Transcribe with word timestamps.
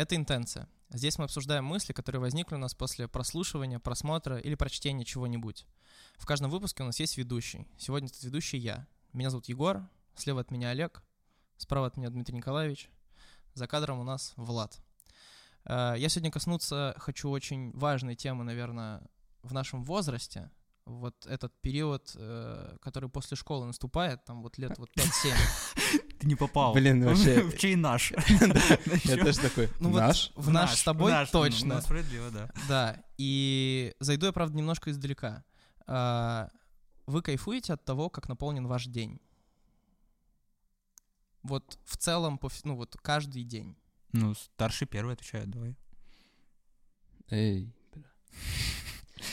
Это 0.00 0.16
интенция. 0.16 0.66
Здесь 0.88 1.18
мы 1.18 1.26
обсуждаем 1.26 1.66
мысли, 1.66 1.92
которые 1.92 2.22
возникли 2.22 2.54
у 2.54 2.58
нас 2.58 2.72
после 2.72 3.06
прослушивания, 3.06 3.78
просмотра 3.78 4.38
или 4.38 4.54
прочтения 4.54 5.04
чего-нибудь. 5.04 5.66
В 6.16 6.24
каждом 6.24 6.50
выпуске 6.50 6.82
у 6.82 6.86
нас 6.86 6.98
есть 7.00 7.18
ведущий. 7.18 7.68
Сегодня 7.76 8.08
этот 8.08 8.22
ведущий 8.22 8.56
я. 8.56 8.86
Меня 9.12 9.28
зовут 9.28 9.50
Егор, 9.50 9.86
слева 10.14 10.40
от 10.40 10.50
меня 10.50 10.70
Олег, 10.70 11.02
справа 11.58 11.88
от 11.88 11.98
меня 11.98 12.08
Дмитрий 12.08 12.34
Николаевич, 12.34 12.88
за 13.52 13.66
кадром 13.66 14.00
у 14.00 14.02
нас 14.02 14.32
Влад. 14.36 14.80
Э, 15.66 15.96
я 15.98 16.08
сегодня 16.08 16.30
коснуться 16.30 16.94
хочу 16.96 17.28
очень 17.28 17.70
важной 17.72 18.16
темы, 18.16 18.42
наверное, 18.42 19.02
в 19.42 19.52
нашем 19.52 19.84
возрасте. 19.84 20.50
Вот 20.86 21.26
этот 21.26 21.52
период, 21.60 22.12
э, 22.16 22.76
который 22.80 23.08
после 23.08 23.36
школы 23.36 23.66
наступает, 23.66 24.24
там 24.24 24.42
вот 24.42 24.58
лет 24.58 24.78
вот 24.78 24.90
5-7. 24.96 25.34
Ты 26.18 26.26
не 26.26 26.34
попал. 26.34 26.74
Блин, 26.74 27.04
вообще... 27.04 27.42
В 27.44 27.56
чей 27.56 27.76
наш? 27.76 28.12
Я 29.04 29.16
тоже 29.24 29.38
такой, 29.38 29.68
Ну 29.78 29.90
наш? 29.90 30.32
в 30.34 30.50
наш 30.50 30.76
с 30.76 30.82
тобой 30.82 31.12
ну, 31.12 31.26
точно. 31.30 31.76
ну, 31.76 31.80
справедливо, 31.80 32.30
да. 32.30 32.50
Да, 32.68 33.04
и 33.18 33.94
зайду 34.00 34.26
я, 34.26 34.32
правда, 34.32 34.56
немножко 34.56 34.90
издалека. 34.90 35.44
А, 35.86 36.48
Вы 37.06 37.22
кайфуете 37.22 37.74
от 37.74 37.84
того, 37.84 38.10
как 38.10 38.28
наполнен 38.28 38.66
ваш 38.66 38.86
день? 38.86 39.20
Вот 41.42 41.78
в 41.84 41.96
целом, 41.96 42.40
ну 42.64 42.76
вот 42.76 42.96
каждый 43.02 43.44
день. 43.44 43.76
Ну, 44.12 44.34
старший 44.34 44.86
первый 44.86 45.14
отвечает, 45.14 45.50
давай. 45.50 45.76
Эй, 47.30 47.72
бля. 47.92 48.08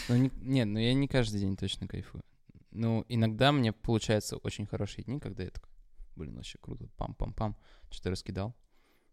Ну, 0.10 0.16
не- 0.18 0.32
нет, 0.42 0.68
ну 0.68 0.80
я 0.80 0.94
не 0.94 1.08
каждый 1.08 1.40
день 1.40 1.56
точно 1.58 1.88
кайфую. 1.88 2.24
Ну, 2.72 3.06
иногда 3.10 3.52
мне 3.52 3.72
получается 3.74 4.38
очень 4.38 4.66
хорошие 4.66 5.04
дни, 5.06 5.20
когда 5.20 5.44
я 5.44 5.50
такой, 5.50 5.70
блин, 6.16 6.36
вообще 6.36 6.58
круто, 6.60 6.86
пам-пам-пам, 6.98 7.56
что-то 7.90 8.12
раскидал. 8.12 8.56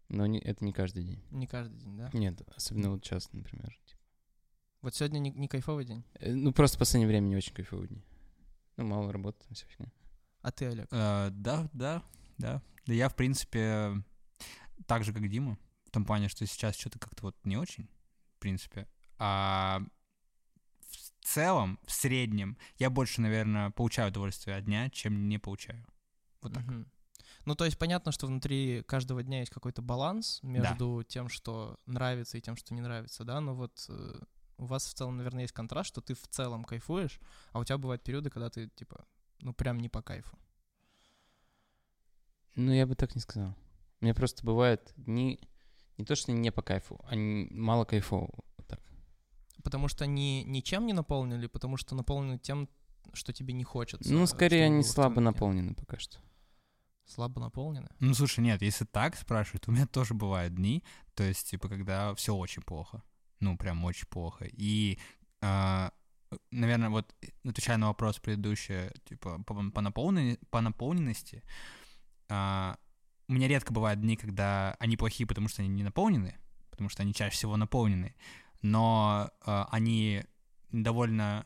Но 0.09 0.25
не- 0.27 0.39
это 0.39 0.63
не 0.63 0.71
каждый 0.73 1.03
день. 1.03 1.23
Не 1.31 1.47
каждый 1.47 1.77
день, 1.79 1.97
да? 1.97 2.09
Нет, 2.13 2.41
особенно 2.55 2.91
вот 2.91 3.03
часто, 3.03 3.35
например. 3.35 3.75
типа. 3.85 4.01
Вот 4.81 4.93
сегодня 4.93 5.17
не, 5.19 5.31
не 5.31 5.47
кайфовый 5.47 5.83
день. 5.85 6.03
Э, 6.19 6.31
Ну, 6.31 6.51
просто 6.53 6.77
в 6.77 6.79
последнее 6.79 7.07
время 7.07 7.25
не 7.27 7.35
очень 7.35 7.53
кайфовые 7.55 7.87
дни. 7.87 8.03
Ну, 8.77 8.85
мало 8.85 9.11
работы, 9.11 9.43
там 9.45 9.55
вся 9.55 9.65
фигня. 9.67 9.91
А 10.41 10.51
ты, 10.51 10.65
Олег? 10.65 10.87
Э, 10.91 11.29
Да, 11.31 11.67
да, 11.73 12.03
да. 12.37 12.61
Да 12.85 12.93
я, 12.93 13.09
в 13.09 13.15
принципе, 13.15 13.93
так 14.85 15.03
же, 15.03 15.11
как 15.11 15.27
Дима, 15.27 15.57
в 15.85 15.89
том 15.91 16.05
плане, 16.05 16.27
что 16.29 16.45
сейчас 16.45 16.75
что-то 16.75 16.99
как-то 16.99 17.23
вот 17.23 17.35
не 17.45 17.57
очень, 17.57 17.89
в 18.35 18.39
принципе. 18.39 18.87
А 19.17 19.81
в 21.25 21.27
целом, 21.27 21.79
в 21.85 21.91
среднем, 21.91 22.55
я 22.77 22.91
больше, 22.91 23.19
наверное, 23.19 23.71
получаю 23.71 24.09
удовольствие 24.09 24.57
от 24.57 24.65
дня, 24.65 24.91
чем 24.91 25.27
не 25.27 25.39
получаю. 25.39 25.83
Вот 26.43 26.53
так. 26.53 26.63
Мгм. 26.63 26.85
Ну, 27.45 27.55
то 27.55 27.65
есть 27.65 27.79
понятно, 27.79 28.11
что 28.11 28.27
внутри 28.27 28.83
каждого 28.83 29.23
дня 29.23 29.39
есть 29.39 29.51
какой-то 29.51 29.81
баланс 29.81 30.39
между 30.43 31.03
тем, 31.07 31.29
что 31.29 31.79
нравится, 31.87 32.37
и 32.37 32.41
тем, 32.41 32.55
что 32.55 32.75
не 32.75 32.81
нравится, 32.81 33.23
да? 33.23 33.41
Но 33.41 33.55
вот 33.55 33.85
э, 33.89 34.19
у 34.57 34.65
вас 34.65 34.85
в 34.85 34.93
целом, 34.93 35.17
наверное, 35.17 35.41
есть 35.41 35.53
контраст, 35.53 35.87
что 35.87 35.99
ты 36.01 36.13
в 36.13 36.27
целом 36.27 36.63
кайфуешь, 36.63 37.19
а 37.53 37.59
у 37.59 37.63
тебя 37.63 37.79
бывают 37.79 38.03
периоды, 38.03 38.29
когда 38.29 38.51
ты, 38.51 38.69
типа, 38.69 39.05
ну, 39.39 39.51
прям 39.51 39.79
не 39.79 39.89
по 39.89 40.03
кайфу. 40.03 40.37
Ну, 42.53 42.71
я 42.71 42.85
бы 42.85 42.93
так 42.93 43.15
не 43.15 43.21
сказал. 43.21 43.55
Мне 43.99 44.13
просто 44.13 44.45
бывает 44.45 44.93
дни, 44.95 45.39
не 45.97 46.05
то, 46.05 46.15
что 46.15 46.31
не 46.33 46.51
по 46.51 46.61
кайфу, 46.61 47.03
а 47.09 47.15
не- 47.15 47.47
мало 47.49 47.83
кайфового. 47.83 48.43
Потому 49.65 49.87
что 49.87 50.03
они 50.03 50.43
ничем 50.43 50.85
не 50.85 50.93
наполнены, 50.93 51.39
или 51.39 51.47
потому 51.47 51.75
что 51.75 51.95
наполнены 51.95 52.37
тем, 52.37 52.69
что 53.13 53.33
тебе 53.33 53.51
не 53.51 53.63
хочется? 53.63 54.13
Ну, 54.13 54.27
скорее, 54.27 54.65
они 54.65 54.83
слабо 54.83 55.21
наполнены 55.21 55.73
пока 55.73 55.97
что. 55.97 56.19
Слабо 57.03 57.41
наполнены? 57.41 57.89
Ну, 57.99 58.13
слушай, 58.13 58.41
нет, 58.41 58.61
если 58.61 58.85
так 58.85 59.15
спрашивают, 59.15 59.67
у 59.67 59.71
меня 59.71 59.87
тоже 59.87 60.13
бывают 60.13 60.53
дни, 60.53 60.83
то 61.15 61.23
есть, 61.23 61.49
типа, 61.49 61.67
когда 61.67 62.13
все 62.13 62.35
очень 62.35 62.61
плохо. 62.61 63.01
Ну, 63.39 63.57
прям 63.57 63.83
очень 63.85 64.07
плохо. 64.07 64.45
И, 64.51 64.99
а, 65.41 65.91
наверное, 66.51 66.89
вот 66.89 67.15
э, 67.23 67.29
отвечая 67.43 67.77
на 67.77 67.87
вопрос 67.87 68.19
предыдущий, 68.19 68.91
типа, 69.05 69.41
по, 69.45 69.55
по, 69.71 69.79
наполнен- 69.81 70.37
по 70.51 70.61
наполненности, 70.61 71.41
а, 72.29 72.77
у 73.27 73.33
меня 73.33 73.47
редко 73.47 73.73
бывают 73.73 73.99
дни, 73.99 74.15
когда 74.15 74.75
они 74.79 74.95
плохие, 74.95 75.25
потому 75.25 75.47
что 75.47 75.63
они 75.63 75.69
не 75.69 75.83
наполнены, 75.83 76.37
потому 76.69 76.87
что 76.89 77.01
они 77.01 77.15
чаще 77.15 77.35
всего 77.35 77.57
наполнены, 77.57 78.13
но 78.61 79.31
а, 79.41 79.67
они 79.71 80.23
довольно 80.71 81.45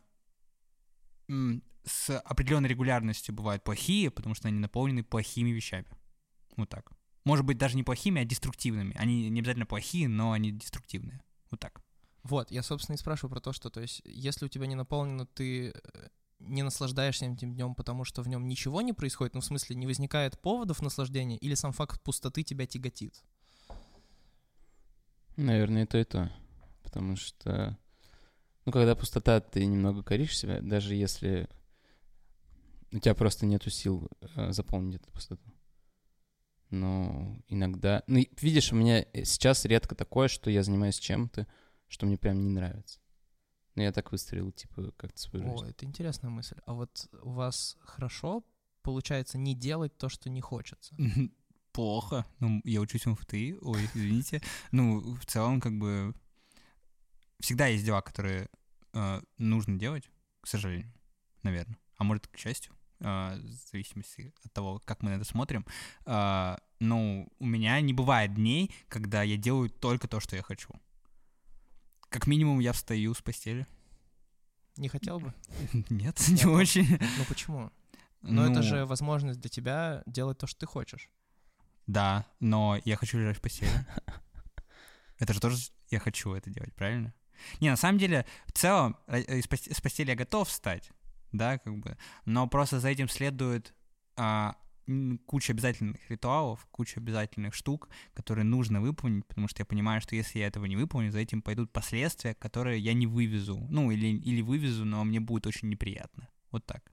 с 1.85 2.17
определенной 2.19 2.69
регулярностью 2.69 3.33
бывают 3.33 3.63
плохие, 3.63 4.09
потому 4.11 4.35
что 4.35 4.47
они 4.47 4.59
наполнены 4.59 5.03
плохими 5.03 5.49
вещами. 5.49 5.85
Вот 6.55 6.69
так. 6.69 6.91
Может 7.23 7.45
быть, 7.45 7.57
даже 7.57 7.75
не 7.75 7.83
плохими, 7.83 8.21
а 8.21 8.25
деструктивными. 8.25 8.95
Они 8.97 9.29
не 9.29 9.39
обязательно 9.39 9.65
плохие, 9.65 10.07
но 10.07 10.31
они 10.31 10.51
деструктивные. 10.51 11.21
Вот 11.51 11.59
так. 11.59 11.81
Вот, 12.23 12.51
я, 12.51 12.63
собственно, 12.63 12.95
и 12.95 12.99
спрашиваю 12.99 13.31
про 13.31 13.39
то, 13.39 13.53
что, 13.53 13.69
то 13.69 13.81
есть, 13.81 14.01
если 14.03 14.45
у 14.45 14.49
тебя 14.49 14.67
не 14.67 14.75
наполнено, 14.75 15.25
ты 15.25 15.69
э, 15.69 15.73
не 16.39 16.63
наслаждаешься 16.63 17.25
этим 17.25 17.53
днем, 17.53 17.75
потому 17.75 18.03
что 18.03 18.21
в 18.21 18.27
нем 18.27 18.47
ничего 18.47 18.81
не 18.81 18.93
происходит, 18.93 19.35
ну, 19.35 19.41
в 19.41 19.45
смысле, 19.45 19.75
не 19.75 19.87
возникает 19.87 20.39
поводов 20.41 20.81
наслаждения, 20.81 21.37
или 21.37 21.53
сам 21.55 21.71
факт 21.71 22.01
пустоты 22.01 22.43
тебя 22.43 22.65
тяготит? 22.65 23.23
Наверное, 25.37 25.83
и 25.83 25.85
то, 25.85 25.97
и 25.97 26.03
то. 26.03 26.31
Потому 26.89 27.15
что, 27.15 27.77
ну, 28.65 28.71
когда 28.71 28.95
пустота, 28.95 29.39
ты 29.41 29.63
немного 29.63 30.01
коришь 30.01 30.35
себя, 30.35 30.59
даже 30.59 30.95
если 30.95 31.47
у 32.91 32.97
тебя 32.97 33.13
просто 33.13 33.45
нету 33.45 33.69
сил 33.69 34.09
э, 34.21 34.51
заполнить 34.51 34.95
эту 34.95 35.11
пустоту. 35.11 35.53
Но 36.71 37.37
иногда... 37.47 38.03
Ну, 38.07 38.25
видишь, 38.41 38.71
у 38.71 38.75
меня 38.75 39.05
сейчас 39.23 39.65
редко 39.65 39.93
такое, 39.93 40.27
что 40.27 40.49
я 40.49 40.63
занимаюсь 40.63 40.97
чем-то, 40.97 41.45
что 41.87 42.07
мне 42.07 42.17
прям 42.17 42.41
не 42.41 42.49
нравится. 42.49 42.99
Но 43.75 43.83
я 43.83 43.91
так 43.91 44.11
выстроил, 44.11 44.51
типа, 44.51 44.91
как-то 44.97 45.19
свою 45.19 45.45
О, 45.45 45.57
жизнь. 45.57 45.69
это 45.69 45.85
интересная 45.85 46.31
мысль. 46.31 46.57
А 46.65 46.73
вот 46.73 47.07
у 47.21 47.31
вас 47.31 47.77
хорошо 47.81 48.43
получается 48.81 49.37
не 49.37 49.53
делать 49.53 49.95
то, 49.97 50.09
что 50.09 50.29
не 50.29 50.41
хочется? 50.41 50.95
Плохо. 51.71 52.25
Ну, 52.39 52.61
я 52.63 52.81
учусь 52.81 53.05
в 53.05 53.11
МФТИ, 53.11 53.57
ой, 53.61 53.85
извините. 53.93 54.41
Ну, 54.71 55.13
в 55.15 55.25
целом, 55.27 55.61
как 55.61 55.77
бы, 55.77 56.15
всегда 57.39 57.67
есть 57.67 57.85
дела, 57.85 58.01
которые 58.01 58.49
э, 58.93 59.21
нужно 59.37 59.77
делать, 59.77 60.09
к 60.41 60.47
сожалению, 60.47 60.91
наверное. 61.43 61.77
А 61.97 62.03
может, 62.03 62.27
к 62.27 62.37
счастью, 62.37 62.73
э, 62.99 63.05
в 63.37 63.69
зависимости 63.71 64.33
от 64.43 64.53
того, 64.53 64.81
как 64.85 65.01
мы 65.01 65.11
на 65.11 65.15
это 65.15 65.25
смотрим. 65.25 65.65
Э, 66.05 66.57
ну, 66.79 67.31
у 67.39 67.45
меня 67.45 67.79
не 67.81 67.93
бывает 67.93 68.33
дней, 68.33 68.73
когда 68.87 69.23
я 69.23 69.37
делаю 69.37 69.69
только 69.69 70.07
то, 70.07 70.19
что 70.19 70.35
я 70.35 70.41
хочу. 70.41 70.69
Как 72.09 72.25
минимум, 72.27 72.59
я 72.59 72.73
встаю 72.73 73.13
с 73.13 73.21
постели. 73.21 73.67
Не 74.77 74.87
хотел 74.87 75.19
бы? 75.19 75.33
Нет, 75.89 76.19
не 76.29 76.45
очень. 76.45 76.87
Ну 77.17 77.25
почему? 77.27 77.71
Но 78.21 78.43
это 78.43 78.55
Ну, 78.55 78.63
же 78.63 78.85
возможность 78.85 79.39
для 79.39 79.49
тебя 79.49 80.03
делать 80.05 80.37
то, 80.37 80.47
что 80.47 80.59
ты 80.61 80.65
хочешь. 80.65 81.09
Да, 81.87 82.25
но 82.39 82.77
я 82.85 82.95
хочу 82.95 83.17
лежать 83.17 83.37
в 83.37 83.41
постели. 83.41 83.71
Это 85.19 85.33
же 85.33 85.39
тоже 85.39 85.57
я 85.89 85.99
хочу 85.99 86.31
это 86.33 86.49
делать, 86.49 86.73
правильно? 86.75 87.13
Не, 87.59 87.69
на 87.69 87.77
самом 87.77 87.97
деле, 87.97 88.25
в 88.47 88.51
целом, 88.51 88.97
э, 89.07 89.21
э, 89.21 89.39
из 89.39 89.45
пос- 89.45 89.73
с 89.73 89.81
постели 89.81 90.09
я 90.09 90.15
готов 90.15 90.47
встать, 90.47 90.91
да, 91.31 91.57
как 91.57 91.77
бы, 91.77 91.97
но 92.25 92.47
просто 92.47 92.79
за 92.79 92.89
этим 92.89 93.09
следует 93.09 93.73
а, 94.15 94.55
куча 95.25 95.53
обязательных 95.53 96.09
ритуалов, 96.09 96.67
куча 96.71 96.99
обязательных 96.99 97.53
штук, 97.53 97.89
которые 98.13 98.45
нужно 98.45 98.81
выполнить, 98.81 99.25
потому 99.25 99.47
что 99.47 99.61
я 99.61 99.65
понимаю, 99.65 100.01
что 100.01 100.15
если 100.15 100.39
я 100.39 100.47
этого 100.47 100.65
не 100.65 100.75
выполню, 100.75 101.11
за 101.11 101.19
этим 101.19 101.41
пойдут 101.41 101.71
последствия, 101.71 102.33
которые 102.33 102.79
я 102.79 102.93
не 102.93 103.07
вывезу, 103.07 103.67
ну, 103.69 103.91
или, 103.91 104.07
или 104.07 104.41
вывезу, 104.41 104.85
но 104.85 105.03
мне 105.03 105.19
будет 105.19 105.47
очень 105.47 105.69
неприятно. 105.69 106.27
Вот 106.51 106.65
так. 106.65 106.91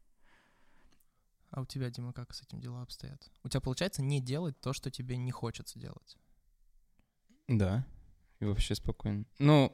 А 1.50 1.62
у 1.62 1.66
тебя, 1.66 1.88
Дима, 1.90 2.12
как 2.12 2.34
с 2.34 2.42
этим 2.42 2.60
дела 2.60 2.82
обстоят? 2.82 3.31
У 3.42 3.49
тебя 3.49 3.60
получается 3.60 4.02
не 4.02 4.20
делать 4.20 4.60
то, 4.60 4.72
что 4.72 4.90
тебе 4.90 5.16
не 5.16 5.31
хочется 5.31 5.78
делать? 5.78 6.19
Да. 7.49 7.87
И 8.40 8.44
вообще 8.44 8.75
спокойно. 8.75 9.25
Ну. 9.38 9.72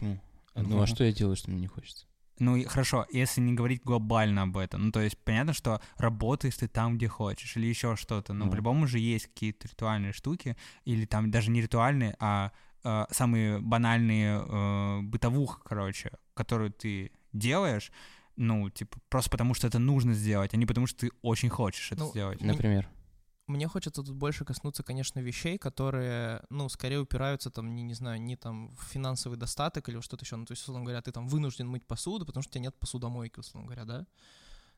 Почему? 0.00 0.20
Ну, 0.54 0.68
Ну, 0.68 0.82
а 0.82 0.86
что 0.86 1.04
я 1.04 1.12
делаю, 1.12 1.36
что 1.36 1.50
мне 1.50 1.60
не 1.60 1.66
хочется? 1.66 2.06
Ну, 2.40 2.56
и 2.56 2.64
хорошо, 2.64 3.06
если 3.12 3.40
не 3.40 3.52
говорить 3.52 3.82
глобально 3.84 4.42
об 4.42 4.56
этом, 4.56 4.86
ну, 4.86 4.92
то 4.92 5.00
есть 5.00 5.16
понятно, 5.18 5.52
что 5.52 5.80
работаешь 5.98 6.56
ты 6.56 6.66
там, 6.66 6.96
где 6.96 7.06
хочешь, 7.06 7.56
или 7.56 7.66
еще 7.66 7.94
что-то, 7.96 8.32
но 8.32 8.46
Ну. 8.46 8.50
по-любому 8.50 8.86
же 8.88 8.98
есть 8.98 9.26
какие-то 9.28 9.68
ритуальные 9.68 10.12
штуки, 10.12 10.56
или 10.84 11.06
там 11.06 11.30
даже 11.30 11.50
не 11.50 11.60
ритуальные, 11.62 12.16
а 12.18 12.50
э, 12.82 13.04
самые 13.10 13.60
банальные 13.60 14.44
э, 14.46 15.00
бытовуха, 15.02 15.60
короче, 15.64 16.10
которую 16.34 16.72
ты 16.72 17.12
делаешь, 17.32 17.92
ну, 18.36 18.68
типа, 18.68 18.98
просто 19.08 19.30
потому 19.30 19.54
что 19.54 19.68
это 19.68 19.78
нужно 19.78 20.12
сделать, 20.12 20.54
а 20.54 20.56
не 20.56 20.66
потому 20.66 20.88
что 20.88 20.98
ты 21.06 21.10
очень 21.22 21.48
хочешь 21.50 21.92
это 21.92 22.02
Ну, 22.02 22.10
сделать. 22.10 22.40
Например. 22.40 22.88
Мне 23.46 23.68
хочется 23.68 24.02
тут 24.02 24.14
больше 24.14 24.44
коснуться, 24.44 24.82
конечно, 24.82 25.20
вещей, 25.20 25.58
которые, 25.58 26.42
ну, 26.48 26.68
скорее 26.70 27.00
упираются 27.00 27.50
там, 27.50 27.74
не, 27.74 27.82
не 27.82 27.94
знаю, 27.94 28.20
не 28.20 28.36
там 28.36 28.74
в 28.74 28.84
финансовый 28.84 29.36
достаток 29.36 29.88
или 29.88 30.00
что-то 30.00 30.24
еще. 30.24 30.36
Ну, 30.36 30.46
то 30.46 30.52
есть, 30.52 30.62
условно 30.62 30.84
говоря, 30.84 31.02
ты 31.02 31.12
там 31.12 31.28
вынужден 31.28 31.68
мыть 31.68 31.86
посуду, 31.86 32.24
потому 32.24 32.42
что 32.42 32.50
у 32.50 32.54
тебя 32.54 32.62
нет 32.62 32.78
посудомойки, 32.78 33.40
условно 33.40 33.66
говоря, 33.66 33.84
да? 33.84 34.06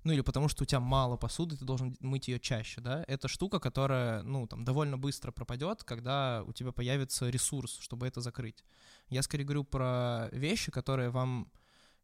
ну 0.06 0.12
или 0.12 0.20
потому 0.20 0.48
что 0.48 0.62
у 0.62 0.66
тебя 0.66 0.78
мало 0.78 1.16
посуды, 1.16 1.56
ты 1.56 1.64
должен 1.64 1.96
мыть 1.98 2.28
ее 2.28 2.38
чаще, 2.38 2.80
да, 2.80 3.04
это 3.08 3.26
штука, 3.26 3.58
которая, 3.58 4.22
ну, 4.22 4.46
там, 4.46 4.64
довольно 4.64 4.96
быстро 4.96 5.32
пропадет, 5.32 5.82
когда 5.82 6.44
у 6.46 6.52
тебя 6.52 6.70
появится 6.70 7.28
ресурс, 7.28 7.78
чтобы 7.80 8.06
это 8.06 8.20
закрыть. 8.20 8.64
Я 9.08 9.22
скорее 9.22 9.42
говорю 9.42 9.64
про 9.64 10.28
вещи, 10.30 10.70
которые 10.70 11.10
вам 11.10 11.50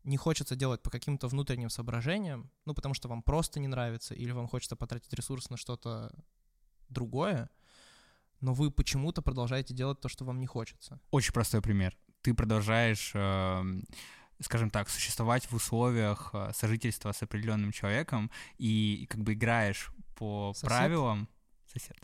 не 0.03 0.17
хочется 0.17 0.57
делать 0.57 0.83
по 0.83 0.91
каким-то 0.91 1.29
внутренним 1.29 1.71
соображениям, 1.71 2.51
ну, 2.65 2.75
потому 2.75 2.93
что 2.93 3.09
вам 3.09 3.23
просто 3.23 3.61
не 3.61 3.69
нравится, 3.69 4.15
или 4.15 4.33
вам 4.33 4.49
хочется 4.49 4.75
потратить 4.75 5.13
ресурс 5.13 5.49
на 5.49 5.57
что-то 5.57 6.13
другое, 6.93 7.51
но 8.41 8.55
вы 8.55 8.71
почему-то 8.71 9.23
продолжаете 9.23 9.75
делать 9.75 10.01
то, 10.01 10.09
что 10.09 10.25
вам 10.25 10.41
не 10.41 10.47
хочется. 10.47 11.01
Очень 11.11 11.33
простой 11.33 11.63
пример. 11.63 11.97
Ты 12.23 12.35
продолжаешь, 12.35 13.13
э, 13.15 13.63
скажем 14.41 14.71
так, 14.71 14.89
существовать 14.89 15.51
в 15.51 15.55
условиях 15.55 16.31
э, 16.33 16.53
сожительства 16.55 17.13
с 17.13 17.23
определенным 17.23 17.73
человеком 17.73 18.31
и, 18.59 19.03
и 19.03 19.07
как 19.07 19.23
бы 19.23 19.33
играешь 19.35 19.91
по 20.17 20.53
Сосед? 20.55 20.69
правилам. 20.69 21.29
Сосед. 21.73 21.97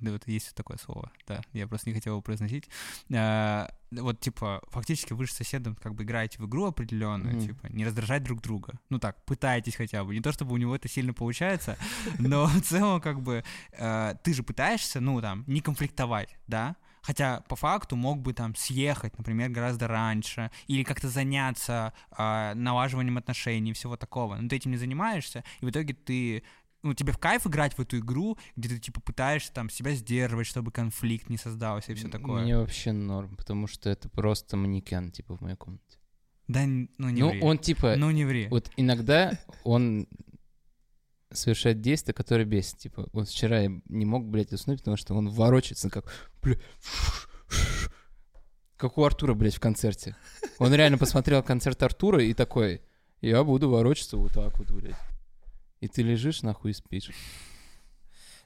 Да, 0.00 0.12
вот 0.12 0.28
есть 0.28 0.54
такое 0.54 0.76
слово, 0.76 1.10
да, 1.26 1.40
я 1.54 1.66
просто 1.66 1.88
не 1.88 1.94
хотел 1.94 2.14
его 2.14 2.20
произносить. 2.22 2.68
А, 3.14 3.70
вот, 3.90 4.20
типа, 4.20 4.62
фактически 4.68 5.14
вы 5.14 5.26
же 5.26 5.32
с 5.32 5.36
соседом 5.36 5.74
как 5.76 5.94
бы 5.94 6.04
играете 6.04 6.38
в 6.38 6.46
игру 6.46 6.66
определенную, 6.66 7.36
Мгм. 7.36 7.46
типа, 7.46 7.66
не 7.68 7.84
раздражать 7.86 8.22
друг 8.22 8.42
друга. 8.42 8.78
Ну 8.90 8.98
так, 8.98 9.24
пытаетесь 9.24 9.74
хотя 9.74 10.04
бы. 10.04 10.14
Не 10.14 10.20
то, 10.20 10.32
чтобы 10.32 10.52
у 10.52 10.58
него 10.58 10.76
это 10.76 10.86
сильно 10.88 11.14
получается, 11.14 11.78
но 12.18 12.46
в 12.46 12.60
целом, 12.60 13.00
как 13.00 13.22
бы, 13.22 13.42
э, 13.72 14.14
ты 14.22 14.34
же 14.34 14.42
пытаешься, 14.42 15.00
ну, 15.00 15.20
там, 15.22 15.44
не 15.46 15.60
конфликтовать, 15.60 16.36
да? 16.46 16.76
Хотя 17.00 17.40
по 17.48 17.54
факту 17.54 17.94
мог 17.94 18.20
бы 18.20 18.32
там 18.34 18.54
съехать, 18.56 19.16
например, 19.16 19.48
гораздо 19.50 19.86
раньше, 19.86 20.50
или 20.66 20.82
как-то 20.82 21.08
заняться 21.08 21.92
а, 22.10 22.52
налаживанием 22.54 23.16
отношений, 23.16 23.72
всего 23.72 23.96
такого. 23.96 24.34
Но 24.34 24.48
ты 24.48 24.56
этим 24.56 24.72
не 24.72 24.76
занимаешься, 24.76 25.44
и 25.60 25.64
в 25.66 25.70
итоге 25.70 25.94
ты 25.94 26.42
ну, 26.86 26.94
тебе 26.94 27.12
в 27.12 27.18
кайф 27.18 27.46
играть 27.46 27.76
в 27.76 27.80
эту 27.80 27.98
игру, 27.98 28.38
где 28.54 28.68
ты, 28.68 28.78
типа, 28.78 29.00
пытаешься 29.00 29.52
там 29.52 29.68
себя 29.68 29.92
сдерживать, 29.92 30.46
чтобы 30.46 30.70
конфликт 30.70 31.28
не 31.28 31.36
создался 31.36 31.92
и 31.92 31.94
все 31.94 32.08
такое. 32.08 32.42
Мне 32.42 32.56
вообще 32.56 32.92
норм, 32.92 33.36
потому 33.36 33.66
что 33.66 33.90
это 33.90 34.08
просто 34.08 34.56
манекен, 34.56 35.10
типа, 35.10 35.36
в 35.36 35.40
моей 35.40 35.56
комнате. 35.56 35.98
Да, 36.48 36.64
ну 36.64 37.10
не 37.10 37.20
ну, 37.22 37.30
ври. 37.30 37.40
он, 37.42 37.58
типа, 37.58 37.96
Ну 37.96 38.10
не 38.12 38.24
ври. 38.24 38.46
вот 38.48 38.70
иногда 38.76 39.36
он 39.64 40.06
совершает 41.32 41.80
действия, 41.80 42.14
которые 42.14 42.46
бесят. 42.46 42.78
Типа, 42.78 43.08
вот 43.12 43.28
вчера 43.28 43.62
я 43.62 43.80
не 43.88 44.04
мог, 44.04 44.24
блядь, 44.24 44.52
уснуть, 44.52 44.78
потому 44.78 44.96
что 44.96 45.14
он 45.14 45.28
ворочается, 45.28 45.90
как, 45.90 46.12
как 48.76 48.96
у 48.96 49.04
Артура, 49.04 49.34
блядь, 49.34 49.56
в 49.56 49.60
концерте. 49.60 50.16
Он 50.58 50.72
реально 50.72 50.98
посмотрел 50.98 51.42
концерт 51.42 51.82
Артура 51.82 52.22
и 52.22 52.32
такой, 52.32 52.80
я 53.20 53.42
буду 53.42 53.68
ворочаться 53.68 54.16
вот 54.16 54.32
так 54.32 54.56
вот, 54.56 54.70
блядь. 54.70 54.94
И 55.80 55.88
ты 55.88 56.02
лежишь 56.02 56.42
нахуй 56.42 56.70
и 56.70 56.74
спишь. 56.74 57.10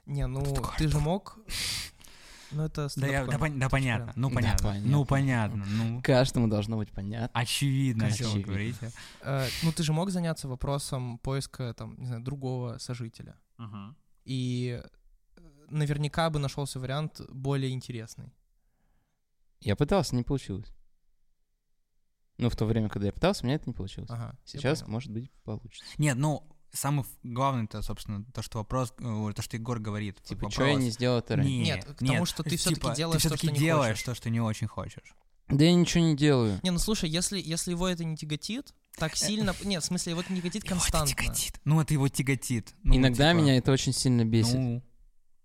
Не, 0.05 0.27
ну, 0.27 0.43
ты 0.77 0.87
же 0.87 0.99
мог... 0.99 1.39
Ну, 2.51 2.63
это 2.65 2.89
Да, 2.97 3.07
я- 3.07 3.25
да, 3.25 3.37
пон- 3.37 3.57
да, 3.57 3.69
понятно, 3.69 4.11
ну 4.17 4.27
Да, 4.29 4.35
понятно, 4.35 4.67
понятно. 4.69 4.89
ну 4.91 5.05
понятно, 5.05 5.65
ну 5.65 6.01
Каждому 6.03 6.49
должно 6.49 6.75
быть 6.75 6.91
понятно. 6.91 7.29
очевидно, 7.39 8.07
о 8.07 8.11
чем 8.11 8.25
вы 8.25 8.31
Очевидно. 8.31 8.51
говорите. 8.51 8.91
Э, 9.21 9.47
ну, 9.63 9.71
ты 9.71 9.83
же 9.83 9.93
мог 9.93 10.09
заняться 10.09 10.49
вопросом 10.49 11.17
поиска, 11.19 11.73
там, 11.73 11.95
не 11.97 12.07
знаю, 12.07 12.21
другого 12.21 12.77
сожителя. 12.77 13.37
И 14.25 14.81
э, 14.83 15.45
наверняка 15.69 16.29
бы 16.29 16.39
нашелся 16.39 16.77
вариант 16.81 17.21
более 17.29 17.71
интересный. 17.71 18.33
Я 19.61 19.77
пытался, 19.77 20.15
не 20.17 20.23
получилось. 20.23 20.73
Ну, 22.37 22.49
в 22.49 22.55
то 22.57 22.65
время, 22.65 22.89
когда 22.89 23.05
я 23.07 23.13
пытался, 23.13 23.43
у 23.43 23.45
меня 23.45 23.55
это 23.55 23.67
не 23.67 23.73
получилось. 23.73 24.09
Ага. 24.09 24.37
Сейчас, 24.43 24.85
может 24.87 25.09
быть, 25.11 25.31
получится. 25.45 25.85
Нет, 25.97 26.17
ну 26.17 26.45
самый 26.73 27.05
главный 27.23 27.65
это, 27.65 27.81
собственно, 27.81 28.23
то, 28.33 28.41
что 28.41 28.59
вопрос, 28.59 28.93
э, 28.99 29.31
то, 29.35 29.41
что 29.41 29.57
Егор 29.57 29.79
говорит. 29.79 30.21
Типа, 30.23 30.41
вопрос. 30.45 30.53
что 30.53 30.65
я 30.65 30.75
не 30.75 30.89
сделал 30.89 31.19
это 31.19 31.35
раньше? 31.35 31.51
Нет, 31.51 31.85
к 31.85 32.05
тому, 32.05 32.25
что 32.25 32.43
ты 32.43 32.57
типа, 32.57 32.95
делаешь 32.95 33.21
ты 33.21 33.29
то, 33.29 33.35
всё-таки 33.35 33.47
что 33.47 33.53
не 33.53 33.59
делаешь 33.59 33.93
хочешь. 33.93 34.03
то, 34.05 34.15
что 34.15 34.29
не 34.29 34.39
очень 34.41 34.67
хочешь. 34.67 35.13
Да 35.49 35.65
я 35.65 35.73
ничего 35.73 36.03
не 36.05 36.15
делаю. 36.15 36.59
Не, 36.63 36.71
ну 36.71 36.79
слушай, 36.79 37.09
если, 37.09 37.39
если 37.41 37.71
его 37.71 37.87
это 37.87 38.05
не 38.05 38.15
тяготит, 38.15 38.73
так 38.97 39.17
сильно... 39.17 39.53
Нет, 39.63 39.83
в 39.83 39.85
смысле, 39.85 40.11
его 40.11 40.21
это 40.21 40.31
не 40.31 40.39
тяготит 40.39 40.63
Его 40.63 40.75
это 40.77 40.81
константно. 40.91 41.15
тяготит. 41.15 41.61
Ну, 41.65 41.81
это 41.81 41.93
его 41.93 42.07
тяготит. 42.07 42.73
Ну, 42.83 42.95
Иногда 42.95 43.31
типа, 43.31 43.41
меня 43.41 43.57
это 43.57 43.71
очень 43.73 43.91
сильно 43.91 44.23
бесит. 44.23 44.53
Ну, 44.55 44.81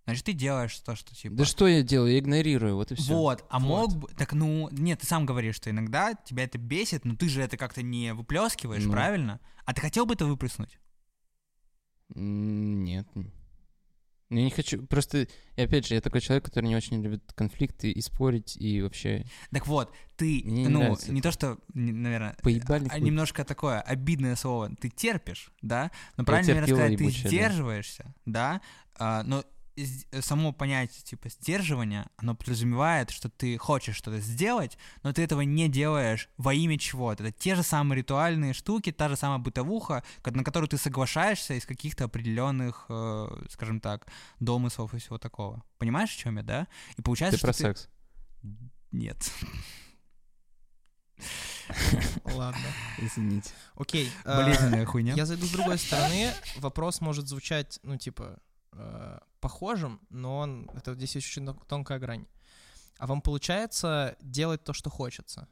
значит, 0.04 0.24
ты 0.24 0.32
делаешь 0.32 0.78
то, 0.78 0.94
что 0.94 1.12
типа... 1.12 1.34
Да 1.34 1.44
что 1.44 1.66
я 1.66 1.82
делаю? 1.82 2.12
Я 2.12 2.20
игнорирую, 2.20 2.76
вот 2.76 2.92
и 2.92 2.94
все. 2.94 3.12
Вот, 3.14 3.44
а 3.50 3.58
Вот. 3.58 3.66
мог 3.66 3.96
бы... 3.96 4.08
Так, 4.16 4.32
ну, 4.32 4.68
нет, 4.70 5.00
ты 5.00 5.06
сам 5.08 5.26
говоришь, 5.26 5.56
что 5.56 5.70
иногда 5.70 6.14
тебя 6.14 6.44
это 6.44 6.56
бесит, 6.58 7.04
но 7.04 7.16
ты 7.16 7.28
же 7.28 7.42
это 7.42 7.56
как-то 7.56 7.82
не 7.82 8.14
выплескиваешь, 8.14 8.84
Ну. 8.84 8.92
правильно? 8.92 9.40
А 9.64 9.74
ты 9.74 9.80
хотел 9.80 10.06
бы 10.06 10.14
это 10.14 10.26
выплеснуть? 10.26 10.78
Нет. 12.14 13.06
Ну, 13.14 14.38
Я 14.38 14.44
не 14.44 14.50
хочу. 14.50 14.82
Просто, 14.86 15.28
и 15.56 15.60
опять 15.62 15.86
же, 15.86 15.94
я 15.94 16.00
такой 16.00 16.20
человек, 16.20 16.44
который 16.44 16.66
не 16.66 16.74
очень 16.76 17.00
любит 17.00 17.22
конфликты 17.34 17.90
и 17.92 18.00
спорить, 18.00 18.56
и 18.56 18.82
вообще 18.82 19.24
Так 19.52 19.66
вот, 19.66 19.92
ты, 20.16 20.42
Мне 20.44 20.62
не 20.64 20.68
ну, 20.68 20.80
нравится 20.80 21.12
не 21.12 21.20
то, 21.22 21.30
что, 21.30 21.58
наверное, 21.74 22.36
поебальник. 22.42 22.90
а, 22.90 22.94
будет. 22.96 23.04
немножко 23.06 23.44
такое 23.44 23.80
обидное 23.80 24.34
слово, 24.34 24.74
ты 24.80 24.88
терпишь, 24.88 25.52
да? 25.62 25.90
Но 26.16 26.24
правильно, 26.24 26.54
наверное, 26.54 26.66
терпила 26.66 26.78
сказать, 26.86 26.98
ты 26.98 27.04
ебучая, 27.04 27.22
да. 27.22 27.28
сдерживаешься, 27.28 28.14
да? 28.24 28.60
А, 28.98 29.22
но 29.22 29.44
само 30.20 30.52
понятие 30.52 31.02
типа 31.02 31.28
сдерживания, 31.28 32.08
оно 32.16 32.34
подразумевает, 32.34 33.10
что 33.10 33.28
ты 33.28 33.58
хочешь 33.58 33.96
что-то 33.96 34.20
сделать, 34.20 34.78
но 35.02 35.12
ты 35.12 35.22
этого 35.22 35.42
не 35.42 35.68
делаешь 35.68 36.28
во 36.36 36.54
имя 36.54 36.78
чего-то. 36.78 37.24
Это 37.24 37.32
те 37.38 37.54
же 37.54 37.62
самые 37.62 37.98
ритуальные 37.98 38.52
штуки, 38.54 38.92
та 38.92 39.08
же 39.08 39.16
самая 39.16 39.38
бытовуха, 39.38 40.02
на 40.24 40.44
которую 40.44 40.68
ты 40.68 40.78
соглашаешься 40.78 41.54
из 41.54 41.66
каких-то 41.66 42.04
определенных, 42.04 42.86
э, 42.88 43.44
скажем 43.50 43.80
так, 43.80 44.06
домыслов 44.40 44.94
и 44.94 44.98
всего 44.98 45.18
такого. 45.18 45.62
Понимаешь, 45.78 46.14
о 46.14 46.18
чем 46.18 46.36
я, 46.38 46.42
да? 46.42 46.66
И 46.96 47.02
получается, 47.02 47.38
Ты 47.38 47.46
про 47.46 47.52
что 47.52 47.62
секс. 47.62 47.88
Нет. 48.92 49.30
Ладно. 52.24 52.60
Извините. 52.98 53.50
Окей. 53.74 54.10
э, 54.24 54.36
Болезненная 54.36 54.84
хуйня. 54.84 55.14
Я 55.14 55.26
зайду 55.26 55.46
с 55.46 55.50
другой 55.50 55.78
стороны. 55.78 56.32
Вопрос 56.58 57.00
может 57.00 57.28
звучать, 57.28 57.78
ну, 57.82 57.96
типа, 57.96 58.38
э, 58.78 59.18
похожим, 59.40 60.00
но 60.10 60.38
он, 60.38 60.70
это 60.74 60.94
здесь 60.94 61.16
очень 61.16 61.44
тон- 61.46 61.60
тонкая 61.66 61.98
грань. 61.98 62.26
А 62.98 63.06
вам 63.06 63.20
получается 63.20 64.16
делать 64.20 64.64
то, 64.64 64.72
что 64.72 64.90
хочется? 64.90 65.48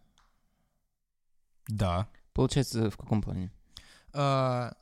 Да. 1.68 2.08
Получается, 2.32 2.90
в 2.90 2.96
каком 2.96 3.22
плане? 3.22 3.52
Э, 4.12 4.72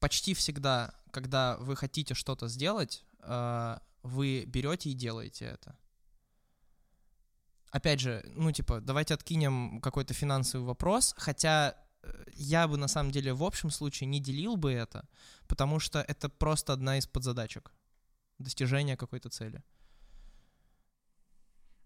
почти 0.00 0.34
всегда, 0.34 0.94
когда 1.10 1.56
вы 1.58 1.76
хотите 1.76 2.14
что-то 2.14 2.48
сделать, 2.48 3.04
э, 3.20 3.78
вы 4.02 4.44
берете 4.46 4.90
и 4.90 4.94
делаете 4.94 5.46
это. 5.46 5.76
Опять 7.70 8.00
же, 8.00 8.22
ну, 8.36 8.52
типа, 8.52 8.80
давайте 8.80 9.14
откинем 9.14 9.80
какой-то 9.80 10.14
финансовый 10.14 10.64
вопрос, 10.64 11.14
хотя 11.18 11.74
я 12.34 12.66
бы 12.68 12.76
на 12.76 12.88
самом 12.88 13.10
деле 13.10 13.32
в 13.32 13.42
общем 13.42 13.70
случае 13.70 14.08
не 14.08 14.20
делил 14.20 14.56
бы 14.56 14.72
это, 14.72 15.08
потому 15.46 15.80
что 15.80 16.00
это 16.00 16.28
просто 16.28 16.72
одна 16.72 16.98
из 16.98 17.06
подзадачек 17.06 17.72
достижения 18.38 18.96
какой-то 18.96 19.28
цели. 19.28 19.62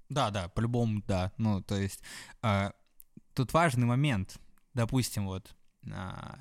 Да, 0.08 0.30
да, 0.30 0.48
по-любому, 0.48 1.02
да. 1.06 1.32
Ну, 1.36 1.62
то 1.62 1.76
есть, 1.76 2.02
а, 2.40 2.72
тут 3.34 3.52
важный 3.52 3.86
момент. 3.86 4.38
Допустим, 4.74 5.26
вот, 5.26 5.54
а, 5.92 6.38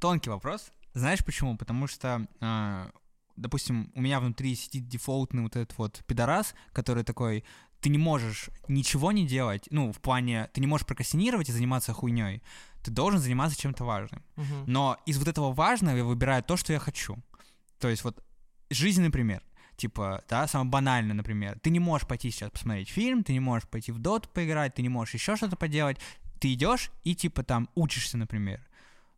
тонкий 0.00 0.30
вопрос. 0.30 0.72
Знаешь 0.94 1.24
почему? 1.24 1.58
Потому 1.58 1.86
что, 1.86 2.26
а, 2.40 2.90
допустим, 3.36 3.92
у 3.94 4.00
меня 4.00 4.18
внутри 4.18 4.54
сидит 4.54 4.88
дефолтный 4.88 5.42
вот 5.42 5.56
этот 5.56 5.76
вот 5.76 6.02
пидорас, 6.06 6.54
который 6.72 7.04
такой, 7.04 7.44
ты 7.80 7.88
не 7.88 7.98
можешь 7.98 8.50
ничего 8.68 9.12
не 9.12 9.26
делать, 9.26 9.66
ну, 9.70 9.92
в 9.92 10.00
плане, 10.00 10.48
ты 10.52 10.60
не 10.60 10.66
можешь 10.66 10.86
прокрастинировать 10.86 11.48
и 11.48 11.52
заниматься 11.52 11.92
хуйней. 11.92 12.42
Ты 12.82 12.90
должен 12.90 13.20
заниматься 13.20 13.60
чем-то 13.60 13.84
важным. 13.84 14.22
Мгм. 14.36 14.64
Но 14.66 14.98
из 15.06 15.18
вот 15.18 15.28
этого 15.28 15.52
важного 15.52 15.96
я 15.96 16.04
выбираю 16.04 16.42
то, 16.42 16.56
что 16.56 16.72
я 16.72 16.78
хочу. 16.78 17.16
То 17.78 17.88
есть 17.88 18.04
вот 18.04 18.22
жизненный 18.70 19.10
пример. 19.10 19.42
Типа, 19.76 20.22
да, 20.28 20.46
самое 20.46 20.70
банальное, 20.70 21.14
например. 21.14 21.58
Ты 21.60 21.70
не 21.70 21.80
можешь 21.80 22.06
пойти 22.06 22.30
сейчас 22.30 22.50
посмотреть 22.50 22.90
фильм, 22.90 23.24
ты 23.24 23.32
не 23.32 23.40
можешь 23.40 23.68
пойти 23.68 23.92
в 23.92 23.98
дот 23.98 24.28
поиграть, 24.28 24.74
ты 24.74 24.82
не 24.82 24.90
можешь 24.90 25.14
еще 25.14 25.36
что-то 25.36 25.56
поделать. 25.56 25.98
Ты 26.38 26.52
идешь 26.52 26.90
и, 27.02 27.14
типа, 27.14 27.42
там 27.42 27.68
учишься, 27.74 28.18
например. 28.18 28.66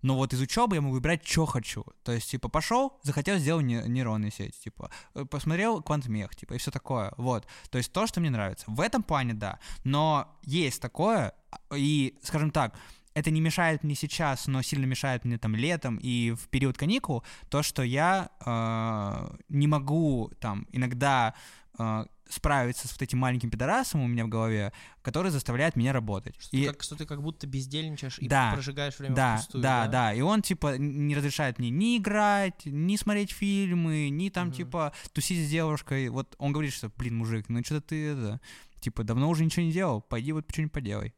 Но 0.03 0.17
вот 0.17 0.33
из 0.33 0.41
учебы 0.41 0.77
я 0.77 0.83
могу 0.83 0.95
выбирать, 0.95 1.27
что 1.27 1.47
хочу. 1.47 1.85
То 2.05 2.13
есть, 2.13 2.31
типа, 2.31 2.49
пошел, 2.49 2.99
захотел, 3.03 3.39
сделал 3.39 3.61
не- 3.61 3.83
нейронные 3.89 4.31
сети, 4.31 4.57
типа, 4.65 4.91
э, 5.15 5.25
посмотрел 5.25 5.83
квантмех, 5.83 6.35
типа, 6.37 6.55
и 6.55 6.59
все 6.59 6.71
такое. 6.71 7.13
Вот. 7.17 7.47
То 7.71 7.79
есть 7.79 7.93
то, 7.93 8.07
что 8.07 8.21
мне 8.21 8.31
нравится. 8.31 8.65
В 8.67 8.81
этом 8.81 9.03
плане, 9.03 9.35
да. 9.35 9.59
Но 9.85 10.29
есть 10.43 10.81
такое, 10.83 11.33
а, 11.51 11.77
и, 11.77 12.19
скажем 12.23 12.51
так, 12.51 12.75
это 13.15 13.31
не 13.31 13.41
мешает 13.41 13.85
мне 13.85 13.95
сейчас, 13.95 14.47
но 14.47 14.63
сильно 14.63 14.87
мешает 14.87 15.25
мне 15.25 15.39
там 15.39 15.55
летом 15.55 15.99
и 16.03 16.33
в 16.33 16.49
период 16.49 16.79
каникул, 16.79 17.23
то, 17.51 17.63
что 17.63 17.83
я 17.83 18.31
э, 18.45 19.37
не 19.49 19.67
могу 19.67 20.33
там 20.41 20.67
иногда 20.73 21.35
э, 21.83 22.07
справиться 22.29 22.89
с 22.89 22.93
вот 22.93 23.03
этим 23.03 23.19
маленьким 23.19 23.51
пидорасом 23.51 24.01
у 24.03 24.07
меня 24.07 24.25
в 24.25 24.29
голове, 24.29 24.73
который 25.03 25.31
заставляет 25.31 25.77
меня 25.77 25.93
работать. 25.93 26.35
Что, 26.39 26.57
и... 26.57 26.63
ты, 26.63 26.73
как, 26.73 26.83
что 26.83 26.97
ты 26.97 27.07
как 27.07 27.23
будто 27.23 27.47
бездельничаешь 27.47 28.19
и 28.19 28.29
Да. 28.29 28.53
прожигаешь 28.55 28.99
время 28.99 29.15
Да, 29.15 29.37
впустую, 29.37 29.63
да, 29.63 29.87
да, 29.89 30.15
И 30.15 30.21
он, 30.21 30.43
типа, 30.43 30.79
не 30.79 31.15
разрешает 31.15 31.59
мне 31.59 31.71
ни 31.71 31.99
играть, 31.99 32.65
ни 32.65 32.97
смотреть 32.97 33.33
фильмы, 33.33 34.09
ни 34.09 34.29
там, 34.31 34.49
Мгм. 34.49 34.57
типа, 34.57 34.93
тусить 35.13 35.47
с 35.47 35.51
девушкой. 35.51 36.09
Вот 36.09 36.35
он 36.39 36.53
говорит, 36.53 36.73
что, 36.73 36.89
блин, 36.97 37.17
мужик, 37.17 37.49
ну 37.49 37.63
что 37.65 37.81
ты 37.81 38.13
это, 38.13 38.41
типа, 38.81 39.05
давно 39.05 39.29
уже 39.29 39.45
ничего 39.45 39.65
не 39.65 39.73
делал, 39.73 40.01
пойди 40.01 40.33
вот 40.33 40.47
что-нибудь 40.51 40.73
поделай. 40.73 41.15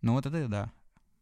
Ну 0.00 0.14
вот 0.14 0.26
это 0.26 0.48
да. 0.48 0.72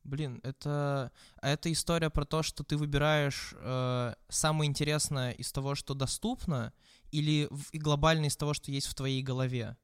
Блин, 0.03 0.41
это, 0.43 1.13
это 1.43 1.71
история 1.71 2.09
про 2.09 2.25
то, 2.25 2.43
что 2.43 2.65
ты 2.65 2.77
выбираешь 2.79 3.53
э, 3.57 4.15
самое 4.31 4.69
интересное 4.69 5.33
из 5.33 5.53
того, 5.53 5.75
что 5.75 5.93
доступно, 5.93 6.73
или 7.13 7.49
и 7.73 7.79
глобально 7.79 8.27
из 8.27 8.37
того, 8.37 8.55
что 8.55 8.71
есть 8.71 8.87
в 8.87 8.95
твоей 8.95 9.23
голове? 9.23 9.77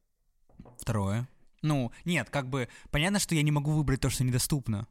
Второе. 0.78 1.28
Ну, 1.62 1.90
нет, 2.04 2.30
как 2.30 2.49
бы, 2.49 2.68
понятно, 2.90 3.18
что 3.18 3.35
я 3.35 3.42
не 3.42 3.50
могу 3.50 3.73
выбрать 3.73 4.00
то, 4.00 4.11
что 4.11 4.25
недоступно. 4.25 4.87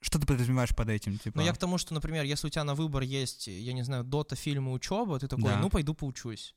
Что 0.00 0.18
ты 0.18 0.26
подразумеваешь 0.26 0.74
под 0.74 0.88
этим, 0.88 1.18
типа? 1.18 1.38
Но 1.38 1.44
я 1.44 1.52
к 1.52 1.58
тому, 1.58 1.78
что, 1.78 1.94
например, 1.94 2.24
если 2.24 2.48
у 2.48 2.50
тебя 2.50 2.64
на 2.64 2.74
выбор 2.74 3.02
есть, 3.02 3.46
я 3.46 3.72
не 3.72 3.82
знаю, 3.82 4.02
дота, 4.02 4.34
фильмы, 4.34 4.72
учеба, 4.72 5.18
ты 5.20 5.28
такой, 5.28 5.44
Да. 5.50 5.58
ну, 5.60 5.70
пойду 5.70 5.94
поучусь. 5.94 6.56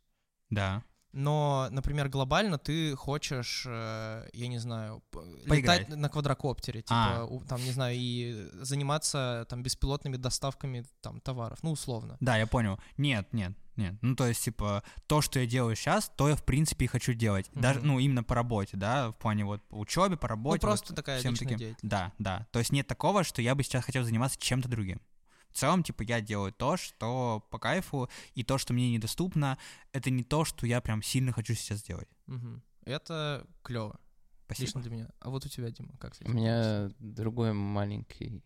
Да. 0.49 0.83
Но, 1.11 1.67
например, 1.71 2.09
глобально 2.09 2.57
ты 2.57 2.93
хочешь, 2.95 3.63
э, 3.67 4.27
я 4.33 4.47
не 4.47 4.57
знаю, 4.57 5.01
Поиграть. 5.47 5.81
летать 5.81 5.95
на 5.95 6.09
квадрокоптере, 6.09 6.81
типа, 6.81 7.23
А. 7.23 7.39
там, 7.47 7.63
не 7.63 7.71
знаю, 7.71 7.95
и 7.97 8.49
заниматься 8.61 9.45
там 9.47 9.63
беспилотными 9.63 10.17
доставками 10.17 10.83
там 11.01 11.21
товаров, 11.21 11.59
ну, 11.61 11.71
условно. 11.71 12.17
Да, 12.19 12.35
я 12.37 12.47
понял. 12.47 12.79
Нет, 12.97 13.31
нет, 13.31 13.53
нет. 13.77 13.95
Ну, 14.01 14.15
то 14.15 14.25
есть, 14.27 14.43
типа, 14.43 14.83
то, 15.07 15.21
что 15.21 15.39
я 15.39 15.45
делаю 15.45 15.75
сейчас, 15.75 16.11
то 16.15 16.29
я, 16.29 16.35
в 16.35 16.43
принципе, 16.43 16.85
и 16.85 16.87
хочу 16.87 17.13
делать. 17.13 17.49
Даже, 17.53 17.79
Мгм. 17.79 17.87
ну, 17.87 17.99
именно 17.99 18.23
по 18.23 18.35
работе, 18.35 18.77
да, 18.77 19.11
в 19.11 19.17
плане 19.17 19.45
вот 19.45 19.61
по 19.67 19.75
учебе, 19.79 20.17
по 20.17 20.27
работе. 20.27 20.55
ну, 20.65 20.69
просто 20.69 20.87
вот 20.89 20.95
такая 20.95 21.19
всем 21.19 21.35
таким. 21.35 21.57
деятельность. 21.57 21.79
Да, 21.87 22.13
да. 22.19 22.47
То 22.51 22.59
есть 22.59 22.71
нет 22.71 22.87
такого, 22.87 23.23
что 23.23 23.41
я 23.41 23.55
бы 23.55 23.63
сейчас 23.63 23.83
хотел 23.85 24.03
заниматься 24.03 24.39
чем-то 24.39 24.67
другим. 24.69 25.01
В 25.49 25.57
целом, 25.57 25.83
типа, 25.83 26.03
я 26.03 26.19
делаю 26.19 26.51
то, 26.51 26.75
что 26.75 27.47
по 27.49 27.57
кайфу, 27.59 28.09
и 28.33 28.43
то, 28.43 28.57
что 28.57 28.73
мне 28.73 28.91
недоступно, 28.91 29.57
это 29.93 30.09
не 30.09 30.23
то, 30.23 30.43
что 30.43 30.67
я 30.67 30.81
прям 30.81 31.01
сильно 31.01 31.31
хочу 31.31 31.53
сейчас 31.55 31.79
сделать. 31.79 32.09
Мгм. 32.27 32.61
Это 32.83 33.47
клево, 33.63 33.97
Спасибо. 34.45 34.65
лично 34.67 34.81
для 34.81 34.91
меня. 34.91 35.09
А 35.19 35.29
вот 35.29 35.45
у 35.45 35.49
тебя, 35.49 35.71
Дима, 35.71 35.95
как 35.97 36.13
с 36.15 36.21
У 36.21 36.29
меня 36.29 36.89
другой 36.99 37.53
маленький 37.53 38.43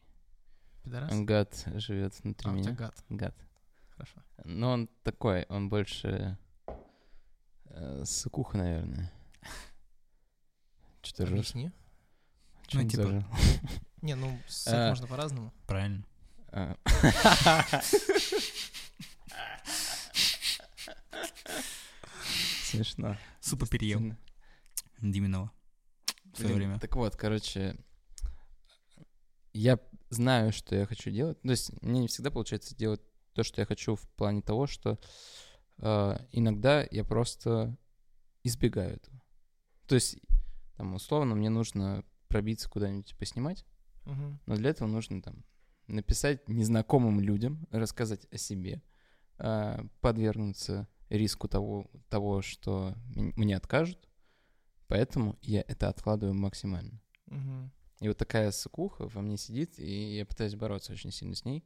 Пидорас? 0.84 1.12
гад 1.22 1.64
живет 1.76 2.14
внутри 2.24 2.50
А, 2.50 2.54
у 2.54 2.58
тебя 2.58 2.68
меня. 2.68 2.76
гад. 2.78 3.04
Гад. 3.10 3.36
Хорошо. 4.00 4.22
Но 4.46 4.72
он 4.72 4.88
такой, 5.04 5.44
он 5.50 5.68
больше 5.68 6.38
э, 7.66 8.04
сыкуха, 8.06 8.58
наверное. 8.58 9.12
Что 11.02 11.26
ржёшь? 11.26 11.40
Объясни. 11.40 11.72
Ну, 12.72 12.82
не 12.82 12.90
типа- 12.90 13.04
зажил? 13.04 13.24
Не, 14.02 14.16
ну, 14.16 14.40
с 14.48 14.68
А. 14.68 14.72
этим 14.72 14.90
можно 14.92 15.08
по-разному. 15.08 15.54
Правильно. 15.68 16.06
А. 16.54 16.78
Смешно. 22.64 23.18
Супа 23.42 23.68
переел. 23.68 24.16
Диминова. 25.02 25.52
В 26.34 26.38
свое 26.38 26.56
время. 26.56 26.80
Так 26.80 26.96
вот, 26.96 27.18
короче, 27.18 27.76
я 29.52 29.78
знаю, 30.10 30.54
что 30.54 30.76
я 30.76 30.86
хочу 30.86 31.12
делать. 31.12 31.42
То 31.42 31.50
есть 31.52 31.82
мне 31.82 32.00
не 32.00 32.08
всегда 32.08 32.32
получается 32.32 32.78
делать 32.78 33.02
то, 33.40 33.44
что 33.46 33.62
я 33.62 33.66
хочу 33.66 33.96
в 33.96 34.02
плане 34.18 34.42
того, 34.42 34.68
что 34.68 35.00
э, 35.78 36.18
иногда 36.34 36.86
я 36.92 37.06
просто 37.06 37.78
избегаю 38.44 38.96
этого. 38.98 39.22
То 39.88 39.96
есть, 39.96 40.20
там, 40.76 40.94
условно, 40.94 41.36
мне 41.36 41.50
нужно 41.50 42.04
пробиться 42.28 42.70
куда-нибудь 42.70 43.16
поснимать, 43.16 43.66
Мгм. 44.04 44.42
но 44.46 44.56
для 44.58 44.72
этого 44.72 44.90
нужно 44.90 45.22
там 45.22 45.46
написать 45.88 46.50
незнакомым 46.50 47.22
людям, 47.22 47.66
рассказать 47.72 48.28
о 48.30 48.38
себе, 48.38 48.82
а, 49.38 49.86
подвергнуться 50.02 50.90
риску 51.08 51.48
того, 51.48 51.90
того 52.10 52.42
что 52.42 52.94
мне 53.16 53.56
откажут. 53.56 54.10
Поэтому 54.88 55.38
я 55.42 55.64
это 55.66 55.88
откладываю 55.88 56.36
максимально. 56.36 57.00
Мгм. 57.28 57.72
И 58.02 58.10
вот 58.10 58.18
такая 58.18 58.52
сыкуха 58.52 59.08
во 59.08 59.22
мне 59.22 59.38
сидит, 59.38 59.80
и 59.80 60.18
я 60.18 60.26
пытаюсь 60.26 60.56
бороться 60.56 60.92
очень 60.92 61.12
сильно 61.12 61.36
с 61.36 61.46
ней. 61.46 61.64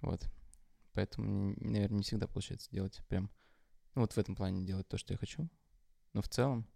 Вот. 0.00 0.26
Поэтому, 0.94 1.54
наверное, 1.58 1.98
не 1.98 2.02
всегда 2.02 2.26
получается 2.26 2.70
делать 2.70 3.00
прям... 3.08 3.30
Ну, 3.94 4.02
вот 4.02 4.12
в 4.12 4.18
этом 4.18 4.34
плане 4.34 4.64
делать 4.64 4.88
то, 4.88 4.96
что 4.96 5.12
я 5.12 5.18
хочу. 5.18 5.48
Но 6.12 6.22
в 6.22 6.28
целом 6.28 6.66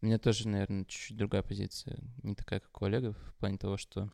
у 0.00 0.06
меня 0.06 0.18
тоже, 0.18 0.48
наверное, 0.48 0.84
чуть-чуть 0.84 1.16
другая 1.16 1.42
позиция. 1.42 1.98
Не 2.22 2.34
такая, 2.34 2.60
как 2.60 2.80
у 2.80 2.84
Олега, 2.84 3.12
в 3.12 3.34
плане 3.36 3.58
того, 3.58 3.76
что 3.76 4.12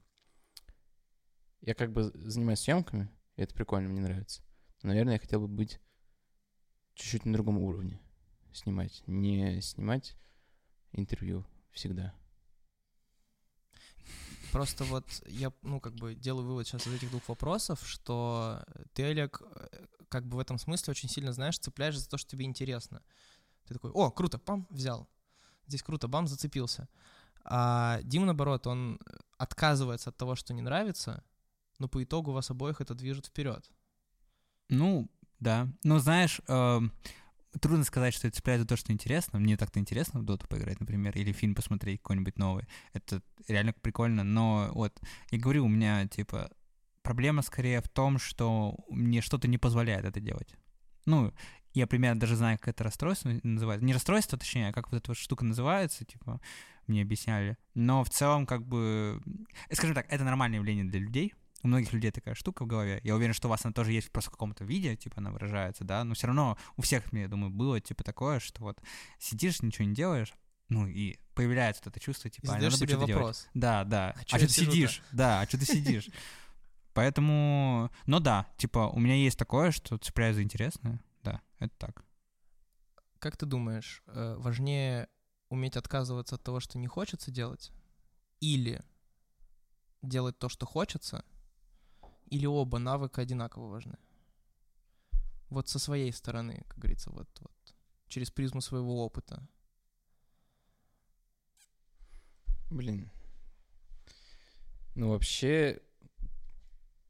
я 1.60 1.74
как 1.74 1.92
бы 1.92 2.04
занимаюсь 2.14 2.60
съемками, 2.60 3.08
и 3.36 3.42
это 3.42 3.54
прикольно, 3.54 3.88
мне 3.88 4.00
нравится. 4.00 4.42
Но, 4.82 4.88
наверное, 4.88 5.14
я 5.14 5.18
хотел 5.18 5.40
бы 5.40 5.48
быть 5.48 5.80
чуть-чуть 6.94 7.24
на 7.24 7.32
другом 7.32 7.58
уровне. 7.58 8.00
Снимать. 8.52 9.02
Не 9.06 9.60
снимать 9.60 10.16
интервью 10.92 11.46
всегда. 11.70 12.14
Просто 14.52 14.84
вот 14.84 15.06
я, 15.26 15.50
ну, 15.62 15.80
как 15.80 15.94
бы 15.94 16.14
делаю 16.14 16.46
вывод 16.46 16.66
сейчас 16.66 16.86
из 16.86 16.92
этих 16.92 17.10
двух 17.10 17.26
вопросов, 17.26 17.80
что 17.86 18.62
ты, 18.92 19.04
Олег, 19.04 19.40
э, 19.42 19.86
как 20.08 20.26
бы 20.26 20.36
в 20.36 20.40
этом 20.40 20.58
смысле 20.58 20.90
очень 20.90 21.08
сильно, 21.08 21.32
знаешь, 21.32 21.58
цепляешь 21.58 21.98
за 21.98 22.06
то, 22.06 22.18
что 22.18 22.30
тебе 22.30 22.44
интересно. 22.44 23.02
Ты 23.66 23.72
такой, 23.72 23.90
о, 23.92 24.10
круто, 24.10 24.38
пам, 24.38 24.66
взял. 24.68 25.08
Здесь 25.66 25.82
круто, 25.82 26.06
бам, 26.06 26.26
зацепился. 26.26 26.86
А 27.44 28.00
Дима, 28.02 28.26
наоборот, 28.26 28.66
он 28.66 29.00
отказывается 29.38 30.10
от 30.10 30.18
того, 30.18 30.36
что 30.36 30.52
не 30.52 30.60
нравится, 30.60 31.24
но 31.78 31.88
по 31.88 32.04
итогу 32.04 32.32
вас 32.32 32.50
обоих 32.50 32.82
это 32.82 32.94
движет 32.94 33.26
вперед. 33.26 33.70
Ну, 34.68 35.10
да. 35.40 35.66
Ну, 35.82 35.98
знаешь, 35.98 36.42
трудно 37.60 37.84
сказать, 37.84 38.14
что 38.14 38.28
это 38.28 38.36
цепляет 38.36 38.60
за 38.62 38.66
то, 38.66 38.76
что 38.76 38.92
интересно. 38.92 39.38
Мне 39.38 39.56
так-то 39.56 39.78
интересно 39.78 40.20
в 40.20 40.24
доту 40.24 40.46
поиграть, 40.46 40.80
например, 40.80 41.16
или 41.16 41.32
фильм 41.32 41.54
посмотреть 41.54 42.00
какой-нибудь 42.00 42.38
новый. 42.38 42.66
Это 42.92 43.22
реально 43.48 43.72
прикольно. 43.72 44.24
Но 44.24 44.70
вот, 44.74 45.00
я 45.30 45.38
говорю, 45.38 45.64
у 45.64 45.68
меня, 45.68 46.06
типа, 46.08 46.50
проблема 47.02 47.42
скорее 47.42 47.80
в 47.80 47.88
том, 47.88 48.18
что 48.18 48.76
мне 48.88 49.20
что-то 49.20 49.48
не 49.48 49.58
позволяет 49.58 50.04
это 50.04 50.20
делать. 50.20 50.54
Ну, 51.04 51.32
я 51.74 51.86
примерно 51.86 52.20
даже 52.20 52.36
знаю, 52.36 52.58
как 52.58 52.68
это 52.68 52.84
расстройство 52.84 53.32
называется. 53.42 53.84
Не 53.84 53.94
расстройство, 53.94 54.38
точнее, 54.38 54.68
а 54.68 54.72
как 54.72 54.90
вот 54.90 54.98
эта 54.98 55.10
вот 55.10 55.16
штука 55.16 55.44
называется, 55.44 56.04
типа, 56.04 56.40
мне 56.86 57.02
объясняли. 57.02 57.56
Но 57.74 58.04
в 58.04 58.10
целом, 58.10 58.46
как 58.46 58.66
бы, 58.66 59.20
скажем 59.70 59.94
так, 59.94 60.06
это 60.08 60.24
нормальное 60.24 60.58
явление 60.58 60.84
для 60.84 61.00
людей. 61.00 61.34
У 61.62 61.68
многих 61.68 61.92
людей 61.92 62.10
такая 62.10 62.34
штука 62.34 62.64
в 62.64 62.66
голове. 62.66 63.00
Я 63.04 63.14
уверен, 63.14 63.34
что 63.34 63.48
у 63.48 63.50
вас 63.50 63.64
она 63.64 63.72
тоже 63.72 63.92
есть 63.92 64.10
просто 64.10 64.30
в 64.30 64.32
каком-то 64.32 64.64
виде, 64.64 64.96
типа 64.96 65.18
она 65.18 65.30
выражается, 65.30 65.84
да, 65.84 66.02
но 66.04 66.14
все 66.14 66.26
равно 66.26 66.58
у 66.76 66.82
всех, 66.82 67.12
я 67.12 67.28
думаю, 67.28 67.50
было 67.50 67.80
типа 67.80 68.02
такое, 68.04 68.40
что 68.40 68.62
вот 68.62 68.80
сидишь, 69.18 69.62
ничего 69.62 69.86
не 69.86 69.94
делаешь, 69.94 70.32
ну 70.68 70.86
и 70.88 71.18
появляется 71.34 71.82
вот 71.84 71.92
это 71.94 72.00
чувство, 72.04 72.28
И 72.28 72.30
типа, 72.32 72.48
а, 72.48 72.54
задаешь 72.54 72.72
надо 72.72 72.78
себе 72.78 72.88
что-то 72.88 73.06
делать. 73.06 73.20
вопрос. 73.22 73.48
Да, 73.54 73.84
да. 73.84 74.14
А 74.16 74.20
А, 74.20 74.38
что 74.38 74.46
ты 74.46 74.52
сидишь? 74.52 75.02
Да, 75.12 75.40
а 75.40 75.46
что 75.46 75.58
ты 75.58 75.66
сидишь? 75.66 76.08
Поэтому, 76.94 77.90
ну 78.06 78.20
да, 78.20 78.46
типа, 78.58 78.88
у 78.88 78.98
меня 78.98 79.14
есть 79.14 79.38
такое, 79.38 79.70
что 79.70 79.96
цепляю 79.98 80.34
за 80.34 80.42
интересное. 80.42 81.00
Да, 81.22 81.40
это 81.58 81.74
так. 81.78 82.04
Как 83.18 83.36
ты 83.36 83.46
думаешь, 83.46 84.02
э, 84.08 84.34
важнее 84.38 85.08
уметь 85.48 85.76
отказываться 85.76 86.34
от 86.34 86.42
того, 86.42 86.60
что 86.60 86.78
не 86.78 86.86
хочется 86.88 87.30
делать, 87.30 87.70
или 88.40 88.82
делать 90.02 90.38
то, 90.38 90.48
что 90.48 90.66
хочется, 90.66 91.24
или 92.32 92.46
оба 92.46 92.78
навыка 92.78 93.20
одинаково 93.20 93.68
важны? 93.68 93.98
Вот 95.50 95.68
со 95.68 95.78
своей 95.78 96.12
стороны, 96.12 96.64
как 96.66 96.78
говорится, 96.78 97.10
вот, 97.10 97.28
вот 97.40 97.52
через 98.08 98.30
призму 98.30 98.62
своего 98.62 99.04
опыта. 99.04 99.46
Блин. 102.70 103.10
Ну, 104.94 105.10
вообще, 105.10 105.82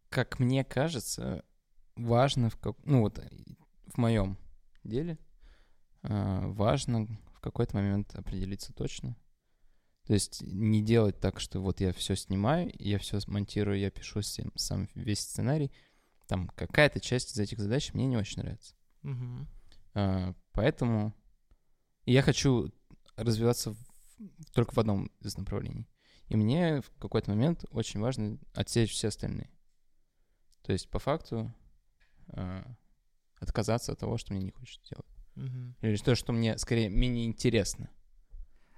как 0.09 0.41
мне 0.41 0.65
кажется, 0.65 1.45
важно 1.95 2.51
в 2.51 2.57
как... 2.57 2.77
Ну, 2.85 3.03
вот 3.03 3.21
в 3.95 3.99
моем 3.99 4.37
деле 4.83 5.19
а, 6.03 6.49
важно 6.49 7.07
в 7.33 7.41
какой-то 7.41 7.77
момент 7.77 8.13
определиться 8.17 8.73
точно. 8.73 9.17
То 10.07 10.15
есть 10.15 10.43
не 10.43 10.83
делать 10.83 11.21
так, 11.21 11.39
что 11.39 11.61
вот 11.61 11.81
я 11.81 11.93
все 11.93 12.17
снимаю, 12.17 12.73
я 12.79 12.99
все 12.99 13.21
монтирую, 13.27 13.79
я 13.79 13.91
пишу 13.91 14.21
сам 14.23 14.89
весь 14.95 15.21
сценарий. 15.21 15.71
Там 16.27 16.49
какая-то 16.49 17.01
часть 17.01 17.33
из 17.33 17.39
этих 17.39 17.59
задач 17.59 17.93
мне 17.95 18.07
не 18.07 18.17
очень 18.17 18.43
нравится. 18.43 18.75
Мгм. 19.03 19.49
А, 19.95 20.35
поэтому 20.53 21.15
я 22.05 22.23
хочу 22.23 22.73
развиваться 23.17 23.73
в- 23.73 24.53
только 24.53 24.75
в 24.75 24.79
одном 24.79 25.11
из 25.21 25.37
направлений. 25.37 25.89
И 26.29 26.37
мне 26.37 26.81
в 26.81 26.91
какой-то 26.99 27.31
момент 27.31 27.65
очень 27.71 28.01
важно 28.01 28.39
отсечь 28.55 28.93
все 28.93 29.09
остальные. 29.09 29.51
То 30.63 30.73
есть, 30.73 30.89
по 30.89 30.99
факту, 30.99 31.53
а, 32.29 32.65
отказаться 33.41 33.93
от 33.93 33.99
того, 33.99 34.17
что 34.17 34.33
мне 34.33 34.45
не 34.45 34.51
хочется 34.53 34.81
делать. 34.95 35.07
Мгм. 35.35 35.77
Или 35.81 35.97
то, 35.97 36.15
что 36.15 36.33
мне 36.33 36.57
скорее 36.59 36.89
менее 36.89 37.27
интересно. 37.27 37.91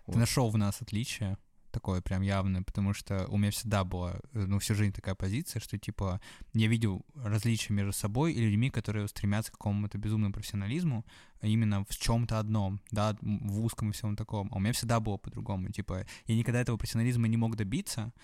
Вот. 0.06 0.16
нашел 0.16 0.50
в 0.50 0.56
нас 0.56 0.80
отличие 0.80 1.38
такое 1.70 2.00
прям 2.00 2.22
явное, 2.22 2.62
потому 2.62 2.94
что 2.94 3.26
у 3.26 3.36
меня 3.36 3.50
всегда 3.50 3.82
была, 3.82 4.20
э, 4.32 4.46
ну, 4.46 4.60
всю 4.60 4.74
жизнь 4.76 4.92
такая 4.92 5.16
позиция, 5.16 5.58
что, 5.60 5.76
типа, 5.76 6.20
я 6.52 6.68
видел 6.68 7.04
различия 7.16 7.72
между 7.72 7.92
собой 7.92 8.32
и 8.32 8.40
людьми, 8.40 8.70
которые 8.70 9.08
стремятся 9.08 9.50
к 9.50 9.56
какому-то 9.56 9.98
безумному 9.98 10.32
профессионализму 10.32 11.04
а 11.44 11.46
именно 11.46 11.84
в 11.84 11.94
чем-то 11.94 12.38
одном, 12.38 12.80
да, 12.90 13.18
в 13.20 13.60
узком 13.62 13.90
и 13.90 13.92
всем 13.92 14.16
таком. 14.16 14.48
А 14.50 14.56
у 14.56 14.60
меня 14.60 14.72
всегда 14.72 14.98
было 14.98 15.18
по-другому. 15.18 15.68
Типа, 15.68 16.06
я 16.26 16.36
никогда 16.36 16.60
этого 16.60 16.78
профессионализма 16.78 17.28
не 17.28 17.36
мог 17.36 17.56
добиться, 17.56 18.14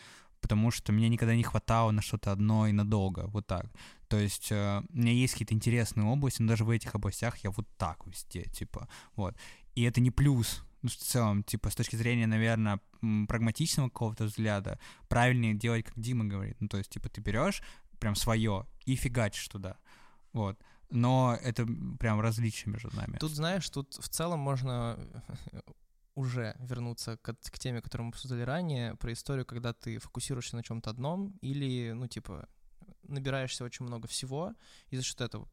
потому 0.41 0.71
что 0.71 0.91
мне 0.93 1.07
никогда 1.11 1.35
не 1.35 1.43
хватало 1.43 1.91
на 1.91 2.01
что-то 2.01 2.33
одно 2.33 2.67
и 2.67 2.73
надолго, 2.73 3.27
вот 3.27 3.47
так. 3.47 3.67
То 4.09 4.19
есть 4.19 4.51
э, 4.51 4.83
у 4.89 4.97
меня 4.97 5.13
есть 5.13 5.35
какие-то 5.35 5.53
интересные 5.53 6.07
области, 6.07 6.41
но 6.41 6.49
даже 6.49 6.65
в 6.65 6.71
этих 6.71 6.95
областях 6.95 7.37
я 7.45 7.51
вот 7.51 7.69
так 7.77 8.07
везде, 8.07 8.45
типа, 8.45 8.89
вот. 9.17 9.37
И 9.75 9.83
это 9.83 10.01
не 10.01 10.11
плюс, 10.11 10.65
ну, 10.83 10.89
в 10.89 10.97
целом, 10.97 11.43
типа, 11.43 11.71
с 11.71 11.75
точки 11.75 11.97
зрения, 11.97 12.27
наверное, 12.27 12.81
прагматичного 13.29 13.89
какого-то 13.89 14.25
взгляда, 14.25 14.79
правильнее 15.09 15.55
делать, 15.55 15.85
как 15.85 15.99
Дима 15.99 16.25
говорит. 16.25 16.57
Ну, 16.61 16.69
то 16.69 16.79
есть, 16.79 16.91
типа, 16.91 17.09
ты 17.09 17.21
берешь 17.21 17.63
прям 17.99 18.15
свое 18.15 18.67
и 18.87 18.97
фигачишь 18.97 19.49
туда, 19.49 19.77
вот. 20.33 20.59
Но 20.91 21.39
это 21.41 21.67
прям 22.01 22.21
различие 22.21 22.73
между 22.73 22.95
нами. 22.97 23.19
Тут, 23.19 23.33
знаешь, 23.33 23.69
тут 23.71 23.95
в 23.95 24.09
целом 24.09 24.41
можно 24.41 24.99
уже 26.15 26.57
вернуться 26.59 27.17
к, 27.17 27.33
к 27.33 27.59
теме, 27.59 27.81
которую 27.81 28.07
мы 28.07 28.11
обсуждали 28.11 28.43
ранее, 28.43 28.97
про 28.97 29.13
историю, 29.13 29.47
когда 29.47 29.73
ты 29.73 29.99
фокусируешься 29.99 30.57
на 30.57 30.63
чем-то 30.63 30.91
одном 30.91 31.39
или, 31.41 31.93
ну, 31.93 32.09
типа, 32.09 32.49
набираешься 33.03 33.65
очень 33.65 33.85
много 33.85 34.09
всего, 34.09 34.55
и 34.89 34.97
за 34.97 35.03
счет 35.03 35.21
этого, 35.21 35.47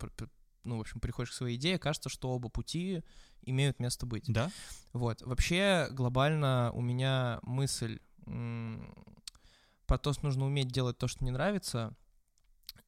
ну, 0.64 0.78
в 0.78 0.82
общем, 0.82 1.00
приходишь 1.00 1.32
к 1.32 1.36
своей 1.36 1.58
идее, 1.58 1.80
кажется, 1.80 2.10
что 2.10 2.30
оба 2.30 2.50
пути 2.50 3.04
имеют 3.44 3.80
место 3.80 4.06
быть. 4.06 4.26
Да? 4.28 4.52
Вот. 4.94 5.22
Вообще, 5.22 5.88
глобально 5.92 6.72
у 6.74 6.82
меня 6.82 7.40
мысль 7.44 8.00
про 8.26 9.98
то, 9.98 10.14
что 10.14 10.26
нужно 10.26 10.46
уметь 10.46 10.68
делать 10.68 10.98
то, 10.98 11.08
что 11.08 11.24
не 11.24 11.32
нравится, 11.32 11.96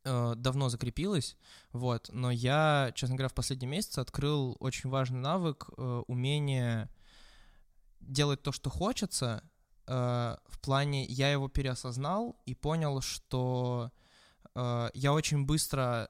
э, 0.03 0.33
давно 0.35 0.67
закрепилась, 0.67 1.38
вот, 1.71 2.09
но 2.11 2.29
я, 2.29 2.91
честно 2.93 3.15
говоря, 3.15 3.29
в 3.29 3.33
последние 3.33 3.69
месяцы 3.69 3.99
открыл 3.99 4.57
очень 4.59 4.89
важный 4.89 5.19
навык 5.19 5.69
э, 5.77 6.03
умение 6.07 6.89
делать 8.01 8.41
то, 8.41 8.51
что 8.51 8.69
хочется, 8.69 9.43
э, 9.88 9.91
в 10.45 10.59
плане 10.59 11.05
я 11.05 11.31
его 11.31 11.47
переосознал 11.47 12.35
и 12.45 12.53
понял, 12.53 13.01
что 13.01 13.91
э, 14.55 14.89
я 14.93 15.13
очень 15.13 15.45
быстро 15.45 16.09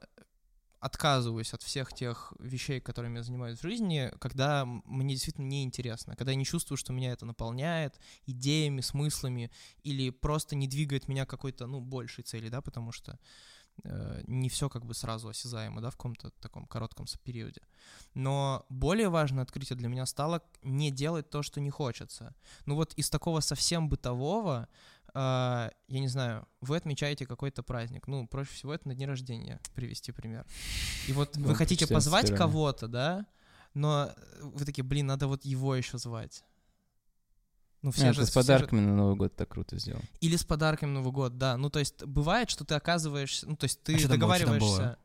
отказываюсь 0.80 1.52
от 1.52 1.62
всех 1.62 1.92
тех 1.92 2.32
вещей, 2.38 2.80
которыми 2.80 3.18
я 3.18 3.22
занимаюсь 3.22 3.58
в 3.58 3.62
жизни, 3.62 4.10
когда 4.18 4.64
мне 4.64 5.14
действительно 5.14 5.46
неинтересно, 5.46 6.16
когда 6.16 6.32
я 6.32 6.38
не 6.38 6.44
чувствую, 6.44 6.78
что 6.78 6.92
меня 6.92 7.12
это 7.12 7.26
наполняет 7.26 8.00
идеями, 8.26 8.80
смыслами, 8.80 9.50
или 9.82 10.10
просто 10.10 10.56
не 10.56 10.66
двигает 10.66 11.06
меня 11.06 11.26
какой-то, 11.26 11.66
ну, 11.66 11.80
большей 11.80 12.24
цели, 12.24 12.48
да, 12.48 12.62
потому 12.62 12.92
что 12.92 13.18
э, 13.84 14.22
не 14.26 14.48
все 14.48 14.70
как 14.70 14.86
бы 14.86 14.94
сразу 14.94 15.28
осязаемо, 15.28 15.82
да, 15.82 15.90
в 15.90 15.96
каком-то 15.96 16.30
таком 16.40 16.66
коротком 16.66 17.04
периоде. 17.24 17.60
Но 18.14 18.64
более 18.70 19.10
важное 19.10 19.42
открытие 19.42 19.76
для 19.76 19.88
меня 19.88 20.06
стало 20.06 20.42
не 20.62 20.90
делать 20.90 21.28
то, 21.28 21.42
что 21.42 21.60
не 21.60 21.70
хочется. 21.70 22.34
Ну 22.64 22.74
вот 22.74 22.94
из 22.94 23.10
такого 23.10 23.40
совсем 23.40 23.90
бытового, 23.90 24.66
я 25.14 25.70
не 26.00 26.08
знаю, 26.08 26.46
вы 26.60 26.76
отмечаете 26.76 27.26
какой-то 27.26 27.62
праздник. 27.62 28.06
Ну, 28.06 28.26
проще 28.26 28.52
всего 28.52 28.74
это 28.74 28.86
на 28.88 28.94
день 28.94 29.06
рождения 29.08 29.60
привести 29.74 30.12
пример. 30.12 30.46
И 31.08 31.12
вот 31.12 31.36
Ну, 31.36 31.48
вы 31.48 31.54
хотите 31.54 31.86
позвать 31.86 32.34
кого-то, 32.34 32.88
да, 32.88 33.26
но 33.74 34.12
вы 34.42 34.64
такие, 34.64 34.84
блин, 34.84 35.06
надо 35.06 35.26
вот 35.26 35.44
его 35.44 35.74
еще 35.74 35.98
звать. 35.98 36.44
Ну, 37.82 37.92
все 37.92 38.08
А, 38.08 38.12
же 38.12 38.26
с 38.26 38.30
все 38.30 38.40
же- 38.42 38.46
подарками 38.46 38.80
на 38.80 38.94
Новый 38.94 39.16
год 39.16 39.34
так 39.34 39.48
круто 39.48 39.78
сделал. 39.78 40.02
или 40.20 40.36
с 40.36 40.44
подарками 40.44 40.90
на 40.90 40.94
Новый 41.00 41.12
год, 41.12 41.38
да. 41.38 41.56
Ну, 41.56 41.70
то 41.70 41.78
есть 41.78 42.04
бывает, 42.04 42.50
что 42.50 42.64
ты 42.66 42.74
оказываешься, 42.74 43.48
ну, 43.48 43.56
то 43.56 43.64
есть 43.64 43.82
ты 43.82 43.94
А 43.94 43.98
что 43.98 44.08
там 44.08 44.20
было? 44.20 44.34
Что 44.36 44.44
там 44.46 44.58
было? 44.58 44.68
договариваешься, 44.68 44.98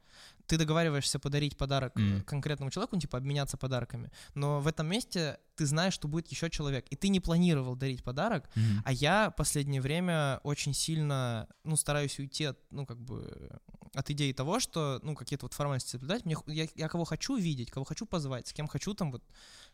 ты 0.48 0.58
договариваешься 0.58 1.20
подарить 1.20 1.58
подарок 1.58 1.96
Мгм. 1.96 2.24
конкретному 2.24 2.72
человеку, 2.72 2.96
ну, 2.96 3.02
типа 3.02 3.18
обменяться 3.18 3.58
подарками. 3.58 4.12
Но 4.36 4.60
в 4.60 4.68
этом 4.68 4.88
месте 4.88 5.40
ты 5.56 5.66
знаешь, 5.66 5.94
что 5.94 6.08
будет 6.08 6.28
еще 6.28 6.50
человек, 6.50 6.86
и 6.90 6.96
ты 6.96 7.10
не 7.10 7.20
планировал 7.20 7.76
дарить 7.76 8.04
подарок, 8.04 8.50
Мгм. 8.56 8.82
а 8.86 8.92
я 8.92 9.32
последнее 9.32 9.82
время 9.82 10.40
очень 10.44 10.74
сильно, 10.74 11.48
ну, 11.64 11.76
стараюсь 11.78 12.20
уйти 12.20 12.46
от, 12.46 12.60
ну, 12.72 12.86
как 12.86 13.00
бы, 13.00 13.50
от 13.94 14.10
идеи 14.10 14.34
того, 14.34 14.60
что, 14.60 15.00
ну, 15.04 15.16
какие-то 15.16 15.46
вот 15.46 15.54
формальности 15.54 15.92
соблюдать. 15.92 16.26
Мне, 16.26 16.36
я, 16.48 16.68
я 16.76 16.90
кого 16.90 17.06
хочу 17.06 17.36
видеть, 17.38 17.72
кого 17.72 17.86
хочу 17.86 18.06
позвать, 18.06 18.48
с 18.48 18.54
кем 18.54 18.68
хочу 18.68 18.94
там 18.94 19.12
вот, 19.12 19.24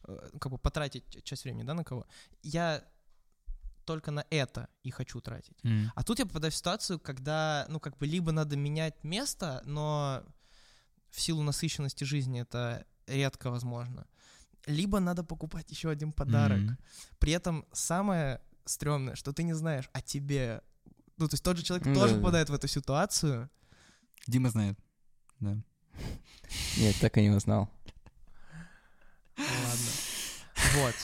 э, 0.04 0.30
как 0.40 0.52
бы 0.52 0.58
потратить 0.58 1.24
часть 1.24 1.44
времени, 1.44 1.64
да, 1.64 1.74
на 1.74 1.84
кого. 1.84 2.06
Я 2.44 2.84
только 3.86 4.12
на 4.12 4.26
это 4.30 4.68
и 4.84 4.92
хочу 4.92 5.20
тратить. 5.22 5.58
Мгм. 5.64 5.92
А 5.96 6.04
тут 6.04 6.20
я 6.20 6.26
попадаю 6.26 6.52
в 6.52 6.56
ситуацию, 6.56 7.00
когда, 7.00 7.66
ну, 7.70 7.80
как 7.80 7.98
бы, 7.98 8.06
либо 8.06 8.32
надо 8.32 8.56
менять 8.56 9.04
место, 9.04 9.62
но 9.66 10.24
в 11.12 11.22
силу 11.22 11.44
насыщенности 11.44 12.04
жизни 12.06 12.42
это 12.42 12.86
редко 13.08 13.52
возможно. 13.52 14.06
Либо 14.66 15.00
надо 15.00 15.24
покупать 15.24 15.70
еще 15.72 15.90
один 15.90 16.12
подарок. 16.12 16.60
Мгм. 16.60 16.78
При 17.20 17.34
этом 17.34 17.66
самое 17.74 18.42
стрёмное, 18.66 19.16
что 19.16 19.34
ты 19.34 19.44
не 19.44 19.54
знаешь 19.54 19.90
о 19.94 20.02
тебе. 20.02 20.62
Ну, 21.18 21.28
то 21.28 21.34
есть 21.34 21.44
тот 21.44 21.58
же 21.58 21.64
человек 21.64 21.86
Ну 21.88 21.94
тоже 21.96 22.10
да, 22.10 22.14
да. 22.16 22.20
попадает 22.22 22.50
в 22.50 22.54
эту 22.54 22.68
ситуацию. 22.68 23.50
Дима 24.28 24.50
знает. 24.50 24.78
Да. 25.40 25.58
Нет, 26.78 26.96
так 27.02 27.18
и 27.18 27.22
не 27.22 27.30
узнал. 27.36 27.70
Ладно. 29.38 29.92
Вот. 30.76 30.96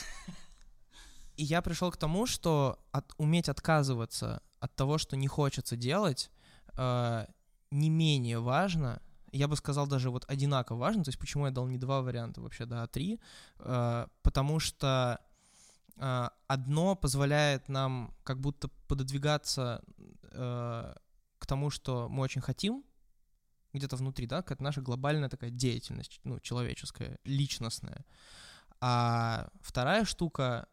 И 1.36 1.44
я 1.44 1.62
пришел 1.62 1.90
к 1.90 1.96
тому, 1.96 2.26
что 2.26 2.78
от- 2.92 3.12
уметь 3.18 3.48
отказываться 3.48 4.42
от 4.60 4.74
того, 4.74 4.98
что 4.98 5.16
не 5.16 5.28
хочется 5.28 5.76
делать, 5.76 6.30
э, 6.76 7.26
не 7.70 7.90
менее 7.90 8.40
важно. 8.40 9.00
Я 9.32 9.48
бы 9.48 9.56
сказал 9.56 9.86
даже 9.86 10.10
вот 10.10 10.24
одинаково 10.28 10.78
важно. 10.78 11.04
То 11.04 11.10
есть 11.10 11.18
почему 11.18 11.46
я 11.46 11.52
дал 11.52 11.66
не 11.66 11.78
два 11.78 12.00
варианта 12.00 12.40
вообще, 12.40 12.66
да, 12.66 12.82
а 12.82 12.86
три? 12.86 13.20
Э, 13.58 14.06
потому 14.22 14.60
что 14.60 15.20
э, 15.96 16.28
одно 16.46 16.96
позволяет 16.96 17.68
нам 17.68 18.14
как 18.24 18.40
будто 18.40 18.68
пододвигаться 18.86 19.82
э, 20.22 20.94
к 21.38 21.46
тому, 21.46 21.70
что 21.70 22.08
мы 22.08 22.22
очень 22.22 22.40
хотим, 22.40 22.84
где-то 23.72 23.96
внутри, 23.96 24.26
да, 24.26 24.42
какая-то 24.42 24.62
наша 24.62 24.80
глобальная 24.80 25.28
такая 25.28 25.50
деятельность, 25.50 26.20
ну, 26.24 26.40
человеческая, 26.40 27.18
личностная. 27.24 28.04
А 28.80 29.48
вторая 29.60 30.04
штука 30.04 30.68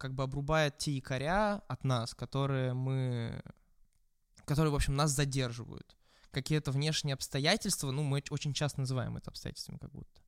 как 0.00 0.14
бы 0.14 0.22
обрубает 0.22 0.78
те 0.78 0.92
якоря 0.92 1.62
от 1.68 1.84
нас, 1.84 2.14
которые 2.14 2.72
мы, 2.72 3.42
которые, 4.46 4.72
в 4.72 4.74
общем, 4.74 4.96
нас 4.96 5.10
задерживают. 5.10 5.96
Какие-то 6.30 6.70
внешние 6.72 7.14
обстоятельства, 7.14 7.90
ну, 7.90 8.02
мы 8.02 8.22
очень 8.30 8.52
часто 8.54 8.80
называем 8.80 9.16
это 9.16 9.30
обстоятельствами 9.30 9.78
как 9.78 9.90
будто. 9.92 10.20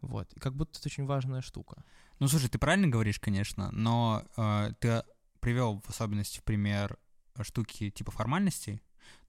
Вот. 0.00 0.32
И 0.34 0.40
как 0.40 0.54
будто 0.54 0.78
это 0.78 0.88
очень 0.88 1.06
важная 1.06 1.40
штука. 1.40 1.82
Ну, 2.18 2.28
слушай, 2.28 2.48
ты 2.48 2.58
правильно 2.58 2.88
говоришь, 2.88 3.18
конечно, 3.18 3.70
но 3.72 4.24
э, 4.36 4.72
ты 4.78 5.02
привел 5.40 5.80
в 5.84 5.90
особенности 5.90 6.38
в 6.40 6.42
пример 6.44 6.98
штуки 7.42 7.90
типа 7.90 8.10
формальностей, 8.12 8.82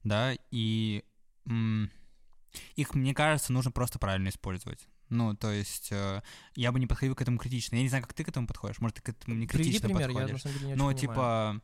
да, 0.04 0.34
и 0.50 1.04
м, 1.46 1.90
их, 2.74 2.94
мне 2.94 3.14
кажется, 3.14 3.52
нужно 3.52 3.70
просто 3.70 3.98
правильно 3.98 4.28
использовать. 4.28 4.86
Ну, 5.08 5.34
то 5.34 5.50
есть 5.52 5.88
э, 5.92 6.22
я 6.56 6.72
бы 6.72 6.80
не 6.80 6.86
подходил 6.86 7.14
к 7.14 7.22
этому 7.22 7.38
критично. 7.38 7.76
Я 7.76 7.82
не 7.82 7.88
знаю, 7.88 8.02
как 8.04 8.12
ты 8.12 8.24
к 8.24 8.28
этому 8.28 8.46
подходишь. 8.46 8.80
Может, 8.80 8.96
ты 8.96 9.02
к 9.02 9.08
этому 9.10 9.36
не 9.36 9.46
Приведи 9.46 9.70
критично 9.78 9.88
пример, 9.88 10.10
я 10.10 10.14
подходишь. 10.14 10.32
на 10.32 10.38
самом 10.50 10.58
деле 10.58 10.74
не 10.74 10.82
очень 10.82 11.08
понимаю. 11.08 11.60
типа, 11.60 11.62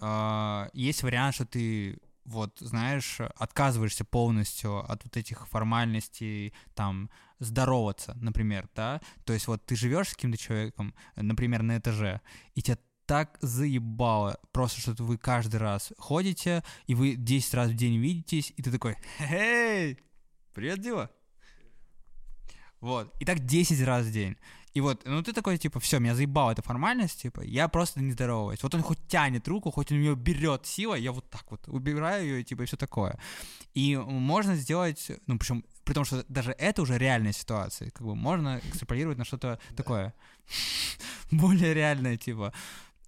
э, 0.00 0.70
есть 0.74 1.02
вариант, 1.02 1.34
что 1.36 1.46
ты 1.46 1.98
вот, 2.24 2.58
знаешь, 2.60 3.20
отказываешься 3.36 4.04
полностью 4.04 4.78
от 4.90 5.04
вот 5.04 5.16
этих 5.16 5.48
формальностей, 5.48 6.52
там, 6.74 7.10
здороваться, 7.38 8.16
например, 8.20 8.68
да, 8.74 9.00
то 9.24 9.32
есть 9.32 9.46
вот 9.46 9.64
ты 9.64 9.74
живешь 9.74 10.08
с 10.08 10.14
каким-то 10.14 10.38
человеком, 10.38 10.94
например, 11.16 11.62
на 11.62 11.78
этаже, 11.78 12.20
и 12.54 12.62
тебя 12.62 12.78
так 13.06 13.38
заебало, 13.40 14.38
просто 14.52 14.80
что 14.80 15.02
вы 15.02 15.18
каждый 15.18 15.56
раз 15.56 15.92
ходите, 15.98 16.62
и 16.86 16.94
вы 16.94 17.16
10 17.16 17.54
раз 17.54 17.70
в 17.70 17.74
день 17.74 17.98
видитесь, 17.98 18.52
и 18.56 18.62
ты 18.62 18.70
такой, 18.70 18.96
эй, 19.18 19.98
привет, 20.54 20.80
Дива. 20.80 21.10
Вот, 22.80 23.12
и 23.20 23.24
так 23.24 23.40
10 23.44 23.82
раз 23.84 24.06
в 24.06 24.12
день. 24.12 24.36
И 24.72 24.80
вот, 24.80 25.02
ну 25.04 25.22
ты 25.22 25.32
такой, 25.32 25.58
типа, 25.58 25.80
все, 25.80 25.98
меня 25.98 26.14
заебала 26.14 26.52
эта 26.52 26.62
формальность, 26.62 27.22
типа, 27.22 27.40
я 27.40 27.68
просто 27.68 28.00
не 28.00 28.12
здороваюсь. 28.12 28.62
Вот 28.62 28.74
он 28.74 28.82
хоть 28.82 28.98
тянет 29.08 29.48
руку, 29.48 29.70
хоть 29.70 29.90
он 29.90 29.98
ее 29.98 30.14
берет 30.14 30.66
силой, 30.66 31.02
я 31.02 31.12
вот 31.12 31.28
так 31.28 31.44
вот 31.50 31.66
убираю 31.66 32.24
ее, 32.24 32.44
типа, 32.44 32.62
и 32.62 32.66
все 32.66 32.76
такое. 32.76 33.18
И 33.74 33.96
можно 33.96 34.54
сделать, 34.54 35.10
ну, 35.26 35.38
причем, 35.38 35.64
при 35.84 35.94
том, 35.94 36.04
что 36.04 36.24
даже 36.28 36.52
это 36.52 36.82
уже 36.82 36.98
реальная 36.98 37.32
ситуация, 37.32 37.90
как 37.90 38.06
бы 38.06 38.14
можно 38.14 38.60
экстраполировать 38.68 39.18
на 39.18 39.24
что-то 39.24 39.58
такое 39.76 40.14
более 41.30 41.74
реальное, 41.74 42.16
типа. 42.16 42.52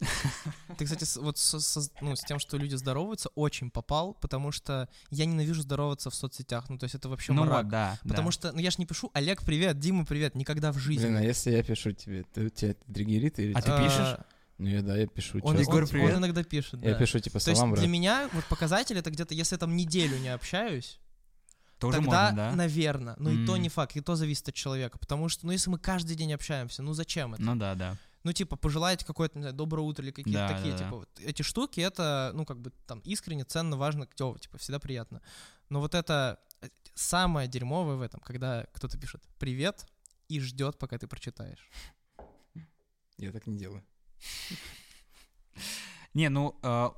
Ты, 0.79 0.85
кстати, 0.85 1.05
с- 1.05 1.17
вот 1.17 1.39
со- 1.39 1.61
со- 1.61 1.91
ну, 2.01 2.17
с 2.17 2.21
тем, 2.21 2.39
что 2.39 2.57
люди 2.57 2.75
здороваются, 2.75 3.29
очень 3.35 3.71
попал, 3.71 4.15
потому 4.15 4.53
что 4.53 4.89
я 5.11 5.27
ненавижу 5.27 5.63
здороваться 5.63 6.11
в 6.11 6.15
соцсетях. 6.15 6.69
Ну, 6.69 6.79
то 6.79 6.85
есть 6.85 6.95
это 6.95 7.09
вообще 7.09 7.33
Ну 7.33 7.45
мрак. 7.45 7.65
вот, 7.65 7.71
да. 7.71 7.99
Потому 8.03 8.29
да. 8.29 8.33
что, 8.33 8.53
ну, 8.53 8.59
я 8.59 8.71
ж 8.71 8.79
не 8.79 8.87
пишу 8.87 9.11
Олег, 9.15 9.43
привет, 9.45 9.79
Дима, 9.79 10.05
привет, 10.05 10.35
никогда 10.35 10.73
в 10.73 10.79
жизни. 10.79 11.05
Блин, 11.05 11.17
а 11.19 11.23
если 11.23 11.51
я 11.53 11.63
пишу 11.63 11.93
тебе, 11.93 12.25
ты, 12.33 12.51
тебя 12.51 12.71
это 12.73 12.85
триггерит 12.93 13.39
или... 13.39 13.53
А 13.53 13.57
ты 13.61 13.63
типа- 13.63 13.77
А, 13.79 13.85
пишешь? 13.85 14.27
Ну, 14.59 14.69
я, 14.69 14.83
да, 14.83 14.97
я 14.97 15.07
пишу. 15.07 15.41
Он. 15.43 15.59
Егор, 15.59 15.83
он- 15.83 15.89
привет. 15.89 16.13
он 16.15 16.19
иногда 16.21 16.45
пишет, 16.45 16.83
Я 16.83 16.93
да. 16.93 16.99
пишу, 16.99 17.19
типа, 17.19 17.41
То 17.41 17.51
есть 17.51 17.59
салам, 17.59 17.75
для 17.75 17.83
брат. 17.83 17.91
меня 17.91 18.29
вот 18.33 18.45
показатель 18.47 18.97
это 18.99 19.11
где-то, 19.11 19.35
если 19.35 19.55
я 19.55 19.59
там 19.59 19.77
неделю 19.77 20.19
не 20.19 20.29
общаюсь, 20.29 21.01
Тоже 21.79 21.99
тогда, 21.99 22.31
можно, 22.31 22.37
да? 22.51 22.53
наверное. 22.57 23.15
Но 23.19 23.31
и 23.31 23.45
то 23.47 23.57
не 23.57 23.69
факт, 23.69 23.97
и 23.97 24.01
то 24.01 24.15
зависит 24.15 24.49
от 24.49 24.55
человека. 24.55 24.99
Потому 24.99 25.29
что, 25.29 25.47
ну, 25.47 25.53
если 25.53 25.69
мы 25.71 25.79
каждый 25.79 26.15
день 26.17 26.33
общаемся, 26.33 26.83
ну, 26.83 26.93
зачем 26.93 27.35
это? 27.35 27.43
Ну 27.43 27.57
да, 27.57 27.75
да. 27.75 27.97
Ну, 28.25 28.33
типа, 28.33 28.57
пожелать 28.57 29.05
какое-то, 29.05 29.39
не 29.39 29.43
знаю, 29.43 29.55
доброе 29.57 29.83
утро 29.83 30.05
или 30.05 30.13
какие-то 30.13 30.47
Да, 30.47 30.49
такие, 30.49 30.73
да, 30.73 30.79
да. 30.79 30.85
типа, 30.85 30.97
вот 30.97 31.21
эти 31.21 31.43
штуки, 31.43 31.81
это, 31.81 32.31
ну, 32.35 32.45
как 32.45 32.61
бы, 32.61 32.71
там, 32.87 33.01
искренне, 33.01 33.45
ценно, 33.45 33.77
важно, 33.77 34.07
клево, 34.07 34.39
типа, 34.39 34.59
всегда 34.59 34.79
приятно. 34.79 35.21
Но 35.69 35.81
вот 35.81 35.95
это 35.95 36.39
э, 36.61 36.69
самое 36.95 37.49
дерьмовое 37.49 37.97
в 37.97 38.03
этом, 38.03 38.21
когда 38.21 38.67
кто-то 38.73 38.99
пишет 38.99 39.23
«привет» 39.39 39.87
и 40.29 40.41
ждет, 40.41 40.79
пока 40.79 40.99
ты 40.99 41.07
прочитаешь. 41.07 41.69
Я 43.19 43.33
так 43.33 43.47
не 43.47 43.59
делаю. 43.59 43.85
Не, 46.15 46.29
ну, 46.29 46.59
э, 46.63 46.91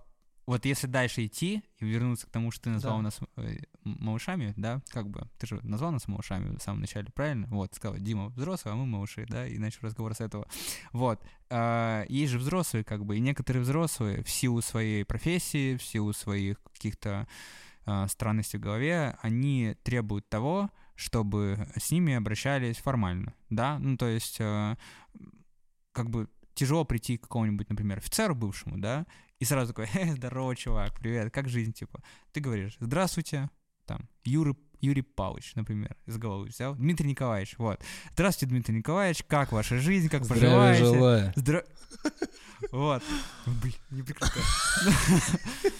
вот 0.46 0.64
если 0.66 0.86
дальше 0.86 1.24
идти 1.24 1.62
и 1.78 1.84
вернуться 1.86 2.26
к 2.26 2.30
тому, 2.30 2.50
что 2.50 2.64
ты 2.64 2.70
назвал 2.70 2.98
Да. 2.98 3.02
нас 3.04 3.20
э, 3.36 3.56
малышами, 3.84 4.52
да, 4.56 4.80
как 4.90 5.08
бы, 5.08 5.28
ты 5.38 5.46
же 5.46 5.60
назвал 5.62 5.92
нас 5.92 6.06
малышами 6.06 6.56
в 6.56 6.60
самом 6.62 6.80
начале, 6.80 7.08
правильно? 7.14 7.46
Вот, 7.48 7.74
сказал, 7.74 7.98
Дима 7.98 8.28
взрослый, 8.28 8.74
а 8.74 8.76
мы 8.76 8.84
малыши, 8.86 9.26
да, 9.28 9.46
и 9.46 9.58
начал 9.58 9.80
разговор 9.82 10.14
с 10.14 10.20
этого. 10.20 10.46
Вот. 10.92 11.22
Э, 11.50 12.04
есть 12.08 12.32
же 12.32 12.38
взрослые, 12.38 12.84
как 12.84 13.04
бы, 13.04 13.16
и 13.16 13.20
некоторые 13.20 13.62
взрослые 13.62 14.22
в 14.22 14.28
силу 14.30 14.60
своей 14.60 15.04
профессии, 15.04 15.76
в 15.76 15.82
силу 15.82 16.12
своих 16.12 16.62
каких-то 16.74 17.26
э, 17.86 18.06
странностей 18.08 18.58
в 18.58 18.62
голове, 18.62 19.16
они 19.22 19.76
требуют 19.82 20.28
того, 20.28 20.70
чтобы 20.94 21.68
с 21.76 21.90
ними 21.90 22.14
обращались 22.14 22.76
формально, 22.76 23.34
да, 23.50 23.78
ну, 23.78 23.96
то 23.96 24.06
есть, 24.06 24.36
э, 24.40 24.76
как 25.92 26.10
бы, 26.10 26.28
тяжело 26.54 26.84
прийти 26.84 27.16
к 27.18 27.22
какому-нибудь, 27.22 27.68
например, 27.68 27.98
офицеру 27.98 28.34
бывшему, 28.34 28.78
да, 28.78 29.06
и 29.44 29.46
сразу 29.46 29.74
такой, 29.74 29.88
«Э, 29.92 30.12
здорово, 30.16 30.56
чувак, 30.56 30.94
привет, 30.98 31.30
как 31.30 31.50
жизнь, 31.50 31.74
типа. 31.74 32.02
Ты 32.32 32.40
говоришь, 32.40 32.78
здравствуйте, 32.80 33.50
там, 33.84 34.08
Юрий, 34.24 34.54
Юрий 34.80 35.02
Павлович, 35.02 35.54
например, 35.54 35.94
из 36.06 36.16
головы 36.16 36.46
взял, 36.46 36.74
Дмитрий 36.74 37.10
Николаевич, 37.10 37.54
вот. 37.58 37.78
Здравствуйте, 38.14 38.50
Дмитрий 38.50 38.78
Николаевич, 38.78 39.22
как 39.24 39.52
ваша 39.52 39.76
жизнь, 39.76 40.08
как 40.08 40.24
Здравия 40.24 40.46
поживаете? 40.48 40.84
желаю. 40.86 41.32
Здра... 41.36 41.62
Вот. 42.72 43.02
Блин, 43.44 43.74
не 43.90 44.02
прекрати. 44.02 44.40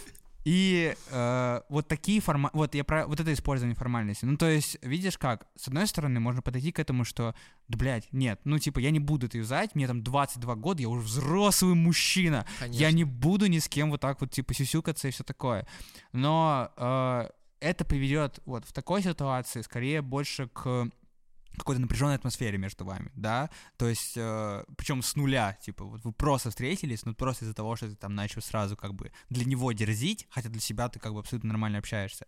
И 0.44 0.94
э, 1.10 1.60
вот 1.70 1.88
такие 1.88 2.20
форма... 2.20 2.50
Вот 2.52 2.74
я 2.74 2.84
про 2.84 3.06
вот 3.06 3.18
это 3.18 3.32
использование 3.32 3.74
формальности. 3.74 4.26
Ну, 4.26 4.36
то 4.36 4.48
есть, 4.48 4.76
видишь 4.82 5.16
как? 5.16 5.46
С 5.56 5.68
одной 5.68 5.86
стороны, 5.86 6.20
можно 6.20 6.42
подойти 6.42 6.70
к 6.70 6.78
этому, 6.78 7.04
что, 7.04 7.34
да, 7.68 7.78
блядь, 7.78 8.12
нет, 8.12 8.40
ну, 8.44 8.58
типа, 8.58 8.78
я 8.78 8.90
не 8.90 9.00
буду 9.00 9.26
это 9.26 9.38
юзать, 9.38 9.74
мне 9.74 9.86
там 9.86 10.02
22 10.02 10.54
года, 10.56 10.82
я 10.82 10.88
уже 10.88 11.02
взрослый 11.02 11.74
мужчина. 11.74 12.46
Конечно. 12.58 12.80
Я 12.80 12.90
не 12.92 13.04
буду 13.04 13.46
ни 13.46 13.58
с 13.58 13.68
кем 13.68 13.90
вот 13.90 14.00
так 14.00 14.20
вот, 14.20 14.30
типа, 14.30 14.52
сюсюкаться 14.52 15.08
и 15.08 15.10
все 15.10 15.24
такое. 15.24 15.66
Но 16.12 16.70
э, 16.76 17.28
это 17.60 17.84
приведет 17.86 18.40
вот 18.44 18.66
в 18.66 18.72
такой 18.72 19.02
ситуации 19.02 19.62
скорее 19.62 20.02
больше 20.02 20.48
к 20.48 20.90
какой-то 21.56 21.80
напряженной 21.80 22.16
атмосфере 22.16 22.58
между 22.58 22.84
вами, 22.84 23.10
да, 23.14 23.50
то 23.76 23.88
есть, 23.88 24.14
э, 24.16 24.64
причем 24.76 25.02
с 25.02 25.16
нуля, 25.16 25.56
типа, 25.60 25.84
вот 25.84 26.04
вы 26.04 26.12
просто 26.12 26.50
встретились, 26.50 27.04
но 27.04 27.14
просто 27.14 27.44
из-за 27.44 27.54
того, 27.54 27.76
что 27.76 27.88
ты 27.88 27.96
там 27.96 28.14
начал 28.14 28.42
сразу 28.42 28.76
как 28.76 28.94
бы 28.94 29.12
для 29.30 29.44
него 29.44 29.72
дерзить, 29.72 30.26
хотя 30.30 30.48
для 30.48 30.60
себя 30.60 30.88
ты 30.88 30.98
как 30.98 31.12
бы 31.12 31.20
абсолютно 31.20 31.48
нормально 31.48 31.78
общаешься. 31.78 32.26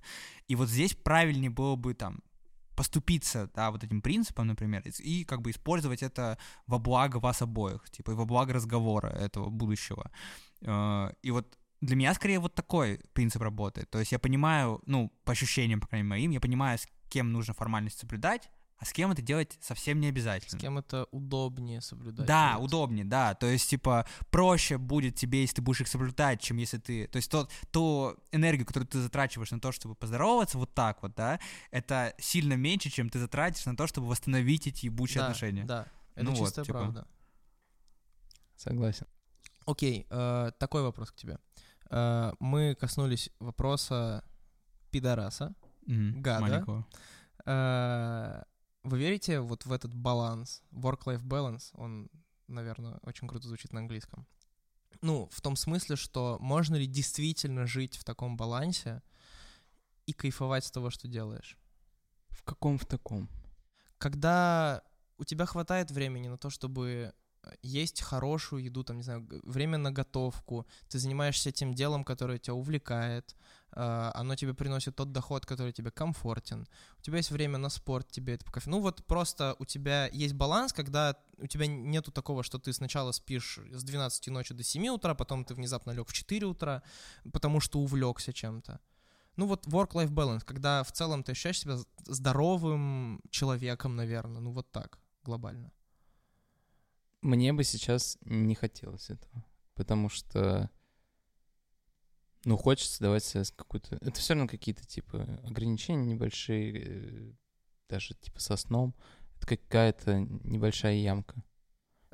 И 0.48 0.54
вот 0.54 0.68
здесь 0.68 0.94
правильнее 0.94 1.50
было 1.50 1.76
бы 1.76 1.94
там 1.94 2.20
поступиться, 2.76 3.50
да, 3.54 3.70
вот 3.70 3.82
этим 3.82 4.02
принципом, 4.02 4.46
например, 4.46 4.82
и 4.98 5.24
как 5.24 5.40
бы 5.40 5.50
использовать 5.50 6.02
это 6.02 6.38
во 6.66 6.78
благо 6.78 7.16
вас 7.16 7.42
обоих, 7.42 7.88
типа, 7.90 8.10
и 8.10 8.14
во 8.14 8.26
благо 8.26 8.52
разговора 8.52 9.08
этого 9.08 9.48
будущего. 9.48 10.10
Э, 10.60 11.12
и 11.22 11.30
вот 11.30 11.58
для 11.80 11.96
меня 11.96 12.14
скорее 12.14 12.38
вот 12.38 12.54
такой 12.54 13.00
принцип 13.12 13.42
работает. 13.42 13.90
То 13.90 13.98
есть 13.98 14.12
я 14.12 14.18
понимаю, 14.18 14.82
ну, 14.86 15.10
по 15.24 15.32
ощущениям, 15.32 15.80
по 15.80 15.86
крайней 15.86 16.08
мере, 16.08 16.20
моим, 16.20 16.30
я 16.32 16.40
понимаю, 16.40 16.78
с 16.78 16.86
кем 17.08 17.32
нужно 17.32 17.54
формальность 17.54 17.98
соблюдать, 17.98 18.50
а 18.78 18.84
с 18.84 18.92
кем 18.92 19.10
это 19.10 19.22
делать 19.22 19.56
совсем 19.60 20.00
не 20.00 20.08
С 20.08 20.10
обязательно. 20.10 20.60
кем 20.60 20.76
это 20.78 21.06
удобнее 21.10 21.80
соблюдать. 21.80 22.26
Да, 22.26 22.56
вот. 22.58 22.66
удобнее, 22.66 23.04
да. 23.06 23.34
То 23.34 23.46
есть, 23.46 23.70
типа, 23.70 24.06
проще 24.30 24.76
будет 24.76 25.14
тебе, 25.14 25.40
если 25.40 25.56
ты 25.56 25.62
будешь 25.62 25.80
их 25.80 25.88
соблюдать, 25.88 26.40
чем 26.42 26.58
если 26.58 26.78
ты... 26.78 27.06
То 27.06 27.16
есть, 27.16 27.30
тот, 27.30 27.50
ту 27.70 28.16
энергию, 28.32 28.66
которую 28.66 28.86
ты 28.86 29.00
затрачиваешь 29.00 29.50
на 29.50 29.60
то, 29.60 29.72
чтобы 29.72 29.94
поздороваться 29.94 30.58
вот 30.58 30.74
так 30.74 31.02
вот, 31.02 31.14
да, 31.14 31.40
это 31.70 32.14
сильно 32.18 32.52
меньше, 32.54 32.90
чем 32.90 33.08
ты 33.08 33.18
затратишь 33.18 33.64
на 33.64 33.76
то, 33.76 33.86
чтобы 33.86 34.08
восстановить 34.08 34.66
эти 34.66 34.86
ебучие 34.86 35.20
Да, 35.20 35.26
отношения. 35.26 35.64
Да, 35.64 35.86
это 36.14 36.24
Ну 36.26 36.34
вот, 36.34 36.46
чистая 36.48 36.64
типа. 36.66 36.78
правда. 36.80 37.06
Согласен. 38.56 39.06
Окей, 39.66 40.06
э, 40.10 40.50
такой 40.58 40.82
вопрос 40.82 41.10
к 41.10 41.16
тебе. 41.16 41.38
Э, 41.90 42.32
мы 42.40 42.74
коснулись 42.74 43.30
вопроса 43.40 44.22
пидораса. 44.90 45.54
Мгм, 45.86 46.20
Гада. 46.22 46.40
маленького. 46.42 46.86
Э, 47.46 48.42
Вы 48.86 49.00
верите 49.00 49.40
вот 49.40 49.66
в 49.66 49.72
этот 49.72 49.94
баланс, 49.94 50.62
work-life 50.70 51.24
balance? 51.24 51.70
Он, 51.72 52.08
наверное, 52.46 53.00
очень 53.02 53.26
круто 53.26 53.48
звучит 53.48 53.72
на 53.72 53.80
английском. 53.80 54.28
Ну, 55.02 55.28
в 55.32 55.40
том 55.40 55.56
смысле, 55.56 55.96
что 55.96 56.38
можно 56.40 56.76
ли 56.76 56.86
действительно 56.86 57.66
жить 57.66 57.96
в 57.96 58.04
таком 58.04 58.36
балансе 58.36 59.02
и 60.06 60.12
кайфовать 60.12 60.64
с 60.64 60.70
того, 60.70 60.90
что 60.90 61.08
делаешь? 61.08 61.58
В 62.28 62.44
каком 62.44 62.78
в 62.78 62.86
таком? 62.86 63.28
Когда 63.98 64.84
у 65.18 65.24
тебя 65.24 65.46
хватает 65.46 65.90
времени 65.90 66.28
на 66.28 66.38
то, 66.38 66.48
чтобы 66.48 67.12
э, 67.42 67.50
есть 67.62 68.00
хорошую 68.02 68.62
еду, 68.62 68.84
там, 68.84 68.98
не 68.98 69.02
знаю, 69.02 69.26
время 69.42 69.78
на 69.78 69.90
готовку, 69.90 70.64
ты 70.88 71.00
занимаешься 71.00 71.50
тем 71.50 71.74
делом, 71.74 72.04
которое 72.04 72.38
тебя 72.38 72.54
увлекает, 72.54 73.34
оно 73.76 74.34
тебе 74.36 74.54
приносит 74.54 74.96
тот 74.96 75.12
доход, 75.12 75.44
который 75.44 75.72
тебе 75.72 75.90
комфортен, 75.90 76.66
у 76.98 77.02
тебя 77.02 77.18
есть 77.18 77.30
время 77.30 77.58
на 77.58 77.68
спорт, 77.68 78.10
тебе 78.10 78.34
это 78.34 78.44
по 78.44 78.52
кайфу. 78.52 78.70
Ну 78.70 78.80
вот 78.80 79.04
просто 79.04 79.54
у 79.58 79.66
тебя 79.66 80.08
есть 80.08 80.34
баланс, 80.34 80.72
когда 80.72 81.16
у 81.38 81.46
тебя 81.46 81.66
нету 81.66 82.10
такого, 82.10 82.42
что 82.42 82.58
ты 82.58 82.72
сначала 82.72 83.12
спишь 83.12 83.58
с 83.70 83.84
12 83.84 84.28
ночи 84.28 84.54
до 84.54 84.62
7 84.62 84.88
утра, 84.88 85.14
потом 85.14 85.44
ты 85.44 85.54
внезапно 85.54 85.90
лег 85.90 86.08
в 86.08 86.12
4 86.12 86.46
утра, 86.46 86.82
потому 87.32 87.60
что 87.60 87.78
увлекся 87.80 88.32
чем-то. 88.32 88.80
Ну 89.36 89.46
вот 89.46 89.66
work-life 89.66 90.10
balance, 90.10 90.44
когда 90.44 90.82
в 90.82 90.92
целом 90.92 91.22
ты 91.22 91.32
ощущаешь 91.32 91.60
себя 91.60 91.76
здоровым 92.06 93.20
человеком, 93.30 93.94
наверное, 93.94 94.40
ну 94.40 94.52
вот 94.52 94.72
так, 94.72 94.98
глобально. 95.22 95.70
Мне 97.20 97.52
бы 97.52 97.62
сейчас 97.64 98.16
не 98.22 98.54
хотелось 98.54 99.10
этого, 99.10 99.44
потому 99.74 100.08
что, 100.08 100.70
ну, 102.46 102.56
хочется 102.56 103.00
давать 103.00 103.28
какую-то... 103.56 103.96
Это 103.96 104.20
все 104.20 104.34
равно 104.34 104.46
какие-то, 104.46 104.86
типа, 104.86 105.40
ограничения 105.42 106.04
небольшие, 106.04 106.84
э, 106.84 107.32
даже, 107.88 108.14
типа, 108.14 108.38
со 108.38 108.56
сном. 108.56 108.94
Это 109.34 109.48
какая-то 109.48 110.20
небольшая 110.44 110.94
ямка. 110.94 111.42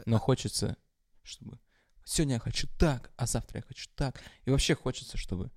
Но 0.06 0.18
хочется, 0.18 0.78
чтобы 1.22 1.60
сегодня 2.06 2.36
я 2.36 2.40
хочу 2.40 2.66
так, 2.78 3.12
а 3.18 3.26
завтра 3.26 3.58
я 3.58 3.62
хочу 3.62 3.90
так. 3.94 4.22
И 4.46 4.50
вообще 4.50 4.74
хочется, 4.74 5.18
чтобы... 5.18 5.50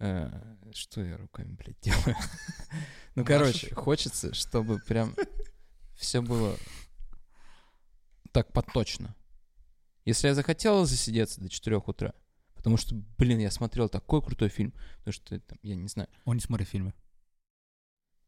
э, 0.00 0.56
что 0.74 1.00
я 1.00 1.16
руками, 1.16 1.52
блядь, 1.54 1.80
делаю? 1.80 2.16
Ну, 3.14 3.24
короче, 3.24 3.72
хочется, 3.72 4.34
чтобы 4.34 4.80
прям 4.80 5.14
все 5.94 6.20
было 6.20 6.56
так 8.32 8.52
поточно. 8.52 9.14
Если 10.04 10.26
я 10.26 10.34
захотел 10.34 10.84
засидеться 10.86 11.40
до 11.40 11.48
4 11.48 11.76
утра, 11.76 12.14
потому 12.58 12.76
что, 12.76 12.94
блин, 13.16 13.38
я 13.38 13.50
смотрел 13.50 13.88
такой 13.88 14.20
крутой 14.20 14.50
фильм, 14.50 14.74
потому 14.98 15.12
что, 15.12 15.40
там, 15.40 15.58
я 15.62 15.74
не 15.74 15.88
знаю, 15.88 16.08
Он 16.26 16.36
не 16.36 16.42
смотрит 16.42 16.68
фильмы. 16.68 16.92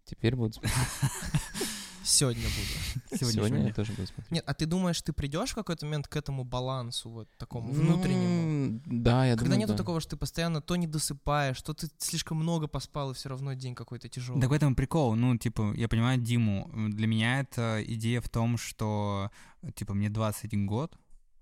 теперь 0.04 0.34
буду 0.34 0.54
смотреть. 0.54 0.72
Сегодня 2.02 2.42
буду. 2.42 3.18
Сегодня, 3.18 3.32
Сегодня 3.32 3.66
я 3.68 3.74
тоже 3.74 3.92
буду 3.92 4.06
смотреть. 4.06 4.30
Нет, 4.30 4.44
а 4.46 4.54
ты 4.54 4.64
думаешь, 4.66 5.00
ты 5.02 5.12
придешь 5.12 5.50
в 5.50 5.54
какой-то 5.54 5.84
момент 5.84 6.08
к 6.08 6.16
этому 6.16 6.44
балансу, 6.44 7.10
вот 7.10 7.28
такому 7.36 7.72
внутреннему? 7.72 8.80
Ну, 8.86 9.02
да, 9.02 9.26
я 9.26 9.32
Когда 9.34 9.44
думаю, 9.44 9.60
нету 9.60 9.72
да. 9.72 9.78
такого, 9.78 10.00
что 10.00 10.10
ты 10.10 10.16
постоянно 10.16 10.62
то 10.62 10.76
не 10.76 10.86
досыпаешь, 10.86 11.60
то 11.60 11.74
ты 11.74 11.88
слишком 11.98 12.38
много 12.38 12.68
поспал, 12.68 13.10
и 13.10 13.14
все 13.14 13.28
равно 13.28 13.52
день 13.52 13.74
какой-то 13.74 14.08
тяжелый. 14.08 14.40
Так 14.40 14.50
в 14.50 14.52
этом 14.54 14.74
прикол. 14.74 15.14
Ну, 15.14 15.36
типа, 15.36 15.74
я 15.76 15.88
понимаю 15.88 16.18
Диму. 16.18 16.70
Для 16.88 17.06
меня 17.06 17.40
это 17.40 17.84
идея 17.86 18.22
в 18.22 18.28
том, 18.30 18.56
что, 18.56 19.30
типа, 19.74 19.92
мне 19.92 20.08
21 20.08 20.66
год, 20.66 20.96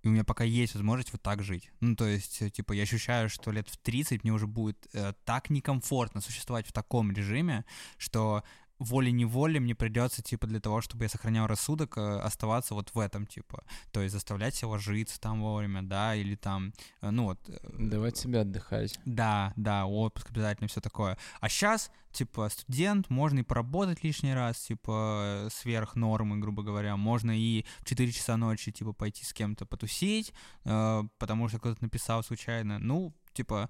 у 0.09 0.13
меня 0.13 0.25
пока 0.25 0.45
есть 0.45 0.75
возможность 0.75 1.13
вот 1.13 1.23
так 1.23 1.43
жить. 1.43 1.71
Ну, 1.81 1.95
то 1.97 2.07
есть, 2.07 2.43
э, 2.43 2.51
типа, 2.51 2.73
я 2.73 2.83
ощущаю, 2.83 3.29
что 3.29 3.51
лет 3.51 3.69
в 3.69 3.77
30 3.77 4.25
мне 4.25 4.33
уже 4.33 4.47
будет 4.47 4.89
э, 4.93 5.13
так 5.25 5.51
некомфортно 5.51 6.21
существовать 6.21 6.67
в 6.67 6.73
таком 6.73 7.13
режиме, 7.13 7.65
что 7.97 8.43
волей-неволей 8.79 9.61
мне 9.61 9.75
придется, 9.75 10.23
типа, 10.23 10.47
для 10.47 10.61
того, 10.61 10.81
чтобы 10.81 11.05
я 11.05 11.09
сохранял 11.09 11.47
рассудок, 11.47 11.97
э, 11.99 12.21
оставаться 12.21 12.75
вот 12.75 12.95
в 12.95 12.99
этом, 12.99 13.27
типа. 13.27 13.65
То 13.91 14.01
есть 14.03 14.13
заставлять 14.13 14.55
себя 14.55 14.69
ложиться 14.69 15.21
там 15.21 15.43
вовремя, 15.43 15.83
да, 15.83 16.15
или 16.15 16.35
там, 16.37 16.73
э, 17.01 17.11
ну 17.11 17.25
вот... 17.25 17.39
э, 17.49 17.59
Давать 17.79 18.17
себе 18.17 18.41
отдыхать. 18.41 18.99
Да, 19.05 19.53
да, 19.57 19.87
отпуск 19.87 20.31
обязательно, 20.31 20.69
все 20.69 20.81
такое. 20.81 21.19
А 21.41 21.49
сейчас, 21.49 21.91
типа, 22.13 22.49
студент, 22.49 23.11
можно 23.11 23.41
и 23.41 23.43
поработать 23.43 24.05
лишний 24.05 24.35
раз, 24.35 24.59
типа, 24.59 25.49
сверх 25.51 25.97
нормы, 25.97 26.39
грубо 26.39 26.63
говоря. 26.63 26.97
Можно 26.97 27.33
и 27.39 27.65
в 27.81 27.85
4 27.85 28.13
часа 28.13 28.37
ночи, 28.37 28.71
типа, 28.71 28.93
пойти 28.93 29.25
с 29.25 29.33
кем-то 29.33 29.67
потусить, 29.67 30.33
потому 30.63 31.49
что 31.49 31.59
кто-то 31.59 31.83
написал 31.83 32.23
случайно. 32.23 32.79
Ну, 32.79 33.15
типа, 33.33 33.69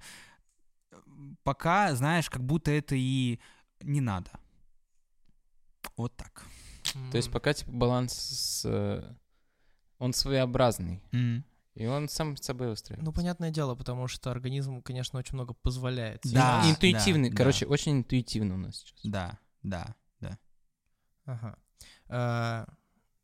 пока, 1.43 1.95
знаешь, 1.95 2.31
как 2.31 2.45
будто 2.45 2.71
это 2.71 2.95
и 2.97 3.41
не 3.83 4.01
надо. 4.01 4.31
Вот 5.97 6.17
так. 6.17 6.45
То 7.11 7.17
есть 7.17 7.31
пока 7.31 7.53
типа 7.53 7.71
баланс 7.73 8.13
с, 8.15 8.63
э, 8.65 9.15
он 9.99 10.13
своеобразный, 10.13 11.03
М. 11.13 11.45
и 11.75 11.87
он 11.87 12.09
сам 12.09 12.37
с 12.37 12.43
собой 12.45 12.73
устраивается. 12.73 13.05
Ну, 13.05 13.13
понятное 13.13 13.51
дело, 13.51 13.75
потому 13.75 14.09
что 14.09 14.31
организм, 14.31 14.81
конечно, 14.83 15.19
очень 15.19 15.35
много 15.35 15.55
позволяет. 15.55 16.25
себе. 16.25 16.35
Да. 16.37 16.63
Ин- 16.65 16.71
интуитивный, 16.71 17.31
да. 17.31 17.37
короче, 17.37 17.67
очень 17.67 17.93
интуитивно 17.93 18.55
у 18.55 18.59
нас 18.59 18.77
сейчас. 18.77 18.99
Да, 19.05 19.39
да, 19.63 19.95
да. 20.21 20.39
Ага. 21.25 21.59
А, 22.09 22.67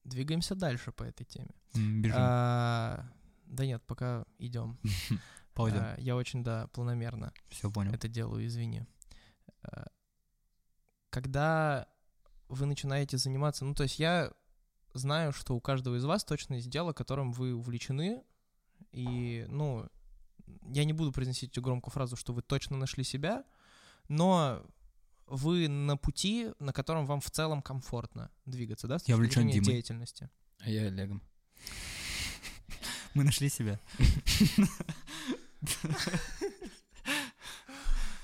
Двигаемся 0.05 0.55
дальше 0.55 0.93
по 0.93 1.03
этой 1.05 1.25
теме. 1.25 1.51
Бежим. 1.75 2.17
А, 2.19 3.09
Да 3.47 3.65
нет, 3.65 3.83
пока 3.87 4.27
идем. 4.39 4.79
Пауза. 5.55 5.95
А, 5.95 6.01
Я 6.01 6.17
очень, 6.17 6.45
да, 6.45 6.67
планомерно 6.69 7.33
Все 7.49 7.71
понял. 7.71 7.93
это 7.93 8.09
делаю, 8.09 8.45
извини. 8.47 8.85
А, 9.63 9.87
Когда 11.11 11.89
вы 12.55 12.67
начинаете 12.67 13.19
заниматься, 13.19 13.65
ну, 13.65 13.75
то 13.75 13.83
есть 13.83 13.99
я 13.99 14.33
знаю, 14.95 15.33
что 15.33 15.55
у 15.55 15.61
каждого 15.61 15.97
из 15.97 16.05
вас 16.05 16.25
точно 16.25 16.55
есть 16.55 16.71
дело, 16.71 16.93
которым 16.93 17.33
вы 17.33 17.55
увлечены, 17.55 18.23
и, 18.93 19.45
ну, 19.49 19.89
я 20.69 20.85
не 20.85 20.93
буду 20.93 21.13
произносить 21.13 21.51
эту 21.53 21.63
громкую 21.63 21.93
фразу, 21.93 22.17
что 22.17 22.33
вы 22.33 22.43
точно 22.43 22.77
нашли 22.77 23.05
себя, 23.05 23.45
но 24.09 24.65
вы 25.27 25.69
на 25.69 25.97
пути, 25.97 26.51
на 26.59 26.73
котором 26.73 27.07
вам 27.07 27.21
в 27.21 27.31
целом 27.31 27.63
комфортно 27.63 28.31
двигаться, 28.47 28.87
да, 28.87 28.99
с 28.99 29.03
Я 29.09 29.17
точки 29.17 29.19
увлечен 29.19 29.43
зрения 29.43 29.53
Димой. 29.55 29.73
деятельности. 29.73 30.31
А 30.61 30.71
я 30.71 30.83
Олегом. 30.87 31.23
Мы 33.15 33.25
нашли 33.25 33.49
себя. 33.49 33.81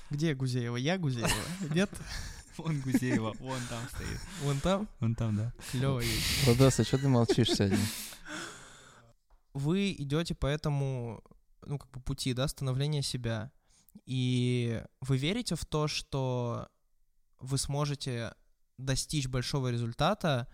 Где 0.09 0.35
Гузеева? 0.35 0.75
Я 0.75 0.97
Гузеева? 0.97 1.29
Нет? 1.73 1.89
Вон 2.57 2.81
Гузеева, 2.81 3.33
вон 3.39 3.59
там 3.69 3.79
стоит. 3.89 4.19
Вон 4.41 4.59
там? 4.59 4.87
Вон 4.99 5.15
там, 5.15 5.35
да. 5.37 5.53
Клево 5.71 5.99
есть. 5.99 6.45
Владос, 6.45 6.79
а 6.79 6.83
что 6.83 6.97
ты 6.97 7.07
молчишь 7.07 7.49
сегодня? 7.51 7.77
вы 9.53 9.91
идете 9.91 10.33
по 10.33 10.45
этому, 10.47 11.23
ну, 11.65 11.77
как 11.77 11.91
бы 11.91 11.99
пути, 12.01 12.33
да, 12.33 12.47
становления 12.47 13.01
себя. 13.01 13.51
И 14.05 14.81
вы 15.01 15.17
верите 15.17 15.55
в 15.55 15.65
то, 15.65 15.87
что 15.87 16.69
вы 17.39 17.57
сможете 17.57 18.33
достичь 18.77 19.27
большого 19.27 19.69
результата, 19.69 20.47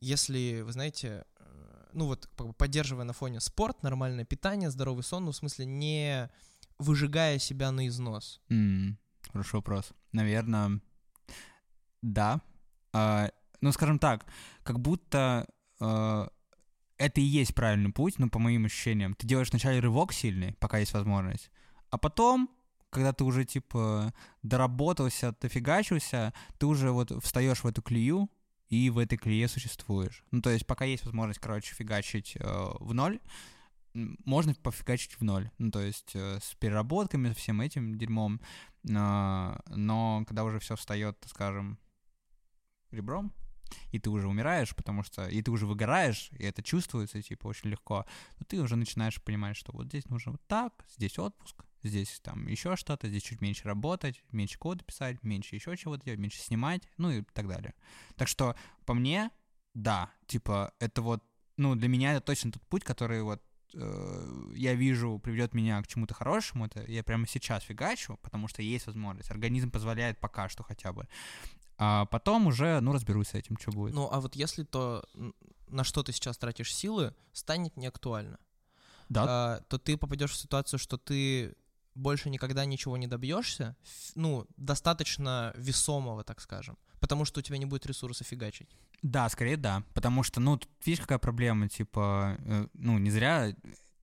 если, 0.00 0.62
вы 0.62 0.72
знаете, 0.72 1.24
э, 1.38 1.84
ну 1.92 2.06
вот, 2.06 2.28
как 2.36 2.46
бы 2.48 2.52
поддерживая 2.54 3.04
на 3.04 3.12
фоне 3.12 3.40
спорт, 3.40 3.82
нормальное 3.82 4.24
питание, 4.24 4.70
здоровый 4.70 5.04
сон, 5.04 5.26
ну, 5.26 5.32
в 5.32 5.36
смысле, 5.36 5.66
не 5.66 6.30
выжигая 6.78 7.38
себя 7.38 7.70
на 7.70 7.86
износ. 7.86 8.40
М, 8.48 8.98
Хороший 9.30 9.56
вопрос. 9.56 9.92
Наверное, 10.12 10.80
да. 12.02 12.40
А, 12.92 13.30
ну, 13.60 13.72
скажем 13.72 13.98
так, 13.98 14.26
как 14.62 14.80
будто 14.80 15.48
а, 15.80 16.28
это 16.98 17.20
и 17.20 17.24
есть 17.24 17.54
правильный 17.54 17.92
путь, 17.92 18.18
ну, 18.18 18.28
по 18.28 18.38
моим 18.38 18.66
ощущениям. 18.66 19.14
Ты 19.14 19.26
делаешь 19.26 19.50
вначале 19.50 19.80
рывок 19.80 20.12
сильный, 20.12 20.54
пока 20.54 20.78
есть 20.78 20.92
возможность, 20.92 21.50
а 21.90 21.98
потом, 21.98 22.50
когда 22.90 23.12
ты 23.12 23.24
уже, 23.24 23.44
типа, 23.44 24.12
доработался, 24.42 25.34
дофигачился, 25.40 26.32
ты 26.58 26.66
уже 26.66 26.90
вот 26.90 27.10
встаешь 27.24 27.64
в 27.64 27.66
эту 27.66 27.82
клею, 27.82 28.30
и 28.68 28.88
в 28.88 28.96
этой 28.96 29.18
клее 29.18 29.48
существуешь. 29.48 30.24
Ну, 30.30 30.40
то 30.40 30.48
есть, 30.48 30.66
пока 30.66 30.86
есть 30.86 31.04
возможность, 31.04 31.40
короче, 31.40 31.74
фигачить 31.74 32.36
э, 32.36 32.70
в 32.80 32.94
ноль, 32.94 33.20
можно 33.92 34.54
пофигачить 34.54 35.18
в 35.20 35.24
ноль. 35.24 35.50
Ну, 35.58 35.70
то 35.70 35.80
есть, 35.80 36.12
э, 36.14 36.38
с 36.42 36.54
переработками, 36.54 37.28
со 37.28 37.34
всем 37.34 37.60
этим 37.60 37.98
дерьмом. 37.98 38.40
А, 38.96 39.60
но 39.68 40.24
когда 40.26 40.44
уже 40.44 40.58
все 40.58 40.76
встает, 40.76 41.18
скажем, 41.26 41.78
ребром, 42.92 43.32
и 43.90 43.98
ты 43.98 44.10
уже 44.10 44.28
умираешь, 44.28 44.74
потому 44.74 45.02
что 45.02 45.26
и 45.26 45.42
ты 45.42 45.50
уже 45.50 45.66
выгораешь, 45.66 46.30
и 46.32 46.44
это 46.44 46.62
чувствуется, 46.62 47.22
типа, 47.22 47.48
очень 47.48 47.70
легко, 47.70 48.04
то 48.38 48.44
ты 48.44 48.60
уже 48.60 48.76
начинаешь 48.76 49.22
понимать, 49.22 49.56
что 49.56 49.72
вот 49.72 49.86
здесь 49.86 50.08
нужно 50.08 50.32
вот 50.32 50.42
так, 50.46 50.84
здесь 50.96 51.18
отпуск, 51.18 51.64
здесь 51.82 52.20
там 52.22 52.46
еще 52.46 52.76
что-то, 52.76 53.08
здесь 53.08 53.22
чуть 53.22 53.40
меньше 53.40 53.64
работать, 53.64 54.22
меньше 54.30 54.58
кода 54.58 54.84
писать, 54.84 55.22
меньше 55.22 55.54
еще 55.54 55.76
чего-то 55.76 56.04
делать, 56.04 56.20
меньше 56.20 56.40
снимать, 56.40 56.82
ну 56.96 57.10
и 57.10 57.22
так 57.22 57.48
далее. 57.48 57.74
Так 58.16 58.28
что 58.28 58.54
по 58.84 58.94
мне, 58.94 59.30
да, 59.74 60.10
типа, 60.26 60.72
это 60.78 61.02
вот, 61.02 61.22
ну, 61.56 61.74
для 61.74 61.88
меня 61.88 62.12
это 62.12 62.20
точно 62.20 62.52
тот 62.52 62.62
путь, 62.68 62.84
который 62.84 63.22
вот 63.22 63.42
э, 63.74 64.52
я 64.54 64.74
вижу, 64.74 65.18
приведет 65.18 65.54
меня 65.54 65.82
к 65.82 65.86
чему-то 65.86 66.14
хорошему, 66.14 66.66
это 66.66 66.82
я 66.90 67.02
прямо 67.02 67.26
сейчас 67.26 67.64
фигачу, 67.64 68.18
потому 68.22 68.48
что 68.48 68.62
есть 68.62 68.86
возможность. 68.86 69.30
Организм 69.30 69.70
позволяет 69.70 70.18
пока 70.18 70.48
что 70.48 70.62
хотя 70.62 70.92
бы. 70.92 71.08
А 71.78 72.06
потом 72.06 72.46
уже, 72.46 72.80
ну, 72.80 72.92
разберусь 72.92 73.28
с 73.28 73.34
этим, 73.34 73.58
что 73.58 73.72
будет. 73.72 73.94
Ну, 73.94 74.08
а 74.10 74.20
вот 74.20 74.36
если 74.36 74.62
то, 74.62 75.04
на 75.68 75.84
что 75.84 76.02
ты 76.02 76.12
сейчас 76.12 76.38
тратишь 76.38 76.74
силы, 76.74 77.14
станет 77.32 77.76
неактуально. 77.76 78.38
да, 79.08 79.24
а, 79.26 79.60
то 79.68 79.78
ты 79.78 79.96
попадешь 79.96 80.32
в 80.32 80.36
ситуацию, 80.36 80.78
что 80.78 80.96
ты 80.96 81.56
больше 81.94 82.30
никогда 82.30 82.64
ничего 82.64 82.96
не 82.96 83.06
добьешься, 83.06 83.76
ну, 84.14 84.46
достаточно 84.56 85.52
весомого, 85.56 86.24
так 86.24 86.40
скажем, 86.40 86.78
потому 87.00 87.24
что 87.24 87.40
у 87.40 87.42
тебя 87.42 87.58
не 87.58 87.66
будет 87.66 87.86
ресурса 87.86 88.24
фигачить. 88.24 88.70
да, 89.02 89.28
скорее 89.28 89.56
да. 89.56 89.82
Потому 89.94 90.22
что, 90.22 90.40
ну, 90.40 90.56
тут 90.56 90.70
видишь, 90.84 91.02
какая 91.02 91.18
проблема, 91.18 91.68
типа, 91.68 92.36
э, 92.38 92.68
ну, 92.74 92.98
не 92.98 93.10
зря 93.10 93.54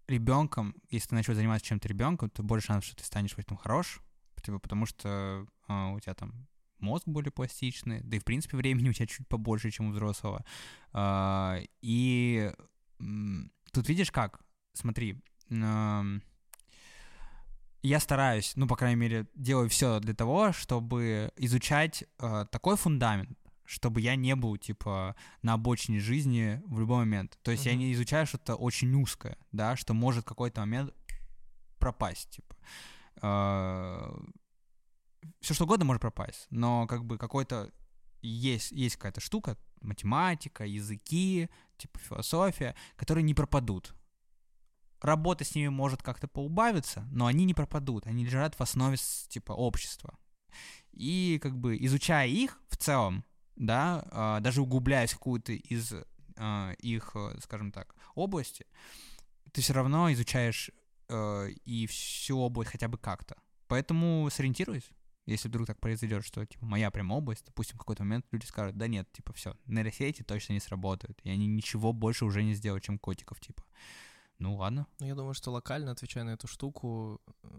ребенком, 0.08 0.76
если 0.90 1.10
ты 1.10 1.16
начнешь 1.16 1.36
заниматься 1.36 1.68
чем-то 1.68 1.88
ребенком, 1.88 2.30
то 2.30 2.44
больше 2.44 2.68
шансов, 2.68 2.86
что 2.86 2.96
ты 2.98 3.04
станешь 3.04 3.34
в 3.34 3.40
этом 3.40 3.58
хорош, 3.58 4.02
типа, 4.44 4.60
потому 4.60 4.86
что 4.86 5.46
а, 5.68 5.90
у 5.90 6.00
тебя 6.00 6.14
там 6.14 6.48
мозг 6.82 7.04
более 7.08 7.32
пластичный, 7.32 8.02
да 8.02 8.18
и, 8.18 8.20
в 8.20 8.26
принципе, 8.26 8.58
времени 8.58 8.90
у 8.90 8.94
тебя 8.94 9.08
чуть 9.08 9.28
побольше, 9.28 9.72
чем 9.72 9.88
у 9.88 9.92
взрослого. 9.92 10.46
А, 10.94 11.60
и 11.82 12.52
тут 13.74 13.90
видишь 13.90 14.12
как? 14.12 14.42
Смотри, 14.74 15.22
я 17.82 18.00
стараюсь, 18.00 18.54
ну, 18.56 18.68
по 18.68 18.76
крайней 18.76 18.98
мере, 19.00 19.28
делаю 19.36 19.70
все 19.70 20.00
для 20.00 20.14
того, 20.14 20.52
чтобы 20.52 21.32
изучать 21.38 22.04
э, 22.20 22.46
такой 22.52 22.76
фундамент, 22.76 23.38
чтобы 23.66 24.02
я 24.02 24.16
не 24.16 24.36
был, 24.36 24.58
типа, 24.58 25.16
на 25.44 25.54
обочине 25.54 26.00
жизни 26.00 26.62
в 26.66 26.80
любой 26.80 26.98
момент. 26.98 27.38
То 27.42 27.52
есть 27.52 27.66
я 27.66 27.72
Мгм. 27.72 27.80
не 27.80 27.94
изучаю 27.94 28.26
что-то 28.28 28.56
очень 28.56 28.94
узкое, 28.96 29.38
да, 29.52 29.76
что 29.78 29.94
может 29.94 30.26
в 30.26 30.28
какой-то 30.28 30.60
момент 30.62 30.94
пропасть, 31.78 32.30
типа. 32.32 32.56
Все 35.42 35.54
что 35.54 35.66
угодно 35.66 35.86
может 35.86 36.02
пропасть, 36.02 36.48
но 36.50 36.88
как 36.88 37.06
бы 37.06 37.18
какой-то 37.18 37.72
есть, 38.22 38.72
есть 38.72 38.96
какая-то 38.96 39.22
штука, 39.22 39.58
математика, 39.82 40.66
языки, 40.66 41.50
типа 41.78 42.00
философия, 42.00 42.76
которые 42.96 43.24
не 43.24 43.34
пропадут. 43.34 43.94
Работа 45.02 45.46
с 45.46 45.56
ними 45.56 45.70
может 45.70 46.04
как-то 46.04 46.28
поубавиться, 46.28 47.08
но 47.12 47.26
они 47.26 47.46
не 47.46 47.54
пропадут, 47.54 48.06
они 48.06 48.26
лежат 48.26 48.56
в 48.56 48.62
основе 48.62 48.98
типа 49.30 49.54
общества. 49.54 50.18
И 50.92 51.40
как 51.42 51.58
бы 51.58 51.78
изучая 51.78 52.28
их 52.28 52.60
в 52.68 52.76
целом, 52.76 53.24
да, 53.56 54.06
а, 54.12 54.40
даже 54.42 54.62
углубляясь 54.62 55.12
в 55.12 55.18
какую-то 55.18 55.54
из 55.54 55.94
а, 56.36 56.72
их, 56.80 57.12
э, 57.16 57.38
скажем 57.42 57.72
так, 57.72 57.96
области, 58.16 58.66
ты 59.52 59.62
все 59.62 59.74
равно 59.74 60.12
изучаешь 60.14 60.72
э, 61.10 61.50
и 61.66 61.86
всю 61.88 62.40
область 62.40 62.72
хотя 62.72 62.88
бы 62.88 62.98
как-то. 62.98 63.38
Поэтому 63.68 64.30
сориентируюсь, 64.32 64.90
если 65.30 65.48
вдруг 65.48 65.68
так 65.68 65.80
произойдет, 65.80 66.26
что 66.26 66.46
типа 66.46 66.66
моя 66.66 66.92
прям 66.92 67.12
область, 67.12 67.46
допустим, 67.46 67.76
в 67.76 67.80
какой-то 67.80 68.04
момент 68.04 68.26
люди 68.32 68.46
скажут, 68.46 68.78
да 68.78 68.88
нет, 68.88 69.12
типа 69.12 69.34
все, 69.34 69.56
нейросети 69.66 70.24
точно 70.24 70.54
не 70.54 70.60
сработают, 70.60 71.20
и 71.24 71.30
они 71.30 71.48
ничего 71.48 71.94
больше 71.94 72.26
уже 72.26 72.44
не 72.44 72.54
сделают, 72.54 72.84
чем 72.84 72.98
котиков, 73.00 73.40
типа. 73.40 73.64
Ну 74.40 74.56
ладно. 74.56 74.88
Но 75.00 75.06
я 75.06 75.16
думаю, 75.16 75.34
что 75.34 75.52
локально, 75.52 75.92
отвечая 75.92 76.24
на 76.24 76.30
эту 76.30 76.48
штуку, 76.48 77.22
э, 77.44 77.50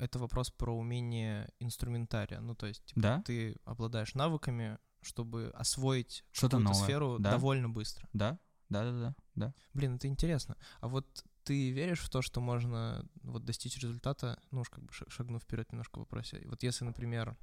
это 0.00 0.18
вопрос 0.18 0.50
про 0.50 0.76
умение 0.76 1.48
инструментария. 1.60 2.40
Ну, 2.40 2.54
то 2.54 2.66
есть, 2.66 2.84
типа, 2.86 3.00
Да? 3.00 3.22
ты 3.24 3.56
обладаешь 3.64 4.14
навыками, 4.14 4.78
чтобы 5.00 5.52
освоить 5.54 6.24
Что-то 6.32 6.58
новое. 6.58 6.74
сферу 6.74 7.18
да? 7.20 7.30
довольно 7.32 7.68
быстро. 7.68 8.08
Да? 8.12 8.38
Да, 8.68 8.84
да, 8.84 9.00
да, 9.00 9.14
да. 9.34 9.54
Блин, 9.74 9.94
это 9.94 10.08
интересно. 10.08 10.56
А 10.80 10.88
вот 10.88 11.24
ты 11.48 11.70
веришь 11.70 12.00
в 12.00 12.10
то, 12.10 12.20
что 12.20 12.42
можно 12.42 13.08
вот 13.22 13.46
достичь 13.46 13.78
результата, 13.78 14.38
ну 14.50 14.60
уж 14.60 14.68
как 14.68 14.84
бы 14.84 14.92
ша- 14.92 15.08
шагнув 15.08 15.42
вперед 15.42 15.72
немножко 15.72 15.96
в 15.96 16.00
вопросе. 16.00 16.42
Вот 16.44 16.62
если, 16.62 16.84
например, 16.84 17.38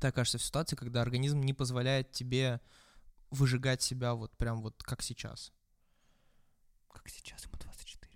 ты 0.00 0.06
окажешься 0.06 0.38
в 0.38 0.44
ситуации, 0.44 0.76
когда 0.76 1.02
организм 1.02 1.40
не 1.40 1.52
позволяет 1.52 2.12
тебе 2.12 2.60
выжигать 3.32 3.82
себя 3.82 4.14
вот 4.14 4.36
прям 4.36 4.62
вот 4.62 4.80
как 4.84 5.02
сейчас. 5.02 5.52
Как 6.92 7.08
сейчас 7.08 7.42
ему 7.42 7.54
24. 7.58 8.12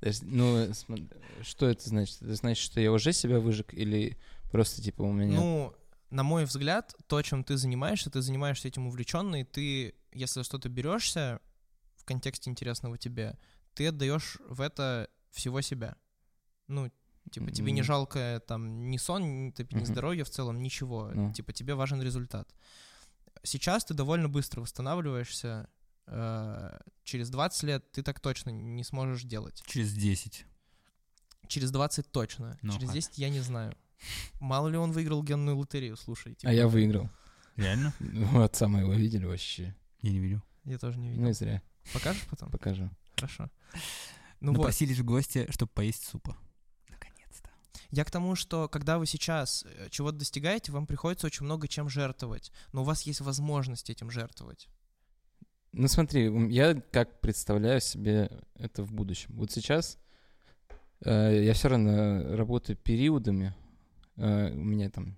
Подожди, 0.00 0.26
Ну, 0.32 0.72
что 1.42 1.68
это 1.68 1.88
значит? 1.88 2.20
Это 2.20 2.34
значит, 2.34 2.64
что 2.64 2.80
я 2.80 2.90
уже 2.90 3.12
себя 3.12 3.38
выжег 3.38 3.74
или 3.74 4.18
просто, 4.50 4.82
типа, 4.82 5.02
у 5.02 5.12
меня... 5.12 5.38
Ну, 5.38 5.72
на 6.10 6.24
мой 6.24 6.46
взгляд, 6.46 6.96
то, 7.06 7.22
чем 7.22 7.44
ты 7.44 7.56
занимаешься, 7.56 8.10
ты 8.10 8.22
занимаешься 8.22 8.66
этим 8.66 8.88
увлеченно, 8.88 9.42
и 9.42 9.44
ты, 9.44 9.94
если 10.12 10.42
что-то 10.42 10.68
берешься 10.68 11.40
в 12.02 12.04
контексте 12.04 12.50
интересного 12.50 12.98
тебе, 12.98 13.38
ты 13.74 13.86
отдаешь 13.86 14.38
в 14.48 14.60
это 14.60 15.08
всего 15.30 15.60
себя. 15.60 15.96
Ну, 16.66 16.90
типа, 17.30 17.50
тебе 17.52 17.70
не 17.72 17.82
жалко 17.82 18.42
там 18.46 18.90
ни 18.90 18.96
сон, 18.96 19.46
ни, 19.46 19.50
типа, 19.50 19.76
ни 19.76 19.84
здоровье 19.84 20.24
в 20.24 20.30
целом, 20.30 20.60
ничего. 20.62 21.10
Ну. 21.14 21.32
Типа, 21.32 21.52
тебе 21.52 21.74
важен 21.74 22.02
результат. 22.02 22.52
Сейчас 23.44 23.84
ты 23.84 23.94
довольно 23.94 24.28
быстро 24.28 24.60
восстанавливаешься. 24.60 25.68
э, 26.06 26.78
через 27.04 27.30
20 27.30 27.62
лет 27.62 27.92
ты 27.92 28.02
так 28.02 28.18
точно 28.20 28.50
не 28.50 28.82
сможешь 28.84 29.22
делать. 29.22 29.62
Через 29.66 29.94
10. 29.94 30.44
Через 31.46 31.70
20 31.70 32.10
точно. 32.10 32.58
Ну, 32.62 32.72
через 32.72 32.88
ха. 32.88 32.94
10 32.94 33.18
я 33.18 33.28
не 33.30 33.40
знаю. 33.40 33.74
Мало 34.40 34.68
ли 34.68 34.76
он 34.76 34.90
выиграл 34.90 35.22
генную 35.22 35.56
лотерею, 35.56 35.96
слушай. 35.96 36.34
типа, 36.34 36.50
А 36.50 36.52
я 36.52 36.66
выиграл. 36.66 37.08
Реально? 37.56 37.94
Ну, 38.00 38.42
отца 38.42 38.66
моего 38.66 38.92
видели 38.92 39.24
вообще. 39.26 39.74
Я 40.00 40.10
не 40.10 40.18
видел. 40.18 40.42
Я 40.64 40.78
тоже 40.78 40.98
не 40.98 41.08
видел. 41.10 41.22
Ну 41.22 41.28
и 41.30 41.32
зря. 41.32 41.62
Покажешь 41.92 42.26
потом? 42.30 42.50
Покажу. 42.50 42.90
Хорошо. 43.16 43.50
Ну, 43.72 43.78
Ну 44.40 44.52
вот, 44.52 44.58
Напросились 44.58 44.98
в 44.98 45.04
гости, 45.04 45.46
чтобы 45.50 45.70
поесть 45.72 46.04
супа. 46.04 46.36
Наконец-то. 46.88 47.50
я 47.90 48.04
к 48.04 48.10
тому, 48.10 48.34
что 48.34 48.68
когда 48.68 48.98
вы 48.98 49.06
сейчас 49.06 49.64
э, 49.64 49.88
чего-то 49.90 50.18
достигаете, 50.18 50.72
вам 50.72 50.86
приходится 50.86 51.26
очень 51.26 51.44
много 51.44 51.68
чем 51.68 51.88
жертвовать, 51.88 52.52
но 52.72 52.82
у 52.82 52.84
вас 52.84 53.02
есть 53.02 53.20
возможность 53.20 53.88
этим 53.90 54.10
жертвовать. 54.10 54.68
Ну 55.72 55.88
смотри, 55.88 56.30
я 56.52 56.74
как 56.74 57.20
представляю 57.20 57.80
себе 57.80 58.30
это 58.56 58.82
в 58.82 58.92
будущем. 58.92 59.34
Вот 59.34 59.52
сейчас 59.52 59.98
э, 61.04 61.44
я 61.44 61.54
все 61.54 61.68
равно 61.68 62.36
работаю 62.36 62.76
периодами. 62.76 63.54
Э, 64.16 64.50
у 64.52 64.64
меня 64.64 64.90
там 64.90 65.16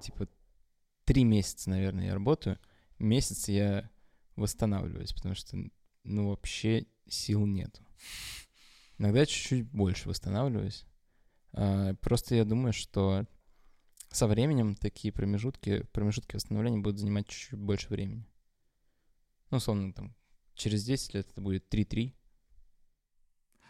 типа 0.00 0.26
три 1.04 1.24
месяца, 1.24 1.70
наверное, 1.70 2.06
я 2.06 2.14
работаю. 2.14 2.58
Месяц 2.98 3.48
я 3.48 3.90
восстанавливаюсь, 4.36 5.12
потому 5.12 5.34
что 5.34 5.56
ну 6.04 6.28
вообще 6.28 6.86
сил 7.08 7.46
нету. 7.46 7.82
Иногда 8.98 9.26
чуть-чуть 9.26 9.64
больше 9.70 10.08
восстанавливаюсь. 10.08 10.84
А, 11.52 11.94
просто 11.94 12.34
я 12.34 12.44
думаю, 12.44 12.72
что 12.72 13.26
со 14.10 14.26
временем 14.26 14.76
такие 14.76 15.12
промежутки, 15.12 15.82
промежутки 15.92 16.36
восстановления 16.36 16.78
будут 16.78 17.00
занимать 17.00 17.26
чуть-чуть 17.28 17.58
больше 17.58 17.88
времени. 17.88 18.26
Ну, 19.50 19.56
условно, 19.58 19.92
там, 19.92 20.14
через 20.54 20.84
10 20.84 21.14
лет 21.14 21.30
это 21.30 21.40
будет 21.40 21.72
3-3. 21.72 22.14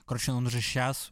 Короче, 0.05 0.33
он 0.33 0.47
уже 0.47 0.61
сейчас 0.61 1.11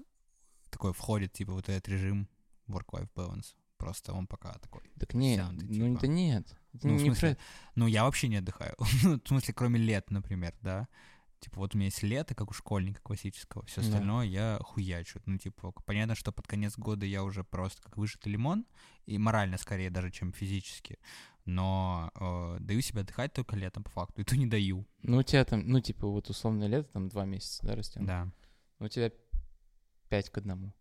такой 0.70 0.92
входит, 0.92 1.32
типа, 1.32 1.52
вот 1.52 1.68
этот 1.68 1.88
режим 1.88 2.28
work-life 2.68 3.08
balance. 3.14 3.54
Просто 3.78 4.12
он 4.12 4.26
пока 4.26 4.52
такой. 4.58 4.82
Так 4.98 5.14
нет, 5.14 5.44
ну 5.50 5.60
типа. 5.60 5.98
это 5.98 6.06
нет. 6.06 6.56
Ну, 6.72 6.78
в 6.96 7.02
не 7.02 7.04
смысле, 7.06 7.34
про- 7.34 7.42
Ну, 7.74 7.86
я 7.86 8.04
вообще 8.04 8.28
не 8.28 8.36
отдыхаю. 8.36 8.74
Ну, 9.02 9.20
в 9.22 9.28
смысле, 9.28 9.54
кроме 9.54 9.78
лет, 9.78 10.10
например, 10.10 10.54
да. 10.62 10.88
Типа, 11.40 11.56
вот 11.58 11.74
у 11.74 11.78
меня 11.78 11.86
есть 11.86 12.02
лето, 12.04 12.34
как 12.36 12.50
у 12.50 12.54
школьника 12.54 13.00
классического. 13.02 13.64
Все 13.66 13.80
Да. 13.80 13.86
остальное 13.88 14.26
я 14.26 14.58
хуячу. 14.62 15.20
Ну, 15.26 15.38
типа, 15.38 15.72
понятно, 15.84 16.14
что 16.14 16.30
под 16.32 16.46
конец 16.46 16.78
года 16.78 17.04
я 17.04 17.24
уже 17.24 17.42
просто 17.42 17.82
как 17.82 17.96
выжатый 17.96 18.30
лимон. 18.32 18.64
И 19.06 19.18
морально 19.18 19.58
скорее 19.58 19.90
даже, 19.90 20.10
чем 20.12 20.32
физически. 20.32 20.98
Но 21.44 22.12
э, 22.14 22.58
даю 22.60 22.80
себе 22.80 23.00
отдыхать 23.00 23.32
только 23.32 23.56
летом, 23.56 23.82
по 23.82 23.90
факту. 23.90 24.20
И 24.20 24.24
то 24.24 24.36
не 24.36 24.46
даю. 24.46 24.86
Ну, 25.02 25.18
у 25.18 25.22
тебя 25.24 25.44
там, 25.44 25.66
ну, 25.66 25.80
типа, 25.80 26.06
вот 26.06 26.30
условное 26.30 26.68
лето, 26.68 26.88
там, 26.92 27.08
два 27.08 27.24
месяца, 27.24 27.66
да, 27.66 27.74
растем? 27.74 28.06
Да. 28.06 28.30
У 28.78 28.86
тебя 28.86 29.10
5 30.08 30.30
к 30.30 30.38
одному. 30.38 30.72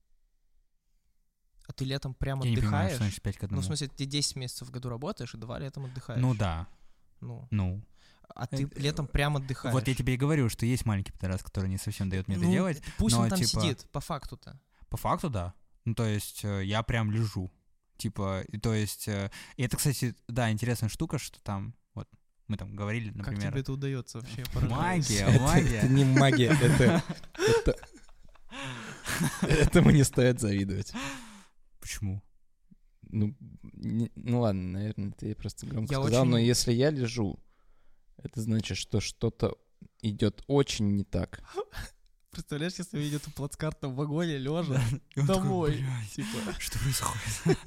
А 1.71 1.73
ты 1.73 1.86
летом 1.86 2.13
прям 2.13 2.41
Я 2.41 2.49
не 2.49 2.55
понимаю, 2.57 2.88
отдыхаешь? 2.88 2.95
что 2.95 3.03
значит 3.05 3.21
5 3.21 3.38
к 3.38 3.41
ну, 3.43 3.45
одному. 3.45 3.62
в 3.62 3.65
смысле, 3.65 3.88
ты 3.88 4.05
10 4.05 4.36
месяцев 4.36 4.67
в 4.67 4.71
году 4.71 4.89
работаешь, 4.89 5.34
и 5.34 5.38
два 5.38 5.57
летом 5.57 5.86
отдыхаешь. 5.86 6.19
Ну 6.21 6.36
да, 6.36 6.67
Ну, 7.21 7.47
ну. 7.49 7.81
а 8.36 8.45
ты 8.45 8.63
Э, 8.65 8.79
летом 8.79 9.07
прям 9.07 9.38
отдыхаешь. 9.38 9.71
Вот 9.73 9.88
я 9.88 9.95
тебе 9.95 10.15
и 10.15 10.17
говорю, 10.17 10.49
что 10.49 10.65
есть 10.65 10.86
маленький 10.86 11.13
пидорас, 11.13 11.41
который 11.43 11.69
не 11.69 11.77
совсем 11.77 12.10
дает 12.10 12.27
мне 12.27 12.36
это 12.36 12.45
Ну, 12.45 12.51
делать. 12.51 12.81
Пусть 12.97 13.15
но, 13.15 13.21
он 13.21 13.29
там 13.29 13.39
типа, 13.39 13.62
сидит, 13.62 13.86
по 13.91 14.01
факту-то. 14.01 14.60
По 14.89 14.97
факту, 14.97 15.29
да. 15.29 15.53
Ну, 15.86 15.95
то 15.95 16.05
есть 16.05 16.43
э, 16.43 16.65
я 16.65 16.84
прям 16.84 17.10
лежу. 17.10 17.49
Типа, 17.95 18.41
и 18.49 18.57
то 18.57 18.73
есть... 18.73 19.07
э, 19.07 19.31
И 19.55 19.63
это, 19.63 19.77
кстати, 19.77 20.13
да, 20.27 20.51
интересная 20.51 20.89
штука, 20.89 21.19
что 21.19 21.39
там, 21.41 21.73
вот, 21.93 22.10
мы 22.47 22.57
там 22.57 22.75
говорили, 22.75 23.10
Как 23.13 23.17
например... 23.27 23.51
тебе 23.51 23.62
это 23.62 23.71
удается 23.71 24.19
вообще? 24.19 24.43
Магия, 24.67 25.19
Это- 25.27 25.39
магия. 25.41 25.77
Это 25.77 25.88
не 25.88 26.03
магия, 26.03 26.57
это... 26.62 27.03
это- 27.38 27.75
Этому 29.41 29.91
не 29.91 30.03
стоит 30.03 30.39
завидовать. 30.39 30.93
Почему? 31.81 32.21
Ну, 33.09 33.35
не- 33.73 34.11
ну 34.15 34.39
ладно, 34.41 34.61
наверное, 34.79 35.11
ты 35.11 35.35
просто 35.35 35.65
громко 35.65 35.93
Я 35.93 36.01
сказал, 36.01 36.23
но 36.25 36.37
очень- 36.37 36.45
если 36.47 36.71
я 36.71 36.91
лежу, 36.91 37.37
это 38.17 38.39
значит, 38.41 38.77
что 38.77 39.01
что-то 39.01 39.57
идет 40.01 40.43
очень 40.47 40.95
не 40.95 41.03
так. 41.03 41.41
Представляешь, 42.31 42.75
если 42.75 43.19
плацкарту 43.35 43.89
в 43.89 43.95
вагоне 43.95 44.37
лежа 44.37 44.79
такой, 45.13 45.27
домой. 45.27 45.71
«Блядь, 45.77 46.11
Типа, 46.11 46.53
Что 46.59 46.79
происходит? 46.79 47.59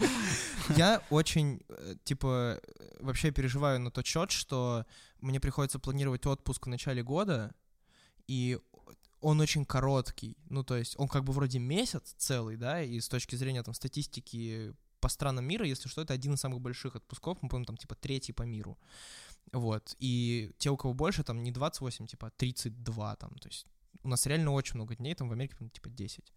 я 0.79 1.03
очень, 1.11 1.61
э, 1.69 1.97
типа, 2.05 2.59
вообще 3.01 3.31
переживаю 3.31 3.79
на 3.81 3.91
тот 3.91 4.07
счет, 4.07 4.31
что 4.31 4.87
мне 5.21 5.39
приходится 5.39 5.79
планировать 5.79 6.25
отпуск 6.25 6.65
в 6.65 6.71
начале 6.71 7.03
года, 7.03 7.55
и 8.27 8.59
он 9.25 9.41
очень 9.41 9.65
короткий. 9.65 10.37
Ну, 10.51 10.63
то 10.63 10.77
есть 10.77 10.95
он 10.99 11.09
как 11.09 11.25
бы 11.25 11.33
вроде 11.33 11.59
месяц 11.59 12.15
целый, 12.19 12.57
да, 12.57 12.83
и 12.83 13.01
с 13.01 13.09
точки 13.09 13.37
зрения 13.37 13.63
там 13.63 13.75
статистики 13.75 14.75
по 15.01 15.09
странам 15.09 15.47
мира, 15.47 15.67
если 15.67 15.89
что, 15.89 16.03
это 16.03 16.13
один 16.13 16.35
из 16.35 16.41
самых 16.41 16.61
больших 16.61 16.97
отпусков, 16.97 17.39
мы 17.43 17.49
помним, 17.49 17.65
там, 17.65 17.77
типа, 17.77 17.95
третий 17.95 18.33
по 18.33 18.43
миру. 18.43 18.79
Вот. 19.53 19.97
И 19.99 20.53
те, 20.59 20.71
у 20.71 20.77
кого 20.77 20.95
больше, 20.95 21.25
там, 21.25 21.43
не 21.43 21.53
28, 21.53 22.07
типа, 22.07 22.27
а 22.27 22.31
32, 22.31 23.17
там, 23.17 23.31
то 23.39 23.49
есть 23.49 23.67
у 24.03 24.09
нас 24.09 24.27
реально 24.27 24.53
очень 24.53 24.75
много 24.77 24.95
дней, 24.95 25.15
там, 25.15 25.29
в 25.29 25.33
Америке, 25.33 25.57
по-моему, 25.57 25.71
типа, 25.71 25.89
10. 25.89 26.33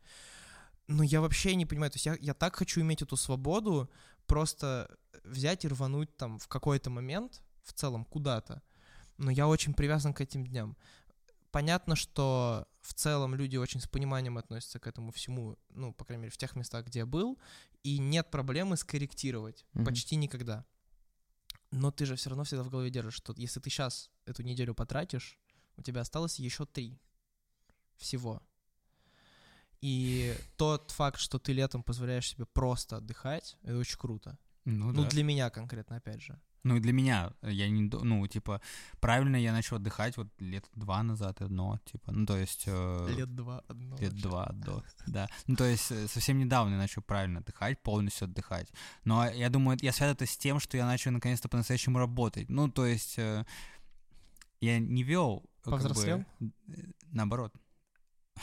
Но 0.88 1.04
я 1.04 1.19
вообще 1.19 1.56
не 1.56 1.65
понимаю, 1.65 1.91
то 1.91 1.95
есть 1.95 2.06
я, 2.06 2.15
я 2.21 2.34
так 2.34 2.56
хочу 2.56 2.80
иметь 2.80 3.02
эту 3.02 3.17
свободу, 3.17 3.89
просто 4.28 4.89
взять 5.26 5.65
и 5.65 5.67
рвануть 5.67 6.15
там 6.15 6.39
в 6.39 6.47
какой-то 6.47 6.89
момент, 6.89 7.41
в 7.63 7.73
целом, 7.73 8.06
куда-то. 8.06 8.62
Но 9.17 9.32
я 9.32 9.47
очень 9.47 9.73
привязан 9.73 10.13
к 10.13 10.21
этим 10.21 10.45
дням. 10.45 10.78
Понятно, 11.51 11.95
что 11.95 12.67
в 12.81 12.93
целом 12.93 13.36
люди 13.36 13.57
очень 13.57 13.79
с 13.79 13.88
пониманием 13.88 14.38
относятся 14.38 14.79
к 14.79 14.88
этому 14.88 15.12
всему, 15.12 15.57
ну, 15.69 15.93
по 15.93 16.05
крайней 16.05 16.23
мере, 16.23 16.31
в 16.33 16.38
тех 16.38 16.55
местах, 16.55 16.86
где 16.86 16.99
я 16.99 17.05
был, 17.05 17.38
и 17.83 17.97
нет 17.99 18.29
проблемы 18.31 18.77
скорректировать. 18.77 19.65
Мгм. 19.73 19.86
Почти 19.86 20.15
никогда. 20.15 20.65
Но 21.71 21.91
ты 21.91 22.05
же 22.05 22.15
все 22.15 22.29
равно 22.29 22.43
всегда 22.43 22.63
в 22.63 22.69
голове 22.69 22.89
держишь, 22.89 23.15
что 23.15 23.33
если 23.38 23.60
ты 23.60 23.69
сейчас 23.69 24.10
эту 24.25 24.43
неделю 24.43 24.73
потратишь, 24.73 25.38
у 25.77 25.81
тебя 25.81 26.01
осталось 26.01 26.39
еще 26.39 26.65
три 26.65 26.99
всего. 27.97 28.41
И 29.81 30.36
тот 30.57 30.91
факт, 30.91 31.19
что 31.19 31.39
ты 31.39 31.53
летом 31.53 31.83
позволяешь 31.83 32.29
себе 32.29 32.45
просто 32.45 32.97
отдыхать, 32.97 33.57
это 33.63 33.77
очень 33.77 33.97
круто. 33.97 34.38
Ну, 34.65 34.91
Ну, 34.91 35.03
да. 35.03 35.10
для 35.10 35.23
меня 35.23 35.49
конкретно, 35.49 35.97
опять 35.97 36.21
же. 36.21 36.39
Ну 36.67 36.75
и 36.75 36.80
для 36.82 36.91
меня, 36.91 37.32
я 37.41 37.69
не, 37.69 37.82
ну, 37.84 38.27
типа, 38.27 38.60
правильно 38.99 39.38
я 39.38 39.53
начал 39.53 39.77
отдыхать 39.77 40.17
вот 40.17 40.27
лет 40.39 40.65
два 40.75 41.01
назад, 41.01 41.41
одно, 41.41 41.80
типа, 41.86 42.12
ну, 42.12 42.25
то 42.25 42.38
есть... 42.38 42.63
э, 42.67 43.08
Лет 43.17 43.34
два, 43.34 43.63
одно. 43.69 43.95
Лет 43.97 44.12
вообще. 44.12 44.27
два 44.27 44.45
до, 44.53 44.84
да. 45.08 45.30
Ну, 45.47 45.56
то 45.56 45.63
есть 45.63 45.91
э, 45.91 46.08
совсем 46.08 46.38
недавно 46.38 46.73
я 46.73 46.77
начал 46.77 47.01
правильно 47.01 47.39
отдыхать, 47.39 47.82
полностью 47.82 48.25
отдыхать. 48.25 48.69
Но 49.06 49.25
я 49.30 49.49
думаю, 49.49 49.77
я 49.82 49.93
связываю 49.93 50.15
это 50.15 50.25
с 50.25 50.38
тем, 50.38 50.60
что 50.60 50.75
я 50.75 50.86
начал 50.86 51.12
наконец-то 51.12 51.47
по-настоящему 51.47 51.99
работать. 51.99 52.49
Ну, 52.49 52.69
то 52.69 52.86
есть 52.86 53.17
э, 53.17 53.45
я 54.60 54.80
не 54.80 55.03
вел... 55.03 55.43
э, 55.45 55.63
как 55.63 55.73
бы, 55.73 55.80
Повзрослел? 55.80 56.25
э, 56.41 56.45
наоборот. 57.12 57.53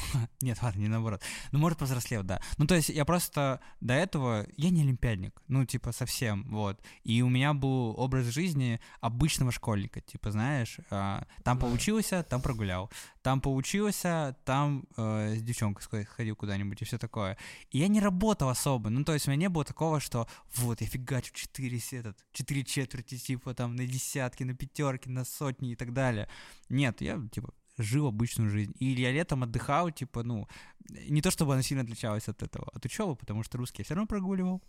Нет, 0.40 0.62
ладно, 0.62 0.80
не 0.80 0.88
наоборот. 0.88 1.22
Ну, 1.52 1.59
может, 1.59 1.78
повзрослел, 1.78 2.22
да. 2.22 2.40
Ну, 2.59 2.66
то 2.66 2.74
есть 2.74 2.88
я 2.88 3.04
просто 3.04 3.61
до 3.80 3.94
этого... 3.94 4.46
Я 4.57 4.70
не 4.70 4.83
олимпиадник, 4.83 5.40
ну, 5.48 5.64
типа, 5.64 5.92
совсем, 5.92 6.44
вот. 6.50 6.80
И 7.04 7.22
у 7.22 7.28
меня 7.28 7.54
был 7.54 7.94
образ 7.98 8.26
жизни 8.26 8.80
обычного 9.00 9.52
школьника, 9.52 10.00
типа, 10.00 10.31
знаешь, 10.31 10.79
а, 10.90 11.27
там 11.42 11.58
получился, 11.58 12.23
там 12.23 12.40
прогулял. 12.40 12.90
Там 13.23 13.40
получился, 13.40 14.37
там 14.44 14.85
э, 14.98 15.37
с 15.37 15.42
девчонкой 15.42 15.83
сходил- 15.83 16.06
ходил 16.06 16.37
куда-нибудь 16.37 16.83
и 16.83 16.85
все 16.85 16.98
такое. 16.98 17.38
И 17.71 17.79
я 17.79 17.88
не 17.88 18.00
работал 18.00 18.50
особо. 18.50 18.90
Ну, 18.90 19.02
то 19.02 19.14
есть 19.14 19.27
у 19.27 19.31
меня 19.31 19.40
не 19.40 19.48
было 19.48 19.64
такого, 19.64 19.98
что 19.98 20.29
вот, 20.56 20.83
я 20.83 20.87
фигачу 20.87 21.33
4, 21.33 21.81
этот, 21.92 22.18
4 22.33 22.64
четверти, 22.64 23.16
типа, 23.16 23.54
там, 23.54 23.77
на 23.77 23.87
десятки, 23.87 24.44
на 24.44 24.54
пятерки, 24.54 25.08
на 25.08 25.25
сотни 25.25 25.73
и 25.73 25.77
так 25.77 25.94
далее. 25.94 26.29
Нет, 26.68 27.00
я, 27.00 27.18
типа, 27.33 27.54
жил 27.79 28.06
обычную 28.06 28.50
жизнь. 28.50 28.75
И 28.79 28.87
я 28.87 29.12
летом 29.12 29.42
отдыхал, 29.42 29.90
типа, 29.90 30.22
ну, 30.22 30.48
не 30.88 31.22
то 31.22 31.31
чтобы 31.31 31.54
она 31.54 31.62
сильно 31.62 31.83
отличалась 31.83 32.29
от 32.29 32.42
этого, 32.42 32.68
от 32.72 32.85
учебы, 32.85 33.16
потому 33.16 33.42
что 33.42 33.58
русский 33.58 33.81
я 33.81 33.85
все 33.85 33.94
равно 33.94 34.06
прогуливал. 34.06 34.62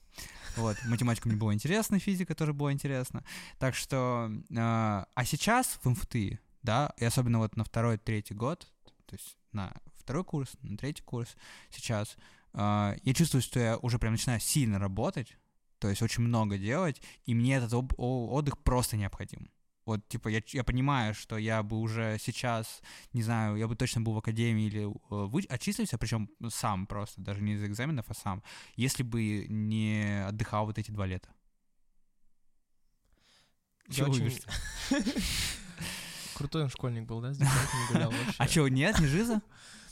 Вот, 0.56 0.78
математика 0.86 1.28
мне 1.28 1.38
была 1.38 1.53
интересна, 1.53 1.99
физика 1.99 2.36
тоже 2.36 2.53
была 2.53 2.72
интересна. 2.72 3.24
Так 3.60 3.76
что, 3.76 4.32
э, 4.49 4.56
а 4.56 5.26
сейчас 5.26 5.80
в 5.84 5.89
МФТИ, 5.89 6.39
да, 6.64 6.93
и 6.97 7.06
особенно 7.06 7.39
вот 7.39 7.56
на 7.58 7.64
второй, 7.64 7.97
третий 7.97 8.34
год, 8.34 8.68
то 9.06 9.16
есть 9.16 9.38
на 9.51 9.74
второй 9.97 10.24
курс, 10.24 10.51
на 10.62 10.78
третий 10.78 11.03
курс 11.03 11.36
сейчас, 11.70 12.18
э, 12.53 12.95
я 13.01 13.14
чувствую, 13.14 13.41
что 13.41 13.60
я 13.60 13.78
уже 13.78 13.99
прям 13.99 14.14
начинаю 14.14 14.39
сильно 14.39 14.80
работать, 14.80 15.38
то 15.80 15.89
есть 15.89 16.01
очень 16.01 16.24
много 16.24 16.58
делать, 16.58 17.01
и 17.26 17.36
мне 17.36 17.58
этот 17.58 17.74
отдых 17.97 18.58
просто 18.60 18.97
необходим. 18.97 19.49
Вот, 19.86 20.08
типа, 20.08 20.30
я, 20.30 20.42
я 20.48 20.64
понимаю, 20.64 21.14
что 21.14 21.38
я 21.38 21.62
бы 21.62 21.78
уже 21.78 22.18
сейчас, 22.20 22.82
не 23.14 23.22
знаю, 23.22 23.56
я 23.56 23.68
бы 23.68 23.76
точно 23.76 24.02
был 24.02 24.14
в 24.14 24.18
академии 24.18 24.66
или 24.66 24.84
э, 24.86 24.90
вы, 25.10 25.44
отчислился, 25.48 26.00
причем 26.00 26.30
сам 26.50 26.88
просто, 26.88 27.22
даже 27.22 27.42
не 27.42 27.54
из 27.54 27.64
экзаменов, 27.64 28.06
а 28.10 28.16
сам, 28.16 28.44
если 28.76 29.04
бы 29.04 29.46
не 29.48 30.26
отдыхал 30.28 30.66
вот 30.66 30.80
эти 30.80 30.90
два 30.90 31.06
лета. 31.06 31.30
Чего 33.92 34.12
очень-? 34.12 34.42
Крутой 36.36 36.64
он 36.64 36.70
школьник 36.70 37.06
был, 37.06 37.22
да? 37.22 37.34
С 37.34 37.38
девчонками 37.38 37.88
гулял 37.94 38.12
вообще. 38.12 38.36
А 38.38 38.48
что, 38.48 38.68
нет, 38.68 39.00
не 39.00 39.08
жиза? 39.08 39.42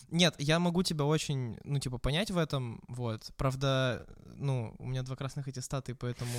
Нет, 0.10 0.36
я 0.38 0.60
могу 0.60 0.84
тебя 0.84 1.06
очень, 1.06 1.58
ну, 1.64 1.80
типа, 1.80 1.98
понять 1.98 2.30
в 2.30 2.38
этом, 2.38 2.84
вот. 2.88 3.32
Правда, 3.36 4.06
ну, 4.36 4.76
у 4.78 4.86
меня 4.86 5.02
два 5.02 5.16
красных 5.16 5.48
аттестата, 5.48 5.91
и 5.91 5.96
поэтому 5.96 6.38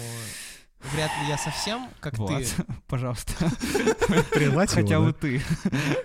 вряд 0.81 1.11
ли 1.22 1.29
я 1.29 1.39
совсем, 1.39 1.89
как 2.01 2.18
Вот, 2.18 2.43
ты. 2.43 2.47
пожалуйста. 2.87 3.33
Прервать 4.33 4.70
Хотя 4.70 5.01
бы 5.01 5.12
ты. 5.12 5.43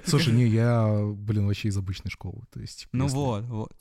Слушай, 0.05 0.33
не, 0.33 0.45
я, 0.47 1.03
блин, 1.15 1.47
вообще 1.47 1.69
из 1.69 1.77
обычной 1.77 2.11
школы. 2.11 2.43
То 2.51 2.59
есть, 2.59 2.87
Ну 2.91 3.07
вот, 3.07 3.43
вот. 3.45 3.73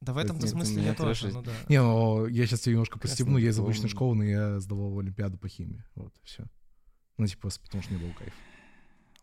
Да 0.00 0.12
в 0.12 0.18
этом-то 0.18 0.46
Это 0.46 0.54
смысле 0.54 0.84
я 0.84 0.94
тоже, 0.94 1.28
ну 1.32 1.42
да. 1.42 1.52
Не, 1.68 1.82
ну, 1.82 2.26
я 2.26 2.46
сейчас 2.46 2.60
тебе 2.60 2.74
немножко 2.74 3.00
постебну, 3.00 3.36
я 3.36 3.48
из 3.48 3.58
обычной 3.58 3.88
школы, 3.88 4.14
но 4.14 4.24
я 4.24 4.60
сдавал 4.60 4.96
Олимпиаду 4.98 5.38
по 5.38 5.48
химии. 5.48 5.82
Вот, 5.96 6.14
все. 6.22 6.44
Ну, 7.16 7.26
типа, 7.26 7.48
потому 7.64 7.82
что 7.82 7.94
не 7.94 8.00
был 8.00 8.12
кайф. 8.14 8.32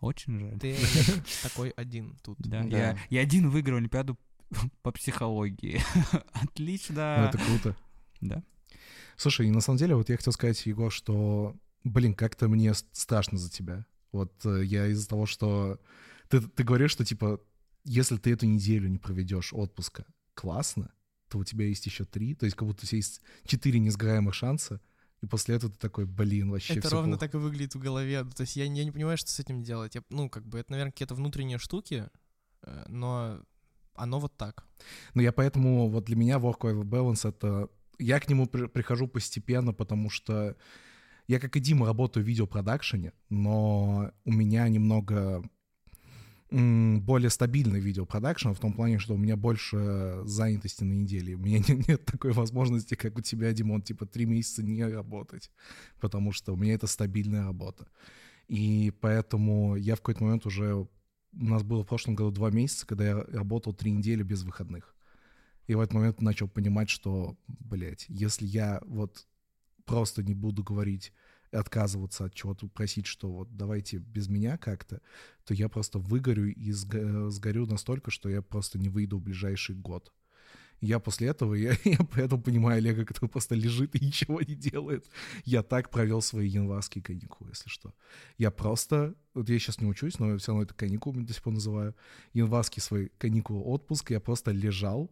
Очень 0.02 0.40
жаль. 0.40 0.60
Ты 0.60 0.76
такой 1.44 1.70
один 1.70 2.18
тут. 2.22 2.38
Да, 2.40 2.64
Да. 2.64 2.78
Я, 2.78 2.98
я 3.10 3.22
один 3.22 3.50
выиграл 3.50 3.78
Олимпиаду 3.78 4.20
по 4.82 4.92
психологии. 4.92 5.82
Ну, 6.12 6.20
Отлично. 6.34 7.30
это 7.30 7.38
круто. 7.38 7.76
Да. 8.20 8.44
Слушай, 9.18 9.48
и 9.48 9.52
на 9.52 9.62
самом 9.62 9.78
деле, 9.78 9.96
вот 9.96 10.10
я 10.10 10.18
хотел 10.18 10.34
сказать, 10.34 10.66
Егор, 10.66 10.92
что, 10.92 11.56
блин, 11.84 12.14
как-то 12.14 12.48
мне 12.48 12.74
страшно 12.92 13.38
за 13.38 13.50
тебя. 13.50 13.86
Вот 14.12 14.34
э, 14.46 14.64
я 14.64 14.88
из-за 14.88 15.08
того, 15.08 15.26
что 15.26 15.80
ты, 16.30 16.42
ты 16.42 16.64
говоришь, 16.64 16.92
что, 16.92 17.06
типа, 17.06 17.40
если 17.84 18.18
ты 18.18 18.32
эту 18.32 18.46
неделю 18.46 18.90
не 18.90 18.98
проведешь 18.98 19.54
отпуска 19.54 20.06
классно, 20.34 20.92
то 21.30 21.38
у 21.38 21.44
тебя 21.44 21.66
есть 21.66 21.86
еще 21.86 22.06
три, 22.06 22.36
то 22.36 22.46
есть 22.46 22.56
как 22.56 22.68
будто 22.68 22.84
у 22.84 22.88
тебя 22.88 22.98
есть 22.98 23.22
четыре 23.46 23.80
несгораемых 23.80 24.34
шанса, 24.34 24.82
и 25.22 25.28
после 25.28 25.56
этого 25.56 25.72
ты 25.72 25.80
такой, 25.80 26.06
блин, 26.06 26.52
вообще 26.52 26.76
Это 26.76 26.90
ровно 26.90 27.14
плохо. 27.18 27.20
так 27.20 27.34
и 27.36 27.38
выглядит 27.38 27.74
в 27.76 27.80
голове. 27.80 28.24
То 28.26 28.42
есть 28.42 28.56
я, 28.58 28.68
не- 28.68 28.80
я 28.80 28.86
не 28.86 28.92
понимаю, 28.92 29.18
что 29.18 29.30
с 29.30 29.40
этим 29.40 29.64
делать. 29.64 29.96
Я, 29.96 30.04
ну, 30.10 30.30
как 30.30 30.46
бы, 30.46 30.60
это, 30.60 30.72
наверное, 30.72 30.92
какие-то 30.92 31.16
внутренние 31.16 31.58
штуки, 31.58 32.10
э, 32.64 32.86
но 32.90 33.42
оно 33.96 34.20
вот 34.20 34.36
так. 34.38 34.66
Ну, 35.14 35.22
я 35.22 35.32
поэтому, 35.32 35.90
вот 35.90 36.06
для 36.06 36.16
меня 36.16 36.38
work-life 36.38 36.84
balance— 36.84 37.28
это... 37.30 37.70
Я 38.00 38.20
к 38.20 38.30
нему 38.30 38.48
при- 38.48 38.68
прихожу 38.68 39.08
постепенно, 39.08 39.74
потому 39.74 40.10
что 40.10 40.56
я, 41.28 41.40
как 41.40 41.56
и 41.56 41.60
Дима, 41.60 41.88
работаю 41.88 42.24
в 42.24 42.28
видеопродакшене, 42.28 43.14
но 43.30 44.12
у 44.26 44.32
меня 44.32 44.68
немного 44.70 45.44
более 46.52 47.30
стабильный 47.32 47.80
видеопродакшн 47.80 48.52
в 48.52 48.60
том 48.60 48.72
плане, 48.72 49.00
что 49.00 49.16
у 49.16 49.18
меня 49.18 49.36
больше 49.36 50.22
занятости 50.26 50.84
на 50.84 50.94
неделе. 50.94 51.36
У 51.36 51.40
меня 51.40 51.60
не- 51.68 51.84
нет 51.88 52.06
такой 52.06 52.32
возможности, 52.34 52.96
как 52.96 53.18
у 53.18 53.22
тебя, 53.22 53.52
Димон, 53.52 53.82
типа 53.82 54.06
три 54.06 54.26
месяца 54.26 54.64
не 54.64 54.86
работать, 54.86 55.52
потому 56.00 56.32
что 56.32 56.54
у 56.54 56.58
меня 56.58 56.76
это 56.76 56.88
стабильная 56.88 57.46
работа. 57.46 57.88
И 58.48 58.94
поэтому 59.02 59.76
я 59.76 59.96
в 59.96 60.00
какой-то 60.00 60.24
момент 60.24 60.46
уже... 60.46 60.76
У 60.76 60.88
нас 61.44 61.64
было 61.64 61.84
в 61.84 61.88
прошлом 61.88 62.16
году 62.16 62.32
два 62.32 62.50
месяца, 62.50 62.88
когда 62.88 63.06
я 63.06 63.16
работал 63.24 63.74
три 63.74 63.92
недели 63.92 64.24
без 64.24 64.44
выходных. 64.44 64.95
И 65.68 65.76
в 65.76 65.80
этот 65.80 65.94
момент 65.94 66.22
начал 66.22 66.48
понимать, 66.48 66.90
что, 66.90 67.38
блядь, 67.48 68.06
если 68.08 68.46
я 68.46 68.82
вот 68.86 69.28
просто 69.86 70.24
не 70.24 70.34
буду 70.34 70.64
говорить 70.64 71.14
отказываться 71.52 72.26
от 72.26 72.34
чего-то, 72.34 72.68
просить, 72.68 73.06
что 73.06 73.32
вот 73.32 73.56
давайте 73.56 73.98
без 73.98 74.28
меня 74.28 74.58
как-то, 74.58 75.02
то 75.46 75.54
я 75.54 75.70
просто 75.70 76.00
выгорю 76.00 76.54
и 76.54 76.72
сго- 76.72 77.30
сгорю 77.30 77.66
настолько, 77.66 78.12
что 78.12 78.30
я 78.30 78.42
просто 78.42 78.78
не 78.78 78.90
выйду 78.90 79.18
в 79.18 79.24
ближайший 79.24 79.76
год. 79.76 80.12
Я 80.82 81.00
после 81.00 81.30
этого, 81.30 81.54
я, 81.54 81.76
я 81.86 82.00
поэтому 82.12 82.42
понимаю 82.42 82.78
Олега, 82.78 83.06
который 83.06 83.30
просто 83.30 83.56
лежит 83.56 83.96
и 83.96 84.06
ничего 84.06 84.42
не 84.42 84.56
делает. 84.56 85.10
Я 85.46 85.64
так 85.64 85.90
провел 85.90 86.22
свои 86.22 86.48
январские 86.50 87.04
каникулы, 87.04 87.52
если 87.52 87.70
что. 87.70 87.94
Я 88.38 88.52
просто, 88.52 89.16
вот 89.34 89.50
я 89.50 89.58
сейчас 89.58 89.80
не 89.80 89.88
учусь, 89.88 90.20
но 90.20 90.38
все 90.38 90.52
равно 90.52 90.64
это 90.64 90.74
каникулами 90.74 91.24
до 91.24 91.34
сих 91.34 91.44
пор 91.44 91.54
называю, 91.54 91.96
январский 92.34 92.82
свой 92.82 93.12
каникулы 93.18 93.62
отпуск, 93.62 94.12
я 94.12 94.20
просто 94.20 94.52
лежал, 94.52 95.12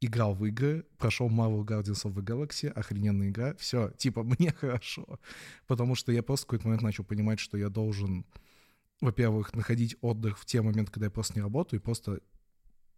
играл 0.00 0.34
в 0.34 0.44
игры, 0.46 0.86
прошел 0.98 1.28
Marvel 1.28 1.64
Guardians 1.64 2.04
of 2.04 2.14
the 2.14 2.22
Galaxy, 2.22 2.68
охрененная 2.68 3.28
игра, 3.28 3.54
все, 3.56 3.90
типа, 3.96 4.22
мне 4.38 4.52
хорошо. 4.52 5.20
Потому 5.66 5.94
что 5.94 6.12
я 6.12 6.22
просто 6.22 6.44
в 6.44 6.46
какой-то 6.48 6.66
момент 6.66 6.82
начал 6.82 7.04
понимать, 7.04 7.38
что 7.38 7.58
я 7.58 7.68
должен, 7.68 8.24
во-первых, 9.00 9.54
находить 9.54 9.96
отдых 10.00 10.38
в 10.38 10.46
те 10.46 10.62
моменты, 10.62 10.90
когда 10.90 11.06
я 11.06 11.10
просто 11.10 11.34
не 11.34 11.42
работаю, 11.42 11.80
и 11.80 11.82
просто 11.82 12.20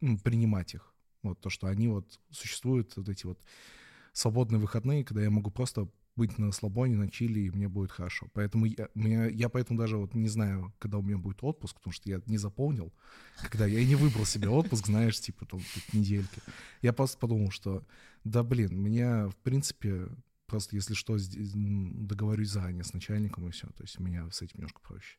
м, 0.01 0.19
принимать 0.19 0.75
их. 0.75 0.95
Вот 1.23 1.41
то, 1.41 1.51
что 1.51 1.67
они 1.67 1.89
вот 1.89 2.21
существуют, 2.31 2.97
вот 2.97 3.09
эти 3.09 3.27
вот 3.27 3.41
свободные 4.13 4.59
выходные, 4.61 5.05
когда 5.05 5.23
я 5.23 5.31
могу 5.31 5.51
просто 5.51 5.89
быть 6.17 6.39
на 6.39 6.53
слабоне, 6.53 6.97
на 6.97 7.09
чили, 7.09 7.41
и 7.41 7.51
мне 7.51 7.69
будет 7.69 7.91
хорошо. 7.91 8.29
Поэтому 8.33 8.67
я, 8.67 8.89
меня, 8.95 9.27
я 9.27 9.49
поэтому 9.49 9.79
даже 9.79 9.97
вот 9.97 10.15
не 10.15 10.29
знаю, 10.29 10.73
когда 10.79 10.99
у 10.99 11.03
меня 11.03 11.19
будет 11.19 11.39
отпуск, 11.43 11.77
потому 11.77 11.93
что 11.93 12.09
я 12.09 12.21
не 12.27 12.39
заполнил, 12.39 12.93
когда 13.51 13.67
я 13.67 13.85
не 13.85 13.95
выбрал 13.95 14.25
себе 14.25 14.49
отпуск, 14.49 14.87
знаешь, 14.87 15.21
типа 15.21 15.47
там 15.47 15.61
недельки. 15.93 16.41
Я 16.83 16.93
просто 16.93 17.19
подумал, 17.19 17.51
что 17.51 17.87
да 18.25 18.43
блин, 18.43 18.79
меня 18.81 19.29
в 19.29 19.37
принципе 19.37 20.09
просто 20.47 20.77
если 20.77 20.93
что 20.93 21.17
договорюсь 21.33 22.51
заранее 22.51 22.85
с 22.85 22.93
начальником 22.93 23.49
и 23.49 23.51
все, 23.51 23.69
то 23.69 23.83
есть 23.83 23.99
меня 23.99 24.31
с 24.31 24.43
этим 24.43 24.59
немножко 24.59 24.81
проще. 24.81 25.17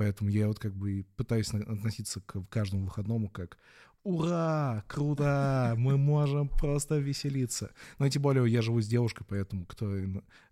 Поэтому 0.00 0.30
я 0.30 0.48
вот 0.48 0.58
как 0.58 0.74
бы 0.74 1.04
пытаюсь 1.16 1.52
относиться 1.52 2.22
к 2.22 2.42
каждому 2.48 2.86
выходному 2.86 3.28
как 3.28 3.58
«Ура! 4.02 4.82
Круто! 4.88 5.74
Мы 5.76 5.98
можем 5.98 6.48
просто 6.48 6.96
веселиться!» 6.96 7.74
Ну 7.98 8.06
и 8.06 8.10
тем 8.10 8.22
более 8.22 8.50
я 8.50 8.62
живу 8.62 8.80
с 8.80 8.88
девушкой, 8.88 9.26
поэтому 9.28 9.66
кто, 9.66 9.94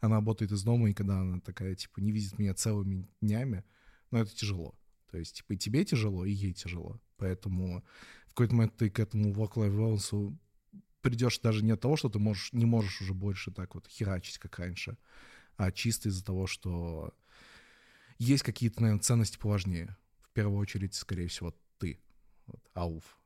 она 0.01 0.17
работает 0.17 0.53
из 0.53 0.63
дома, 0.65 0.91
и 0.91 0.93
когда 0.93 1.21
она 1.21 1.41
такая, 1.41 1.75
типа, 1.75 2.01
не 2.01 2.13
видит 2.13 2.39
меня 2.39 2.53
целыми 2.53 3.09
днями, 3.23 3.65
ну 4.11 4.19
это 4.19 4.37
тяжело. 4.37 4.75
То 5.11 5.17
есть, 5.17 5.37
типа, 5.37 5.55
и 5.55 5.57
тебе 5.57 5.83
тяжело, 5.87 6.27
и 6.27 6.31
ей 6.31 6.53
тяжело. 6.53 7.01
Поэтому 7.17 7.83
в 8.27 8.35
какой-то 8.35 8.55
момент 8.55 8.77
ты 8.77 8.91
к 8.91 8.99
этому 9.01 9.33
work-life 9.33 9.75
balance 9.75 10.37
придешь 11.01 11.39
даже 11.39 11.65
не 11.65 11.71
от 11.71 11.81
того, 11.81 11.97
что 11.97 12.11
ты 12.11 12.19
можешь, 12.19 12.53
не 12.53 12.67
можешь 12.67 13.01
уже 13.01 13.15
больше 13.15 13.51
так 13.51 13.75
вот 13.75 13.89
херачить, 13.89 14.37
как 14.37 14.59
раньше, 14.59 14.99
а 15.57 15.73
чисто 15.73 16.11
из-за 16.11 16.23
того, 16.23 16.47
что 16.47 17.15
есть 18.19 18.43
какие-то, 18.43 18.83
наверное, 18.83 19.03
ценности 19.03 19.39
поважнее. 19.39 19.97
В 20.23 20.33
первую 20.33 20.59
очередь, 20.59 20.95
скорее 20.95 21.29
всего, 21.29 21.55
ты. 21.79 22.01
Вот, 22.47 22.61
ауф. 22.75 23.19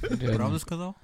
Правду 0.00 0.58
сказал? 0.58 0.96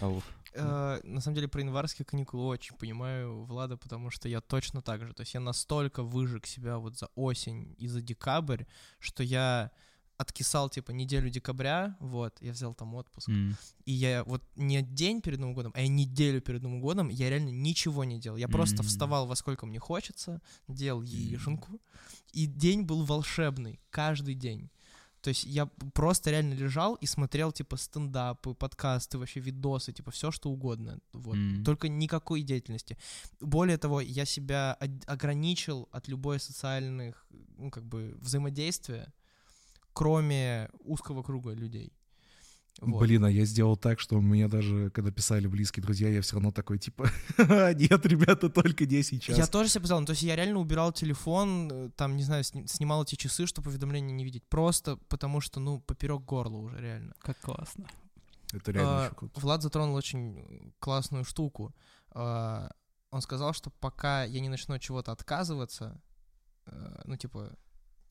Ауф. 0.00 0.24
Э, 0.54 1.00
на 1.02 1.20
самом 1.20 1.34
деле 1.34 1.48
про 1.48 1.60
январские 1.60 2.06
каникулы 2.06 2.46
очень 2.46 2.76
понимаю 2.76 3.44
Влада, 3.44 3.76
потому 3.76 4.10
что 4.10 4.28
я 4.28 4.40
точно 4.40 4.82
так 4.82 5.04
же. 5.04 5.12
То 5.12 5.22
есть 5.22 5.34
я 5.34 5.40
настолько 5.40 6.02
выжег 6.02 6.46
себя 6.46 6.78
вот 6.78 6.98
за 6.98 7.08
осень 7.14 7.74
и 7.78 7.86
за 7.86 8.00
декабрь, 8.00 8.64
что 8.98 9.22
я 9.22 9.70
откисал 10.18 10.68
типа 10.68 10.90
неделю 10.90 11.30
декабря, 11.30 11.96
вот, 12.00 12.36
я 12.42 12.52
взял 12.52 12.74
там 12.74 12.94
отпуск. 12.94 13.28
М. 13.28 13.56
И 13.86 13.92
я 13.92 14.24
вот 14.24 14.42
не 14.56 14.82
день 14.82 15.20
перед 15.22 15.38
Новым 15.38 15.54
годом, 15.54 15.72
а 15.74 15.80
я 15.80 15.88
неделю 15.88 16.40
перед 16.40 16.62
Новым 16.62 16.80
годом, 16.80 17.08
я 17.08 17.30
реально 17.30 17.50
ничего 17.50 18.04
не 18.04 18.18
делал. 18.20 18.36
Я 18.36 18.48
просто 18.48 18.82
Мгм. 18.82 18.88
вставал 18.88 19.26
во 19.26 19.36
сколько 19.36 19.64
мне 19.66 19.78
хочется, 19.78 20.40
делал 20.68 21.02
яишенку, 21.02 21.80
и 22.32 22.46
день 22.46 22.82
был 22.82 23.04
волшебный, 23.04 23.80
каждый 23.90 24.34
день. 24.34 24.68
То 25.20 25.30
есть 25.30 25.44
я 25.44 25.66
просто 25.94 26.30
реально 26.30 26.54
лежал 26.54 26.94
и 26.94 27.06
смотрел, 27.06 27.50
типа, 27.52 27.76
стендапы, 27.76 28.54
подкасты, 28.54 29.18
вообще 29.18 29.40
видосы, 29.40 29.92
типа, 29.92 30.10
все 30.10 30.30
что 30.30 30.48
угодно. 30.50 30.98
Вот. 31.12 31.34
М. 31.36 31.64
Только 31.64 31.88
никакой 31.88 32.42
деятельности. 32.42 32.96
Более 33.40 33.78
того, 33.78 34.00
я 34.00 34.24
себя 34.24 34.76
ограничил 35.06 35.88
от 35.92 36.08
любой 36.08 36.38
социальных, 36.38 37.26
ну, 37.58 37.70
как 37.70 37.84
бы, 37.84 38.16
взаимодействия, 38.20 39.12
кроме 39.98 40.70
узкого 40.84 41.24
круга 41.24 41.52
людей. 41.54 41.92
Вот. 42.80 43.00
Блин, 43.00 43.24
а 43.24 43.30
я 43.30 43.44
сделал 43.44 43.76
так, 43.76 43.98
что 43.98 44.16
у 44.16 44.20
меня 44.20 44.46
даже, 44.46 44.90
когда 44.90 45.10
писали 45.10 45.48
близкие 45.48 45.82
друзья, 45.82 46.08
я 46.08 46.20
все 46.22 46.34
равно 46.34 46.52
такой, 46.52 46.78
типа, 46.78 47.10
нет, 47.38 48.06
ребята, 48.06 48.48
только 48.48 48.86
не 48.86 49.02
сейчас. 49.02 49.36
Я 49.36 49.48
тоже 49.48 49.68
себе 49.68 49.80
позвал, 49.80 49.98
ну, 50.00 50.06
то 50.06 50.12
есть 50.12 50.22
я 50.22 50.36
реально 50.36 50.60
убирал 50.60 50.92
телефон, 50.92 51.68
э, 51.72 51.90
там, 51.96 52.16
не 52.16 52.22
знаю, 52.22 52.44
сни- 52.44 52.68
снимал 52.68 53.02
эти 53.02 53.16
часы, 53.16 53.46
чтобы 53.46 53.70
уведомления 53.70 54.14
не 54.14 54.24
видеть, 54.24 54.44
просто 54.48 54.96
потому 55.08 55.40
что, 55.40 55.58
ну, 55.58 55.80
поперек 55.80 56.22
горла 56.22 56.58
уже 56.58 56.80
реально. 56.80 57.14
Как 57.18 57.40
классно. 57.40 57.84
Это 58.52 58.70
реально 58.70 58.90
А, 59.02 59.06
очень 59.06 59.16
круто. 59.16 59.40
Влад 59.40 59.62
затронул 59.62 59.96
очень 59.96 60.72
классную 60.78 61.24
штуку. 61.24 61.74
А, 62.12 62.70
Он 63.10 63.22
сказал, 63.22 63.52
что 63.54 63.70
пока 63.70 64.22
я 64.22 64.38
не 64.38 64.48
начну 64.48 64.76
от 64.76 64.80
чего-то 64.82 65.10
отказываться, 65.10 66.00
э, 66.66 67.00
ну, 67.06 67.16
типа, 67.16 67.56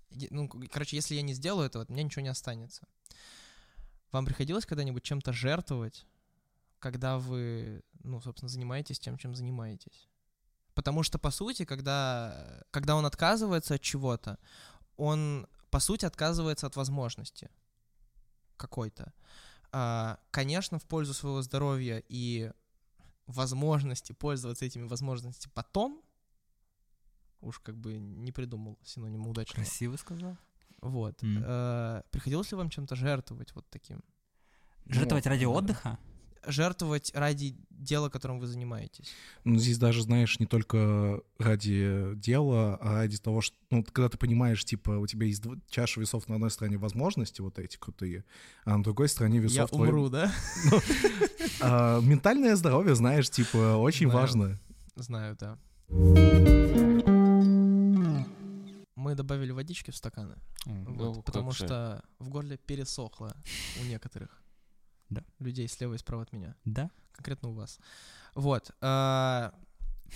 ну, 0.09 0.49
короче, 0.71 0.95
если 0.95 1.15
я 1.15 1.21
не 1.21 1.33
сделаю 1.33 1.67
этого, 1.67 1.83
от 1.83 1.89
меня 1.89 2.03
ничего 2.03 2.21
не 2.21 2.29
останется. 2.29 2.87
Вам 4.11 4.25
приходилось 4.25 4.65
когда-нибудь 4.65 5.03
чем-то 5.03 5.33
жертвовать, 5.33 6.05
когда 6.79 7.17
вы, 7.17 7.83
ну, 8.03 8.21
собственно, 8.21 8.49
занимаетесь 8.49 8.99
тем, 8.99 9.17
чем 9.17 9.35
занимаетесь? 9.35 10.07
Потому 10.73 11.03
что, 11.03 11.17
по 11.17 11.31
сути, 11.31 11.65
когда, 11.65 12.63
когда 12.71 12.95
он 12.95 13.05
отказывается 13.05 13.75
от 13.75 13.81
чего-то, 13.81 14.37
он, 14.95 15.47
по 15.69 15.79
сути, 15.79 16.05
отказывается 16.05 16.67
от 16.67 16.75
возможности 16.75 17.49
какой-то. 18.57 19.13
А, 19.71 20.19
конечно, 20.31 20.79
в 20.79 20.85
пользу 20.85 21.13
своего 21.13 21.41
здоровья 21.41 22.03
и 22.07 22.51
возможности 23.25 24.13
пользоваться 24.13 24.65
этими 24.65 24.87
возможностями 24.87 25.51
потом, 25.53 26.01
уж 27.41 27.59
как 27.59 27.77
бы 27.77 27.97
не 27.97 28.31
придумал 28.31 28.77
синонима 28.83 29.29
удачного. 29.29 29.63
Красиво 29.63 29.95
сказал. 29.97 30.37
Вот. 30.81 31.19
Э, 31.23 32.01
приходилось 32.11 32.51
ли 32.51 32.57
вам 32.57 32.69
чем-то 32.69 32.95
жертвовать 32.95 33.53
вот 33.55 33.65
таким? 33.69 34.03
Жертвовать 34.85 35.25
Ну, 35.25 35.31
ради 35.31 35.45
да. 35.45 35.49
отдыха? 35.49 35.97
Жертвовать 36.45 37.11
ради 37.13 37.57
дела, 37.71 38.09
которым 38.09 38.39
вы 38.39 38.47
занимаетесь? 38.47 39.11
Ну, 39.43 39.57
здесь 39.57 39.77
даже, 39.79 40.03
знаешь, 40.03 40.39
не 40.39 40.45
только 40.45 41.21
ради 41.39 42.13
дела, 42.15 42.77
а 42.79 42.93
ради 42.93 43.17
того, 43.17 43.41
что, 43.41 43.57
ну, 43.69 43.83
когда 43.83 44.07
ты 44.07 44.17
понимаешь, 44.17 44.63
типа, 44.63 44.91
у 44.91 45.07
тебя 45.07 45.25
есть 45.27 45.43
дв- 45.43 45.59
чаша 45.69 45.99
весов 45.99 46.29
на 46.29 46.35
одной 46.35 46.51
стороне 46.51 46.77
возможности 46.77 47.41
вот 47.41 47.59
эти 47.59 47.75
крутые, 47.75 48.23
а 48.63 48.77
на 48.77 48.83
другой 48.83 49.09
стороне 49.09 49.39
весов 49.39 49.57
Я 49.57 49.67
твой- 49.67 49.89
умру, 49.89 50.09
да? 50.09 50.31
А, 51.59 51.99
ментальное 52.01 52.55
здоровье, 52.55 52.93
знаешь, 52.95 53.29
типа, 53.29 53.75
очень 53.77 54.07
важно. 54.07 54.59
Знаю, 54.95 55.35
да. 55.39 55.57
Мы 59.07 59.15
добавили 59.15 59.51
водички 59.53 59.91
в 59.91 59.95
стаканы, 59.95 60.35
М, 60.65 60.83
вот, 60.95 61.15
Ну, 61.15 61.21
потому 61.21 61.53
что 61.53 62.03
в 62.19 62.27
горле 62.27 62.57
пересохло 62.57 63.37
у 63.79 63.83
некоторых 63.85 64.43
Да. 65.09 65.23
людей 65.39 65.67
слева 65.69 65.93
и 65.93 65.97
справа 65.97 66.23
от 66.23 66.33
меня. 66.33 66.55
Да? 66.65 66.89
конкретно 67.13 67.49
у 67.49 67.53
вас. 67.53 67.79
Вот. 68.35 68.71
а, 68.81 69.53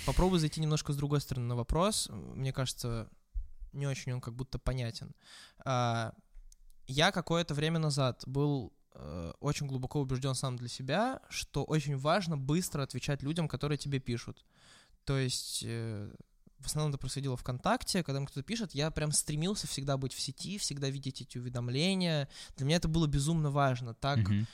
Попробую 0.06 0.40
зайти 0.40 0.60
немножко 0.62 0.92
с 0.94 0.98
другой 0.98 1.20
стороны 1.22 1.48
на 1.48 1.56
вопрос. 1.56 2.10
Мне 2.12 2.52
кажется, 2.54 3.08
не 3.74 3.88
очень 3.88 4.12
он 4.14 4.20
как 4.22 4.36
будто 4.36 4.60
понятен. 4.60 5.16
А, 5.66 6.14
Я 6.88 7.12
какое-то 7.14 7.54
время 7.54 7.80
назад 7.80 8.24
был 8.28 8.74
э, 8.94 9.32
очень 9.40 9.68
глубоко 9.68 10.02
убежден 10.02 10.36
сам 10.36 10.58
для 10.58 10.68
себя, 10.68 11.22
что 11.30 11.64
очень 11.64 11.98
важно 11.98 12.38
быстро 12.38 12.84
отвечать 12.84 13.24
людям, 13.24 13.48
которые 13.48 13.78
тебе 13.78 14.00
пишут. 14.00 14.46
То 15.06 15.18
есть 15.18 15.64
э, 15.66 16.14
в 16.62 16.66
основном 16.68 16.92
это 16.92 16.98
происходило 17.00 17.36
ВКонтакте, 17.38 18.04
когда 18.04 18.20
мне 18.20 18.28
кто-то 18.28 18.44
пишет, 18.46 18.74
я 18.74 18.92
прям 18.92 19.12
стремился 19.12 19.68
всегда 19.68 19.98
быть 19.98 20.14
в 20.14 20.20
сети, 20.20 20.58
всегда 20.58 20.90
видеть 20.90 21.22
эти 21.22 21.38
уведомления. 21.38 22.30
Для 22.58 22.66
меня 22.66 22.78
это 22.78 22.88
было 22.88 23.08
безумно 23.08 23.50
важно. 23.52 23.94
Так 23.94 24.20
Мгм. 24.20 24.48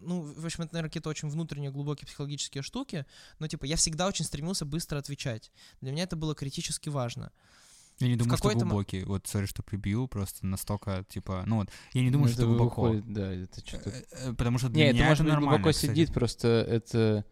ну, 0.00 0.22
в 0.22 0.44
общем, 0.46 0.64
это, 0.64 0.74
наверное, 0.74 0.90
какие-то 0.90 1.08
очень 1.10 1.28
внутренние, 1.28 1.70
глубокие 1.70 2.06
психологические 2.06 2.62
штуки, 2.62 3.06
но, 3.38 3.48
типа, 3.48 3.64
я 3.64 3.76
всегда 3.76 4.06
очень 4.06 4.24
стремился 4.24 4.64
быстро 4.64 4.98
отвечать. 4.98 5.50
Для 5.80 5.92
меня 5.92 6.04
это 6.04 6.16
было 6.16 6.34
критически 6.34 6.88
важно. 6.88 7.32
Я 7.98 8.08
не 8.08 8.16
думаю, 8.16 8.38
что 8.38 8.50
глубокий. 8.50 9.04
Вот, 9.04 9.26
сори, 9.26 9.44
что 9.44 9.62
прибил, 9.62 10.08
просто 10.08 10.46
настолько, 10.46 11.04
типа, 11.10 11.42
ну 11.46 11.56
вот, 11.56 11.68
я 11.92 12.00
не 12.00 12.06
Ну, 12.08 12.14
думаю, 12.14 12.32
что 12.32 12.42
это 12.42 12.46
глубоко. 12.48 12.82
выходит, 12.82 13.12
да, 13.12 13.32
это 13.34 13.60
что-то... 13.66 13.90
Э, 13.90 14.02
э, 14.12 14.32
Потому 14.32 14.58
что 14.58 14.68
для 14.70 14.84
Не, 14.84 14.88
это 14.88 14.94
меня 14.94 15.04
может 15.08 15.20
это 15.20 15.24
быть 15.24 15.32
нормально, 15.34 15.58
глубоко 15.58 15.72
кстати. 15.74 15.90
сидит, 15.90 16.14
просто 16.14 16.48
это 16.48 17.26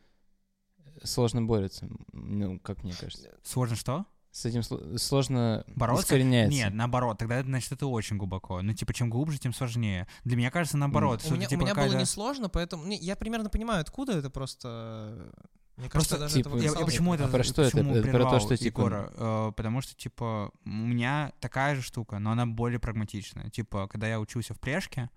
сложно 1.04 1.42
борется, 1.42 1.88
ну, 2.12 2.58
как 2.60 2.82
мне 2.82 2.92
кажется. 2.92 3.30
Сложно 3.42 3.76
что? 3.76 4.06
С 4.30 4.44
этим 4.44 4.60
сло- 4.60 4.98
сложно 4.98 5.64
Бороться? 5.74 6.04
искореняется. 6.04 6.56
Нет, 6.56 6.74
наоборот, 6.74 7.18
тогда 7.18 7.36
это 7.36 7.48
значит 7.48 7.72
это 7.72 7.86
очень 7.86 8.18
глубоко. 8.18 8.60
Ну, 8.62 8.72
типа, 8.74 8.92
чем 8.92 9.10
глубже, 9.10 9.38
тем 9.38 9.52
сложнее. 9.54 10.06
Для 10.24 10.36
меня 10.36 10.50
кажется, 10.50 10.76
наоборот. 10.76 11.20
У 11.22 11.26
что 11.26 11.34
меня, 11.34 11.46
типа, 11.46 11.62
у 11.62 11.64
меня 11.64 11.74
было 11.74 11.94
несложно, 11.98 12.48
поэтому... 12.48 12.84
не, 12.84 12.98
я 12.98 13.16
примерно 13.16 13.48
понимаю, 13.48 13.80
откуда 13.80 14.18
это 14.18 14.30
просто... 14.30 15.32
Мне 15.76 15.88
Просто, 15.88 16.16
кажется, 16.16 16.18
даже 16.18 16.34
типа, 16.34 16.48
этого 16.48 16.56
Я, 16.58 16.64
я 16.64 16.70
писал 16.72 16.86
почему 16.86 17.14
это, 17.14 17.24
А 17.26 17.28
про 17.28 17.44
что 17.44 17.62
это? 17.62 17.78
про 18.10 18.24
то, 18.24 18.40
что, 18.40 18.56
типа, 18.56 18.80
Егора? 18.80 19.12
Э, 19.14 19.52
потому 19.56 19.80
что, 19.80 19.94
типа, 19.94 20.50
у 20.64 20.68
меня 20.68 21.32
такая 21.38 21.76
же 21.76 21.82
штука, 21.82 22.18
но 22.18 22.32
она 22.32 22.46
более 22.46 22.80
прагматичная. 22.80 23.48
Типа, 23.50 23.86
когда 23.86 24.08
я 24.08 24.18
учился 24.18 24.54
в 24.54 24.60
Прешке, 24.60 25.08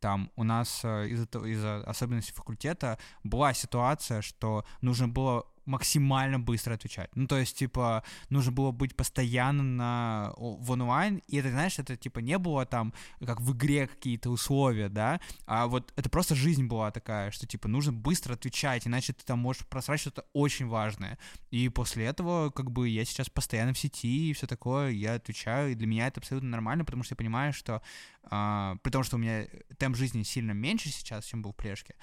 там 0.00 0.30
у 0.36 0.44
нас 0.44 0.80
э, 0.84 1.08
из-за 1.08 1.26
из-за 1.46 1.82
особенностей 1.84 2.32
факультета 2.32 2.98
была 3.24 3.52
ситуация, 3.54 4.22
что 4.22 4.64
нужно 4.80 5.08
было 5.08 5.46
максимально 5.66 6.38
быстро 6.38 6.74
отвечать. 6.74 7.10
Ну, 7.14 7.26
то 7.26 7.36
есть, 7.36 7.58
типа, 7.58 8.04
нужно 8.30 8.52
было 8.52 8.70
быть 8.70 8.96
постоянно 8.96 9.62
на, 9.62 10.32
в 10.36 10.70
онлайн, 10.70 11.20
и 11.26 11.36
это, 11.36 11.50
знаешь, 11.50 11.78
это, 11.78 11.96
типа, 11.96 12.20
не 12.20 12.38
было 12.38 12.64
там, 12.64 12.94
как 13.24 13.40
в 13.40 13.52
игре 13.52 13.86
какие-то 13.88 14.30
условия, 14.30 14.88
да, 14.88 15.20
а 15.46 15.66
вот 15.66 15.92
это 15.96 16.08
просто 16.08 16.34
жизнь 16.34 16.66
была 16.66 16.90
такая, 16.90 17.30
что, 17.30 17.46
типа, 17.46 17.68
нужно 17.68 17.92
быстро 17.92 18.34
отвечать, 18.34 18.86
иначе 18.86 19.12
ты 19.12 19.24
там 19.24 19.40
можешь 19.40 19.66
просрать 19.66 20.00
что-то 20.00 20.24
очень 20.32 20.66
важное. 20.66 21.18
И 21.50 21.68
после 21.68 22.06
этого, 22.06 22.50
как 22.50 22.70
бы, 22.70 22.88
я 22.88 23.04
сейчас 23.04 23.28
постоянно 23.28 23.72
в 23.72 23.78
сети 23.78 24.30
и 24.30 24.32
все 24.32 24.46
такое, 24.46 24.90
я 24.90 25.14
отвечаю, 25.14 25.72
и 25.72 25.74
для 25.74 25.86
меня 25.86 26.06
это 26.06 26.20
абсолютно 26.20 26.48
нормально, 26.48 26.84
потому 26.84 27.02
что 27.02 27.12
я 27.12 27.16
понимаю, 27.16 27.52
что, 27.52 27.82
а, 28.22 28.76
при 28.82 28.90
том, 28.90 29.02
что 29.02 29.16
у 29.16 29.18
меня 29.18 29.46
темп 29.78 29.96
жизни 29.96 30.22
сильно 30.22 30.52
меньше 30.52 30.90
сейчас, 30.90 31.24
чем 31.24 31.42
был 31.42 31.52
в 31.52 31.56
Плешке, 31.56 31.96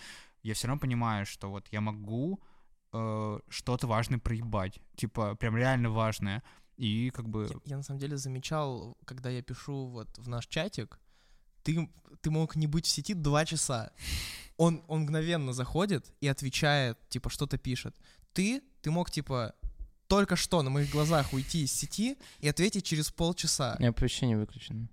я 0.43 0.53
все 0.53 0.68
равно 0.68 0.82
понимаю, 0.82 1.26
что 1.26 1.49
вот 1.49 1.68
я 1.72 1.80
могу 1.80 2.41
э, 2.94 3.39
что-то 3.50 3.88
важное 3.88 4.20
проебать, 4.20 4.80
типа, 4.96 5.36
прям 5.36 5.58
реально 5.58 5.89
важное, 5.89 6.44
и 6.78 7.10
как 7.12 7.28
бы... 7.28 7.48
Я, 7.66 7.72
я 7.72 7.78
на 7.78 7.84
самом 7.84 8.00
деле 8.00 8.18
замечал, 8.18 8.98
когда 9.06 9.30
я 9.30 9.41
пишу 9.41 9.88
вот 9.88 10.18
в 10.18 10.28
наш 10.28 10.48
чатик, 10.48 11.00
ты, 11.64 11.89
ты 12.22 12.30
мог 12.32 12.56
не 12.56 12.68
быть 12.68 12.86
в 12.86 12.89
сети 12.89 13.14
два 13.14 13.46
часа. 13.46 13.91
Он, 14.58 14.84
он 14.88 15.02
мгновенно 15.02 15.54
заходит 15.54 16.14
и 16.22 16.28
отвечает, 16.28 16.98
типа, 17.10 17.30
что-то 17.30 17.58
пишет. 17.58 17.96
Ты, 18.34 18.62
ты 18.82 18.91
мог, 18.91 19.10
типа, 19.12 19.56
только 20.08 20.36
что 20.36 20.62
на 20.62 20.70
моих 20.70 20.91
глазах 20.91 21.34
уйти 21.34 21.64
из 21.64 21.72
сети 21.72 22.18
и 22.39 22.48
ответить 22.48 22.86
через 22.86 23.12
полчаса. 23.12 23.76
У 23.78 23.80
меня 23.80 23.89
оповещение 23.89 24.38
выключено. 24.38 24.89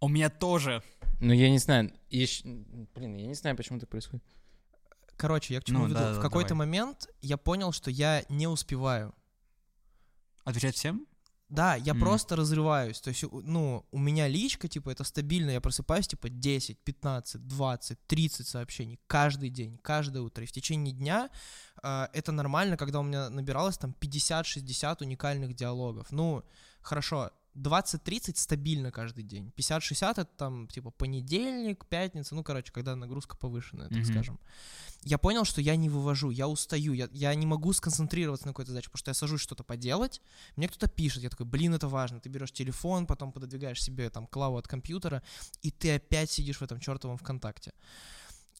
У 0.00 0.08
меня 0.08 0.30
тоже. 0.30 0.82
Ну, 1.20 1.32
я 1.32 1.50
не 1.50 1.58
знаю, 1.58 1.92
ещё- 2.08 2.48
блин, 2.94 3.16
я 3.16 3.26
не 3.26 3.34
знаю, 3.34 3.56
почему 3.56 3.78
так 3.78 3.88
происходит. 3.88 4.24
Короче, 5.20 5.52
я 5.54 5.60
к 5.60 5.64
чему 5.64 5.80
Ну, 5.80 5.84
веду? 5.84 5.94
да, 5.94 6.12
в 6.12 6.16
да, 6.16 6.22
какой-то 6.22 6.50
давай. 6.50 6.66
момент 6.66 7.06
я 7.20 7.36
понял, 7.36 7.72
что 7.72 7.90
я 7.90 8.24
не 8.30 8.46
успеваю. 8.46 9.14
Отвечать 10.44 10.74
всем? 10.76 11.06
Да, 11.50 11.74
я 11.74 11.92
Мгм. 11.94 12.00
просто 12.00 12.36
разрываюсь. 12.36 13.00
То 13.00 13.08
есть, 13.10 13.24
ну, 13.30 13.84
у 13.90 13.98
меня 13.98 14.28
личка, 14.28 14.68
типа, 14.68 14.90
это 14.90 15.04
стабильно. 15.04 15.50
Я 15.50 15.60
просыпаюсь, 15.60 16.06
типа, 16.08 16.28
10, 16.30 16.78
15, 16.84 17.46
20, 17.46 17.98
30 18.06 18.46
сообщений 18.48 18.98
каждый 19.08 19.50
день, 19.50 19.76
каждое 19.82 20.22
утро. 20.22 20.44
И 20.44 20.46
в 20.46 20.52
течение 20.52 20.94
дня 20.94 21.28
э, 21.82 22.06
это 22.14 22.32
нормально, 22.32 22.76
когда 22.76 23.00
у 23.00 23.02
меня 23.02 23.28
набиралось 23.30 23.76
там 23.78 23.94
50-60 24.00 25.02
уникальных 25.02 25.54
диалогов. 25.54 26.06
Ну, 26.12 26.44
хорошо, 26.82 27.30
20-30 27.60 28.36
стабильно 28.36 28.90
каждый 28.90 29.24
день. 29.24 29.52
50-60 29.56 30.10
это 30.12 30.24
там, 30.24 30.66
типа, 30.68 30.90
понедельник, 30.90 31.86
пятница, 31.86 32.34
ну, 32.34 32.42
короче, 32.42 32.72
когда 32.72 32.96
нагрузка 32.96 33.36
повышенная, 33.36 33.88
так 33.88 33.98
Мгм. 33.98 34.04
скажем. 34.06 34.40
Я 35.02 35.18
понял, 35.18 35.44
что 35.44 35.60
я 35.60 35.76
не 35.76 35.88
вывожу, 35.88 36.30
я 36.30 36.46
устаю, 36.48 36.92
я, 36.92 37.08
я 37.12 37.34
не 37.34 37.46
могу 37.46 37.72
сконцентрироваться 37.72 38.46
на 38.46 38.52
какой-то 38.52 38.72
задаче, 38.72 38.88
потому 38.90 38.98
что 38.98 39.10
я 39.10 39.14
сажусь 39.14 39.40
что-то 39.40 39.64
поделать, 39.64 40.20
мне 40.56 40.68
кто-то 40.68 40.88
пишет, 40.88 41.22
я 41.22 41.30
такой, 41.30 41.46
блин, 41.46 41.74
это 41.74 41.88
важно. 41.88 42.20
Ты 42.20 42.28
берешь 42.28 42.52
телефон, 42.52 43.06
потом 43.06 43.32
пододвигаешь 43.32 43.82
себе 43.82 44.10
там 44.10 44.26
клаву 44.26 44.56
от 44.58 44.68
компьютера, 44.68 45.22
и 45.62 45.70
ты 45.70 45.94
опять 45.94 46.30
сидишь 46.30 46.58
в 46.58 46.62
этом 46.62 46.80
чертовом 46.80 47.16
ВКонтакте. 47.16 47.72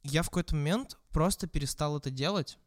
Я 0.03 0.23
в 0.23 0.27
какой-то 0.27 0.55
момент 0.55 0.99
просто 1.11 1.47
перестал 1.47 1.99
это 1.99 2.11
делать. 2.11 2.59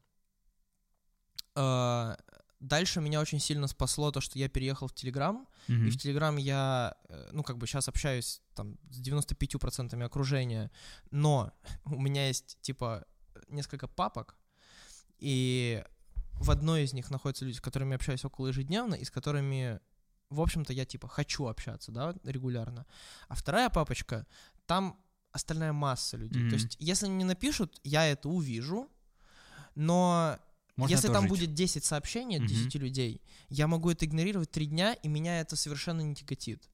А, 1.55 2.17
Дальше 2.63 3.01
меня 3.01 3.19
очень 3.19 3.41
сильно 3.41 3.67
спасло 3.67 4.09
то, 4.11 4.21
что 4.21 4.39
я 4.39 4.47
переехал 4.47 4.87
в 4.87 4.93
Телеграм, 4.93 5.47
и 5.67 5.89
в 5.89 5.97
Телеграм 5.97 6.37
я, 6.37 6.95
э, 7.09 7.29
ну, 7.33 7.43
как 7.43 7.57
бы 7.57 7.67
сейчас 7.67 7.89
общаюсь 7.89 8.41
там 8.55 8.77
с 8.89 9.01
95% 9.01 10.01
окружения, 10.01 10.71
но 11.11 11.51
у 11.85 11.99
меня 11.99 12.27
есть, 12.27 12.57
типа, 12.61 13.05
несколько 13.49 13.87
папок, 13.87 14.37
и 15.19 15.83
в 16.39 16.51
одной 16.51 16.83
из 16.83 16.93
них 16.93 17.11
находятся 17.11 17.43
люди, 17.43 17.57
с 17.57 17.61
которыми 17.61 17.89
я 17.91 17.95
общаюсь 17.95 18.23
около 18.23 18.47
ежедневно, 18.47 18.95
и 18.95 19.03
с 19.03 19.11
которыми, 19.11 19.81
в 20.29 20.39
общем-то, 20.39 20.71
я, 20.71 20.85
типа, 20.85 21.09
хочу 21.09 21.47
общаться, 21.47 21.91
да, 21.91 22.15
регулярно. 22.23 22.85
А 23.27 23.35
вторая 23.35 23.69
папочка, 23.69 24.25
там 24.65 24.97
остальная 25.33 25.73
масса 25.73 26.15
людей. 26.15 26.43
Мгм. 26.43 26.49
То 26.49 26.55
есть, 26.55 26.77
если 26.79 27.07
они 27.07 27.15
не 27.15 27.25
напишут, 27.25 27.81
я 27.83 28.07
это 28.07 28.29
увижу, 28.29 28.89
но 29.75 30.39
Можно 30.75 30.95
если 30.95 31.07
там 31.09 31.27
будет 31.27 31.53
10 31.53 31.83
сообщений 31.85 32.37
от 32.37 32.43
Мгм. 32.43 32.49
10 32.49 32.75
людей, 32.79 33.21
я 33.49 33.67
могу 33.67 33.91
это 33.91 34.05
игнорировать 34.05 34.51
3 34.51 34.65
дня, 34.65 34.93
и 34.93 35.07
меня 35.07 35.39
это 35.39 35.55
совершенно 35.55 36.01
не 36.01 36.15
тяготит. 36.15 36.69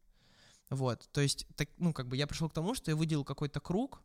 Вот, 0.70 1.10
то 1.12 1.22
есть, 1.22 1.48
так, 1.56 1.70
ну, 1.78 1.94
как 1.94 2.08
бы 2.08 2.16
я 2.16 2.28
пришел 2.28 2.50
к 2.50 2.54
тому, 2.54 2.76
что 2.76 2.92
я 2.92 2.96
выделил 2.96 3.24
какой-то 3.26 3.60
круг 3.60 4.04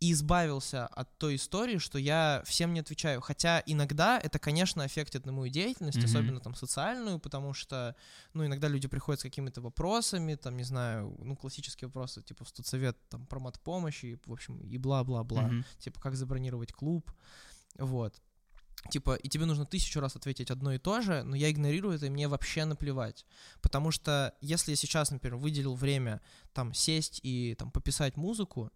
и 0.00 0.12
избавился 0.12 0.86
от 0.86 1.18
той 1.18 1.36
истории, 1.36 1.78
что 1.78 1.98
я 1.98 2.42
всем 2.46 2.72
не 2.74 2.80
отвечаю. 2.80 3.20
Хотя 3.20 3.62
иногда 3.66 4.18
это, 4.18 4.38
конечно, 4.38 4.84
аффектит 4.84 5.26
на 5.26 5.32
мою 5.32 5.50
деятельность, 5.50 5.98
Мгм. 5.98 6.06
особенно 6.06 6.40
там 6.40 6.54
социальную, 6.54 7.18
потому 7.18 7.54
что, 7.54 7.96
ну, 8.34 8.46
иногда 8.46 8.68
люди 8.68 8.88
приходят 8.88 9.20
с 9.20 9.24
какими-то 9.24 9.60
вопросами, 9.60 10.36
там, 10.36 10.56
не 10.56 10.64
знаю, 10.64 11.16
ну, 11.18 11.36
классические 11.36 11.88
вопросы, 11.88 12.22
типа 12.22 12.44
в 12.44 12.48
студсовет, 12.48 12.96
там, 13.10 13.26
про 13.26 13.40
помощи, 13.62 14.18
в 14.26 14.32
общем, 14.32 14.58
и 14.60 14.78
бла-бла-бла 14.78 15.48
Мгм. 15.48 15.64
типа, 15.78 16.00
как 16.00 16.16
забронировать 16.16 16.72
клуб, 16.72 17.12
вот. 17.78 18.20
Типа, 18.88 19.14
и 19.14 19.28
тебе 19.28 19.44
нужно 19.44 19.66
тысячу 19.66 20.00
раз 20.00 20.16
ответить 20.16 20.50
одно 20.50 20.72
и 20.72 20.78
то 20.78 21.02
же, 21.02 21.22
но 21.22 21.36
я 21.36 21.50
игнорирую 21.50 21.94
это, 21.94 22.06
и 22.06 22.10
мне 22.10 22.28
вообще 22.28 22.64
наплевать. 22.64 23.26
Потому 23.60 23.90
что 23.90 24.34
если 24.40 24.70
я 24.70 24.76
сейчас, 24.76 25.10
например, 25.10 25.36
выделил 25.36 25.74
время 25.74 26.20
там 26.54 26.72
сесть 26.72 27.20
и 27.22 27.54
там 27.58 27.70
пописать 27.70 28.16
музыку, 28.16 28.72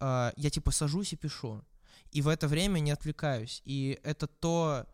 а, 0.00 0.32
я 0.36 0.50
типа 0.50 0.70
сажусь 0.70 1.12
и 1.12 1.16
пишу. 1.16 1.64
И 2.12 2.20
в 2.20 2.28
это 2.28 2.46
время 2.46 2.80
не 2.80 2.90
отвлекаюсь. 2.90 3.62
И 3.64 3.98
это 4.02 4.26
то, 4.26 4.86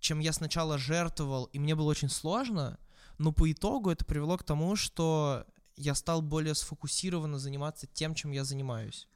чем 0.00 0.20
я 0.20 0.32
сначала 0.32 0.76
жертвовал, 0.76 1.44
и 1.46 1.58
мне 1.58 1.74
было 1.74 1.90
очень 1.90 2.10
сложно, 2.10 2.78
но 3.18 3.32
по 3.32 3.50
итогу 3.50 3.90
это 3.90 4.04
привело 4.04 4.36
к 4.36 4.44
тому, 4.44 4.76
что 4.76 5.46
я 5.76 5.94
стал 5.94 6.20
более 6.22 6.54
сфокусированно 6.54 7.38
заниматься 7.38 7.86
тем, 7.86 8.14
чем 8.14 8.32
я 8.32 8.44
занимаюсь. 8.44 9.08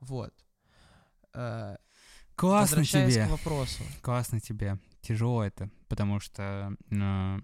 Вот. 0.00 0.34
Классно 2.40 2.84
тебе. 2.86 3.26
к 3.26 3.30
вопросу. 3.30 3.82
Классно 4.00 4.40
тебе. 4.40 4.78
Тяжело 5.02 5.44
это, 5.44 5.68
потому 5.88 6.20
что 6.20 6.74
э, 6.90 7.38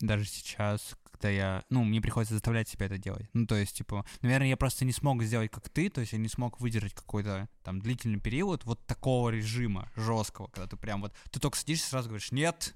даже 0.00 0.24
сейчас, 0.24 0.96
когда 1.10 1.28
я... 1.28 1.64
Ну, 1.68 1.84
мне 1.84 2.00
приходится 2.00 2.32
заставлять 2.32 2.66
себя 2.66 2.86
это 2.86 2.96
делать. 2.96 3.28
Ну, 3.34 3.46
то 3.46 3.56
есть, 3.56 3.76
типа, 3.76 4.06
наверное, 4.22 4.48
я 4.48 4.56
просто 4.56 4.86
не 4.86 4.92
смог 4.92 5.22
сделать, 5.22 5.50
как 5.50 5.68
ты, 5.68 5.90
то 5.90 6.00
есть 6.00 6.14
я 6.14 6.18
не 6.18 6.28
смог 6.28 6.60
выдержать 6.60 6.94
какой-то 6.94 7.48
там 7.62 7.80
длительный 7.80 8.20
период 8.20 8.64
вот 8.64 8.86
такого 8.86 9.28
режима 9.28 9.90
жесткого, 9.96 10.46
когда 10.46 10.66
ты 10.66 10.76
прям 10.76 11.02
вот... 11.02 11.12
Ты 11.30 11.40
только 11.40 11.58
садишься 11.58 11.90
сразу 11.90 12.08
говоришь, 12.08 12.32
нет, 12.32 12.74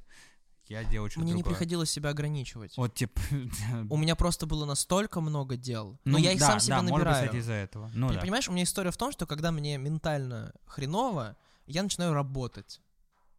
я 0.66 0.84
делаю 0.84 1.08
что-то 1.08 1.24
Мне 1.24 1.32
не 1.32 1.42
другое». 1.42 1.54
приходилось 1.54 1.90
себя 1.90 2.10
ограничивать. 2.10 2.76
Вот, 2.76 2.94
типа... 2.94 3.18
У 3.88 3.96
меня 3.96 4.14
просто 4.14 4.44
было 4.44 4.66
настолько 4.66 5.22
много 5.22 5.56
дел. 5.56 5.98
Но 6.04 6.12
ну, 6.12 6.18
я 6.18 6.32
их 6.32 6.40
да, 6.40 6.60
сам 6.60 6.68
да, 6.68 6.82
может 6.82 6.84
быть, 6.84 6.98
набираю. 6.98 7.24
кстати, 7.24 7.40
из-за 7.40 7.52
этого. 7.54 7.90
Ну, 7.94 8.08
Ты 8.08 8.14
да. 8.16 8.20
Понимаешь, 8.20 8.48
у 8.48 8.52
меня 8.52 8.64
история 8.64 8.90
в 8.90 8.96
том, 8.98 9.10
что 9.10 9.26
когда 9.26 9.52
мне 9.52 9.78
ментально 9.78 10.52
хреново, 10.66 11.36
я 11.72 11.82
начинаю 11.82 12.14
работать. 12.14 12.80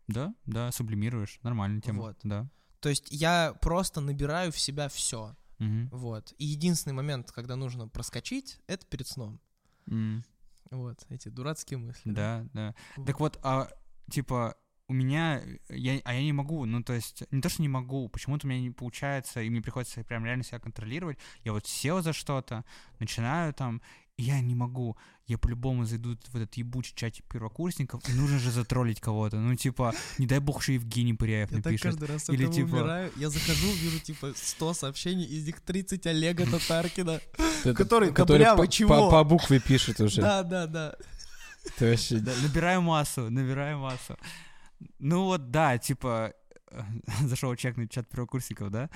Да, 0.07 0.33
да, 0.45 0.71
сублимируешь. 0.71 1.39
Нормальная 1.43 1.81
тема. 1.81 2.01
Вот. 2.01 2.17
Да. 2.23 2.49
То 2.79 2.89
есть 2.89 3.07
я 3.09 3.55
просто 3.61 4.01
набираю 4.01 4.51
в 4.51 4.59
себя 4.59 4.89
все. 4.89 5.35
Мгм. 5.59 5.89
Вот. 5.91 6.33
И 6.37 6.45
единственный 6.45 6.93
момент, 6.93 7.31
когда 7.31 7.55
нужно 7.55 7.87
проскочить, 7.87 8.59
это 8.67 8.85
перед 8.85 9.07
сном. 9.07 9.39
М. 9.87 10.23
Вот, 10.71 11.05
эти 11.09 11.29
дурацкие 11.29 11.77
мысли. 11.77 12.11
Да, 12.11 12.45
да. 12.53 12.75
Вот. 12.97 13.07
Так 13.07 13.19
вот, 13.19 13.39
а, 13.43 13.69
типа, 14.09 14.57
у 14.87 14.93
меня, 14.93 15.41
я, 15.69 16.01
а 16.03 16.13
я 16.13 16.21
не 16.21 16.33
могу, 16.33 16.65
ну, 16.65 16.83
то 16.83 16.93
есть, 16.93 17.23
не 17.31 17.41
то, 17.41 17.49
что 17.49 17.61
не 17.61 17.69
могу, 17.69 18.09
почему-то 18.09 18.45
у 18.45 18.49
меня 18.49 18.59
не 18.59 18.71
получается, 18.71 19.41
и 19.41 19.49
мне 19.49 19.61
приходится 19.61 20.03
прям 20.03 20.25
реально 20.25 20.43
себя 20.43 20.59
контролировать. 20.59 21.17
Я 21.43 21.53
вот 21.53 21.67
сел 21.67 22.01
за 22.01 22.11
что-то, 22.11 22.65
начинаю 22.99 23.53
там, 23.53 23.81
я 24.17 24.41
не 24.41 24.55
могу. 24.55 24.95
Я 25.25 25.37
по-любому 25.37 25.85
зайду 25.85 26.17
в 26.31 26.35
этот 26.35 26.53
ебучий 26.55 26.93
чатик 26.95 27.25
первокурсников, 27.25 28.07
и 28.09 28.13
нужно 28.13 28.39
же 28.39 28.51
затроллить 28.51 28.99
кого-то. 28.99 29.37
Ну, 29.37 29.55
типа, 29.55 29.93
не 30.17 30.27
дай 30.27 30.39
бог, 30.39 30.61
что 30.61 30.73
Евгений 30.73 31.13
Пыряев 31.13 31.49
Я 31.51 31.57
напишет. 31.57 31.81
каждый 31.83 32.07
раз 32.09 32.29
Или 32.29 32.45
типа- 32.47 32.67
умираю. 32.75 33.11
Я 33.15 33.29
захожу, 33.29 33.71
вижу 33.71 33.99
типа 33.99 34.33
100 34.35 34.73
сообщений, 34.73 35.25
из 35.25 35.45
них 35.45 35.61
30 35.61 36.05
Олега 36.07 36.45
Татаркина. 36.45 37.21
Который, 37.75 38.11
который 38.13 38.45
по- 38.45 38.57
почему? 38.57 38.89
по, 38.89 39.09
по 39.09 39.23
букве 39.23 39.59
пишет 39.59 39.99
уже. 40.01 40.21
Да, 40.21 40.43
да, 40.43 40.67
да. 40.67 40.95
Это 41.65 41.85
вообще... 41.85 42.17
Да, 42.19 42.33
набираю 42.43 42.81
массу, 42.81 43.29
набираю 43.29 43.79
массу. 43.79 44.17
Ну 44.99 45.23
вот, 45.23 45.49
да, 45.51 45.77
типа, 45.77 46.33
зашел 47.21 47.55
чекнуть 47.55 47.91
чат 47.91 48.09
первокурсников, 48.09 48.69
да? 48.69 48.89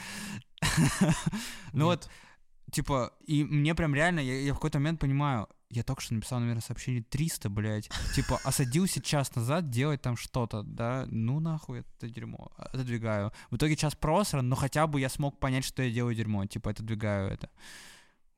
Ну 1.74 1.86
вот, 1.86 2.10
типа, 2.72 3.14
и 3.26 3.44
мне 3.44 3.76
прям 3.76 3.96
реально, 3.96 4.20
я, 4.20 4.40
я 4.42 4.54
в 4.54 4.58
какой-то 4.58 4.80
момент 4.80 5.00
понимаю, 5.00 5.48
я 5.70 5.84
только 5.84 6.02
что 6.02 6.14
написал, 6.14 6.40
наверное, 6.40 6.62
сообщение 6.62 7.04
300, 7.04 7.50
блядь. 7.50 7.90
Типа, 8.16 8.40
осадился 8.44 9.02
час 9.02 9.36
назад 9.36 9.70
делать 9.70 10.02
там 10.02 10.16
что-то, 10.16 10.64
да? 10.64 11.06
Ну 11.10 11.40
нахуй 11.40 11.82
это 11.82 12.08
дерьмо. 12.10 12.52
Отодвигаю. 12.58 13.34
В 13.52 13.58
итоге 13.58 13.76
час 13.76 13.96
просран, 13.96 14.48
но 14.48 14.56
хотя 14.56 14.88
бы 14.88 15.02
я 15.02 15.10
смог 15.10 15.40
понять, 15.40 15.66
что 15.66 15.84
я 15.84 15.92
делаю 15.92 16.16
дерьмо. 16.16 16.46
Типа, 16.46 16.72
отодвигаю 16.72 17.30
это. 17.32 17.50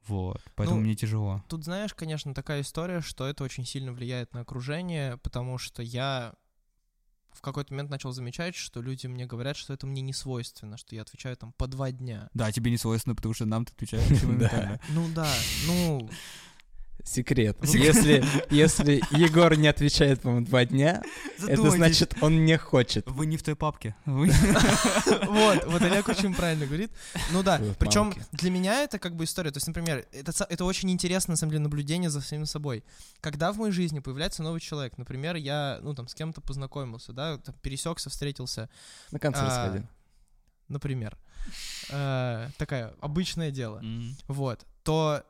Вот. 0.08 0.42
Поэтому 0.56 0.80
Ну, 0.80 0.86
мне 0.86 0.96
тяжело. 0.96 1.44
Тут, 1.48 1.64
знаешь, 1.64 1.94
конечно, 1.94 2.34
такая 2.34 2.62
история, 2.62 3.02
что 3.02 3.28
это 3.28 3.44
очень 3.44 3.66
сильно 3.66 3.94
влияет 3.94 4.34
на 4.34 4.42
окружение, 4.42 5.18
потому 5.18 5.60
что 5.60 5.84
я 5.84 6.34
в 7.32 7.42
какой-то 7.42 7.74
момент 7.74 7.90
начал 7.90 8.12
замечать, 8.12 8.56
что 8.56 8.82
люди 8.82 9.08
мне 9.08 9.26
говорят, 9.26 9.56
что 9.58 9.74
это 9.74 9.88
мне 9.88 10.02
не 10.02 10.14
свойственно, 10.14 10.78
что 10.78 10.96
я 10.96 11.02
отвечаю 11.02 11.38
там 11.38 11.54
по 11.54 11.68
два 11.68 11.92
дня. 11.92 12.30
Да, 12.34 12.52
тебе 12.52 12.72
не 12.72 12.78
свойственно, 12.78 13.16
потому 13.16 13.34
что 13.34 13.46
нам 13.46 13.66
ты 13.66 13.74
отвечаешь. 13.74 14.06
Ну 14.90 15.08
да, 15.14 15.32
ну, 15.68 16.10
Секрет. 17.10 17.58
Секрет. 17.64 17.96
Если, 17.96 18.24
если 18.52 19.02
Егор 19.18 19.56
не 19.58 19.68
отвечает, 19.68 20.22
по-моему, 20.22 20.46
два 20.46 20.64
дня, 20.66 21.02
это 21.48 21.72
значит, 21.72 22.16
он 22.22 22.46
не 22.46 22.56
хочет. 22.56 23.04
Вы 23.08 23.26
не 23.26 23.36
в 23.38 23.42
той 23.44 23.56
папке. 23.56 23.96
Вот, 24.06 25.66
вот 25.66 25.82
Олег 25.82 26.08
очень 26.08 26.36
правильно 26.36 26.66
говорит. 26.66 26.92
Ну 27.32 27.42
да, 27.42 27.60
причем 27.80 28.14
для 28.32 28.52
меня 28.52 28.84
это 28.84 29.00
как 29.00 29.16
бы 29.16 29.24
история. 29.24 29.52
То 29.52 29.58
есть, 29.58 29.66
например, 29.68 30.06
это, 30.12 30.66
очень 30.66 30.92
интересное, 30.92 31.34
на 31.34 31.38
самом 31.38 31.52
деле, 31.52 31.64
наблюдение 31.64 32.10
за 32.12 32.22
самим 32.22 32.46
собой. 32.46 32.84
Когда 33.22 33.52
в 33.52 33.58
моей 33.58 33.72
жизни 33.72 34.00
появляется 34.00 34.44
новый 34.44 34.60
человек, 34.60 34.98
например, 34.98 35.36
я, 35.36 35.80
ну 35.82 35.96
там, 35.96 36.08
с 36.08 36.14
кем-то 36.14 36.42
познакомился, 36.42 37.12
да, 37.12 37.38
там, 37.38 37.56
пересекся, 37.62 38.10
встретился, 38.10 38.70
На 39.12 39.20
концерт 39.20 39.48
А, 39.50 39.66
сходил. 39.66 39.88
например, 40.68 41.18
э, 41.90 42.50
такая 42.58 42.94
обычное 43.02 43.50
дело. 43.50 43.84
Вот, 44.28 44.66
то 44.84 45.24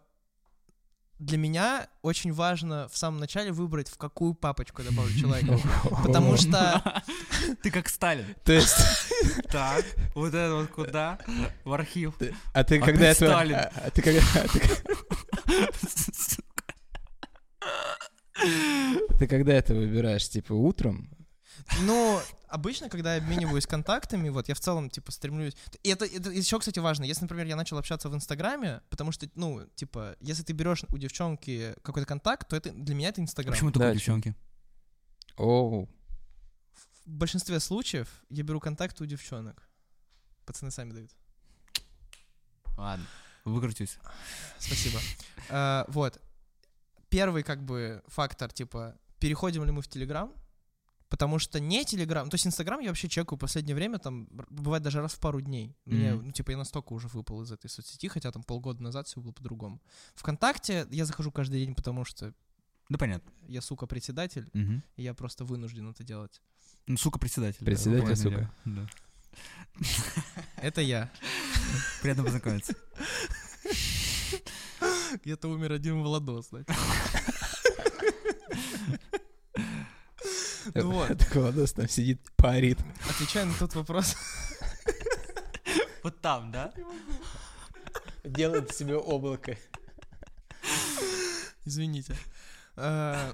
для 1.20 1.38
меня 1.38 1.88
очень 2.02 2.32
важно 2.34 2.88
в 2.88 2.98
самом 2.98 3.20
начале 3.20 3.52
выбрать, 3.52 3.90
в 3.90 3.98
какую 3.98 4.34
папочку 4.34 4.82
я 4.82 4.90
добавлю 4.90 5.14
человека. 5.14 5.60
Потому 6.04 6.38
что, 6.38 7.04
Ты 7.62 7.72
как 7.72 7.90
Сталин. 7.90 8.26
То 8.44 8.54
есть, 8.54 8.78
Так, 9.52 9.86
вот 10.16 10.34
это 10.34 10.56
вот 10.56 10.70
куда? 10.70 11.20
В 11.66 11.74
архив. 11.74 12.16
а 12.54 12.64
ты 12.64 12.80
А 12.80 12.86
когда 12.86 13.14
ты 13.14 13.26
это... 13.26 13.28
Сталин. 13.28 13.56
А 13.56 13.72
а 13.86 13.90
ты 13.92 14.02
когда... 14.02 14.22
а 14.36 14.48
ты- 14.48 14.84
Ты 19.20 19.28
когда 19.28 19.54
это 19.54 19.74
выбираешь? 19.76 20.28
Типа 20.30 20.54
утром? 20.54 21.10
ну, 21.82 22.20
обычно, 22.50 22.90
когда 22.90 23.16
я 23.16 23.22
обмениваюсь 23.22 23.66
контактами, 23.66 24.30
вот, 24.30 24.50
я 24.50 24.56
в 24.56 24.60
целом, 24.60 24.90
типа, 24.90 25.12
стремлюсь... 25.12 25.56
И 25.84 25.90
это, 25.90 26.06
это 26.06 26.32
еще, 26.32 26.60
кстати, 26.60 26.80
важно. 26.80 27.04
Если, 27.06 27.24
например, 27.24 27.46
я 27.48 27.56
начал 27.56 27.78
общаться 27.78 28.10
в 28.10 28.16
Инстаграме, 28.16 28.82
потому 28.90 29.12
что, 29.12 29.30
ну, 29.36 29.66
типа, 29.76 30.16
если 30.20 30.44
ты 30.44 30.54
берешь 30.54 30.84
у 30.90 30.98
девчонки 30.98 31.76
какой-то 31.82 32.08
контакт, 32.08 32.48
то 32.48 32.56
это 32.56 32.72
для 32.72 32.96
меня 32.96 33.10
это 33.10 33.22
Инстаграм. 33.22 33.54
Почему 33.54 33.72
только 33.72 33.88
Да, 33.88 33.94
девчонки? 33.94 34.36
Оу. 35.38 35.90
В 37.06 37.10
большинстве 37.12 37.60
случаев 37.60 38.08
я 38.30 38.44
беру 38.44 38.60
контакты 38.60 39.04
у 39.04 39.08
девчонок. 39.08 39.68
Пацаны 40.46 40.72
сами 40.72 40.92
дают. 40.92 41.12
Ладно, 42.78 43.06
выкрутись. 43.46 43.98
Спасибо. 44.58 45.00
А, 45.50 45.86
Вот. 45.90 46.20
Первый, 47.10 47.42
как 47.42 47.64
бы, 47.64 48.04
фактор, 48.08 48.52
типа, 48.52 48.96
переходим 49.20 49.66
ли 49.66 49.72
мы 49.72 49.82
в 49.82 49.88
Телеграм, 49.88 50.32
потому 51.10 51.40
что 51.40 51.60
не 51.60 51.84
Телеграм, 51.86 52.30
то 52.30 52.36
есть 52.36 52.48
Инстаграм 52.48 52.80
я 52.80 52.90
вообще 52.90 53.10
чекаю 53.10 53.36
в 53.38 53.40
последнее 53.40 53.76
время, 53.76 53.98
там, 54.00 54.28
бывает 54.50 54.84
даже 54.84 55.02
раз 55.02 55.14
в 55.14 55.20
пару 55.20 55.42
дней. 55.42 55.76
Мне, 55.86 56.14
Мгм. 56.14 56.28
ну, 56.28 56.32
типа, 56.32 56.52
я 56.52 56.58
настолько 56.58 56.94
уже 56.94 57.08
выпал 57.08 57.42
из 57.42 57.52
этой 57.52 57.70
соцсети, 57.70 58.08
хотя 58.08 58.32
там 58.32 58.44
полгода 58.44 58.82
назад 58.84 59.08
все 59.08 59.20
было 59.20 59.32
по-другому. 59.32 59.82
Вконтакте 60.16 60.88
я 60.92 61.06
захожу 61.06 61.32
каждый 61.32 61.66
день, 61.66 61.76
потому 61.76 62.06
что 62.06 62.34
Да 62.90 62.98
понятно. 62.98 63.32
я, 63.48 63.62
сука, 63.62 63.86
председатель, 63.88 64.50
Мгм. 64.54 64.84
и 64.96 65.04
я 65.04 65.14
просто 65.14 65.46
вынужден 65.46 65.90
это 65.90 66.04
делать. 66.04 66.42
Ну, 66.88 66.98
сука, 66.98 67.20
председатель. 67.20 67.60
да, 67.60 67.66
Председатель, 67.66 68.04
понятное 68.04 68.32
сука. 68.32 68.52
Да. 68.66 68.90
Это 70.58 70.82
я. 70.82 71.12
Приятно 72.02 72.24
познакомиться. 72.24 72.74
Где-то 75.24 75.48
умер 75.50 75.72
один 75.74 76.02
Владос, 76.02 76.50
знаете. 76.50 76.74
Ну 80.74 80.92
вот. 80.92 81.22
Владос 81.34 81.74
там 81.74 81.88
сидит, 81.88 82.22
парит. 82.36 82.80
Отвечая 83.10 83.46
на 83.46 83.54
тот 83.54 83.76
вопрос, 83.76 84.16
Вот 86.04 86.22
там, 86.22 86.52
да? 86.52 86.74
Делает 88.24 88.74
себе 88.76 88.96
облако. 88.96 89.58
Извините. 91.66 92.16
Э, 92.78 93.34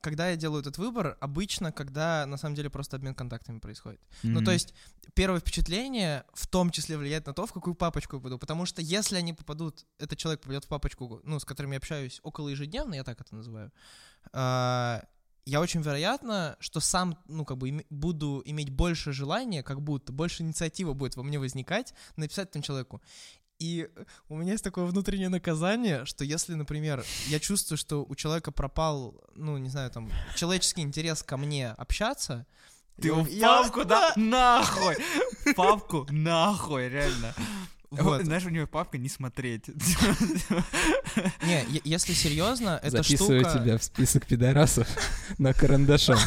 Когда 0.00 0.30
я 0.30 0.36
делаю 0.36 0.60
этот 0.60 0.78
выбор, 0.78 1.16
обычно, 1.20 1.72
когда 1.72 2.24
на 2.26 2.36
самом 2.36 2.54
деле 2.54 2.70
просто 2.70 2.96
обмен 2.96 3.14
контактами 3.14 3.58
происходит. 3.58 4.00
Ну, 4.22 4.42
то 4.44 4.52
есть 4.52 4.74
первое 5.14 5.40
впечатление 5.40 6.24
в 6.34 6.46
том 6.46 6.70
числе 6.70 6.96
влияет 6.96 7.26
на 7.26 7.32
то, 7.32 7.46
в 7.46 7.52
какую 7.52 7.74
папочку 7.74 8.16
я 8.16 8.20
попаду. 8.20 8.38
Потому 8.38 8.64
что 8.66 8.80
если 8.80 9.16
они 9.16 9.32
попадут, 9.32 9.84
этот 9.98 10.18
человек 10.18 10.40
попадет 10.40 10.64
в 10.64 10.68
папочку, 10.68 11.20
ну, 11.24 11.40
с 11.40 11.44
которыми 11.44 11.72
я 11.72 11.78
общаюсь 11.78 12.20
около 12.22 12.48
ежедневно, 12.48 12.94
я 12.94 13.02
так 13.04 13.20
это 13.20 13.34
называю, 13.34 13.72
а, 14.32 15.02
я 15.48 15.60
очень 15.60 15.80
вероятно, 15.80 16.56
что 16.60 16.80
сам, 16.80 17.16
ну, 17.26 17.44
как 17.44 17.56
бы 17.58 17.70
име- 17.70 17.86
буду 17.90 18.42
иметь 18.44 18.70
больше 18.70 19.12
желания, 19.12 19.62
как 19.62 19.80
будто 19.80 20.12
больше 20.12 20.42
инициатива 20.42 20.92
будет 20.92 21.16
во 21.16 21.22
мне 21.22 21.38
возникать, 21.38 21.94
написать 22.16 22.50
этому 22.50 22.62
человеку. 22.62 23.00
И 23.58 23.88
у 24.28 24.36
меня 24.36 24.52
есть 24.52 24.62
такое 24.64 24.84
внутреннее 24.84 25.30
наказание, 25.30 26.04
что 26.04 26.24
если, 26.24 26.54
например, 26.54 27.04
я 27.28 27.40
чувствую, 27.40 27.76
что 27.78 28.04
у 28.04 28.14
человека 28.14 28.52
пропал, 28.52 29.20
ну, 29.34 29.56
не 29.58 29.68
знаю, 29.70 29.90
там, 29.90 30.10
человеческий 30.36 30.82
интерес 30.82 31.22
ко 31.22 31.36
мне 31.36 31.70
общаться, 31.70 32.46
Ты 33.00 33.12
в 33.12 33.26
я- 33.28 33.62
папку, 33.62 33.84
да? 33.84 34.12
Нахуй! 34.16 34.96
В 35.46 35.54
Папку, 35.54 36.06
нахуй, 36.10 36.88
реально. 36.88 37.34
Вот. 37.90 38.24
Знаешь, 38.24 38.44
у 38.44 38.50
него 38.50 38.66
папка 38.66 38.98
не 38.98 39.08
смотреть. 39.08 39.66
Не, 41.42 41.80
если 41.84 42.12
серьезно, 42.12 42.78
эта 42.82 43.02
Записываю 43.02 43.40
штука... 43.40 43.58
тебя 43.58 43.78
в 43.78 43.84
список 43.84 44.26
пидорасов 44.26 44.88
на 45.38 45.54
карандашом. 45.54 46.18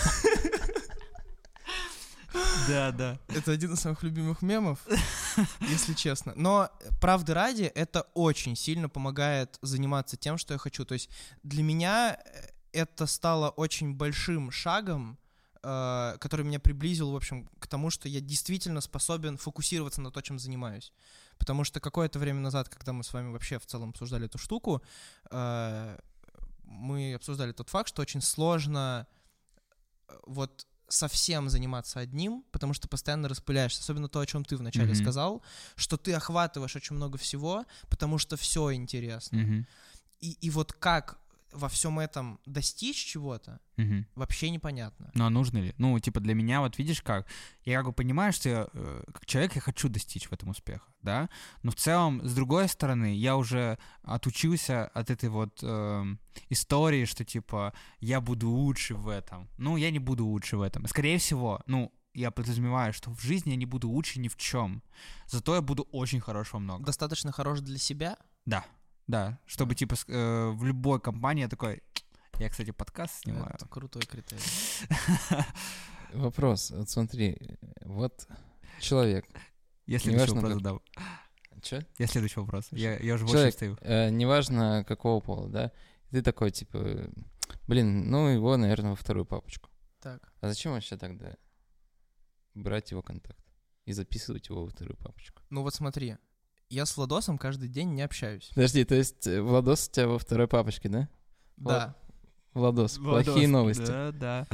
Да, 2.68 2.92
да. 2.92 3.20
Это 3.28 3.52
один 3.52 3.74
из 3.74 3.80
самых 3.80 4.04
любимых 4.04 4.42
мемов, 4.42 4.80
если 5.62 5.94
честно. 5.94 6.34
Но, 6.36 6.70
правды 7.00 7.34
ради, 7.34 7.64
это 7.64 8.02
очень 8.14 8.56
сильно 8.56 8.88
помогает 8.88 9.58
заниматься 9.62 10.16
тем, 10.16 10.38
что 10.38 10.54
я 10.54 10.58
хочу. 10.58 10.86
То 10.86 10.94
есть 10.94 11.10
для 11.44 11.64
меня 11.64 12.18
э, 12.24 12.48
это 12.72 13.08
стало 13.08 13.50
очень 13.50 13.94
большим 13.96 14.52
шагом, 14.52 15.18
э, 15.64 16.18
который 16.20 16.46
меня 16.46 16.60
приблизил, 16.60 17.12
в 17.12 17.16
общем, 17.16 17.50
к 17.60 17.68
тому, 17.68 17.90
что 17.90 18.08
я 18.08 18.22
действительно 18.22 18.80
способен 18.80 19.38
фокусироваться 19.38 20.02
на 20.02 20.12
то, 20.12 20.22
чем 20.22 20.40
занимаюсь. 20.40 20.94
Потому 21.42 21.64
что 21.64 21.80
какое-то 21.80 22.20
время 22.20 22.40
назад, 22.40 22.70
когда 22.70 22.94
мы 22.94 23.04
с 23.04 23.12
вами 23.14 23.32
вообще 23.32 23.58
в 23.58 23.66
целом 23.66 23.90
обсуждали 23.90 24.26
эту 24.28 24.38
штуку, 24.38 24.84
э, 25.32 25.98
мы 26.66 27.16
обсуждали 27.16 27.52
тот 27.52 27.70
факт, 27.70 27.90
что 27.90 28.04
очень 28.04 28.22
сложно 28.22 29.08
э, 30.08 30.14
вот 30.28 30.68
совсем 30.88 31.50
заниматься 31.50 32.00
одним, 32.00 32.44
потому 32.52 32.76
что 32.76 32.88
постоянно 32.88 33.28
распыляешься. 33.28 33.82
Особенно 33.82 34.08
то, 34.08 34.20
о 34.20 34.26
чем 34.28 34.46
ты 34.46 34.56
вначале 34.56 34.90
Мгм. 34.90 34.96
сказал, 34.96 35.42
что 35.76 35.98
ты 35.98 36.14
охватываешь 36.14 36.76
очень 36.76 36.96
много 36.96 37.18
всего, 37.18 37.66
потому 37.90 38.20
что 38.20 38.38
все 38.38 38.72
интересно. 38.74 39.40
Мгм, 39.40 39.68
И, 40.20 40.34
и 40.42 40.50
вот 40.52 40.74
как 40.74 41.18
во 41.54 41.70
всем 41.70 42.00
этом 42.00 42.40
достичь 42.46 43.06
чего-то, 43.06 43.60
мгм. 43.78 44.08
вообще 44.16 44.50
непонятно. 44.50 45.12
Ну 45.14 45.26
а 45.26 45.30
нужно 45.30 45.60
ли? 45.60 45.74
Ну, 45.78 45.98
типа, 46.00 46.20
для 46.20 46.34
меня, 46.34 46.62
вот 46.62 46.78
видишь 46.78 47.02
как, 47.02 47.28
я 47.66 47.78
как 47.78 47.88
бы 47.88 47.94
понимаю, 47.94 48.34
что 48.34 48.50
я, 48.50 48.68
э, 48.74 49.04
как 49.14 49.26
человек 49.26 49.56
я 49.56 49.62
хочу 49.62 49.90
достичь 49.90 50.28
в 50.28 50.34
этом 50.34 50.50
успеха, 50.50 50.86
да, 51.02 51.30
но 51.64 51.72
в 51.72 51.76
целом, 51.76 52.26
с 52.26 52.34
другой 52.34 52.68
стороны, 52.68 53.16
я 53.16 53.36
уже 53.36 53.78
отучился 54.04 54.88
от 54.88 55.10
этой 55.10 55.30
вот 55.30 55.60
эм, 55.64 56.20
истории, 56.50 57.06
что, 57.06 57.24
типа, 57.26 57.74
я 58.00 58.22
буду 58.22 58.50
лучше 58.50 58.96
в 58.96 59.08
этом. 59.08 59.50
Ну, 59.58 59.78
я 59.78 59.92
не 59.92 60.00
буду 60.00 60.26
лучше 60.26 60.58
в 60.58 60.62
этом. 60.62 60.88
Скорее 60.88 61.18
всего, 61.18 61.62
ну, 61.66 61.92
я 62.14 62.32
подразумеваю, 62.32 62.94
что 62.94 63.12
в 63.12 63.22
жизни 63.22 63.52
я 63.52 63.56
не 63.56 63.66
буду 63.66 63.90
лучше 63.90 64.20
ни 64.20 64.28
в 64.28 64.36
чем. 64.36 64.84
Зато 65.28 65.56
я 65.56 65.62
буду 65.62 65.88
очень 65.92 66.20
хорош 66.20 66.54
во 66.54 66.60
многом. 66.60 66.86
Достаточно 66.86 67.32
хорош 67.32 67.62
для 67.62 67.78
себя. 67.78 68.18
Да, 68.46 68.66
да. 69.12 69.40
Чтобы, 69.46 69.76
типа, 69.76 69.96
э, 70.08 70.50
в 70.52 70.64
любой 70.64 71.00
компании 71.00 71.42
я 71.42 71.50
такой... 71.50 71.84
Я, 72.40 72.50
кстати, 72.50 72.72
подкаст 72.72 73.22
снимаю. 73.22 73.52
Это 73.54 73.68
крутой 73.68 74.04
критерий. 74.04 74.42
Вопрос, 76.14 76.72
вот 76.72 76.90
смотри, 76.90 77.38
вот 77.82 78.28
человек, 78.80 79.26
Я 79.86 80.00
следующий 80.00 80.32
Неважно, 80.34 80.36
вопрос 80.42 80.54
задам. 80.54 80.82
Чё? 81.62 81.80
Я 82.00 82.08
следующий 82.08 82.40
вопрос. 82.40 82.68
Я, 82.72 82.98
я 82.98 83.14
уже 83.14 83.24
больше 83.24 83.36
Человек, 83.38 83.54
стою. 83.54 83.78
э, 83.82 84.10
неважно 84.10 84.84
какого 84.86 85.22
пола, 85.22 85.50
да, 85.50 85.72
ты 86.10 86.22
такой, 86.22 86.52
типа, 86.52 87.10
блин, 87.68 88.10
ну 88.10 88.28
его, 88.28 88.58
наверное, 88.58 88.90
во 88.92 88.96
вторую 88.96 89.26
папочку. 89.26 89.70
Так. 90.02 90.34
А 90.42 90.48
зачем 90.50 90.72
вообще 90.74 90.98
тогда 90.98 91.38
брать 92.56 92.92
его 92.92 93.02
контакт 93.02 93.46
и 93.86 93.94
записывать 93.94 94.50
его 94.50 94.64
во 94.64 94.70
вторую 94.70 94.98
папочку? 94.98 95.42
Ну 95.50 95.62
вот 95.62 95.76
смотри, 95.76 96.18
я 96.72 96.86
с 96.86 96.96
Владосом 96.98 97.38
каждый 97.38 97.70
день 97.70 97.90
не 97.94 98.02
общаюсь. 98.02 98.50
Подожди, 98.56 98.84
то 98.86 98.96
есть 98.96 99.28
э, 99.28 99.42
Владос 99.42 99.88
у 99.88 99.92
тебя 99.92 100.08
во 100.08 100.18
второй 100.20 100.48
папочке, 100.48 100.90
да? 100.90 101.10
Да. 101.58 101.96
Владос, 102.54 102.98
Владос, 102.98 103.26
плохие 103.26 103.48
новости. 103.48 103.86
Да, 103.86 104.12
да. 104.12 104.48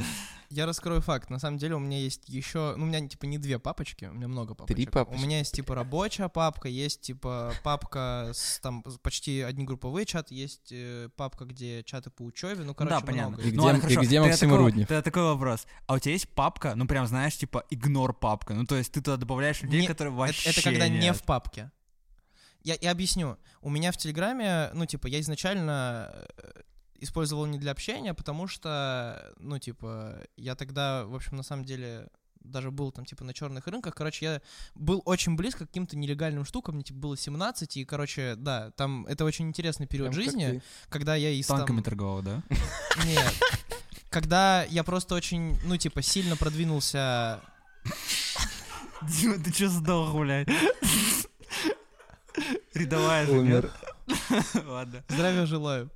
Я 0.50 0.64
раскрою 0.64 1.02
факт. 1.02 1.28
На 1.28 1.38
самом 1.38 1.58
деле 1.58 1.74
у 1.74 1.78
меня 1.78 1.98
есть 1.98 2.26
еще... 2.28 2.74
Ну, 2.76 2.84
у 2.84 2.86
меня 2.86 3.06
типа 3.06 3.26
не 3.26 3.36
две 3.36 3.58
папочки, 3.58 4.06
у 4.06 4.14
меня 4.14 4.28
много 4.28 4.54
папочек. 4.54 4.90
папочки. 4.90 5.20
У 5.20 5.26
меня 5.26 5.38
есть 5.40 5.52
типа 5.54 5.74
рабочая 5.74 6.28
папка, 6.30 6.68
есть 6.68 7.02
типа 7.02 7.52
папка 7.62 8.30
с 8.32 8.58
там 8.60 8.82
почти 9.02 9.42
одни 9.42 9.64
групповые 9.64 10.06
чаты, 10.06 10.34
есть 10.34 10.68
э, 10.72 11.10
папка, 11.16 11.44
где 11.44 11.82
чаты 11.82 12.08
по 12.10 12.22
учебе, 12.22 12.64
ну, 12.64 12.74
короче, 12.74 12.94
да, 12.98 13.04
понятно. 13.04 13.28
много. 13.36 13.42
И 13.42 13.46
Ну 13.46 13.50
где- 13.50 13.60
ладно, 13.60 13.86
и 13.88 13.96
где 14.06 14.20
Максим 14.22 14.48
такой- 14.50 14.64
Руднев? 14.64 14.88
Тогда 14.88 15.02
такой 15.02 15.22
вопрос. 15.24 15.66
А 15.86 15.94
у 15.94 15.98
тебя 15.98 16.12
есть 16.12 16.28
папка, 16.30 16.74
ну 16.76 16.86
прям 16.86 17.06
знаешь, 17.06 17.36
типа 17.36 17.64
игнор 17.68 18.14
папка? 18.14 18.54
Ну 18.54 18.64
то 18.64 18.76
есть 18.76 18.90
ты 18.92 19.02
туда 19.02 19.18
добавляешь 19.18 19.60
людей, 19.62 19.82
Не- 19.82 19.86
которые 19.86 20.14
Это- 20.14 20.18
вообще 20.18 20.48
это, 20.50 20.62
когда 20.62 20.88
не 20.88 20.98
нет. 20.98 21.16
в 21.16 21.24
папке. 21.24 21.70
Я, 22.62 22.76
я 22.80 22.90
объясню. 22.90 23.38
У 23.60 23.70
меня 23.70 23.92
в 23.92 23.96
Телеграме, 23.96 24.70
ну, 24.74 24.86
типа, 24.86 25.06
я 25.06 25.20
изначально 25.20 26.12
э, 26.36 26.62
использовал 27.00 27.46
не 27.46 27.58
для 27.58 27.72
общения, 27.72 28.14
потому 28.14 28.46
что, 28.46 29.32
ну, 29.38 29.58
типа, 29.58 30.26
я 30.36 30.54
тогда, 30.54 31.04
в 31.04 31.14
общем, 31.14 31.36
на 31.36 31.42
самом 31.42 31.64
деле 31.64 32.08
даже 32.40 32.70
был 32.70 32.92
там, 32.92 33.04
типа, 33.04 33.24
на 33.24 33.34
черных 33.34 33.66
рынках. 33.66 33.94
Короче, 33.94 34.24
я 34.24 34.42
был 34.74 35.02
очень 35.04 35.36
близко 35.36 35.64
к 35.64 35.68
каким-то 35.68 35.96
нелегальным 35.96 36.44
штукам. 36.44 36.76
Мне, 36.76 36.84
типа, 36.84 36.98
было 36.98 37.16
17, 37.16 37.76
и, 37.76 37.84
короче, 37.84 38.34
да, 38.36 38.70
там 38.72 39.06
это 39.06 39.24
очень 39.24 39.48
интересный 39.48 39.86
период 39.86 40.12
Прям 40.12 40.24
жизни, 40.24 40.62
когда 40.88 41.14
я 41.14 41.30
из 41.30 41.46
там... 41.46 41.58
Танками 41.58 41.82
торговал, 41.82 42.22
да? 42.22 42.42
Нет. 43.04 43.34
Когда 44.10 44.64
я 44.64 44.84
просто 44.84 45.14
очень, 45.14 45.58
ну, 45.64 45.76
типа, 45.76 46.00
сильно 46.02 46.36
продвинулся 46.36 47.40
Дима, 49.02 49.38
ты 49.38 49.52
чё 49.52 49.68
сдох, 49.68 50.14
блядь? 50.14 50.48
Рядовая 52.78 53.26
же, 53.26 53.32
Умер. 53.32 53.72
нет? 54.06 54.44
Ладно. 54.66 55.04
Здравия 55.08 55.46
желаю. 55.46 55.90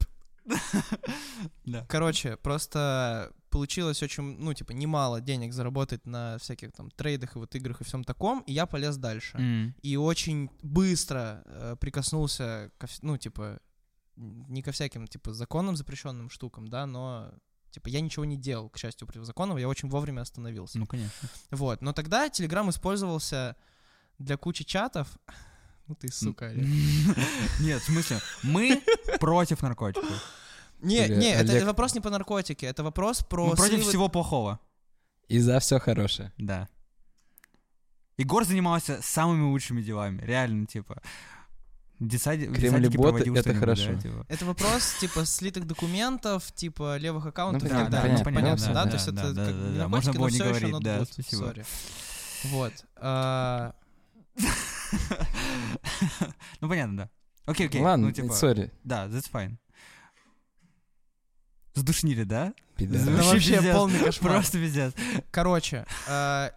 Да. 1.64 1.86
Короче, 1.88 2.36
просто 2.36 3.32
получилось 3.50 4.02
очень, 4.02 4.22
ну, 4.38 4.54
типа, 4.54 4.72
немало 4.72 5.20
денег 5.20 5.52
заработать 5.52 6.06
на 6.06 6.38
всяких 6.38 6.72
там 6.72 6.90
трейдах 6.90 7.36
и 7.36 7.38
вот 7.38 7.54
играх 7.54 7.80
и 7.80 7.84
всем 7.84 8.02
таком, 8.02 8.40
и 8.40 8.52
я 8.52 8.66
полез 8.66 8.96
дальше. 8.96 9.36
М. 9.36 9.74
И 9.82 9.96
очень 9.96 10.50
быстро 10.62 11.42
э, 11.44 11.76
прикоснулся, 11.78 12.72
ко, 12.78 12.86
ну, 13.02 13.18
типа, 13.18 13.60
не 14.16 14.62
ко 14.62 14.72
всяким, 14.72 15.06
типа, 15.06 15.32
законным 15.32 15.76
запрещенным 15.76 16.30
штукам, 16.30 16.68
да, 16.68 16.86
но, 16.86 17.32
типа, 17.70 17.88
я 17.88 18.00
ничего 18.00 18.24
не 18.24 18.36
делал, 18.36 18.70
к 18.70 18.78
счастью, 18.78 19.06
противозаконного, 19.06 19.58
я 19.58 19.68
очень 19.68 19.88
вовремя 19.88 20.22
остановился. 20.22 20.78
Ну, 20.78 20.86
конечно. 20.86 21.28
Вот, 21.50 21.82
но 21.82 21.92
тогда 21.92 22.28
Telegram 22.28 22.68
использовался 22.70 23.56
для 24.18 24.36
кучи 24.36 24.64
чатов. 24.64 25.08
Ну 25.88 25.94
ты, 25.94 26.10
сука, 26.12 26.46
Олег. 26.48 26.66
Нет, 27.60 27.82
в 27.82 27.84
смысле, 27.84 28.20
мы 28.42 28.82
против 29.20 29.62
наркотиков. 29.62 30.10
Не, 30.80 31.04
Или 31.06 31.14
не, 31.16 31.30
это, 31.32 31.52
Олег- 31.52 31.64
вопрос 31.66 31.94
не 31.94 32.00
по 32.00 32.10
наркотике, 32.10 32.66
это 32.66 32.82
вопрос 32.82 33.22
про... 33.22 33.46
Мы 33.48 33.56
против 33.56 33.74
сливы- 33.80 33.88
всего 33.88 34.08
плохого. 34.08 34.58
И 35.28 35.38
за 35.38 35.58
все 35.60 35.78
хорошее. 35.78 36.32
Да. 36.38 36.68
Егор 38.18 38.44
занимался 38.44 39.00
самыми 39.02 39.42
лучшими 39.50 39.80
делами. 39.82 40.20
Реально, 40.22 40.66
типа. 40.66 41.00
в 41.98 42.06
детсадике 42.08 42.52
Кремлеботы 42.52 42.98
проводил 42.98 43.34
это 43.34 43.42
что-нибудь, 43.42 43.60
хорошо. 43.60 43.92
да, 43.94 44.00
типа. 44.00 44.26
Это 44.28 44.44
вопрос, 44.44 44.94
типа, 45.00 45.24
слитых 45.24 45.66
документов, 45.66 46.52
типа, 46.52 46.96
левых 46.98 47.26
аккаунтов 47.26 47.62
Ну, 47.62 47.68
и 47.68 47.70
так 47.70 47.78
понятно, 47.78 47.96
далее. 47.98 48.24
понятно, 48.24 48.24
Понятно, 48.24 48.66
понятно, 48.66 48.74
да? 48.74 48.84
да, 48.84 48.90
То 48.90 48.96
есть 48.96 49.06
да, 49.14 49.22
это 49.22 49.32
да, 49.34 49.44
как 49.46 49.54
да, 49.54 49.60
да, 49.62 49.88
наркотики, 49.88 49.88
можно 49.88 50.12
но 50.12 50.18
было 50.18 50.26
не 50.28 50.34
всё 50.34 50.44
ещё 50.44 50.68
говорить, 50.68 50.82
да, 50.84 51.04
спасибо. 51.04 51.44
sorry. 51.44 51.66
Вот. 52.50 52.72
а, 52.96 53.74
Ну, 56.60 56.68
понятно, 56.68 56.96
да. 56.96 57.10
Окей, 57.46 57.66
окей. 57.66 57.80
Ладно, 57.80 58.06
ну, 58.08 58.12
типа, 58.12 58.32
сори, 58.34 58.70
да, 58.84 59.06
that's 59.06 59.30
fine. 59.30 59.56
Задушнили, 61.74 62.24
да? 62.24 62.52
Ну, 62.78 63.16
вообще 63.16 63.54
пиздец. 63.56 63.74
полный 63.74 63.98
кошмар. 63.98 64.32
Просто 64.34 64.58
пиздец. 64.58 64.92
Короче, 65.30 65.86
а, 66.08 66.52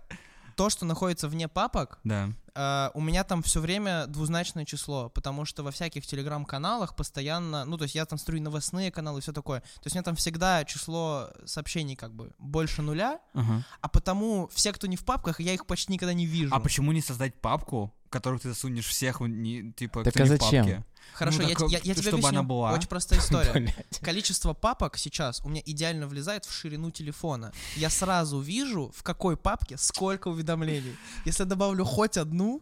то, 0.55 0.69
что 0.69 0.85
находится 0.85 1.27
вне 1.29 1.47
папок, 1.47 1.99
Да. 2.03 2.29
а, 2.53 2.91
у 2.93 3.01
меня 3.01 3.23
там 3.23 3.41
все 3.41 3.61
время 3.61 4.07
двузначное 4.07 4.65
число, 4.65 5.09
потому 5.09 5.45
что 5.45 5.63
во 5.63 5.71
всяких 5.71 6.05
телеграм-каналах 6.05 6.95
постоянно, 6.95 7.63
ну, 7.65 7.77
то 7.77 7.83
есть 7.83 7.95
я 7.95 8.05
там 8.05 8.17
строю 8.19 8.41
новостные 8.43 8.91
каналы 8.91 9.19
и 9.19 9.21
все 9.21 9.31
такое. 9.31 9.61
То 9.61 9.81
есть 9.85 9.95
у 9.95 9.97
меня 9.97 10.03
там 10.03 10.15
всегда 10.15 10.65
число 10.65 11.29
сообщений 11.45 11.95
как 11.95 12.13
бы 12.13 12.33
больше 12.37 12.81
нуля, 12.81 13.19
Ага. 13.33 13.63
а 13.81 13.87
потому 13.87 14.49
все, 14.53 14.73
кто 14.73 14.87
не 14.87 14.97
в 14.97 15.05
папках, 15.05 15.39
я 15.39 15.53
их 15.53 15.65
почти 15.65 15.93
никогда 15.93 16.13
не 16.13 16.25
вижу. 16.25 16.53
А 16.53 16.59
почему 16.59 16.91
не 16.91 17.01
создать 17.01 17.39
папку, 17.39 17.93
которых 18.15 18.41
ты 18.41 18.49
засунешь 18.49 18.85
всех, 18.87 19.19
не- 19.21 19.71
типа, 19.73 20.03
Так 20.03 20.13
кто 20.13 20.23
а 20.23 20.27
не 20.27 20.35
в 20.35 20.39
зачем? 20.41 20.65
папке. 20.65 20.85
Хорошо, 21.13 21.41
Ну, 21.43 21.47
я, 21.49 21.55
так, 21.55 21.69
я, 21.69 21.77
я 21.77 21.81
тебе 21.83 21.93
чтобы 21.93 22.09
объясню. 22.17 22.29
она 22.29 22.43
была. 22.43 22.73
Очень 22.73 22.87
простая 22.87 23.19
история. 23.23 23.75
Количество 24.01 24.53
папок 24.53 24.97
сейчас 24.97 25.41
у 25.45 25.49
меня 25.49 25.61
идеально 25.65 26.07
влезает 26.07 26.45
в 26.45 26.51
ширину 26.53 26.91
телефона. 26.91 27.51
Я 27.75 27.89
сразу 27.89 28.39
вижу, 28.39 28.91
в 28.95 29.03
какой 29.03 29.37
папке 29.37 29.77
сколько 29.77 30.29
уведомлений. 30.29 30.95
Если 31.25 31.43
я 31.43 31.49
добавлю 31.49 31.85
хоть 31.85 32.17
одну, 32.17 32.61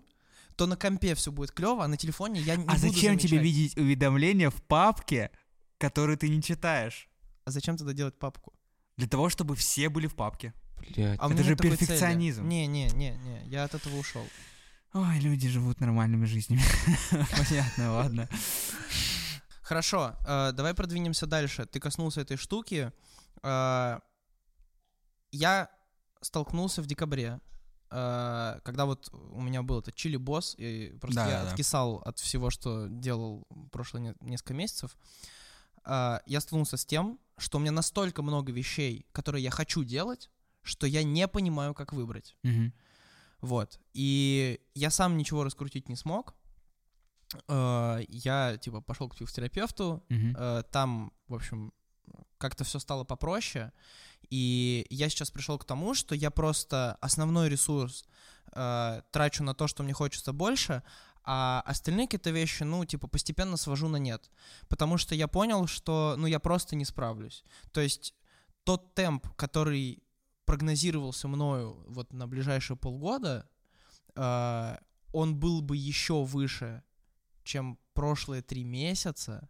то 0.56 0.66
на 0.68 0.76
компе 0.76 1.16
все 1.16 1.32
будет 1.32 1.51
клево, 1.51 1.84
а 1.84 1.88
на 1.88 1.97
телефоне 1.97 2.41
я 2.41 2.56
не 2.56 2.64
А 2.64 2.68
буду 2.76 2.80
зачем 2.80 3.18
тебе 3.18 3.30
замечать. 3.38 3.43
видеть 3.43 3.78
уведомления 3.78 4.49
в 4.49 4.62
папке, 4.64 5.32
которые 5.78 6.18
ты 6.18 6.30
не 6.30 6.41
читаешь? 6.43 7.08
А 7.45 7.51
зачем 7.51 7.78
тогда 7.78 7.93
делать 7.93 8.18
папку? 8.20 8.54
Для 8.97 9.08
того, 9.08 9.30
чтобы 9.30 9.56
все 9.56 9.89
были 9.89 10.08
в 10.08 10.16
папке. 10.16 10.54
Блядь. 10.78 11.18
А 11.20 11.32
Это 11.32 11.43
же 11.43 11.56
перфекционизм. 11.56 12.47
Не, 12.47 12.68
не, 12.68 12.88
не, 12.89 13.12
не, 13.12 13.41
я 13.47 13.64
от 13.64 13.74
этого 13.74 13.97
ушел. 13.97 14.24
Ой, 14.94 15.20
люди 15.20 15.50
живут 15.50 15.80
нормальными 15.80 16.26
жизнями. 16.26 16.62
Понятно, 17.38 17.94
ладно. 17.94 18.30
Хорошо, 19.62 20.14
э, 20.28 20.52
давай 20.54 20.74
продвинемся 20.74 21.26
дальше. 21.26 21.66
Ты 21.66 21.80
коснулся 21.80 22.22
этой 22.22 22.38
штуки. 22.38 22.91
Э, 23.41 24.00
я 25.32 25.70
столкнулся 26.22 26.82
в 26.82 26.86
декабре, 26.86 27.39
э, 27.89 28.60
когда 28.64 28.86
вот 28.86 29.10
у 29.12 29.41
меня 29.41 29.64
был 29.64 29.80
этот 29.80 29.96
чили-босс, 29.96 30.56
и 30.60 30.96
просто 31.02 31.22
я 31.22 31.26
Да-да-да. 31.28 31.50
откисал 31.52 31.96
от 32.06 32.20
всего, 32.20 32.50
что 32.52 32.88
делал 32.88 33.48
прошлые 33.72 34.04
не- 34.22 34.30
несколько 34.30 34.54
месяцев. 34.54 34.96
Э, 35.86 36.20
я 36.28 36.39
столкнулся 36.39 36.78
с 36.78 36.86
тем, 36.86 37.20
что 37.38 37.58
у 37.58 37.62
меня 37.62 37.72
настолько 37.72 38.22
много 38.22 38.52
вещей, 38.52 39.08
которые 39.12 39.44
я 39.44 39.50
хочу 39.50 39.84
делать, 39.84 40.30
что 40.62 40.86
я 40.86 41.04
не 41.04 41.28
понимаю, 41.28 41.74
как 41.74 41.94
выбрать. 41.94 42.36
Мгм. 42.44 42.74
Вот. 43.44 43.78
И 43.94 44.62
я 44.74 44.89
сам 44.89 45.18
ничего 45.18 45.44
раскрутить 45.44 45.89
не 45.89 45.98
смог. 45.98 46.34
Э, 47.50 48.00
Я, 48.08 48.58
типа, 48.58 48.80
пошел 48.82 49.10
к 49.10 49.16
психотерапевту. 49.16 50.02
Э, 50.38 50.64
там, 50.72 51.12
в 51.28 51.36
общем, 51.36 51.74
как-то 52.38 52.64
все 52.64 52.80
стало 52.80 53.04
попроще. 53.04 53.72
И 54.30 54.88
я 54.89 55.10
сейчас 55.10 55.30
пришел 55.30 55.58
к 55.58 55.66
тому, 55.66 55.94
что 55.94 56.16
я 56.16 56.32
просто 56.32 56.98
основной 57.02 57.50
ресурс 57.50 58.06
э, 58.54 59.02
трачу 59.12 59.44
на 59.44 59.54
то, 59.54 59.68
что 59.68 59.84
мне 59.84 59.94
хочется 59.94 60.32
больше, 60.32 60.82
а 61.26 61.64
остальные 61.66 62.08
какие-то 62.08 62.32
вещи, 62.32 62.64
ну, 62.64 62.86
типа, 62.86 63.08
постепенно 63.08 63.58
свожу 63.58 63.89
на 63.89 63.98
нет. 63.98 64.32
Потому 64.70 64.98
что 64.98 65.16
я 65.16 65.28
понял, 65.28 65.68
что, 65.68 66.16
ну, 66.18 66.28
я 66.28 66.39
просто 66.39 66.76
не 66.78 66.86
справлюсь. 66.86 67.44
То 67.74 67.82
есть 67.82 68.14
тот 68.64 68.94
темп, 68.94 69.28
который 69.36 70.03
прогнозировался 70.46 71.28
мною 71.28 71.84
вот 71.88 72.14
на 72.14 72.28
ближайшие 72.28 72.78
полгода, 72.78 73.48
э, 74.16 74.78
он 75.12 75.36
был 75.36 75.62
бы 75.62 75.78
еще 75.78 76.24
выше, 76.24 76.84
чем 77.44 77.78
прошлые 77.94 78.41
три 78.41 78.64
месяца, 78.64 79.50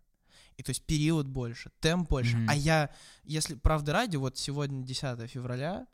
и 0.57 0.63
то 0.63 0.69
есть 0.69 0.83
период 0.83 1.27
больше, 1.27 1.71
темп 1.79 2.09
больше. 2.09 2.37
Мгм. 2.37 2.49
А 2.49 2.55
я, 2.55 2.89
если 3.23 3.55
правда 3.55 3.93
ради, 3.93 4.17
вот 4.17 4.37
сегодня 4.37 4.83
10 4.83 5.29
февраля, 5.29 5.87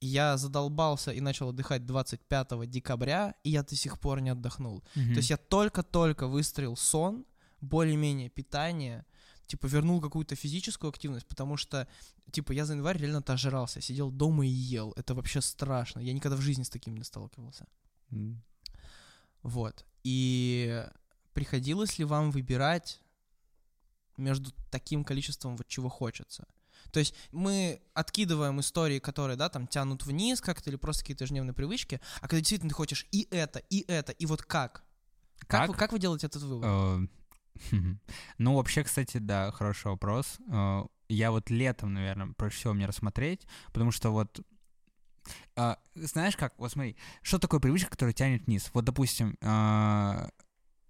я 0.00 0.36
задолбался 0.36 1.12
и 1.12 1.20
начал 1.20 1.50
отдыхать 1.50 1.86
25 1.86 2.66
декабря, 2.66 3.34
и 3.44 3.50
я 3.50 3.62
до 3.62 3.76
сих 3.76 4.00
пор 4.00 4.20
не 4.20 4.30
отдохнул. 4.30 4.82
Мгм. 4.94 5.12
То 5.12 5.18
есть 5.18 5.30
я 5.30 5.36
только-только 5.36 6.26
выстроил 6.26 6.76
сон, 6.76 7.24
более-менее 7.60 8.28
питание, 8.28 9.04
типа 9.46 9.66
вернул 9.66 10.00
какую-то 10.00 10.34
физическую 10.34 10.88
активность, 10.90 11.26
потому 11.26 11.56
что, 11.56 11.86
типа, 12.30 12.52
я 12.52 12.64
за 12.64 12.74
январь 12.74 12.98
реально-то 12.98 13.32
ожирался, 13.34 13.80
сидел 13.80 14.10
дома 14.10 14.46
и 14.46 14.50
ел. 14.50 14.92
Это 14.96 15.14
вообще 15.14 15.40
страшно. 15.40 16.00
Я 16.00 16.12
никогда 16.12 16.36
в 16.36 16.40
жизни 16.40 16.62
с 16.62 16.70
таким 16.70 16.96
не 16.96 17.04
сталкивался. 17.04 17.66
М. 18.10 18.42
Вот. 19.42 19.84
И 20.04 20.84
приходилось 21.32 21.98
ли 21.98 22.04
вам 22.04 22.30
выбирать 22.30 23.00
между 24.16 24.52
таким 24.70 25.04
количеством 25.04 25.56
вот 25.56 25.66
чего 25.66 25.88
хочется? 25.88 26.46
То 26.90 27.00
есть 27.00 27.14
мы 27.30 27.80
откидываем 27.94 28.60
истории, 28.60 28.98
которые, 28.98 29.36
да, 29.36 29.48
там 29.48 29.66
тянут 29.66 30.04
вниз 30.04 30.40
как-то 30.40 30.68
или 30.68 30.76
просто 30.76 31.02
какие-то 31.02 31.24
ежедневные 31.24 31.54
привычки, 31.54 32.00
а 32.16 32.22
когда 32.22 32.38
действительно 32.38 32.70
ты 32.70 32.74
хочешь 32.74 33.06
и 33.12 33.28
это, 33.30 33.60
и 33.70 33.84
это, 33.88 34.12
и 34.12 34.26
вот 34.26 34.42
как? 34.42 34.84
Как, 35.38 35.48
Как? 35.48 35.68
Вы, 35.68 35.74
как 35.74 35.92
вы 35.92 35.98
делаете 35.98 36.26
этот 36.26 36.42
вывод? 36.42 37.08
Э, 37.72 37.76
Ну, 38.38 38.56
вообще, 38.56 38.84
кстати, 38.84 39.18
да, 39.18 39.50
хороший 39.52 39.88
вопрос. 39.88 40.38
Э, 40.48 40.84
Я 41.08 41.30
вот 41.30 41.50
летом, 41.50 41.94
наверное, 41.94 42.32
проще 42.34 42.56
всего 42.56 42.72
мне 42.74 42.86
рассмотреть, 42.86 43.46
потому 43.72 43.90
что 43.92 44.10
вот 44.10 44.40
а, 45.54 45.78
знаешь 45.94 46.36
как, 46.36 46.54
вот 46.58 46.72
смотри, 46.72 46.96
что 47.22 47.38
такое 47.38 47.60
привычка, 47.60 47.90
которая 47.90 48.12
тянет 48.12 48.46
вниз? 48.46 48.70
Вот, 48.74 48.84
допустим, 48.84 49.36
а, 49.40 50.30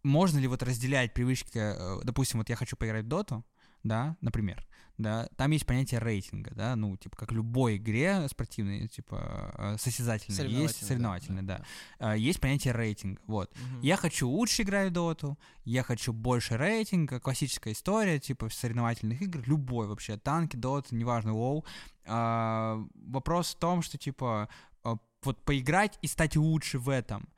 можно 0.03 0.39
ли 0.39 0.47
вот 0.47 0.63
разделять 0.63 1.15
привычки, 1.15 1.59
э, 1.59 2.01
допустим, 2.05 2.39
вот 2.39 2.49
я 2.49 2.57
хочу 2.57 2.77
поиграть 2.77 3.05
в 3.05 3.09
доту, 3.09 3.45
да, 3.83 4.17
например, 4.21 4.67
да, 4.99 5.29
там 5.37 5.51
есть 5.51 5.67
понятие 5.67 6.01
рейтинга, 6.01 6.53
да, 6.55 6.77
ну, 6.77 6.97
типа, 6.97 7.17
как 7.17 7.33
в 7.33 7.35
любой 7.35 7.77
игре 7.77 8.29
спортивной, 8.29 8.89
типа, 8.89 9.55
э, 9.57 9.77
состязательной, 9.79 10.49
есть 10.49 10.87
соревновательной, 10.87 11.43
да, 11.43 11.65
А, 11.99 12.17
есть 12.17 12.41
понятие 12.41 12.75
рейтинга, 12.75 13.21
вот. 13.27 13.53
Мгм. 13.57 13.81
Я 13.81 13.97
хочу 13.97 14.29
лучше 14.29 14.63
играть 14.63 14.91
в 14.91 14.93
доту, 14.93 15.39
я 15.65 15.83
хочу 15.83 16.13
больше 16.13 16.57
рейтинга, 16.57 17.21
классическая 17.21 17.73
история, 17.73 18.19
типа 18.19 18.49
соревновательных 18.51 19.21
игр, 19.23 19.43
любой 19.47 19.87
вообще, 19.89 20.17
танки, 20.17 20.57
дот, 20.57 20.93
неважно, 20.93 21.35
LoL. 21.35 21.65
А, 22.05 22.85
вопрос 22.95 23.55
в 23.55 23.59
том, 23.59 23.83
что, 23.83 23.99
типа, 23.99 24.49
а, 24.85 24.97
вот 25.23 25.43
поиграть 25.45 25.99
и 26.03 26.07
стать 26.07 26.37
лучше 26.37 26.79
в 26.79 26.89
этом, 26.89 27.29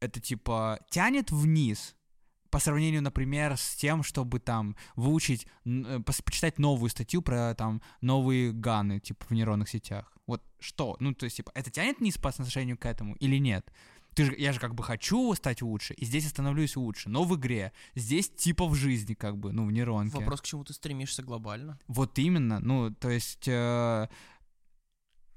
это, 0.00 0.20
типа, 0.20 0.78
тянет 0.88 1.30
вниз, 1.30 1.94
по 2.50 2.58
сравнению, 2.58 3.02
например, 3.02 3.56
с 3.56 3.76
тем, 3.76 4.02
чтобы 4.02 4.40
там 4.40 4.76
выучить, 4.96 5.46
э, 5.64 6.00
почитать 6.00 6.58
новую 6.58 6.90
статью 6.90 7.22
про 7.22 7.54
там 7.54 7.80
новые 8.00 8.52
GAN 8.52 8.81
ы, 8.81 9.00
типа 9.00 9.26
в 9.26 9.30
нейронных 9.30 9.68
сетях. 9.68 10.12
Вот 10.26 10.42
что? 10.58 10.96
Ну, 11.00 11.14
то 11.14 11.24
есть, 11.24 11.36
типа, 11.36 11.52
это 11.54 11.70
тянет 11.70 12.00
вниз 12.00 12.18
по 12.18 12.28
отношению 12.28 12.76
к 12.76 12.86
этому 12.86 13.14
или 13.16 13.38
нет? 13.38 13.72
Ты 14.14 14.24
же, 14.24 14.34
я 14.36 14.52
же 14.52 14.58
как 14.58 14.74
бы 14.74 14.82
хочу 14.82 15.32
стать 15.34 15.62
лучше, 15.62 15.94
и 15.94 16.04
здесь 16.04 16.24
я 16.24 16.30
становлюсь 16.30 16.76
лучше. 16.76 17.08
Но 17.08 17.24
в 17.24 17.36
игре, 17.36 17.72
здесь 17.94 18.28
типа 18.28 18.66
в 18.66 18.74
жизни, 18.74 19.14
как 19.14 19.38
бы, 19.38 19.52
ну, 19.52 19.64
в 19.64 19.72
нейронке. 19.72 20.18
Вопрос, 20.18 20.40
к 20.40 20.44
чему 20.44 20.64
ты 20.64 20.72
стремишься 20.72 21.22
глобально? 21.22 21.78
Вот 21.86 22.18
именно, 22.18 22.58
ну, 22.60 22.90
то 22.90 23.08
есть... 23.08 23.46
э, 23.46 24.08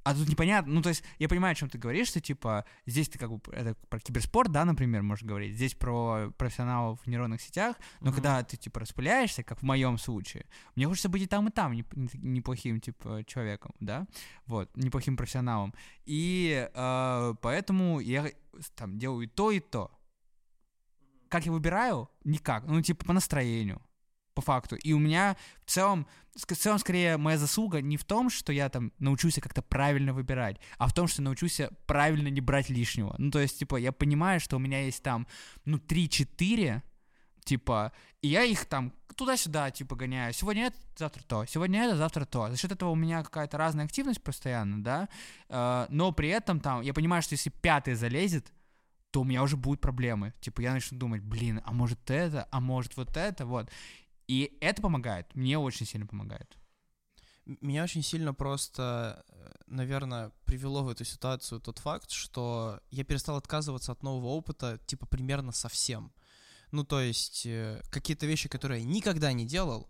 а 0.03 0.13
тут 0.13 0.27
непонятно, 0.27 0.73
ну, 0.73 0.81
то 0.81 0.89
есть, 0.89 1.03
я 1.19 1.29
понимаю, 1.29 1.53
о 1.53 1.55
чем 1.55 1.69
ты 1.69 1.77
говоришь, 1.77 2.09
что, 2.09 2.19
типа, 2.19 2.65
здесь 2.85 3.09
ты 3.09 3.17
как 3.17 3.31
бы, 3.31 3.39
это 3.53 3.75
про 3.89 3.99
киберспорт, 3.99 4.51
да, 4.51 4.65
например, 4.65 5.01
можешь 5.01 5.23
говорить, 5.23 5.55
здесь 5.55 5.73
про 5.75 6.31
профессионалов 6.37 6.99
в 7.01 7.07
нейронных 7.07 7.41
сетях, 7.41 7.77
но 8.01 8.07
Мгм. 8.07 8.15
когда 8.15 8.43
ты, 8.43 8.57
типа, 8.57 8.79
распыляешься, 8.81 9.43
как 9.43 9.59
в 9.59 9.63
моем 9.63 9.97
случае, 9.97 10.45
мне 10.75 10.87
хочется 10.87 11.09
быть 11.09 11.21
и 11.23 11.27
там, 11.27 11.47
и 11.47 11.51
там 11.51 11.71
неп- 11.73 11.95
не- 11.95 12.09
неплохим, 12.37 12.79
типа, 12.81 13.23
человеком, 13.25 13.73
да, 13.79 14.05
вот, 14.45 14.75
неплохим 14.75 15.15
профессионалом. 15.17 15.73
И 16.05 16.69
э, 16.73 17.33
поэтому 17.41 17.99
я 17.99 18.29
там 18.75 18.97
делаю 18.99 19.25
и 19.25 19.27
то, 19.27 19.51
и 19.51 19.59
то. 19.59 19.89
Как 21.29 21.45
я 21.45 21.51
выбираю? 21.51 22.09
Никак. 22.25 22.65
Ну, 22.67 22.81
типа, 22.81 23.05
по 23.05 23.13
настроению, 23.13 23.81
по 24.33 24.41
факту. 24.41 24.75
И 24.75 24.93
у 24.93 24.99
меня 24.99 25.35
в 25.65 25.71
целом, 25.71 26.07
в 26.35 26.55
целом, 26.55 26.79
скорее, 26.79 27.17
моя 27.17 27.37
заслуга 27.37 27.81
не 27.81 27.97
в 27.97 28.03
том, 28.03 28.29
что 28.29 28.51
я 28.53 28.69
там 28.69 28.91
научусь 28.99 29.39
как-то 29.41 29.61
правильно 29.61 30.13
выбирать, 30.13 30.59
а 30.77 30.87
в 30.87 30.93
том, 30.93 31.07
что 31.07 31.21
научусь 31.21 31.61
правильно 31.85 32.27
не 32.27 32.41
брать 32.41 32.69
лишнего. 32.69 33.15
Ну, 33.17 33.31
то 33.31 33.39
есть, 33.39 33.59
типа, 33.59 33.77
я 33.77 33.91
понимаю, 33.91 34.39
что 34.39 34.57
у 34.57 34.59
меня 34.59 34.83
есть 34.85 35.03
там, 35.03 35.27
ну, 35.65 35.77
3-4, 35.77 36.81
типа, 37.43 37.91
и 38.21 38.29
я 38.29 38.43
их 38.43 38.65
там 38.65 38.93
туда-сюда, 39.15 39.69
типа, 39.69 39.95
гоняю. 39.95 40.33
Сегодня 40.33 40.67
это, 40.67 40.77
завтра 40.97 41.23
то, 41.23 41.45
сегодня 41.45 41.83
это, 41.83 41.97
завтра 41.97 42.25
то. 42.25 42.49
За 42.49 42.57
счет 42.57 42.71
этого 42.71 42.89
у 42.89 42.95
меня 42.95 43.23
какая-то 43.23 43.57
разная 43.57 43.85
активность 43.85 44.23
постоянно, 44.23 44.83
да, 44.83 45.09
Э, 45.53 45.85
но 45.89 46.11
при 46.11 46.29
этом 46.29 46.59
там, 46.59 46.81
я 46.81 46.93
понимаю, 46.93 47.21
что 47.21 47.33
если 47.33 47.49
пятый 47.49 47.93
залезет, 47.93 48.51
то 49.11 49.21
у 49.21 49.23
меня 49.23 49.43
уже 49.43 49.55
будут 49.55 49.79
проблемы. 49.79 50.33
Типа, 50.41 50.61
я 50.61 50.73
начну 50.73 50.97
думать, 50.97 51.21
блин, 51.21 51.61
а 51.63 51.71
может 51.71 52.09
это, 52.09 52.47
а 52.49 52.59
может 52.59 52.97
вот 52.97 53.15
это, 53.15 53.45
вот. 53.45 53.69
И 54.27 54.57
это 54.61 54.81
помогает, 54.81 55.33
мне 55.35 55.57
очень 55.57 55.85
сильно 55.85 56.07
помогает. 56.07 56.57
Меня 57.45 57.83
очень 57.83 58.03
сильно 58.03 58.33
просто, 58.33 59.25
наверное, 59.67 60.31
привело 60.45 60.83
в 60.83 60.89
эту 60.89 61.03
ситуацию 61.03 61.59
тот 61.59 61.79
факт, 61.79 62.09
что 62.09 62.79
я 62.89 63.03
перестал 63.03 63.35
отказываться 63.35 63.91
от 63.91 64.01
нового 64.01 64.27
опыта, 64.27 64.79
типа, 64.85 65.05
примерно 65.07 65.51
совсем. 65.51 66.13
Ну, 66.71 66.85
то 66.85 67.01
есть, 67.01 67.45
э, 67.45 67.81
какие-то 67.91 68.25
вещи, 68.25 68.47
которые 68.47 68.81
я 68.81 68.87
никогда 68.87 69.33
не 69.33 69.45
делал, 69.45 69.89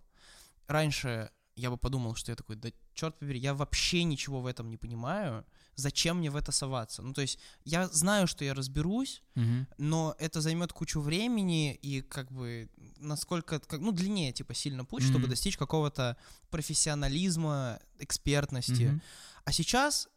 раньше 0.68 1.30
я 1.56 1.70
бы 1.70 1.78
подумал, 1.78 2.16
что 2.16 2.32
я 2.32 2.36
такой, 2.36 2.56
да 2.56 2.70
черт 2.94 3.18
побери, 3.20 3.40
я 3.40 3.54
вообще 3.54 4.04
ничего 4.04 4.42
в 4.42 4.48
этом 4.48 4.70
не 4.70 4.78
понимаю, 4.78 5.46
зачем 5.76 6.18
мне 6.18 6.30
в 6.30 6.36
это 6.36 6.52
соваться? 6.52 7.02
Ну, 7.02 7.14
то 7.14 7.22
есть, 7.22 7.40
я 7.66 7.88
знаю, 7.88 8.28
что 8.28 8.46
я 8.46 8.54
разберусь, 8.54 9.22
но 9.78 10.16
это 10.20 10.42
займет 10.42 10.74
кучу 10.74 11.00
времени 11.02 11.74
и 11.74 12.02
как 12.02 12.32
бы 12.32 12.70
насколько, 12.98 13.60
как, 13.60 13.80
ну, 13.80 13.92
длиннее, 13.92 14.32
типа, 14.32 14.54
сильно 14.54 14.86
путь, 14.86 15.04
чтобы 15.04 15.20
Мгм. 15.22 15.30
достичь 15.30 15.58
какого-то 15.58 16.16
профессионализма, 16.50 17.80
экспертности. 18.00 18.84
Мгм. 18.84 19.02
А 19.46 19.52
сейчас 19.52 20.08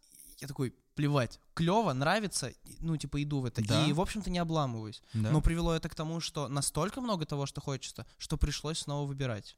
я 0.41 0.49
такой, 0.49 0.75
плевать. 0.95 1.41
Клево, 1.55 1.93
нравится, 1.93 2.53
ну, 2.81 2.97
типа, 2.97 3.23
иду 3.23 3.41
в 3.41 3.45
это. 3.45 3.63
Да. 3.63 3.87
И, 3.87 3.93
в 3.93 4.01
общем-то, 4.01 4.31
не 4.31 4.39
обламываюсь. 4.39 5.03
Да. 5.15 5.31
Но 5.31 5.41
привело 5.41 5.75
это 5.75 5.89
к 5.89 5.95
тому, 5.95 6.21
что 6.21 6.49
настолько 6.49 7.01
много 7.01 7.27
того, 7.27 7.47
что 7.47 7.61
хочется, 7.61 8.07
что 8.19 8.37
пришлось 8.39 8.79
снова 8.79 9.07
выбирать. 9.07 9.57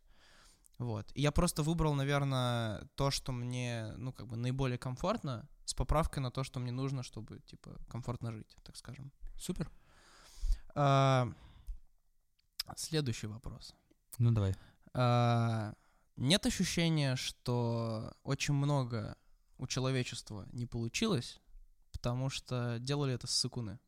Вот. 0.79 1.11
И 1.15 1.23
я 1.23 1.31
просто 1.33 1.63
выбрал, 1.63 1.95
наверное, 1.95 2.89
то, 2.95 3.11
что 3.11 3.33
мне, 3.33 3.93
ну, 3.97 4.13
как 4.13 4.27
бы 4.27 4.37
наиболее 4.37 4.79
комфортно, 4.79 5.49
с 5.69 5.75
поправкой 5.75 6.23
на 6.23 6.31
то, 6.31 6.45
что 6.45 6.61
мне 6.61 6.73
нужно, 6.73 7.03
чтобы, 7.03 7.41
типа, 7.41 7.77
комфортно 7.89 8.33
жить, 8.33 8.57
так 8.62 8.75
скажем. 8.75 9.12
Супер. 9.37 9.71
А, 10.75 11.31
Следующий 12.75 13.27
вопрос. 13.27 13.75
Ну 14.16 14.31
давай. 14.31 14.55
А, 14.95 15.75
Нет 16.16 16.47
ощущения, 16.47 17.16
что 17.16 18.14
очень 18.23 18.55
много 18.55 19.19
у 19.59 19.66
человечества 19.66 20.49
не 20.53 20.64
получилось, 20.64 21.39
потому 21.93 22.31
что 22.31 22.79
делали 22.79 23.12
это 23.12 23.27
ссыкуны? 23.27 23.79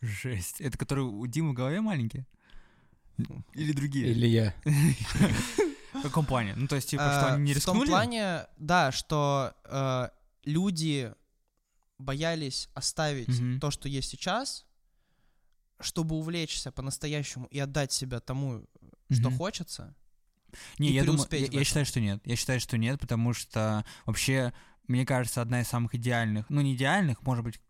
Жесть. 0.00 0.60
Это 0.60 0.76
который 0.76 1.04
у 1.04 1.24
Димы 1.28 1.52
в 1.52 1.54
голове 1.54 1.80
маленький? 1.80 2.26
Или 3.52 3.72
другие? 3.72 4.10
Или 4.10 4.26
я. 4.26 4.54
Плане? 6.26 6.54
Ну, 6.56 6.66
то 6.68 6.76
есть, 6.76 6.90
типа, 6.90 7.02
что 7.04 7.34
они 7.34 7.44
не 7.44 7.54
В 7.54 7.64
том 7.64 7.74
рискнули? 7.76 7.88
плане, 7.88 8.46
да, 8.56 8.92
что 8.92 9.54
э, 9.64 10.08
люди 10.44 11.12
боялись 11.98 12.68
оставить 12.74 13.60
то, 13.60 13.70
что 13.70 13.88
есть 13.88 14.10
сейчас, 14.10 14.66
чтобы 15.80 16.16
увлечься 16.16 16.72
по-настоящему 16.72 17.46
и 17.46 17.58
отдать 17.58 17.92
себя 17.92 18.20
тому, 18.20 18.64
что 19.10 19.30
хочется. 19.30 19.94
Не, 20.78 20.90
я 20.92 21.04
думаю, 21.04 21.26
я, 21.32 21.38
я 21.38 21.64
считаю, 21.64 21.84
что 21.84 22.00
нет. 22.00 22.20
Я 22.24 22.36
считаю, 22.36 22.60
что 22.60 22.78
нет, 22.78 22.98
потому 23.00 23.34
что 23.34 23.84
вообще, 24.06 24.54
мне 24.88 25.04
кажется, 25.04 25.42
одна 25.42 25.60
из 25.60 25.68
самых 25.68 25.94
идеальных, 25.94 26.48
ну, 26.48 26.60
не 26.60 26.74
идеальных, 26.74 27.22
может 27.22 27.44
быть, 27.44 27.60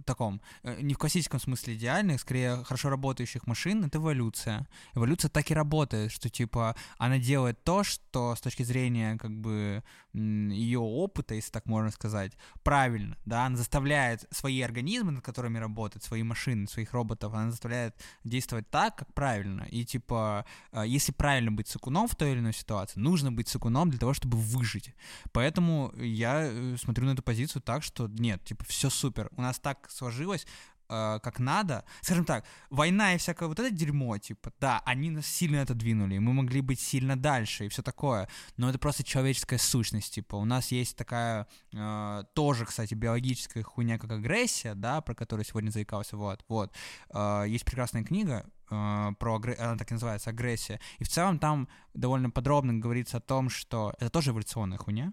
таком, 0.00 0.40
э, 0.62 0.80
не 0.80 0.94
в 0.94 0.98
классическом 0.98 1.40
смысле 1.40 1.74
идеальных, 1.74 2.20
скорее 2.20 2.64
хорошо 2.64 2.90
работающих 2.90 3.46
машин, 3.46 3.84
это 3.84 3.98
эволюция. 3.98 4.66
Эволюция 4.94 5.28
так 5.28 5.50
и 5.50 5.54
работает, 5.54 6.12
что, 6.12 6.28
типа, 6.28 6.74
она 6.98 7.18
делает 7.18 7.62
то, 7.64 7.84
что 7.84 8.34
с 8.34 8.40
точки 8.40 8.62
зрения, 8.62 9.16
как 9.18 9.32
бы, 9.32 9.82
ее 10.12 10.78
опыта, 10.78 11.34
если 11.34 11.50
так 11.50 11.66
можно 11.66 11.90
сказать, 11.90 12.32
правильно, 12.62 13.16
да, 13.24 13.46
она 13.46 13.56
заставляет 13.56 14.26
свои 14.30 14.60
организмы, 14.60 15.12
над 15.12 15.24
которыми 15.24 15.58
работает, 15.58 16.04
свои 16.04 16.22
машины, 16.22 16.66
своих 16.68 16.92
роботов, 16.92 17.32
она 17.34 17.50
заставляет 17.50 17.96
действовать 18.24 18.68
так, 18.70 18.96
как 18.96 19.12
правильно. 19.14 19.66
И, 19.70 19.84
типа, 19.84 20.44
а, 20.70 20.84
если 20.84 21.12
правильно 21.12 21.50
быть 21.50 21.68
сыкуном 21.68 22.08
в 22.08 22.14
той 22.14 22.32
или 22.32 22.40
иной 22.40 22.52
ситуации, 22.52 23.00
нужно 23.00 23.32
быть 23.32 23.48
сыкуном 23.48 23.90
для 23.90 23.98
того, 23.98 24.12
чтобы 24.12 24.36
выжить. 24.36 24.94
Поэтому 25.32 25.92
я 25.96 26.42
э, 26.42 26.76
смотрю 26.78 27.06
на 27.06 27.12
эту 27.12 27.22
позицию 27.22 27.62
так, 27.62 27.82
что 27.82 28.08
нет, 28.08 28.44
типа, 28.44 28.64
все 28.64 28.90
супер. 28.90 29.30
У 29.36 29.42
нас 29.42 29.58
так 29.58 29.81
сложилось, 29.90 30.46
э, 30.88 31.18
как 31.22 31.38
надо. 31.38 31.84
Скажем 32.02 32.24
так, 32.24 32.44
война 32.70 33.14
и 33.14 33.18
всякое 33.18 33.48
вот 33.48 33.58
это 33.58 33.70
дерьмо, 33.70 34.18
типа, 34.18 34.52
да, 34.60 34.82
они 34.84 35.10
нас 35.10 35.26
сильно 35.26 35.62
отодвинули, 35.62 36.18
мы 36.18 36.32
могли 36.32 36.60
быть 36.60 36.80
сильно 36.80 37.16
дальше 37.16 37.66
и 37.66 37.68
все 37.68 37.82
такое, 37.82 38.28
но 38.56 38.68
это 38.68 38.78
просто 38.78 39.04
человеческая 39.04 39.58
сущность, 39.58 40.14
типа, 40.14 40.36
у 40.36 40.44
нас 40.44 40.72
есть 40.72 40.96
такая 40.96 41.46
э, 41.72 42.24
тоже, 42.34 42.66
кстати, 42.66 42.94
биологическая 42.94 43.62
хуйня, 43.62 43.98
как 43.98 44.10
агрессия, 44.12 44.74
да, 44.74 45.00
про 45.00 45.14
которую 45.14 45.44
сегодня 45.44 45.70
заикался, 45.70 46.16
вот, 46.16 46.44
вот. 46.48 46.72
Э, 47.14 47.44
есть 47.48 47.64
прекрасная 47.64 48.04
книга, 48.04 48.44
э, 48.70 49.10
про 49.18 49.38
агре- 49.38 49.56
она 49.56 49.76
так 49.76 49.90
и 49.90 49.94
называется 49.94 50.30
агрессия. 50.30 50.80
И 50.98 51.04
в 51.04 51.08
целом 51.08 51.38
там 51.38 51.68
довольно 51.94 52.30
подробно 52.30 52.74
говорится 52.74 53.18
о 53.18 53.20
том, 53.20 53.48
что 53.50 53.94
это 53.98 54.10
тоже 54.10 54.30
эволюционная 54.30 54.78
хуйня, 54.78 55.12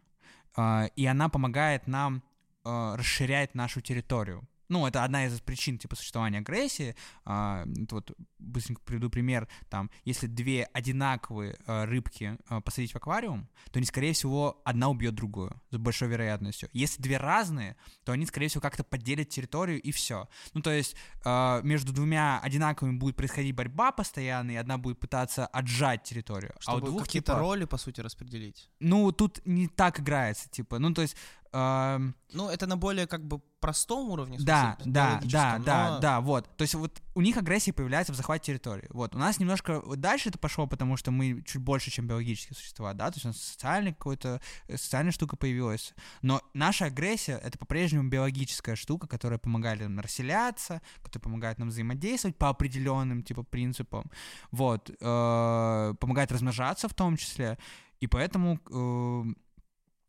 э, 0.57 0.89
и 0.95 1.05
она 1.05 1.30
помогает 1.30 1.88
нам 1.88 2.24
расширять 2.65 3.55
нашу 3.55 3.80
территорию. 3.82 4.47
Ну, 4.70 4.86
это 4.86 5.03
одна 5.03 5.26
из 5.26 5.39
причин, 5.41 5.78
типа, 5.80 5.95
существования 5.95 6.38
агрессии. 6.38 6.95
А, 7.26 7.65
вот 7.89 8.11
быстренько 8.38 8.82
приведу 8.84 9.09
пример. 9.09 9.47
Там, 9.70 9.89
если 10.05 10.28
две 10.28 10.65
одинаковые 10.74 11.57
э, 11.65 11.86
рыбки 11.86 12.38
э, 12.49 12.61
посадить 12.61 12.91
в 12.91 12.95
аквариум, 12.95 13.49
то 13.72 13.80
они, 13.80 13.86
скорее 13.86 14.13
всего, 14.13 14.61
одна 14.63 14.89
убьет 14.89 15.15
другую 15.15 15.59
с 15.72 15.78
большой 15.78 16.07
вероятностью. 16.09 16.70
Если 16.72 17.01
две 17.01 17.17
разные, 17.17 17.76
то 18.03 18.11
они, 18.11 18.26
скорее 18.26 18.47
всего, 18.47 18.61
как-то 18.61 18.84
поделят 18.84 19.30
территорию 19.30 19.82
и 19.82 19.91
все. 19.91 20.30
Ну, 20.53 20.61
то 20.61 20.72
есть 20.72 20.95
э, 21.26 21.61
между 21.63 21.91
двумя 21.91 22.39
одинаковыми 22.39 22.97
будет 22.97 23.15
происходить 23.15 23.55
борьба 23.55 23.91
постоянно, 23.91 24.51
и 24.51 24.55
одна 24.55 24.78
будет 24.78 24.99
пытаться 24.99 25.47
отжать 25.47 26.03
территорию. 26.03 26.53
а 26.65 26.76
у 26.76 26.78
Чтобы 26.78 26.88
двух, 26.88 27.03
какие-то 27.03 27.34
типа, 27.34 27.39
роли, 27.39 27.65
по 27.65 27.78
сути, 27.78 28.01
распределить. 28.01 28.70
ну, 28.80 29.11
тут 29.11 29.41
не 29.45 29.67
так 29.67 29.99
играется, 29.99 30.47
типа, 30.49 30.80
ну, 30.80 30.93
то 30.93 31.01
есть... 31.01 31.15
Ну, 31.52 32.50
это 32.50 32.68
на 32.68 32.78
более, 32.78 33.08
как 33.08 33.26
бы, 33.26 33.41
простом 33.60 34.10
уровне. 34.10 34.38
да, 34.39 34.76
смысле, 34.76 34.91
да, 34.91 35.04
да, 35.04 35.10
биологическом, 35.10 35.64
да, 35.64 35.89
но- 35.89 36.00
да, 36.00 36.22
вот. 36.22 36.58
То 36.58 36.62
есть 36.62 36.76
вот 36.76 37.02
у 37.16 37.22
них 37.22 37.38
агрессия 37.38 37.74
появляется 37.74 38.14
в 38.14 38.16
захвате 38.16 38.45
территории. 38.45 38.88
Вот. 38.89 39.16
У 39.16 39.18
нас 39.18 39.39
немножко 39.39 39.82
дальше 39.95 40.30
это 40.30 40.38
пошло, 40.38 40.68
потому 40.68 40.95
что 40.95 41.12
мы 41.12 41.41
чуть 41.45 41.62
больше, 41.62 41.91
чем 41.91 42.08
биологические 42.08 42.56
существа, 42.56 42.93
да, 42.93 43.10
то 43.10 43.16
есть 43.16 43.26
у 43.26 43.30
нас 43.30 43.38
социальный 43.38 43.93
какой-то, 43.93 44.41
э, 44.68 44.78
социальная 44.78 45.12
штука 45.12 45.36
появилась. 45.36 45.93
Но 46.22 46.41
наша 46.54 46.86
агрессия— 46.86 47.38
это 47.43 47.58
по-прежнему 47.58 48.08
биологическая 48.10 48.76
штука, 48.76 49.08
которая 49.08 49.39
помогает 49.39 49.82
нам 49.82 50.00
расселяться, 50.00 50.82
которая 51.04 51.24
помогает 51.24 51.58
нам 51.60 51.70
взаимодействовать 51.70 52.38
по 52.38 52.50
определенным, 52.50 53.24
типа, 53.24 53.43
принципам. 53.43 54.10
Вот. 54.52 54.89
э, 54.89 55.93
помогает 56.00 56.32
размножаться 56.32 56.88
в 56.88 56.93
том 56.93 57.18
числе. 57.18 57.58
И 58.00 58.08
поэтому 58.08 58.60
э, 58.70 59.34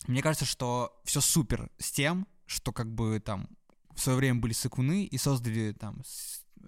мне 0.06 0.22
кажется, 0.22 0.44
что 0.44 1.00
все 1.04 1.20
супер 1.20 1.70
с 1.78 1.90
тем, 1.90 2.26
что 2.46 2.72
как 2.72 2.92
бы 2.92 3.20
там 3.20 3.48
в 3.94 4.00
свое 4.00 4.18
время 4.18 4.40
были 4.40 4.52
сыкуны 4.52 5.04
и 5.04 5.18
создали 5.18 5.72
там 5.72 6.02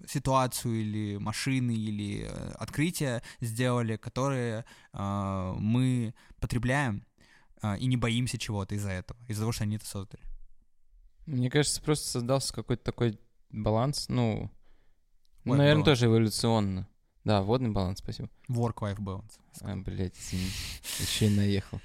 ситуацию 0.07 0.81
или 0.81 1.17
машины 1.17 1.71
или 1.71 2.25
э, 2.25 2.51
открытия 2.53 3.21
сделали, 3.41 3.95
которые 3.95 4.65
э, 4.93 5.53
мы 5.57 6.13
потребляем 6.39 7.05
э, 7.61 7.77
и 7.77 7.85
не 7.85 7.97
боимся 7.97 8.37
чего-то 8.37 8.75
из-за 8.75 8.91
этого, 8.91 9.19
из-за 9.27 9.41
того, 9.41 9.51
что 9.51 9.63
они 9.63 9.75
это 9.77 9.85
создали. 9.85 10.23
Мне 11.25 11.49
кажется, 11.49 11.81
просто 11.81 12.07
создался 12.07 12.53
какой-то 12.53 12.83
такой 12.83 13.19
баланс, 13.49 14.09
ну, 14.09 14.51
Ой, 15.45 15.57
наверное, 15.57 15.83
баланс. 15.83 15.99
тоже 15.99 16.05
эволюционно. 16.07 16.87
Да, 17.23 17.41
водный 17.41 17.69
баланс, 17.69 17.99
спасибо. 17.99 18.29
Work-life 18.49 18.97
balance. 18.97 19.39
А, 19.61 19.75
блядь, 19.77 20.17
извини, 20.17 20.49
еще 20.99 21.27
и 21.27 21.35
наехал. 21.35 21.79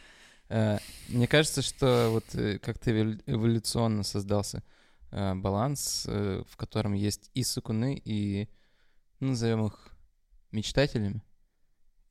Э, 0.48 0.78
Мне 1.08 1.26
кажется, 1.26 1.62
что 1.62 2.08
вот 2.10 2.34
э, 2.34 2.58
как-то 2.58 2.90
эволю- 2.90 3.22
эволюционно 3.26 4.02
создался 4.02 4.62
э, 5.10 5.34
баланс, 5.34 6.04
в 6.06 6.56
котором 6.56 6.92
есть 6.94 7.30
и 7.34 7.42
сукуны, 7.42 8.00
и, 8.04 8.48
ну, 9.20 9.28
назовем 9.28 9.66
их 9.66 9.90
мечтателями, 10.52 11.22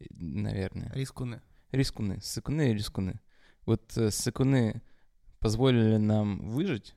наверное. 0.10 0.92
Рискуны. 0.94 1.42
Рискуны, 1.72 2.22
сыкуны 2.22 2.72
и 2.72 2.74
рискуны. 2.74 3.20
Вот 3.66 3.92
сыкуны 4.12 4.82
позволили 5.40 5.98
нам 5.98 6.50
выжить, 6.50 6.96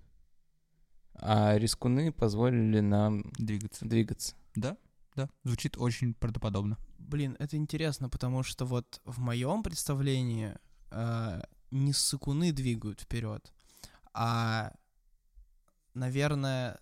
а 1.14 1.56
рискуны 1.58 2.12
позволили 2.12 2.80
нам 2.80 3.32
Двигаться. 3.36 3.84
двигаться. 3.84 4.34
Да, 4.54 4.76
да, 5.16 5.28
звучит 5.44 5.76
очень 5.76 6.14
правдоподобно. 6.14 6.78
Блин, 6.98 7.36
это 7.38 7.56
интересно, 7.56 8.08
потому 8.08 8.42
что 8.42 8.64
вот 8.64 9.00
в 9.04 9.18
моем 9.18 9.62
представлении 9.62 10.54
э, 10.90 11.42
не 11.70 11.92
ссыкуны 11.92 12.52
двигают 12.52 13.00
вперед, 13.00 13.52
а, 14.12 14.72
наверное, 15.94 16.80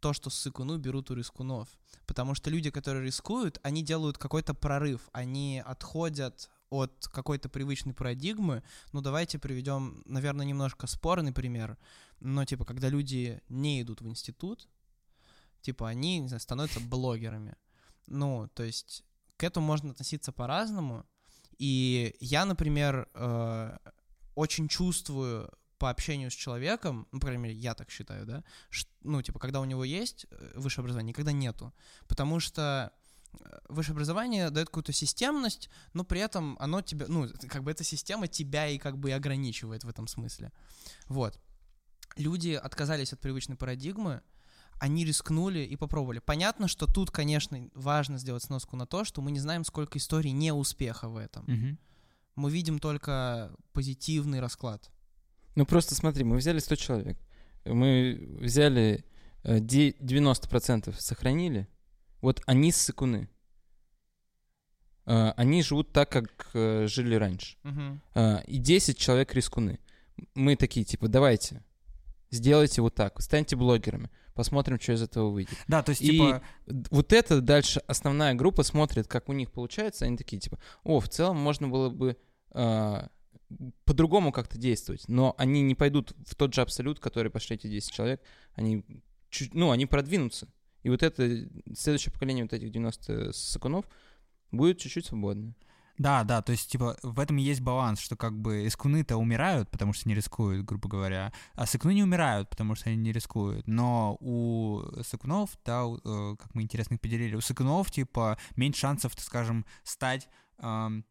то, 0.00 0.12
что 0.12 0.28
ссыкуну 0.28 0.76
берут 0.76 1.10
у 1.10 1.14
рискунов. 1.14 1.68
Потому 2.06 2.34
что 2.34 2.50
люди, 2.50 2.70
которые 2.70 3.06
рискуют, 3.06 3.58
они 3.62 3.82
делают 3.82 4.18
какой-то 4.18 4.52
прорыв, 4.52 5.08
они 5.12 5.62
отходят 5.64 6.50
от 6.68 7.08
какой-то 7.10 7.48
привычной 7.48 7.94
парадигмы. 7.94 8.62
Ну, 8.92 9.00
давайте 9.00 9.38
приведем, 9.38 10.02
наверное, 10.04 10.44
немножко 10.44 10.86
спорный 10.86 11.32
пример. 11.32 11.78
Но, 12.20 12.44
типа, 12.44 12.66
когда 12.66 12.90
люди 12.90 13.40
не 13.48 13.80
идут 13.80 14.02
в 14.02 14.06
институт, 14.06 14.68
типа, 15.62 15.88
они, 15.88 16.18
не 16.18 16.28
знаю, 16.28 16.40
становятся 16.40 16.80
блогерами. 16.80 17.56
Ну, 18.06 18.50
то 18.54 18.62
есть 18.62 19.04
к 19.38 19.44
этому 19.44 19.66
можно 19.66 19.92
относиться 19.92 20.32
по-разному. 20.32 21.06
И 21.58 22.14
я, 22.20 22.44
например, 22.44 23.08
э, 23.14 23.76
очень 24.34 24.68
чувствую 24.68 25.50
по 25.78 25.90
общению 25.90 26.30
с 26.30 26.34
человеком, 26.34 27.06
ну, 27.12 27.20
по 27.20 27.26
крайней 27.26 27.42
мере, 27.42 27.54
я 27.54 27.74
так 27.74 27.90
считаю, 27.90 28.26
да, 28.26 28.44
ш- 28.70 28.86
ну, 29.02 29.20
типа, 29.22 29.38
когда 29.38 29.60
у 29.60 29.64
него 29.64 29.84
есть 29.84 30.26
э, 30.30 30.52
высшее 30.56 30.82
образование, 30.82 31.10
никогда 31.10 31.32
нету. 31.32 31.72
Потому 32.06 32.40
что 32.40 32.92
э, 33.32 33.58
высшее 33.68 33.94
образование 33.94 34.50
дает 34.50 34.68
какую-то 34.68 34.92
системность, 34.92 35.68
но 35.92 36.04
при 36.04 36.20
этом 36.20 36.56
оно 36.60 36.80
тебя, 36.80 37.06
ну, 37.08 37.28
как 37.48 37.62
бы 37.64 37.70
эта 37.70 37.84
система 37.84 38.28
тебя 38.28 38.68
и 38.68 38.78
как 38.78 38.96
бы 38.96 39.10
и 39.10 39.12
ограничивает 39.12 39.84
в 39.84 39.88
этом 39.88 40.06
смысле. 40.06 40.52
Вот. 41.06 41.38
Люди 42.16 42.50
отказались 42.50 43.12
от 43.12 43.20
привычной 43.20 43.56
парадигмы, 43.56 44.22
они 44.80 45.04
рискнули 45.04 45.60
и 45.60 45.76
попробовали. 45.76 46.18
Понятно, 46.18 46.68
что 46.68 46.86
тут, 46.86 47.10
конечно, 47.10 47.68
важно 47.74 48.18
сделать 48.18 48.42
сноску 48.42 48.76
на 48.76 48.86
то, 48.86 49.04
что 49.04 49.22
мы 49.22 49.30
не 49.30 49.40
знаем, 49.40 49.64
сколько 49.64 49.98
историй 49.98 50.32
неуспеха 50.32 51.08
в 51.08 51.16
этом. 51.16 51.44
Мгм. 51.46 51.78
Мы 52.36 52.50
видим 52.50 52.78
только 52.78 53.52
позитивный 53.72 54.40
расклад. 54.40 54.90
Ну 55.54 55.64
просто 55.66 55.94
смотри, 55.94 56.24
мы 56.24 56.36
взяли 56.36 56.58
100 56.58 56.76
человек. 56.76 57.18
Мы 57.64 58.36
взяли 58.40 59.04
э, 59.44 59.60
де- 59.60 59.92
90% 60.00 60.94
сохранили. 60.98 61.68
Вот 62.20 62.42
они 62.46 62.72
ссыкуны. 62.72 63.28
Э, 65.06 65.32
Они 65.36 65.62
живут 65.62 65.92
так, 65.92 66.10
как 66.10 66.50
э, 66.54 66.86
жили 66.88 67.14
раньше. 67.14 67.56
А, 68.14 68.38
и 68.46 68.58
10 68.58 68.98
человек 68.98 69.34
рискуны. 69.34 69.78
Мы 70.34 70.56
такие, 70.56 70.84
типа, 70.86 71.08
давайте, 71.08 71.62
сделайте 72.30 72.80
вот 72.82 72.94
так, 72.94 73.20
станьте 73.20 73.56
блогерами, 73.56 74.10
посмотрим, 74.34 74.80
что 74.80 74.92
из 74.92 75.02
этого 75.02 75.30
выйдет. 75.30 75.56
Да, 75.68 75.82
то 75.82 75.90
есть, 75.90 76.02
И 76.02 76.10
типа, 76.10 76.42
вот 76.66 77.12
это 77.12 77.40
дальше 77.40 77.80
основная 77.86 78.34
группа 78.34 78.62
смотрит, 78.62 79.06
как 79.08 79.28
у 79.28 79.32
них 79.32 79.50
получается, 79.50 80.04
они 80.04 80.16
такие, 80.16 80.40
типа, 80.40 80.58
о, 80.82 81.00
в 81.00 81.08
целом 81.08 81.36
можно 81.36 81.68
было 81.68 81.88
бы 81.88 82.16
а, 82.50 83.08
по-другому 83.84 84.32
как-то 84.32 84.58
действовать, 84.58 85.04
но 85.08 85.34
они 85.38 85.62
не 85.62 85.74
пойдут 85.74 86.14
в 86.26 86.34
тот 86.34 86.54
же 86.54 86.62
абсолют, 86.62 87.00
который 87.00 87.30
пошли 87.30 87.56
эти 87.56 87.68
10 87.68 87.92
человек, 87.92 88.22
они, 88.54 88.84
чуть, 89.30 89.54
ну, 89.54 89.70
они 89.70 89.86
продвинутся. 89.86 90.48
И 90.82 90.90
вот 90.90 91.02
это, 91.02 91.48
следующее 91.74 92.12
поколение 92.12 92.44
вот 92.44 92.52
этих 92.52 92.70
90 92.70 93.32
сакунов 93.32 93.86
будет 94.50 94.78
чуть-чуть 94.78 95.06
свободное. 95.06 95.54
Да, 95.96 96.24
да, 96.24 96.42
то 96.42 96.50
есть, 96.50 96.70
типа, 96.70 96.96
в 97.02 97.20
этом 97.20 97.38
и 97.38 97.42
есть 97.42 97.60
баланс, 97.60 98.00
что 98.00 98.16
как 98.16 98.36
бы 98.36 98.66
искуны-то 98.66 99.16
умирают, 99.16 99.70
потому 99.70 99.92
что 99.92 100.08
не 100.08 100.14
рискуют, 100.16 100.64
грубо 100.64 100.88
говоря, 100.88 101.32
а 101.54 101.66
сыкуны 101.66 101.94
не 101.94 102.02
умирают, 102.02 102.50
потому 102.50 102.74
что 102.74 102.90
они 102.90 102.98
не 102.98 103.12
рискуют. 103.12 103.68
Но 103.68 104.16
у 104.20 104.82
сыкунов, 105.04 105.50
да, 105.64 105.84
у, 105.84 105.98
э, 105.98 106.36
как 106.36 106.52
мы 106.54 106.62
интересно 106.62 106.98
поделили, 106.98 107.36
у 107.36 107.40
сыкунов, 107.40 107.92
типа, 107.92 108.38
меньше 108.56 108.80
шансов, 108.80 109.14
так 109.14 109.24
скажем, 109.24 109.64
стать, 109.84 110.28
эм, 110.58 111.04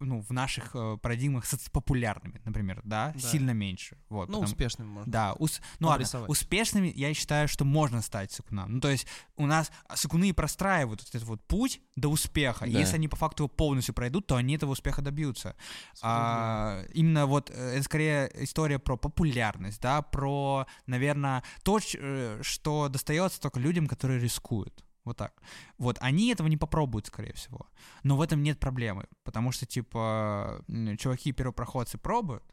ну, 0.00 0.20
в 0.20 0.30
наших 0.30 0.70
э, 0.74 0.96
парадигмах 1.02 1.44
соцпопулярными, 1.44 2.40
например, 2.44 2.80
да? 2.84 3.12
Да. 3.14 3.20
сильно 3.20 3.50
меньше. 3.50 3.96
Вот, 4.08 4.28
Ну, 4.28 4.34
потому- 4.34 4.44
успешным 4.44 4.88
можно. 4.88 5.10
Да, 5.10 5.32
ус- 5.34 5.60
ну 5.80 5.88
ладно, 5.88 6.06
успешными 6.28 6.92
я 6.94 7.12
считаю, 7.14 7.48
что 7.48 7.64
можно 7.64 8.00
стать 8.00 8.30
сыкуном. 8.32 8.74
Ну, 8.74 8.80
то 8.80 8.88
есть 8.90 9.06
у 9.36 9.46
нас 9.46 9.72
сыкуны 9.94 10.32
простраивают 10.32 11.02
этот 11.02 11.22
вот 11.24 11.44
путь 11.46 11.80
до 11.96 12.08
успеха. 12.08 12.64
И 12.66 12.72
Да. 12.72 12.78
если 12.78 12.94
они 12.96 13.08
по 13.08 13.16
факту 13.16 13.44
его 13.44 13.48
полностью 13.48 13.94
пройдут, 13.94 14.26
то 14.26 14.36
они 14.36 14.54
этого 14.54 14.70
успеха 14.72 15.02
добьются. 15.02 15.56
А, 16.02 16.82
именно 16.94 17.26
вот 17.26 17.50
э, 17.50 17.54
это 17.74 17.82
скорее 17.82 18.30
история 18.44 18.78
про 18.78 18.96
популярность, 18.96 19.80
да, 19.80 20.02
про, 20.02 20.66
наверное, 20.86 21.42
то, 21.64 21.78
э, 21.94 22.40
что 22.42 22.88
достается 22.88 23.40
только 23.40 23.58
людям, 23.60 23.86
которые 23.86 24.20
рискуют. 24.20 24.84
Вот 25.08 25.16
так. 25.16 25.32
Вот, 25.78 25.96
они 26.00 26.28
этого 26.28 26.48
не 26.48 26.56
попробуют, 26.56 27.06
скорее 27.06 27.32
всего. 27.32 27.66
Но 28.02 28.16
в 28.16 28.20
этом 28.20 28.42
нет 28.42 28.60
проблемы, 28.60 29.06
потому 29.24 29.52
что, 29.52 29.66
типа, 29.66 30.62
чуваки 30.98 31.32
первопроходцы 31.32 31.98
пробуют, 31.98 32.44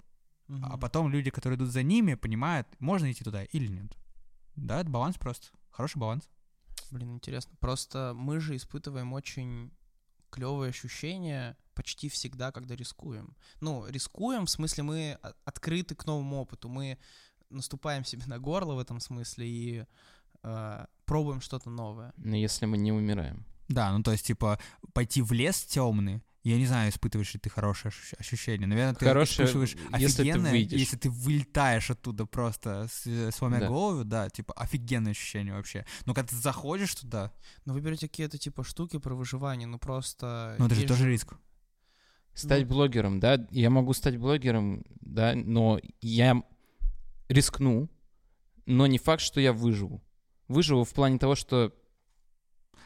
Мгм. 0.48 0.66
а 0.66 0.78
потом 0.78 1.10
люди, 1.10 1.30
которые 1.30 1.58
идут 1.58 1.70
за 1.70 1.84
ними, 1.84 2.14
понимают, 2.16 2.68
можно 2.80 3.12
идти 3.12 3.24
туда 3.24 3.44
или 3.44 3.68
нет. 3.68 3.98
Да, 4.56 4.80
это 4.80 4.90
баланс 4.90 5.18
просто. 5.18 5.48
Хороший 5.72 5.98
баланс. 5.98 6.30
Блин, 6.92 7.14
интересно. 7.16 7.56
Просто 7.60 8.14
мы 8.16 8.40
же 8.40 8.56
испытываем 8.56 9.14
очень 9.14 9.72
клевые 10.30 10.70
ощущения 10.70 11.58
почти 11.74 12.08
всегда, 12.10 12.52
когда 12.52 12.76
рискуем. 12.76 13.36
Ну, 13.62 13.86
рискуем, 13.88 14.46
в 14.46 14.50
смысле, 14.50 14.84
мы 14.84 15.20
открыты 15.44 15.96
к 15.96 16.06
новому 16.06 16.38
опыту. 16.38 16.70
Мы 16.70 16.98
наступаем 17.50 18.06
себе 18.06 18.24
на 18.28 18.40
горло 18.40 18.76
в 18.76 18.80
этом 18.80 19.00
смысле 19.00 19.48
и 19.48 19.86
э, 20.44 20.86
пробуем 21.06 21.42
что-то 21.42 21.70
новое. 21.70 22.14
Но 22.18 22.36
если 22.36 22.66
мы 22.66 22.78
не 22.78 22.92
умираем. 22.92 23.46
Да, 23.68 23.92
ну 23.98 24.04
то 24.04 24.12
есть, 24.12 24.26
типа, 24.28 24.60
пойти 24.94 25.22
в 25.22 25.32
лес 25.32 25.64
темный, 25.64 26.22
я 26.44 26.58
не 26.58 26.68
знаю, 26.68 26.92
испытываешь 26.92 27.34
ли 27.34 27.40
ты 27.40 27.50
хорошее 27.50 27.92
ощущ- 27.92 28.16
ощущение. 28.20 28.68
Наверное, 28.68 28.94
ты 28.94 29.04
Хорошее, 29.06 29.48
испытываешь 29.48 29.76
если 29.98 30.22
ты 30.24 30.30
офигенное, 30.30 30.52
выйдешь. 30.52 30.80
если 30.80 30.98
ты 30.98 31.10
вылетаешь 31.10 31.90
оттуда 31.90 32.28
просто, 32.28 32.88
с- 32.88 33.32
сломя 33.36 33.62
Да. 33.62 33.68
голову, 33.68 34.04
да, 34.04 34.30
типа, 34.30 34.54
офигенное 34.54 35.14
ощущение 35.14 35.56
вообще. 35.56 35.86
Но 36.06 36.14
когда 36.14 36.28
ты 36.30 36.36
заходишь 36.36 36.94
туда, 36.94 37.32
Но 37.66 37.74
вы 37.74 37.82
берете 37.82 38.08
какие-то 38.08 38.38
типа 38.38 38.64
штуки 38.64 39.00
про 39.00 39.16
выживание, 39.16 39.68
ну 39.68 39.80
просто... 39.80 40.56
ну 40.60 40.68
это 40.68 40.76
же 40.76 40.86
тоже 40.86 41.10
риск. 41.10 41.34
Стать 42.36 42.68
блогером, 42.68 43.20
да, 43.20 43.48
я 43.50 43.70
могу 43.72 43.94
стать 43.94 44.18
блогером, 44.18 44.84
да, 45.02 45.34
но 45.36 45.80
я 46.02 46.44
рискну, 47.30 47.90
но 48.68 48.86
не 48.88 48.98
факт, 49.00 49.22
что 49.24 49.40
я 49.42 49.52
выживу. 49.54 50.04
Выживу 50.48 50.84
в 50.84 50.94
плане 50.94 51.18
того, 51.20 51.36
что 51.36 51.74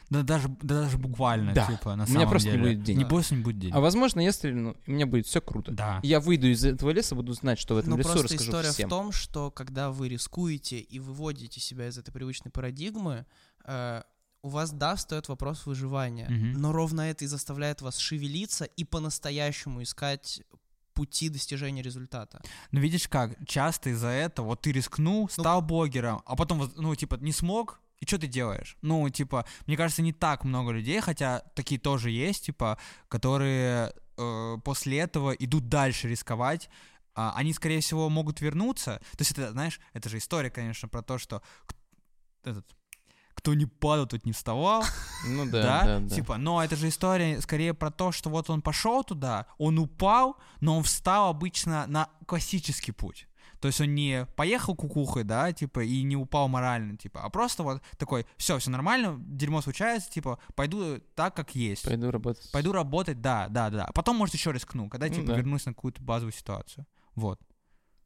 Да 0.08 0.22
даже, 0.24 0.48
да 0.62 0.82
даже 0.82 0.98
буквально, 0.98 1.52
Да. 1.54 1.66
типа, 1.66 1.94
на 1.94 2.02
У 2.04 2.06
меня 2.08 2.14
самом 2.20 2.30
просто 2.30 2.48
не 2.48 2.56
деле. 2.56 2.68
будет 2.74 2.82
денег. 2.82 2.98
Не 2.98 3.04
просто 3.04 3.34
не 3.36 3.42
будет 3.42 3.58
денег. 3.60 3.74
А 3.76 3.80
возможно, 3.80 4.18
я 4.20 4.32
стрельну, 4.32 4.76
и 4.86 4.90
у 4.90 4.94
меня 4.94 5.06
будет 5.06 5.26
все 5.26 5.40
круто. 5.40 5.70
Да. 5.70 6.00
Я 6.02 6.18
выйду 6.18 6.48
из 6.48 6.64
этого 6.64 6.90
леса, 6.90 7.14
буду 7.14 7.32
знать, 7.34 7.60
что 7.60 7.74
в 7.74 7.78
этом 7.78 7.90
Ну, 7.90 7.96
лесу, 7.96 8.08
просто 8.08 8.24
расскажу 8.24 8.50
история 8.50 8.72
всем. 8.72 8.88
в 8.88 8.90
том, 8.90 9.12
что 9.12 9.50
когда 9.52 9.90
вы 9.92 10.08
рискуете 10.08 10.80
и 10.80 10.98
выводите 10.98 11.60
себя 11.60 11.86
из 11.86 11.96
этой 11.96 12.10
привычной 12.10 12.50
парадигмы, 12.50 13.24
э, 13.66 14.02
у 14.42 14.48
вас, 14.48 14.72
да, 14.72 14.96
встает 14.96 15.28
вопрос 15.28 15.66
выживания. 15.66 16.26
Мгм. 16.28 16.52
Но 16.60 16.72
ровно 16.72 17.02
это 17.02 17.24
и 17.24 17.28
заставляет 17.28 17.80
вас 17.82 17.98
шевелиться 17.98 18.64
и 18.64 18.82
по-настоящему 18.84 19.82
искать 19.82 20.42
пути 21.00 21.30
достижения 21.30 21.82
результата. 21.82 22.42
Ну, 22.72 22.80
видишь 22.80 23.08
как, 23.08 23.30
часто 23.46 23.88
из-за 23.88 24.08
этого, 24.08 24.48
вот 24.48 24.60
ты 24.60 24.72
рискнул, 24.72 25.30
стал 25.30 25.62
блогером, 25.62 26.20
а 26.26 26.36
потом, 26.36 26.70
ну, 26.76 26.94
типа, 26.94 27.14
не 27.14 27.32
смог, 27.32 27.80
и 28.00 28.06
что 28.06 28.18
ты 28.18 28.26
делаешь? 28.26 28.76
Ну, 28.82 29.08
типа, 29.08 29.46
мне 29.66 29.78
кажется, 29.78 30.02
не 30.02 30.12
так 30.12 30.44
много 30.44 30.72
людей, 30.72 31.00
хотя 31.00 31.40
такие 31.54 31.80
тоже 31.80 32.10
есть, 32.10 32.44
типа, 32.44 32.76
которые 33.08 33.94
э, 34.18 34.56
после 34.62 34.98
этого 34.98 35.30
идут 35.32 35.70
дальше 35.70 36.06
рисковать, 36.06 36.68
а, 37.14 37.32
они, 37.34 37.54
скорее 37.54 37.80
всего, 37.80 38.10
могут 38.10 38.42
вернуться. 38.42 39.00
То 39.12 39.20
есть 39.20 39.32
это, 39.32 39.52
знаешь, 39.52 39.80
это 39.94 40.10
же 40.10 40.18
история, 40.18 40.50
конечно, 40.50 40.86
про 40.86 41.00
то, 41.02 41.16
что 41.16 41.42
этот, 42.44 42.66
кто 43.40 43.54
не 43.54 43.66
падал, 43.66 44.06
тот 44.06 44.24
не 44.26 44.32
вставал. 44.32 44.84
Ну 45.26 45.44
Да, 45.44 45.62
да, 45.62 45.84
да, 45.84 45.98
да. 46.00 46.14
типа, 46.14 46.36
но 46.38 46.62
это 46.62 46.76
же 46.76 46.88
история 46.88 47.40
скорее 47.40 47.74
про 47.74 47.90
то, 47.90 48.12
что 48.12 48.30
вот 48.30 48.48
он 48.50 48.62
пошел 48.62 49.04
туда, 49.04 49.46
он 49.58 49.78
упал, 49.78 50.36
но 50.60 50.76
он 50.78 50.82
встал 50.82 51.28
обычно 51.30 51.86
на 51.86 52.08
классический 52.26 52.92
путь. 52.92 53.26
То 53.60 53.68
есть 53.68 53.78
он 53.80 53.94
не 53.94 54.26
поехал 54.36 54.74
кукухой, 54.74 55.24
да, 55.24 55.52
типа, 55.52 55.80
и 55.80 56.02
не 56.02 56.16
упал 56.16 56.48
морально, 56.48 56.96
типа, 56.96 57.20
а 57.22 57.28
просто 57.28 57.62
вот 57.62 57.82
такой, 57.98 58.24
все, 58.38 58.58
все 58.58 58.70
нормально, 58.70 59.16
дерьмо 59.18 59.60
случается, 59.60 60.10
типа, 60.10 60.38
пойду 60.54 60.98
так, 61.14 61.36
как 61.36 61.54
есть. 61.54 61.84
Пойду 61.84 62.10
работать. 62.10 62.50
Пойду 62.52 62.72
работать, 62.72 63.20
да, 63.20 63.48
да, 63.48 63.68
да. 63.68 63.84
А 63.84 63.92
потом, 63.92 64.16
может, 64.16 64.34
еще 64.34 64.52
рискну, 64.52 64.88
когда, 64.88 65.08
Ну 65.08 65.14
типа, 65.14 65.26
да. 65.26 65.36
вернусь 65.36 65.66
на 65.66 65.74
какую-то 65.74 66.00
базовую 66.02 66.32
ситуацию. 66.32 66.86
Вот. 67.14 67.38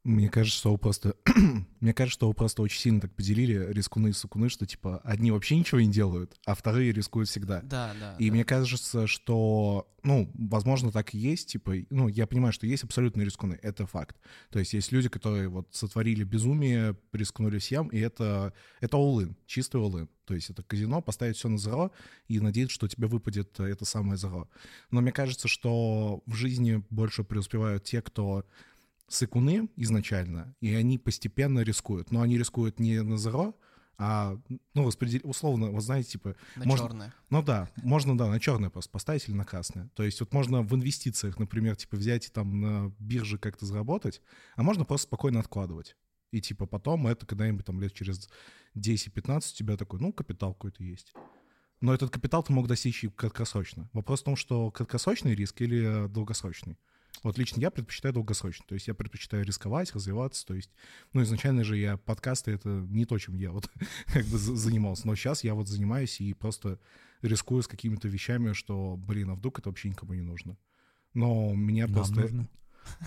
Мне 0.05 0.29
кажется, 0.29 0.59
что 0.59 0.71
вы 0.71 0.77
просто... 0.77 1.15
Мне 1.79 1.91
кажется, 1.91 2.13
что 2.13 2.27
вы 2.27 2.35
просто 2.35 2.61
очень 2.61 2.79
сильно 2.79 3.01
так 3.01 3.11
поделили 3.15 3.73
рискуны 3.73 4.09
и 4.09 4.13
сукуны, 4.13 4.49
что, 4.49 4.67
типа, 4.67 4.99
одни 5.03 5.31
вообще 5.31 5.57
ничего 5.57 5.81
не 5.81 5.89
делают, 5.89 6.37
а 6.45 6.53
вторые 6.53 6.91
рискуют 6.91 7.27
всегда. 7.27 7.61
Да, 7.63 7.91
да. 7.99 8.15
И 8.19 8.27
да. 8.27 8.33
мне 8.35 8.45
кажется, 8.45 9.07
что, 9.07 9.87
ну, 10.03 10.31
возможно, 10.35 10.91
так 10.91 11.15
и 11.15 11.17
есть, 11.17 11.49
типа, 11.53 11.73
ну, 11.89 12.07
я 12.07 12.27
понимаю, 12.27 12.53
что 12.53 12.67
есть 12.67 12.83
абсолютные 12.83 13.25
рискуны, 13.25 13.57
это 13.63 13.87
факт. 13.87 14.15
То 14.51 14.59
есть 14.59 14.73
есть 14.73 14.91
люди, 14.91 15.09
которые 15.09 15.49
вот 15.49 15.69
сотворили 15.71 16.23
безумие, 16.23 16.95
рискнули 17.11 17.57
всем, 17.57 17.87
и 17.87 17.97
это, 17.97 18.53
это 18.81 18.97
all-in, 18.97 19.35
чистый 19.47 19.81
all-in. 19.81 20.07
То 20.25 20.35
есть 20.35 20.51
это 20.51 20.61
казино, 20.61 21.01
поставить 21.01 21.37
все 21.37 21.49
на 21.49 21.57
зеро 21.57 21.91
и 22.27 22.39
надеяться, 22.39 22.75
что 22.75 22.87
тебе 22.87 23.07
выпадет 23.07 23.59
э, 23.59 23.63
это 23.65 23.85
самое 23.85 24.17
зеро. 24.17 24.49
Но 24.91 25.01
мне 25.01 25.11
кажется, 25.11 25.47
что 25.47 26.21
в 26.27 26.33
жизни 26.35 26.83
больше 26.91 27.23
преуспевают 27.23 27.83
те, 27.83 28.01
кто 28.01 28.45
сыкуны 29.07 29.69
изначально, 29.75 30.55
и 30.61 30.73
они 30.73 30.97
постепенно 30.97 31.59
рискуют. 31.59 32.11
Но 32.11 32.21
они 32.21 32.37
рискуют 32.37 32.79
не 32.79 33.01
на 33.01 33.17
зеро, 33.17 33.55
а, 33.97 34.37
ну, 34.73 34.87
распредел... 34.87 35.21
условно, 35.23 35.71
вы 35.71 35.79
знаете, 35.79 36.11
типа, 36.11 36.35
На 36.57 36.65
можно- 36.65 36.87
черное. 36.87 37.13
ну 37.29 37.41
да, 37.41 37.69
можно, 37.77 38.17
да, 38.17 38.27
на 38.27 38.39
черное 38.39 38.69
просто 38.69 38.91
поставить 38.91 39.27
или 39.29 39.35
на 39.35 39.45
красное. 39.45 39.89
То 39.95 40.03
есть 40.03 40.19
вот 40.19 40.33
можно 40.33 40.63
в 40.63 40.75
инвестициях, 40.75 41.39
например, 41.39 41.75
типа 41.77 41.95
взять 41.95 42.27
и 42.27 42.29
там 42.29 42.59
на 42.59 42.93
бирже 42.99 43.37
как-то 43.37 43.65
заработать, 43.65 44.21
а 44.55 44.63
можно 44.63 44.83
просто 44.83 45.07
спокойно 45.07 45.39
откладывать. 45.39 45.95
И 46.31 46.41
типа 46.41 46.65
потом 46.65 47.07
это 47.07 47.25
когда-нибудь 47.25 47.65
там 47.65 47.79
лет 47.79 47.93
через 47.93 48.29
10-15 48.75 49.37
у 49.37 49.55
тебя 49.55 49.77
такой, 49.77 49.99
ну, 50.01 50.11
капитал 50.11 50.53
какой-то 50.53 50.83
есть. 50.83 51.13
Но 51.79 51.93
этот 51.93 52.09
капитал 52.09 52.43
ты 52.43 52.51
мог 52.51 52.67
достичь 52.67 53.03
и 53.03 53.07
краткосрочно. 53.09 53.89
Вопрос 53.93 54.21
в 54.21 54.25
том, 54.25 54.35
что 54.35 54.71
краткосрочный 54.71 55.35
риск 55.35 55.61
или 55.61 56.05
э, 56.05 56.07
долгосрочный. 56.09 56.77
Вот 57.25 57.39
лично 57.39 57.59
я 57.59 57.71
предпочитаю 57.71 58.13
долгосрочный. 58.13 58.67
То 58.67 58.75
есть 58.75 58.87
я 58.87 58.93
предпочитаю 58.93 59.43
рисковать, 59.43 59.91
развиваться. 59.95 60.45
То 60.45 60.53
есть, 60.53 60.69
ну, 61.11 61.23
изначально 61.23 61.63
же 61.63 61.75
я 61.75 61.97
подкасты— 61.97 62.51
это 62.53 62.69
не 62.69 63.05
то, 63.05 63.17
чем 63.17 63.33
я 63.33 63.49
вот 63.49 63.67
как 64.13 64.25
бы 64.25 64.37
за- 64.37 64.55
занимался. 64.55 65.07
Но 65.07 65.15
сейчас 65.15 65.43
я 65.43 65.55
вот 65.55 65.67
занимаюсь 65.67 66.21
и 66.21 66.35
просто 66.35 66.79
рискую 67.23 67.63
с 67.63 67.67
какими-то 67.67 68.07
вещами, 68.07 68.53
что, 68.53 68.95
блин, 68.95 69.31
а 69.31 69.33
вдруг 69.33 69.57
это 69.57 69.69
вообще 69.69 69.89
никому 69.89 70.13
не 70.13 70.21
нужно. 70.21 70.55
Но 71.15 71.51
меня 71.55 71.87
Нам 71.87 71.95
просто... 71.95 72.21
нужно. 72.21 72.47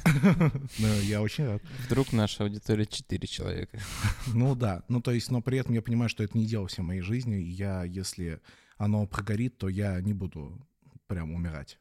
Ну, 0.81 1.01
я 1.03 1.23
очень 1.23 1.45
рад. 1.45 1.63
Вдруг 1.87 2.13
наша 2.13 2.43
аудитория 2.43 2.87
4 2.87 3.25
человека. 3.29 3.79
Ну 4.35 4.57
да, 4.57 4.83
ну 4.89 5.01
то 5.01 5.13
есть, 5.13 5.31
но 5.31 5.43
при 5.43 5.59
этом 5.59 5.77
я 5.77 5.81
понимаю, 5.81 6.09
что 6.09 6.25
это 6.25 6.37
не 6.37 6.45
дело 6.45 6.67
всей 6.67 6.83
моей 6.83 7.03
жизни, 7.03 7.41
и 7.41 7.51
я, 7.51 7.85
если 7.85 8.41
оно 8.79 9.07
прогорит, 9.07 9.59
то 9.59 9.69
я 9.69 10.01
не 10.01 10.13
буду 10.13 10.61
прям 11.07 11.33
умирать. 11.33 11.79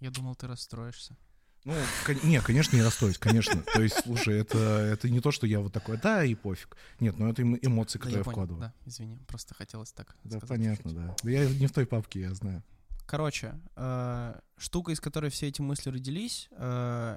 Я 0.00 0.10
думал, 0.10 0.34
ты 0.34 0.46
расстроишься. 0.46 1.16
Ну, 1.64 1.74
кон- 2.06 2.18
не, 2.24 2.40
конечно, 2.40 2.74
не 2.76 2.82
расстроюсь, 2.82 3.18
конечно. 3.18 3.62
То 3.74 3.82
есть, 3.82 4.02
слушай, 4.04 4.38
это, 4.38 4.58
это 4.58 5.10
не 5.10 5.20
то, 5.20 5.30
что 5.30 5.46
я 5.46 5.60
вот 5.60 5.72
такой, 5.72 5.98
да, 5.98 6.24
и 6.24 6.34
пофиг. 6.34 6.76
Нет, 7.00 7.18
ну 7.18 7.28
это 7.30 7.42
эмо- 7.42 7.58
эмоции, 7.60 7.98
Да, 7.98 8.04
которые 8.04 8.18
я 8.20 8.24
понял, 8.24 8.34
вкладываю. 8.36 8.60
да, 8.62 8.74
извини, 8.86 9.18
просто 9.26 9.54
хотелось 9.54 9.92
так 9.92 10.16
Да, 10.24 10.38
сказать 10.38 10.48
понятно, 10.48 10.90
чуть-чуть. 10.90 11.06
да. 11.06 11.16
Да 11.22 11.30
Я 11.30 11.46
не 11.48 11.66
в 11.66 11.72
той 11.72 11.86
папке, 11.86 12.20
я 12.20 12.34
знаю. 12.34 12.62
Короче, 13.06 13.54
э, 13.76 14.34
штука, 14.56 14.92
из 14.92 15.00
которой 15.00 15.30
все 15.30 15.48
эти 15.48 15.60
мысли 15.60 15.90
родились, 15.90 16.48
э, 16.52 17.16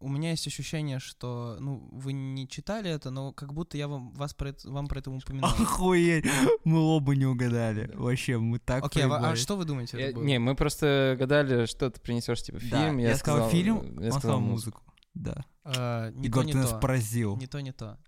у 0.00 0.08
меня 0.08 0.30
есть 0.30 0.46
ощущение, 0.46 0.98
что, 0.98 1.56
ну, 1.60 1.88
вы 1.92 2.12
не 2.12 2.46
читали 2.48 2.90
это, 2.90 3.10
но 3.10 3.32
как 3.32 3.52
будто 3.52 3.76
я 3.76 3.88
вам, 3.88 4.12
вас 4.12 4.34
про 4.34 4.50
это, 4.50 4.70
вам 4.70 4.86
про 4.86 5.00
это 5.00 5.10
упоминал. 5.10 5.50
Охуеть, 5.50 6.24
мы 6.64 6.80
оба 6.80 7.14
не 7.16 7.26
угадали. 7.26 7.90
Вообще, 7.94 8.38
мы 8.38 8.58
так 8.58 8.84
Окей, 8.84 9.04
а, 9.04 9.30
а 9.30 9.36
что 9.36 9.56
вы 9.56 9.64
думаете? 9.64 9.98
Я- 9.98 10.12
не, 10.12 10.38
мы 10.38 10.54
просто 10.54 11.16
гадали, 11.18 11.66
что 11.66 11.90
ты 11.90 12.00
принесешь, 12.00 12.42
типа, 12.42 12.58
Да, 12.70 12.86
фильм. 12.86 12.98
я 12.98 13.16
сказал 13.16 13.50
фильм, 13.50 14.00
я 14.00 14.12
он 14.12 14.18
сказал 14.18 14.40
музыку. 14.40 14.82
Да. 15.14 15.44
Э, 15.64 16.12
не 16.14 16.26
Егор, 16.28 16.42
то, 16.42 16.46
не 16.46 16.52
ты 16.52 16.58
нас 16.58 16.70
то. 16.70 16.78
поразил. 16.78 17.36
Не 17.36 17.46
то, 17.46 17.60
не 17.60 17.72
то. 17.72 17.98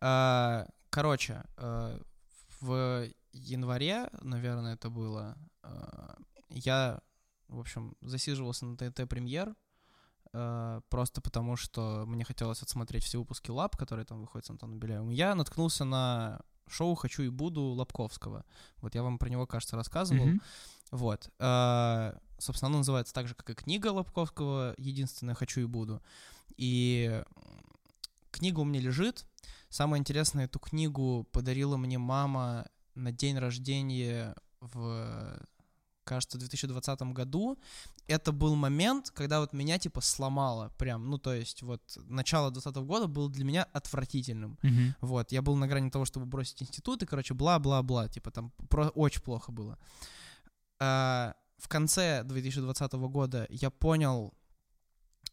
А, 0.00 0.66
Короче, 0.90 1.42
э, 1.56 1.98
в 2.60 3.08
январе, 3.32 4.08
наверное, 4.22 4.74
это 4.74 4.90
было, 4.90 5.36
э, 5.64 6.14
я, 6.50 7.00
в 7.48 7.58
общем, 7.58 7.96
засиживался 8.00 8.64
на 8.64 8.76
ТНТ 8.76 9.08
премьер, 9.08 9.56
э, 10.34 10.80
просто 10.90 11.20
потому 11.20 11.56
что 11.56 12.04
мне 12.06 12.24
хотелось 12.24 12.62
отсмотреть 12.62 13.04
все 13.04 13.18
выпуски 13.18 13.50
Лаб, 13.50 13.76
которые 13.76 14.04
там 14.04 14.20
выходят 14.20 14.46
с 14.46 14.50
Антоном 14.50 14.78
Беляевым. 14.78 15.10
Я 15.10 15.34
наткнулся 15.34 15.84
на 15.84 16.40
шоу 16.68 16.94
«Хочу 16.94 17.22
и 17.22 17.28
буду» 17.28 17.62
Лобковского. 17.62 18.44
Вот 18.78 18.94
я 18.94 19.02
вам 19.02 19.18
про 19.18 19.28
него, 19.28 19.46
кажется, 19.46 19.76
рассказывал. 19.76 20.26
Мгм. 20.26 20.42
Вот. 20.90 21.30
А, 21.38 22.18
Собственно, 22.38 22.68
оно 22.68 22.78
называется 22.78 23.14
так 23.14 23.28
же, 23.28 23.34
как 23.34 23.50
и 23.50 23.54
книга 23.54 23.88
Лобковского 23.88 24.74
«Единственное 24.76 25.34
хочу 25.34 25.60
и 25.60 25.66
буду». 25.66 26.02
И 26.56 27.22
книга 28.30 28.60
у 28.60 28.64
меня 28.64 28.80
лежит. 28.80 29.24
Самое 29.68 30.00
интересное, 30.00 30.44
эту 30.44 30.58
книгу 30.58 31.26
подарила 31.32 31.76
мне 31.76 31.98
мама 31.98 32.66
на 32.94 33.12
день 33.12 33.38
рождения 33.38 34.34
в, 34.60 35.40
кажется, 36.04 36.36
в 36.36 36.40
2020 36.40 37.00
году. 37.12 37.58
Это 38.06 38.32
был 38.32 38.54
момент, 38.54 39.10
когда 39.10 39.40
вот 39.40 39.52
меня, 39.52 39.78
типа, 39.78 40.00
сломало 40.00 40.70
прям. 40.78 41.10
Ну, 41.10 41.18
то 41.18 41.32
есть 41.34 41.62
вот 41.62 41.82
начало 42.08 42.50
2020 42.50 42.86
года 42.86 43.06
было 43.06 43.30
для 43.30 43.44
меня 43.44 43.64
отвратительным. 43.72 44.58
Мгм. 44.62 44.94
Вот, 45.00 45.32
я 45.32 45.42
был 45.42 45.56
на 45.56 45.66
грани 45.66 45.90
того, 45.90 46.04
чтобы 46.04 46.26
бросить 46.26 46.62
институт, 46.62 47.02
и, 47.02 47.06
короче, 47.06 47.34
бла-бла-бла, 47.34 48.08
типа 48.08 48.30
там 48.30 48.52
про- 48.68 48.88
очень 48.90 49.22
плохо 49.22 49.52
было. 49.52 49.78
А, 50.80 51.34
в 51.58 51.68
конце 51.68 52.22
2020 52.24 53.08
года 53.08 53.46
я 53.48 53.70
понял, 53.70 54.34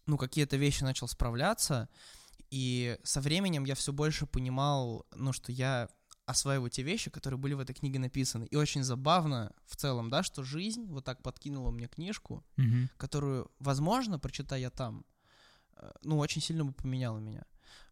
ну, 0.06 0.18
какие-то 0.18 0.58
вещи 0.58 0.84
начал 0.84 1.08
справляться, 1.08 1.90
и 2.50 2.98
со 3.04 3.22
временем 3.22 3.66
я 3.66 3.76
все 3.76 3.92
больше 3.94 4.26
понимал, 4.26 5.06
ну, 5.16 5.34
что 5.34 5.52
я 5.52 5.90
осваиваю 6.32 6.70
те 6.70 6.84
вещи, 6.84 7.10
которые 7.10 7.38
были 7.38 7.54
в 7.54 7.60
этой 7.60 7.74
книге 7.74 8.00
написаны. 8.00 8.46
И 8.46 8.56
очень 8.56 8.84
забавно 8.84 9.52
в 9.66 9.76
целом, 9.76 10.10
да, 10.10 10.24
что 10.24 10.44
жизнь 10.44 10.86
вот 10.88 11.06
так 11.06 11.22
подкинула 11.22 11.72
мне 11.72 11.88
книжку, 11.88 12.44
Мгм. 12.58 12.90
которую, 12.98 13.50
возможно, 13.60 14.20
прочитая 14.20 14.70
там, 14.70 15.06
э, 15.78 15.92
ну, 16.04 16.18
очень 16.18 16.42
сильно 16.42 16.66
бы 16.66 16.74
поменяла 16.74 17.20
меня. 17.20 17.44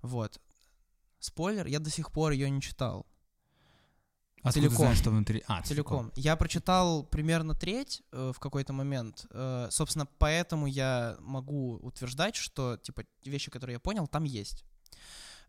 Вот. 0.02 0.42
Спойлер, 1.20 1.68
я 1.68 1.80
до 1.80 1.90
сих 1.90 2.12
пор 2.12 2.32
ее 2.32 2.50
не 2.50 2.62
читал. 2.62 3.06
Откуда 4.42 4.54
Целиком. 4.54 4.78
знаешь, 4.78 4.98
что 5.00 5.10
внутри? 5.10 5.44
А, 5.48 5.62
Целиком. 5.62 6.12
Я 6.16 6.36
прочитал 6.38 7.04
примерно 7.04 7.54
треть 7.56 8.04
э, 8.14 8.32
в 8.34 8.40
какой-то 8.40 8.72
момент. 8.72 9.26
Э, 9.32 9.68
собственно, 9.70 10.06
поэтому 10.18 10.66
я 10.66 11.18
могу 11.20 11.76
утверждать, 11.82 12.36
что, 12.38 12.78
типа, 12.78 13.04
вещи, 13.26 13.52
которые 13.52 13.74
я 13.74 13.80
понял, 13.80 14.08
там 14.08 14.24
есть. 14.24 14.64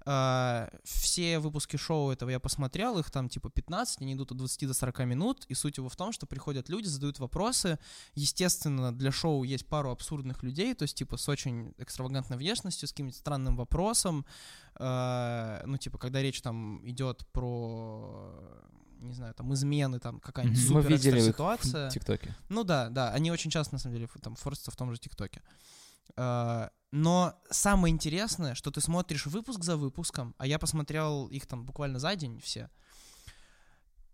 Э, 0.06 0.68
все 0.84 1.38
выпуски 1.38 1.76
шоу 1.76 2.10
этого 2.10 2.30
я 2.30 2.40
посмотрел, 2.40 2.98
их 2.98 3.10
там 3.10 3.28
типа 3.28 3.50
15, 3.50 4.00
они 4.00 4.14
идут 4.14 4.32
от 4.32 4.38
20 4.38 4.66
до 4.66 4.74
40 4.74 5.00
минут, 5.00 5.44
и 5.48 5.54
суть 5.54 5.76
его 5.76 5.88
в 5.88 5.96
том, 5.96 6.12
что 6.12 6.26
приходят 6.26 6.68
люди, 6.68 6.86
задают 6.86 7.18
вопросы. 7.18 7.78
Естественно, 8.14 8.92
для 8.96 9.12
шоу 9.12 9.44
есть 9.44 9.66
пару 9.66 9.90
абсурдных 9.90 10.42
людей, 10.42 10.74
то 10.74 10.84
есть 10.84 10.96
типа 10.96 11.16
с 11.16 11.28
очень 11.28 11.74
экстравагантной 11.78 12.36
внешностью, 12.36 12.88
с 12.88 12.92
каким-нибудь 12.92 13.18
странным 13.18 13.56
вопросом. 13.56 14.24
Э, 14.78 15.62
ну, 15.66 15.76
типа, 15.76 15.98
когда 15.98 16.22
речь 16.22 16.40
там 16.40 16.80
идет 16.88 17.26
про, 17.32 18.32
не 19.00 19.12
знаю, 19.12 19.34
там 19.34 19.52
измены, 19.52 19.98
там 19.98 20.20
какая-нибудь. 20.20 20.58
Мы 20.70 20.82
супер 20.82 20.92
видели 20.92 21.20
ситуация. 21.20 21.90
в 21.90 21.92
ТикТоке. 21.92 22.34
Ну 22.48 22.64
да, 22.64 22.88
да, 22.88 23.12
они 23.12 23.30
очень 23.30 23.50
часто, 23.50 23.74
на 23.74 23.78
самом 23.78 23.96
деле, 23.96 24.08
там 24.22 24.34
форсятся 24.34 24.70
в 24.70 24.76
том 24.76 24.92
же 24.92 24.98
ТикТоке. 24.98 25.42
А, 26.16 26.70
Но 26.92 27.40
самое 27.50 27.92
интересное, 27.92 28.54
что 28.54 28.70
ты 28.70 28.80
смотришь 28.80 29.26
выпуск 29.26 29.62
за 29.62 29.76
выпуском, 29.76 30.34
а 30.38 30.46
я 30.46 30.58
посмотрел 30.58 31.28
их 31.28 31.46
там 31.46 31.64
буквально 31.64 31.98
за 31.98 32.16
день 32.16 32.40
все, 32.40 32.68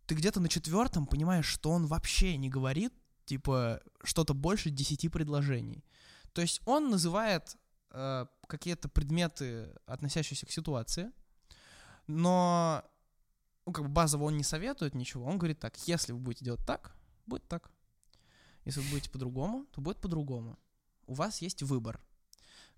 ты 0.07 0.15
где-то 0.15 0.41
на 0.41 0.49
четвертом 0.49 1.07
понимаешь, 1.07 1.47
что 1.47 1.71
он 1.71 1.87
вообще 1.87 2.37
не 2.37 2.49
говорит, 2.49 2.93
типа, 3.25 3.81
что-то 4.05 4.35
больше 4.35 4.71
десяти 4.71 5.09
предложений. 5.09 5.85
То 6.33 6.43
есть 6.43 6.61
он 6.67 6.91
называет 6.91 7.57
э, 7.91 8.27
какие-то 8.47 8.89
предметы, 8.89 9.75
относящиеся 9.87 10.47
к 10.47 10.51
ситуации, 10.51 11.11
но 12.07 12.85
ну, 13.65 13.73
как 13.73 13.85
бы 13.85 13.91
базово 13.91 14.25
он 14.25 14.37
не 14.37 14.45
советует 14.45 14.95
ничего. 14.95 15.25
Он 15.25 15.39
говорит 15.39 15.59
так, 15.59 15.77
если 15.87 16.13
вы 16.13 16.19
будете 16.19 16.45
делать 16.45 16.65
так, 16.67 16.95
будет 17.27 17.49
так. 17.49 17.71
Если 18.65 18.81
вы 18.81 18.91
будете 18.91 19.11
по-другому, 19.11 19.67
то 19.73 19.81
будет 19.81 20.01
по-другому. 20.01 20.59
У 21.07 21.15
вас 21.15 21.43
есть 21.43 21.63
выбор. 21.63 22.01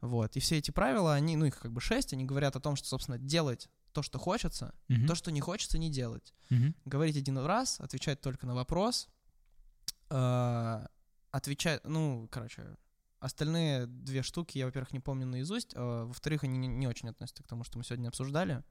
Вот. 0.01 0.37
И 0.37 0.41
все 0.41 0.59
эти 0.59 0.71
правила, 0.71 1.15
они, 1.15 1.37
ну, 1.37 1.47
их 1.47 1.59
как 1.59 1.73
бы 1.73 1.81
шесть, 1.81 2.13
они 2.13 2.25
говорят 2.25 2.57
о 2.57 2.61
том, 2.61 2.77
что, 2.77 2.87
собственно, 2.89 3.19
делать 3.19 3.69
то, 3.93 4.03
что 4.03 4.19
хочется, 4.19 4.75
Мгм. 4.89 5.07
то, 5.07 5.15
что 5.15 5.31
не 5.33 5.41
хочется, 5.41 5.79
не 5.79 5.91
делать. 5.91 6.35
Мгм. 6.51 6.75
Говорить 6.85 7.17
один 7.17 7.39
раз, 7.39 7.81
отвечать 7.81 8.21
только 8.21 8.47
на 8.47 8.55
вопрос, 8.55 9.09
э, 10.11 10.87
отвечать, 11.31 11.83
ну, 11.85 12.29
короче, 12.31 12.77
остальные 13.21 13.87
две 13.87 14.23
штуки 14.23 14.59
я, 14.59 14.67
во-первых, 14.67 14.93
не 14.93 15.01
помню 15.01 15.27
наизусть, 15.27 15.73
а 15.75 16.05
во-вторых, 16.05 16.45
они 16.45 16.57
не, 16.59 16.69
не 16.69 16.87
очень 16.87 17.09
относятся 17.09 17.43
к 17.43 17.49
тому, 17.49 17.65
что 17.65 17.79
мы 17.79 17.85
сегодня 17.85 18.09
обсуждали. 18.09 18.63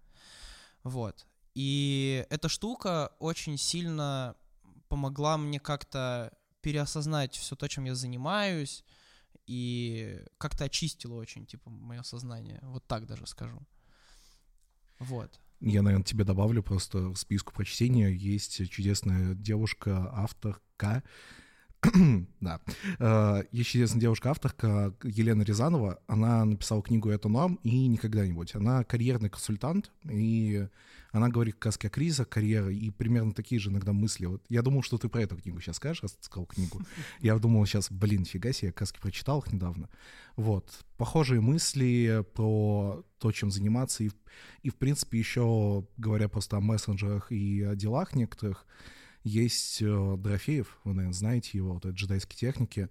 Вот. 0.83 1.25
И 1.53 2.25
эта 2.29 2.47
штука 2.49 3.11
очень 3.19 3.57
сильно 3.57 4.35
помогла 4.87 5.37
мне 5.37 5.59
как-то 5.59 6.31
переосознать 6.61 7.35
все 7.35 7.55
то, 7.55 7.67
чем 7.67 7.85
я 7.85 7.95
занимаюсь, 7.95 8.85
и 9.47 10.21
как-то 10.37 10.65
очистила 10.65 11.15
очень, 11.15 11.45
типа, 11.45 11.69
мое 11.69 12.03
сознание. 12.03 12.59
Вот 12.61 12.85
так 12.85 13.07
даже 13.07 13.25
скажу. 13.25 13.59
Вот. 14.99 15.39
Я, 15.59 15.81
наверное, 15.81 16.05
тебе 16.05 16.23
добавлю 16.23 16.61
просто 16.61 17.09
в 17.09 17.15
списку 17.15 17.53
прочтения 17.53 18.09
есть 18.09 18.69
чудесная 18.69 19.33
девушка, 19.33 20.09
авторка. 20.13 21.03
да. 22.41 22.59
Э, 22.99 23.43
Есть 23.51 23.69
чудесная 23.69 24.01
девушка-авторка 24.01 24.93
Елена 25.03 25.43
Рязанова. 25.43 25.99
Она 26.07 26.43
написала 26.45 26.81
книгу 26.81 27.09
«Это 27.09 27.29
норм» 27.29 27.59
и 27.63 27.87
«Не 27.87 27.97
когда-нибудь». 27.97 28.55
Она 28.55 28.83
карьерный 28.83 29.29
консультант, 29.29 29.91
и 30.09 30.67
она 31.11 31.29
говорит 31.29 31.55
как 31.55 31.67
раз 31.67 31.79
о 31.81 31.89
кризисах 31.89 32.29
карьеры, 32.29 32.75
и 32.75 32.89
примерно 32.91 33.31
такие 33.31 33.59
же 33.59 33.69
иногда 33.69 33.93
мысли. 33.93 34.25
Вот 34.25 34.43
я 34.49 34.61
думал, 34.61 34.83
что 34.83 34.97
ты 34.97 35.07
про 35.07 35.21
эту 35.21 35.37
книгу 35.37 35.59
сейчас 35.61 35.77
скажешь, 35.77 36.03
раз 36.03 36.13
ты 36.13 36.23
сказал 36.23 36.45
книгу. 36.45 36.81
Я 37.19 37.37
думал 37.37 37.65
сейчас, 37.65 37.91
блин, 37.91 38.25
фига 38.25 38.51
себе, 38.53 38.67
я 38.67 38.71
как 38.71 38.81
раз 38.81 38.93
прочитал 38.93 39.39
их 39.39 39.51
недавно. 39.51 39.89
Вот. 40.35 40.85
Похожие 40.97 41.41
мысли 41.41 42.23
про 42.33 43.03
то, 43.19 43.31
чем 43.31 43.51
заниматься, 43.51 44.03
и, 44.03 44.11
и 44.61 44.69
в 44.69 44.75
принципе, 44.75 45.17
еще, 45.17 45.87
говоря 45.97 46.27
просто 46.27 46.57
о 46.57 46.59
мессенджерах 46.59 47.31
и 47.31 47.63
о 47.63 47.75
делах 47.75 48.13
некоторых, 48.15 48.65
есть 49.27 49.81
э, 49.81 50.15
Дорофеев, 50.17 50.79
вы, 50.83 50.93
наверное, 50.93 51.13
знаете 51.13 51.57
его, 51.57 51.73
вот 51.73 51.85
это 51.85 51.93
джедайские 51.95 52.37
техники. 52.37 52.89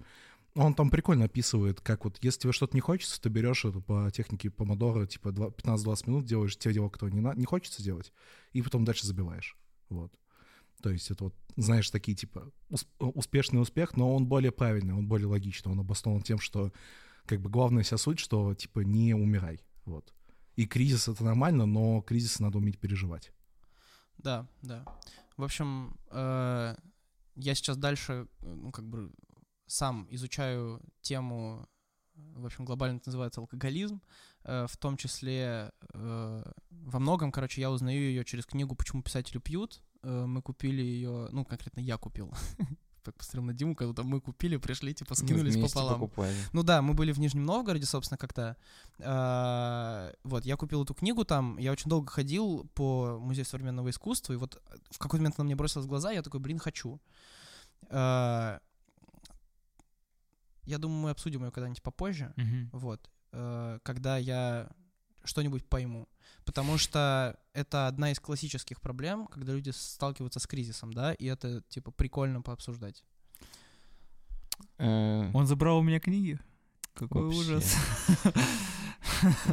Он 0.54 0.74
там 0.74 0.90
прикольно 0.90 1.26
описывает, 1.26 1.80
как 1.80 2.04
вот, 2.04 2.18
если 2.22 2.40
тебе 2.40 2.52
что-то 2.52 2.74
не 2.76 2.80
хочется, 2.80 3.20
ты 3.20 3.28
берешь 3.28 3.64
это 3.64 3.80
по 3.80 4.10
технике 4.10 4.50
помодора, 4.50 5.06
типа 5.06 5.32
два- 5.32 5.48
15-20 5.48 6.06
минут 6.08 6.24
делаешь 6.24 6.56
те 6.56 6.72
дела, 6.72 6.88
которые 6.88 7.14
не, 7.14 7.20
на- 7.20 7.34
не 7.34 7.44
хочется 7.44 7.82
делать, 7.82 8.12
и 8.52 8.62
потом 8.62 8.84
дальше 8.84 9.06
забиваешь. 9.06 9.56
Вот. 9.90 10.12
То 10.82 10.90
есть 10.90 11.10
это 11.10 11.24
вот, 11.24 11.34
знаешь, 11.56 11.90
такие 11.90 12.16
типа 12.16 12.50
ус- 12.70 12.86
успешный 12.98 13.60
успех, 13.60 13.96
но 13.96 14.14
он 14.14 14.26
более 14.26 14.52
правильный, 14.52 14.94
он 14.94 15.06
более 15.06 15.26
логичный, 15.26 15.72
он 15.72 15.80
обоснован 15.80 16.22
тем, 16.22 16.38
что 16.38 16.72
как 17.26 17.40
бы 17.40 17.50
главная 17.50 17.82
вся 17.82 17.98
суть, 17.98 18.18
что 18.18 18.54
типа 18.54 18.80
не 18.80 19.14
умирай. 19.14 19.60
Вот. 19.84 20.14
И 20.54 20.66
кризис 20.66 21.08
это 21.08 21.22
нормально, 21.24 21.66
но 21.66 22.00
кризис 22.00 22.40
надо 22.40 22.58
уметь 22.58 22.78
переживать. 22.78 23.32
Да, 24.18 24.48
да. 24.62 24.84
В 25.36 25.44
общем, 25.44 25.98
э, 26.10 26.76
я 27.34 27.54
сейчас 27.54 27.76
дальше, 27.76 28.26
ну, 28.40 28.72
как 28.72 28.86
бы 28.88 29.12
сам 29.66 30.06
изучаю 30.10 30.80
тему, 31.02 31.68
в 32.14 32.46
общем, 32.46 32.64
глобально 32.64 32.96
это 32.96 33.08
называется 33.08 33.40
алкоголизм, 33.40 34.00
э, 34.44 34.66
в 34.68 34.76
том 34.78 34.96
числе 34.96 35.72
э, 35.92 36.52
во 36.70 36.98
многом, 36.98 37.32
короче, 37.32 37.60
я 37.60 37.70
узнаю 37.70 38.00
ее 38.00 38.24
через 38.24 38.46
книгу 38.46 38.74
«Почему 38.74 39.02
писатели 39.02 39.38
пьют». 39.38 39.82
Мы 40.02 40.40
купили 40.40 40.82
ее, 40.82 41.28
ну, 41.32 41.44
конкретно 41.44 41.80
я 41.80 41.98
купил 41.98 42.32
посмотрел 43.12 43.44
на 43.44 43.54
Диму, 43.54 43.74
когда 43.74 44.02
мы 44.02 44.20
купили, 44.20 44.56
пришли, 44.56 44.94
типа, 44.94 45.14
скинулись 45.14 45.54
пополам. 45.72 46.00
покупали. 46.00 46.34
Ну 46.52 46.62
да, 46.62 46.82
мы 46.82 46.94
были 46.94 47.12
в 47.12 47.18
Нижнем 47.18 47.44
Новгороде, 47.44 47.86
собственно, 47.86 48.18
как-то. 48.18 48.56
А, 49.00 50.12
Вот, 50.24 50.44
я 50.44 50.56
купил 50.56 50.82
эту 50.84 50.94
книгу 50.94 51.24
там, 51.24 51.58
я 51.58 51.72
очень 51.72 51.88
долго 51.88 52.10
ходил 52.10 52.68
по 52.74 53.18
Музею 53.18 53.44
современного 53.46 53.90
искусства, 53.90 54.32
и 54.32 54.36
вот 54.36 54.62
в 54.90 54.98
какой-то 54.98 55.22
момент 55.22 55.34
она 55.38 55.44
мне 55.46 55.56
бросилась 55.56 55.86
в 55.86 55.88
глаза, 55.88 56.10
я 56.12 56.22
такой, 56.22 56.40
блин, 56.40 56.58
хочу. 56.58 57.00
А, 57.90 58.60
Я 60.64 60.78
думаю, 60.78 61.00
мы 61.02 61.10
обсудим 61.10 61.44
ее 61.44 61.50
когда-нибудь 61.52 61.82
попозже, 61.82 62.32
вот, 62.72 63.08
э, 63.32 63.78
когда 63.82 64.16
я 64.16 64.68
что-нибудь 65.24 65.64
пойму. 65.68 66.08
Потому 66.44 66.78
что 66.78 67.38
это 67.52 67.88
одна 67.88 68.12
из 68.12 68.20
классических 68.20 68.80
проблем, 68.80 69.26
когда 69.26 69.52
люди 69.52 69.70
сталкиваются 69.70 70.38
с 70.40 70.46
кризисом, 70.46 70.92
да, 70.92 71.12
и 71.14 71.26
это, 71.26 71.62
типа, 71.68 71.90
прикольно 71.90 72.40
пообсуждать. 72.42 73.04
Э, 74.78 75.30
Он 75.32 75.46
забрал 75.46 75.78
у 75.78 75.82
меня 75.82 76.00
книги. 76.00 76.38
Какой 76.94 77.24
Вообще. 77.24 77.38
ужас. 77.38 77.76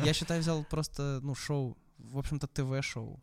Я 0.03 0.13
считаю, 0.13 0.41
взял 0.41 0.63
просто, 0.63 1.19
ну, 1.21 1.35
шоу, 1.35 1.77
в 1.97 2.17
общем-то, 2.17 2.47
ТВ-шоу. 2.47 3.21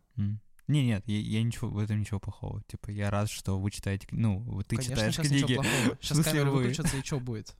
Не, 0.67 0.85
нет, 0.85 1.03
я, 1.07 1.19
я 1.19 1.43
ничего 1.43 1.69
в 1.69 1.77
этом 1.79 1.99
ничего 1.99 2.19
плохого. 2.19 2.61
Типа, 2.63 2.91
я 2.91 3.09
рад, 3.09 3.29
что 3.29 3.59
вы 3.59 3.71
читаете, 3.71 4.07
ну, 4.11 4.39
вот 4.39 4.67
ты 4.67 4.77
Конечно, 4.77 4.95
читаешь 4.95 5.15
сейчас 5.15 5.27
книги. 5.27 5.43
ничего 5.43 5.63
плохого. 5.63 5.97
Сейчас 6.01 6.23
камеры 6.23 6.51
вы? 6.51 6.57
выключатся, 6.57 6.97
и 6.97 7.03
что 7.03 7.19
будет? 7.19 7.55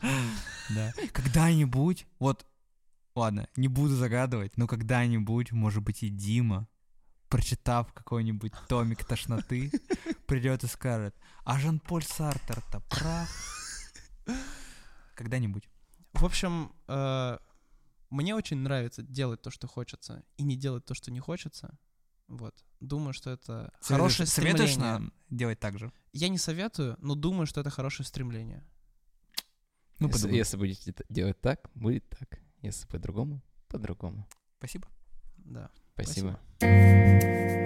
Да. 0.70 0.92
Когда-нибудь, 1.12 2.06
вот, 2.18 2.46
ладно, 3.14 3.48
не 3.56 3.68
буду 3.68 3.94
загадывать, 3.94 4.56
но 4.56 4.66
когда-нибудь, 4.66 5.52
может 5.52 5.82
быть, 5.82 6.02
и 6.02 6.08
Дима, 6.08 6.68
прочитав 7.28 7.92
какой-нибудь 7.92 8.52
томик 8.68 9.04
тошноты, 9.04 9.70
придет 10.26 10.64
и 10.64 10.66
скажет, 10.66 11.14
а 11.44 11.58
Жан-Поль 11.58 12.04
Сартер-то 12.04 12.80
прав. 12.80 13.28
Когда-нибудь. 15.14 15.68
В 16.12 16.24
общем, 16.24 16.72
э, 16.88 17.38
мне 18.10 18.34
очень 18.34 18.58
нравится 18.58 19.02
делать 19.02 19.40
то, 19.40 19.50
что 19.50 19.66
хочется, 19.66 20.22
и 20.36 20.42
не 20.42 20.56
делать 20.56 20.84
то, 20.84 20.94
что 20.94 21.10
не 21.10 21.20
хочется. 21.20 21.78
Вот. 22.28 22.64
Думаю, 22.80 23.12
что 23.12 23.30
это 23.30 23.72
хорошее 23.80 24.26
Советуешь 24.26 24.72
стремление. 24.72 24.98
нам 24.98 25.12
делать 25.30 25.60
так 25.60 25.78
же? 25.78 25.92
Я 26.12 26.28
не 26.28 26.38
советую, 26.38 26.96
но 26.98 27.14
думаю, 27.14 27.46
что 27.46 27.60
это 27.60 27.70
хорошее 27.70 28.06
стремление. 28.06 28.64
Ну, 29.98 30.08
если, 30.08 30.34
если 30.34 30.56
будете 30.56 30.94
делать 31.08 31.40
так, 31.40 31.70
будет 31.74 32.08
так. 32.08 32.41
Если 32.62 32.86
по-другому, 32.86 33.42
по-другому. 33.68 34.26
Спасибо. 34.58 34.88
Да. 35.36 35.70
Спасибо. 35.94 36.38
Спасибо. 36.58 37.61